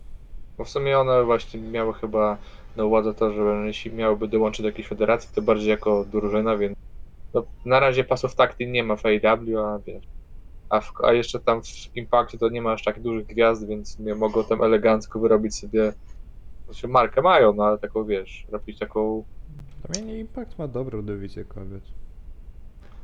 Bo 0.58 0.64
w 0.64 0.70
sumie 0.70 1.00
one 1.00 1.24
właśnie 1.24 1.60
miały 1.60 1.94
chyba 1.94 2.38
na 2.76 2.86
uwadze 2.86 3.14
to, 3.14 3.34
że 3.34 3.64
jeśli 3.66 3.94
miałyby 3.94 4.28
dołączyć 4.28 4.62
do 4.62 4.68
jakiejś 4.68 4.88
federacji, 4.88 5.30
to 5.36 5.42
bardziej 5.42 5.70
jako 5.70 6.06
drużyna, 6.06 6.58
więc 6.58 6.76
no, 7.36 7.46
na 7.66 7.80
razie 7.80 8.04
pasów 8.04 8.36
takty 8.36 8.68
nie 8.68 8.84
ma 8.84 8.96
w 8.96 9.06
AEW, 9.06 9.60
a 9.60 9.80
wiesz. 9.80 10.06
A, 10.70 10.82
w, 10.82 10.92
a 11.04 11.14
jeszcze 11.14 11.40
tam 11.40 11.64
w 11.64 11.96
Impactie 11.96 12.38
to 12.38 12.50
nie 12.50 12.62
ma 12.62 12.72
aż 12.72 12.84
tak 12.84 13.02
dużych 13.02 13.26
gwiazd, 13.26 13.68
więc 13.68 14.00
nie 14.00 14.16
mogą 14.16 14.44
tam 14.44 14.64
elegancko 14.64 15.20
wyrobić 15.20 15.56
sobie. 15.56 15.94
Znaczy 16.66 16.88
markę 16.88 17.22
mają, 17.22 17.54
no 17.54 17.66
ale 17.66 17.78
taką 17.78 18.06
wiesz, 18.06 18.46
robić 18.50 18.80
taką. 18.80 19.24
I 19.88 20.00
mean, 20.00 20.18
Impact 20.20 20.60
ma 20.60 20.68
dobrą 20.68 21.02
dywizję 21.02 21.46
kobiet. 21.46 21.84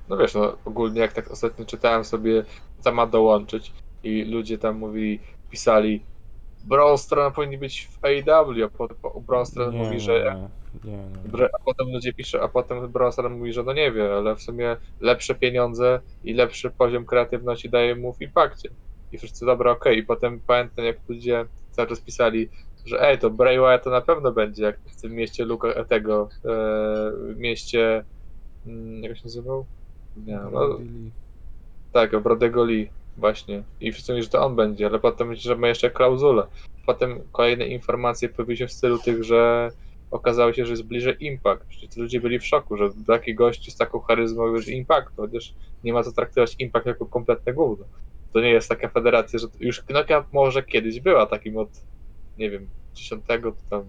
No 0.10 0.18
wiesz, 0.18 0.34
no 0.34 0.58
ogólnie 0.66 1.02
jak 1.02 1.14
tak 1.14 1.32
ostatnio 1.32 1.66
czytałem 1.66 2.04
sobie, 2.06 2.44
co 2.80 2.92
ma 2.92 3.08
dołączyć 3.08 3.74
i 4.04 4.24
ludzie 4.24 4.58
tam 4.58 4.78
mówili, 4.78 5.20
pisali 5.50 6.04
Braun 6.64 6.98
Strowman 6.98 7.34
powinien 7.34 7.60
być 7.60 7.88
w 7.88 8.06
AEW, 8.06 8.66
a 8.66 8.70
potem 8.70 8.98
Braun 9.28 9.46
Strowman 9.46 9.76
mówi, 9.84 10.00
że 10.00 10.50
Nie, 10.84 10.92
nie, 10.92 11.46
A 11.54 11.64
potem 11.66 11.88
ludzie 11.94 12.14
piszą, 12.14 12.42
a 12.42 12.48
potem 12.48 12.92
Bronson 12.92 13.38
mówi, 13.38 13.54
że 13.54 13.64
no 13.64 13.74
nie 13.74 13.92
wie, 13.92 14.14
ale 14.14 14.36
w 14.36 14.42
sumie 14.42 14.78
lepsze 15.00 15.36
pieniądze 15.36 16.00
i 16.24 16.34
lepszy 16.34 16.72
poziom 16.72 17.06
kreatywności 17.06 17.70
daje 17.70 17.96
mu 17.96 18.14
w 18.14 18.22
impakcie. 18.22 18.70
I 19.12 19.18
wszyscy 19.18 19.46
dobra, 19.46 19.72
okej. 19.72 19.98
I 19.98 20.04
potem 20.04 20.42
pamiętam 20.48 20.86
jak 20.86 20.98
ludzie 21.10 21.46
cały 21.72 21.88
czas 21.88 22.02
pisali, 22.02 22.50
że 22.86 23.02
ej, 23.02 23.20
to 23.20 23.30
Wyatt 23.30 23.84
to 23.84 23.90
na 23.90 24.02
pewno 24.02 24.32
będzie 24.32 24.64
jak 24.64 24.80
w 24.80 25.02
tym 25.02 25.12
mieście 25.12 25.46
Luka 25.46 25.86
tego, 25.86 26.30
e, 26.46 27.12
mieście, 27.36 28.06
mm, 28.66 29.04
jak 29.04 29.18
się 29.18 29.22
nazywał? 29.26 29.66
Nie, 30.16 30.40
no, 30.52 30.80
tak, 31.92 32.22
Brodego 32.22 32.64
Lee, 32.64 32.90
właśnie. 33.18 33.64
I 33.80 33.92
wszyscy 33.92 34.12
mówili, 34.12 34.24
że 34.24 34.30
to 34.30 34.46
on 34.46 34.56
będzie, 34.56 34.86
ale 34.86 35.00
potem 35.00 35.36
że 35.36 35.56
ma 35.56 35.68
jeszcze 35.68 35.92
klauzulę. 35.92 36.48
Potem 36.86 37.22
kolejne 37.32 37.68
informacje 37.68 38.30
pojawiły 38.30 38.58
się 38.58 38.68
w 38.68 38.74
stylu 38.74 38.98
tych, 39.00 39.24
że 39.24 39.72
okazało 40.12 40.54
się, 40.54 40.66
że 40.66 40.72
jest 40.72 40.84
bliżej 40.84 41.26
Impact. 41.26 41.66
Przecież 41.66 41.98
ludzie 41.98 42.22
byli 42.22 42.40
w 42.40 42.46
szoku, 42.46 42.78
że 42.78 42.90
taki 43.08 43.36
gość 43.36 43.74
z 43.74 43.78
taką 43.78 44.00
charyzmą 44.00 44.48
już 44.48 44.68
Impact, 44.68 45.16
chociaż 45.16 45.54
nie 45.84 45.94
ma 45.94 46.04
co 46.04 46.12
traktować 46.12 46.56
Impact 46.60 46.86
jako 46.86 47.06
kompletne 47.06 47.54
gówno. 47.54 47.86
To 48.34 48.42
nie 48.42 48.50
jest 48.50 48.70
taka 48.70 48.90
federacja, 48.90 49.40
że 49.40 49.48
już 49.60 49.84
Nokia 49.90 50.26
może 50.32 50.64
kiedyś 50.64 51.00
była 51.00 51.26
takim 51.26 51.58
od, 51.58 51.70
nie 52.38 52.50
wiem, 52.50 52.68
10 52.94 53.24
to 53.28 53.54
tam 53.70 53.86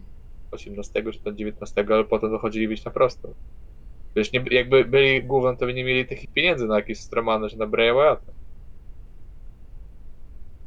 18 0.51 1.03
czy 1.13 1.19
tam 1.19 1.37
19, 1.37 1.85
ale 1.91 2.05
potem 2.05 2.31
dochodzili 2.31 2.69
być 2.69 2.85
na 2.85 2.91
prosto. 2.91 3.29
Wiesz, 4.17 4.33
nie, 4.33 4.45
jakby 4.51 4.85
byli 4.85 5.23
główną, 5.25 5.57
to 5.57 5.67
by 5.67 5.75
nie 5.75 5.85
mieli 5.85 6.07
takich 6.07 6.33
pieniędzy 6.33 6.67
na 6.67 6.77
jakieś 6.77 7.01
Stromany 7.01 7.49
czy 7.49 7.59
na 7.59 7.67
Bray 7.67 7.93
Wyatta. 7.95 8.33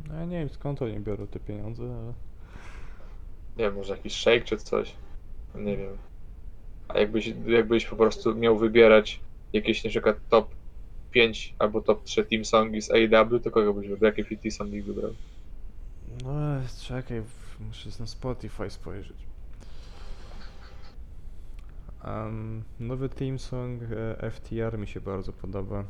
No 0.08 0.16
ja 0.16 0.26
nie 0.26 0.40
wiem 0.40 0.50
skąd 0.50 0.82
oni 0.82 1.00
biorą 1.00 1.28
te 1.28 1.40
pieniądze, 1.40 1.84
ale... 1.84 2.14
Nie 3.58 3.64
wiem, 3.64 3.76
może 3.76 3.96
jakiś 3.96 4.14
shake 4.14 4.42
czy 4.42 4.58
coś. 4.58 4.96
Nie 5.58 5.78
wiem. 5.78 5.98
A 6.88 7.00
jakbyś, 7.00 7.34
jakbyś 7.48 7.86
po 7.86 7.96
prostu 7.96 8.36
miał 8.36 8.58
wybierać 8.58 9.20
jakieś 9.54 9.84
na 9.84 9.90
przykład 9.90 10.18
top 10.30 10.56
5 11.12 11.56
albo 11.60 11.82
top 11.82 12.04
3 12.04 12.26
team 12.26 12.46
songi 12.46 12.82
z 12.82 12.92
AEW, 12.92 13.40
to 13.44 13.52
kogo 13.52 13.74
byś 13.74 13.88
wybrał? 13.88 14.12
Jakie 14.18 14.38
team 14.38 14.52
songi 14.52 14.82
wybrał? 14.82 15.12
No 16.24 16.62
czekaj, 16.82 17.24
muszę 17.60 17.90
na 18.00 18.08
Spotify 18.08 18.70
spojrzeć. 18.70 19.18
Um, 22.06 22.64
nowy 22.80 23.10
theme 23.10 23.40
song 23.40 23.82
e, 24.22 24.32
FTR 24.32 24.78
mi 24.78 24.88
się 24.88 25.02
bardzo 25.02 25.34
podoba. 25.34 25.84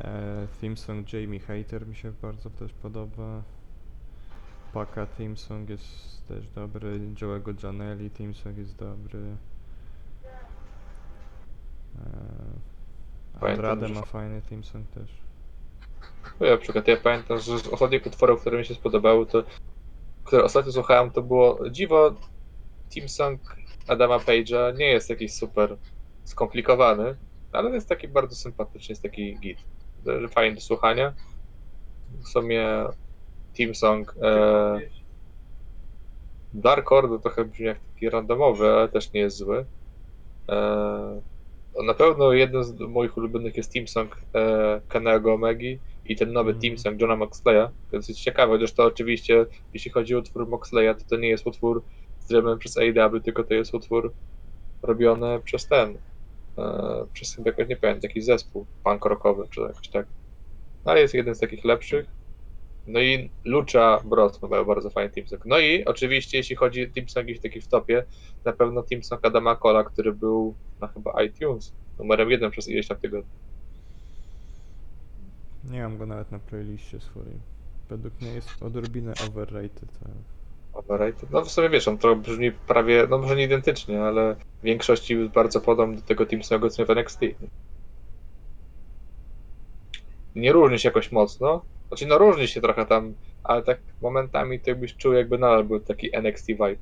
E, 0.00 0.46
theme 0.60 0.76
song 0.76 1.12
Jamie 1.12 1.40
Hater 1.40 1.86
mi 1.86 1.96
się 1.96 2.12
bardzo 2.22 2.50
też 2.50 2.72
podoba. 2.72 3.42
Paka 4.72 5.06
theme 5.06 5.36
song 5.36 5.70
jest 5.70 6.26
też 6.28 6.48
dobry. 6.48 7.00
Joe'ego 7.14 7.64
Janelli 7.64 8.10
theme 8.10 8.34
song 8.34 8.58
jest 8.58 8.76
dobry. 8.76 9.36
E, 13.40 13.46
Andrade 13.46 13.88
ma 13.88 14.02
fajny 14.02 14.42
theme 14.42 14.62
song 14.62 14.90
też. 14.90 15.10
No 16.40 16.46
ja 16.46 16.52
na 16.52 16.58
przykład 16.58 16.88
ja 16.88 16.96
pamiętam, 16.96 17.38
że 17.38 17.58
z 17.58 17.68
ostatnich 17.68 18.06
utworów, 18.06 18.40
które 18.40 18.58
mi 18.58 18.64
się 18.64 18.74
spodobały, 18.74 19.26
to 19.26 19.44
które 20.24 20.44
ostatnio 20.44 20.72
słuchałem, 20.72 21.10
to 21.10 21.22
było 21.22 21.70
dziwo 21.70 22.14
team 22.94 23.08
song 23.08 23.40
Adama 23.88 24.18
Page'a 24.18 24.78
nie 24.78 24.86
jest 24.86 25.10
jakiś 25.10 25.34
super 25.34 25.76
skomplikowany, 26.24 27.16
ale 27.52 27.70
jest 27.70 27.88
taki 27.88 28.08
bardzo 28.08 28.36
sympatyczny, 28.36 28.92
jest 28.92 29.02
taki 29.02 29.38
git. 29.40 29.58
Fajny 30.30 30.54
do 30.54 30.60
słuchania. 30.60 31.14
W 32.08 32.28
sumie 32.28 32.86
team 33.52 33.74
song 33.74 34.14
e, 34.22 34.80
Dark 36.52 36.92
Order 36.92 37.20
trochę 37.20 37.44
brzmi 37.44 37.66
jak 37.66 37.80
taki 37.80 38.10
randomowy, 38.10 38.68
ale 38.70 38.88
też 38.88 39.12
nie 39.12 39.20
jest 39.20 39.36
zły. 39.36 39.66
E, 40.50 41.22
na 41.86 41.94
pewno 41.94 42.32
jeden 42.32 42.64
z 42.64 42.80
moich 42.80 43.16
ulubionych 43.16 43.56
jest 43.56 43.72
team 43.72 43.88
song 43.88 44.20
e, 44.34 44.80
Kanego 44.88 45.34
Omegi 45.34 45.80
i 46.04 46.16
ten 46.16 46.32
nowy 46.32 46.50
Mhm. 46.50 46.60
team 46.62 46.78
song 46.78 47.00
Johna 47.00 47.16
Moxleya. 47.16 47.68
To 47.90 47.96
jest 47.96 48.14
ciekawe, 48.14 48.52
chociaż 48.54 48.74
to 48.74 48.84
oczywiście, 48.84 49.46
jeśli 49.74 49.90
chodzi 49.90 50.14
o 50.14 50.18
utwór 50.18 50.48
Moxleya, 50.48 50.94
to 50.94 51.04
to 51.04 51.16
nie 51.16 51.28
jest 51.28 51.46
utwór 51.46 51.84
zrobiony 52.20 52.58
przez 52.58 52.76
AEW, 52.78 53.20
tylko 53.24 53.44
to 53.44 53.54
jest 53.54 53.74
utwór 53.74 54.14
robiony 54.82 55.40
przez 55.44 55.68
ten, 55.68 55.98
e, 56.58 57.06
przez 57.12 57.34
chyba 57.34 57.50
jakoś 57.50 57.68
nie 57.68 57.76
pamiętam, 57.76 58.08
jakiś 58.08 58.24
zespół 58.24 58.66
punk 58.84 59.04
rockowy 59.04 59.48
czy 59.50 59.60
jakoś 59.60 59.88
tak. 59.88 60.06
No, 60.84 60.92
Ale 60.92 61.00
jest 61.00 61.14
jeden 61.14 61.34
z 61.34 61.40
takich 61.40 61.64
lepszych. 61.64 62.06
No 62.86 63.00
i 63.00 63.30
Lucha 63.44 64.00
Bros 64.04 64.42
mają 64.42 64.64
bardzo 64.64 64.90
fajny 64.90 65.10
teamsong. 65.10 65.46
No 65.46 65.58
i 65.58 65.84
oczywiście 65.84 66.38
jeśli 66.38 66.56
chodzi 66.56 66.82
o 66.82 66.94
teamsong 66.94 67.28
jakiś 67.28 67.42
taki 67.42 67.60
w 67.60 67.68
topie, 67.68 68.04
na 68.44 68.52
pewno 68.52 68.82
teamsong 68.82 69.26
Adama 69.26 69.56
Cola, 69.56 69.84
który 69.84 70.12
był 70.12 70.54
na 70.80 70.88
chyba 70.88 71.22
iTunes 71.22 71.72
numerem 71.98 72.30
jeden 72.30 72.50
przez 72.50 72.68
ileś 72.68 72.88
tam 72.88 72.96
tygodni. 72.98 73.30
Nie 75.64 75.82
mam 75.82 75.98
go 75.98 76.06
nawet 76.06 76.30
na 76.30 76.38
playliście 76.38 77.00
swojej. 77.00 77.40
Według 77.88 78.20
mnie 78.20 78.30
jest 78.32 78.62
odrobinę 78.62 79.12
overrated. 79.28 79.98
Ale... 80.04 80.14
Overrated. 80.72 81.30
No 81.30 81.44
w 81.44 81.50
sumie 81.50 81.68
wiesz, 81.68 81.88
on 81.88 81.98
to 81.98 82.16
brzmi 82.16 82.52
prawie, 82.52 83.06
no 83.10 83.18
może 83.18 83.36
nie 83.36 83.44
identycznie, 83.44 84.02
ale 84.02 84.34
w 84.34 84.64
większości 84.64 85.18
jest 85.18 85.32
bardzo 85.32 85.60
podobny 85.60 85.96
do 85.96 86.02
tego 86.02 86.26
teamsongu, 86.26 86.68
co 86.68 86.86
w 86.86 86.90
NXT. 86.90 87.20
Nie 90.34 90.52
różni 90.52 90.78
się 90.78 90.88
jakoś 90.88 91.12
mocno. 91.12 91.64
Znaczy 91.92 92.06
no 92.06 92.18
różni 92.18 92.48
się 92.48 92.60
trochę 92.60 92.86
tam, 92.86 93.14
ale 93.44 93.62
tak 93.62 93.78
momentami 94.02 94.60
to 94.60 94.70
jakbyś 94.70 94.96
czuł 94.96 95.12
jakby 95.12 95.38
nadal 95.38 95.64
był 95.64 95.80
taki 95.80 96.16
NXT 96.16 96.46
vibe. 96.46 96.76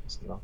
Więc 0.00 0.22
No. 0.22 0.40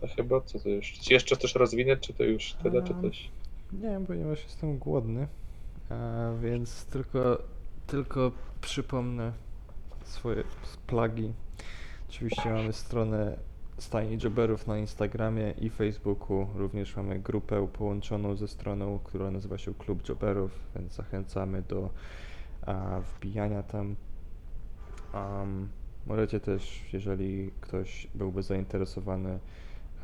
To 0.00 0.06
chyba 0.06 0.40
co 0.40 0.60
to 0.60 0.68
już? 0.68 0.92
Czy 0.92 1.12
jeszcze 1.12 1.36
chcesz 1.36 1.54
rozwinąć, 1.54 2.00
czy 2.00 2.14
to 2.14 2.24
już 2.24 2.52
tyle, 2.52 2.82
czy 2.82 2.94
coś? 3.02 3.30
Nie 3.72 3.88
wiem, 3.88 4.06
ponieważ 4.06 4.42
jestem 4.44 4.78
głodny, 4.78 5.28
a 5.90 6.30
więc 6.42 6.84
tylko, 6.84 7.42
tylko 7.86 8.32
przypomnę 8.60 9.32
swoje 10.04 10.44
plagi. 10.86 11.32
Oczywiście 12.08 12.50
mamy 12.50 12.72
stronę 12.72 13.36
Stajni 13.78 14.18
Jobberów 14.24 14.66
na 14.66 14.78
Instagramie 14.78 15.54
i 15.58 15.70
Facebooku. 15.70 16.46
Również 16.54 16.96
mamy 16.96 17.18
grupę 17.18 17.68
połączoną 17.72 18.36
ze 18.36 18.48
stroną, 18.48 18.98
która 19.04 19.30
nazywa 19.30 19.58
się 19.58 19.74
Klub 19.74 20.08
Jobberów, 20.08 20.50
więc 20.76 20.92
zachęcamy 20.92 21.62
do 21.62 21.90
a, 22.66 23.00
wbijania 23.00 23.62
tam. 23.62 23.96
Am, 25.12 25.68
możecie 26.06 26.40
też, 26.40 26.84
jeżeli 26.92 27.50
ktoś 27.60 28.08
byłby 28.14 28.42
zainteresowany, 28.42 29.38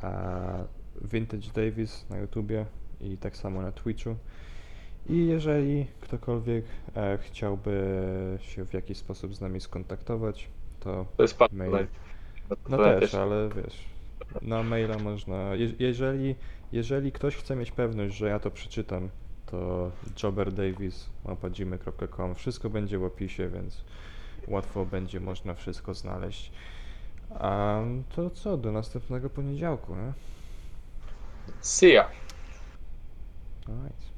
a, 0.01 0.63
Vintage 1.01 1.51
Davis 1.55 2.05
na 2.09 2.17
YouTubie 2.17 2.65
i 3.01 3.17
tak 3.17 3.37
samo 3.37 3.61
na 3.61 3.71
Twitchu. 3.71 4.15
I 5.09 5.27
jeżeli 5.27 5.85
ktokolwiek 6.01 6.65
e, 6.95 7.17
chciałby 7.17 7.97
się 8.39 8.65
w 8.65 8.73
jakiś 8.73 8.97
sposób 8.97 9.35
z 9.35 9.41
nami 9.41 9.61
skontaktować, 9.61 10.49
to 10.79 11.05
To 11.17 11.23
jest 11.23 11.37
pan 11.37 11.49
tutaj. 12.49 12.63
no 12.69 12.77
To 12.77 12.99
też, 12.99 13.15
ale 13.15 13.49
wiesz, 13.55 13.85
na 14.41 14.63
maila 14.63 14.97
można. 14.97 15.55
Je, 15.55 15.73
jeżeli, 15.79 16.35
jeżeli 16.71 17.11
ktoś 17.11 17.35
chce 17.35 17.55
mieć 17.55 17.71
pewność, 17.71 18.15
że 18.15 18.29
ja 18.29 18.39
to 18.39 18.51
przeczytam, 18.51 19.09
to 19.45 19.91
jobberdavis.gmail.com 20.23 22.35
Wszystko 22.35 22.69
będzie 22.69 22.97
w 22.97 23.03
opisie, 23.03 23.49
więc 23.49 23.83
łatwo 24.47 24.85
będzie 24.85 25.19
można 25.19 25.53
wszystko 25.53 25.93
znaleźć. 25.93 26.51
A 27.29 27.79
to 28.15 28.29
co, 28.29 28.57
do 28.57 28.71
następnego 28.71 29.29
poniedziałku, 29.29 29.95
nie? 29.95 30.13
See 31.61 31.93
ya! 31.93 32.09
Alright. 33.69 34.14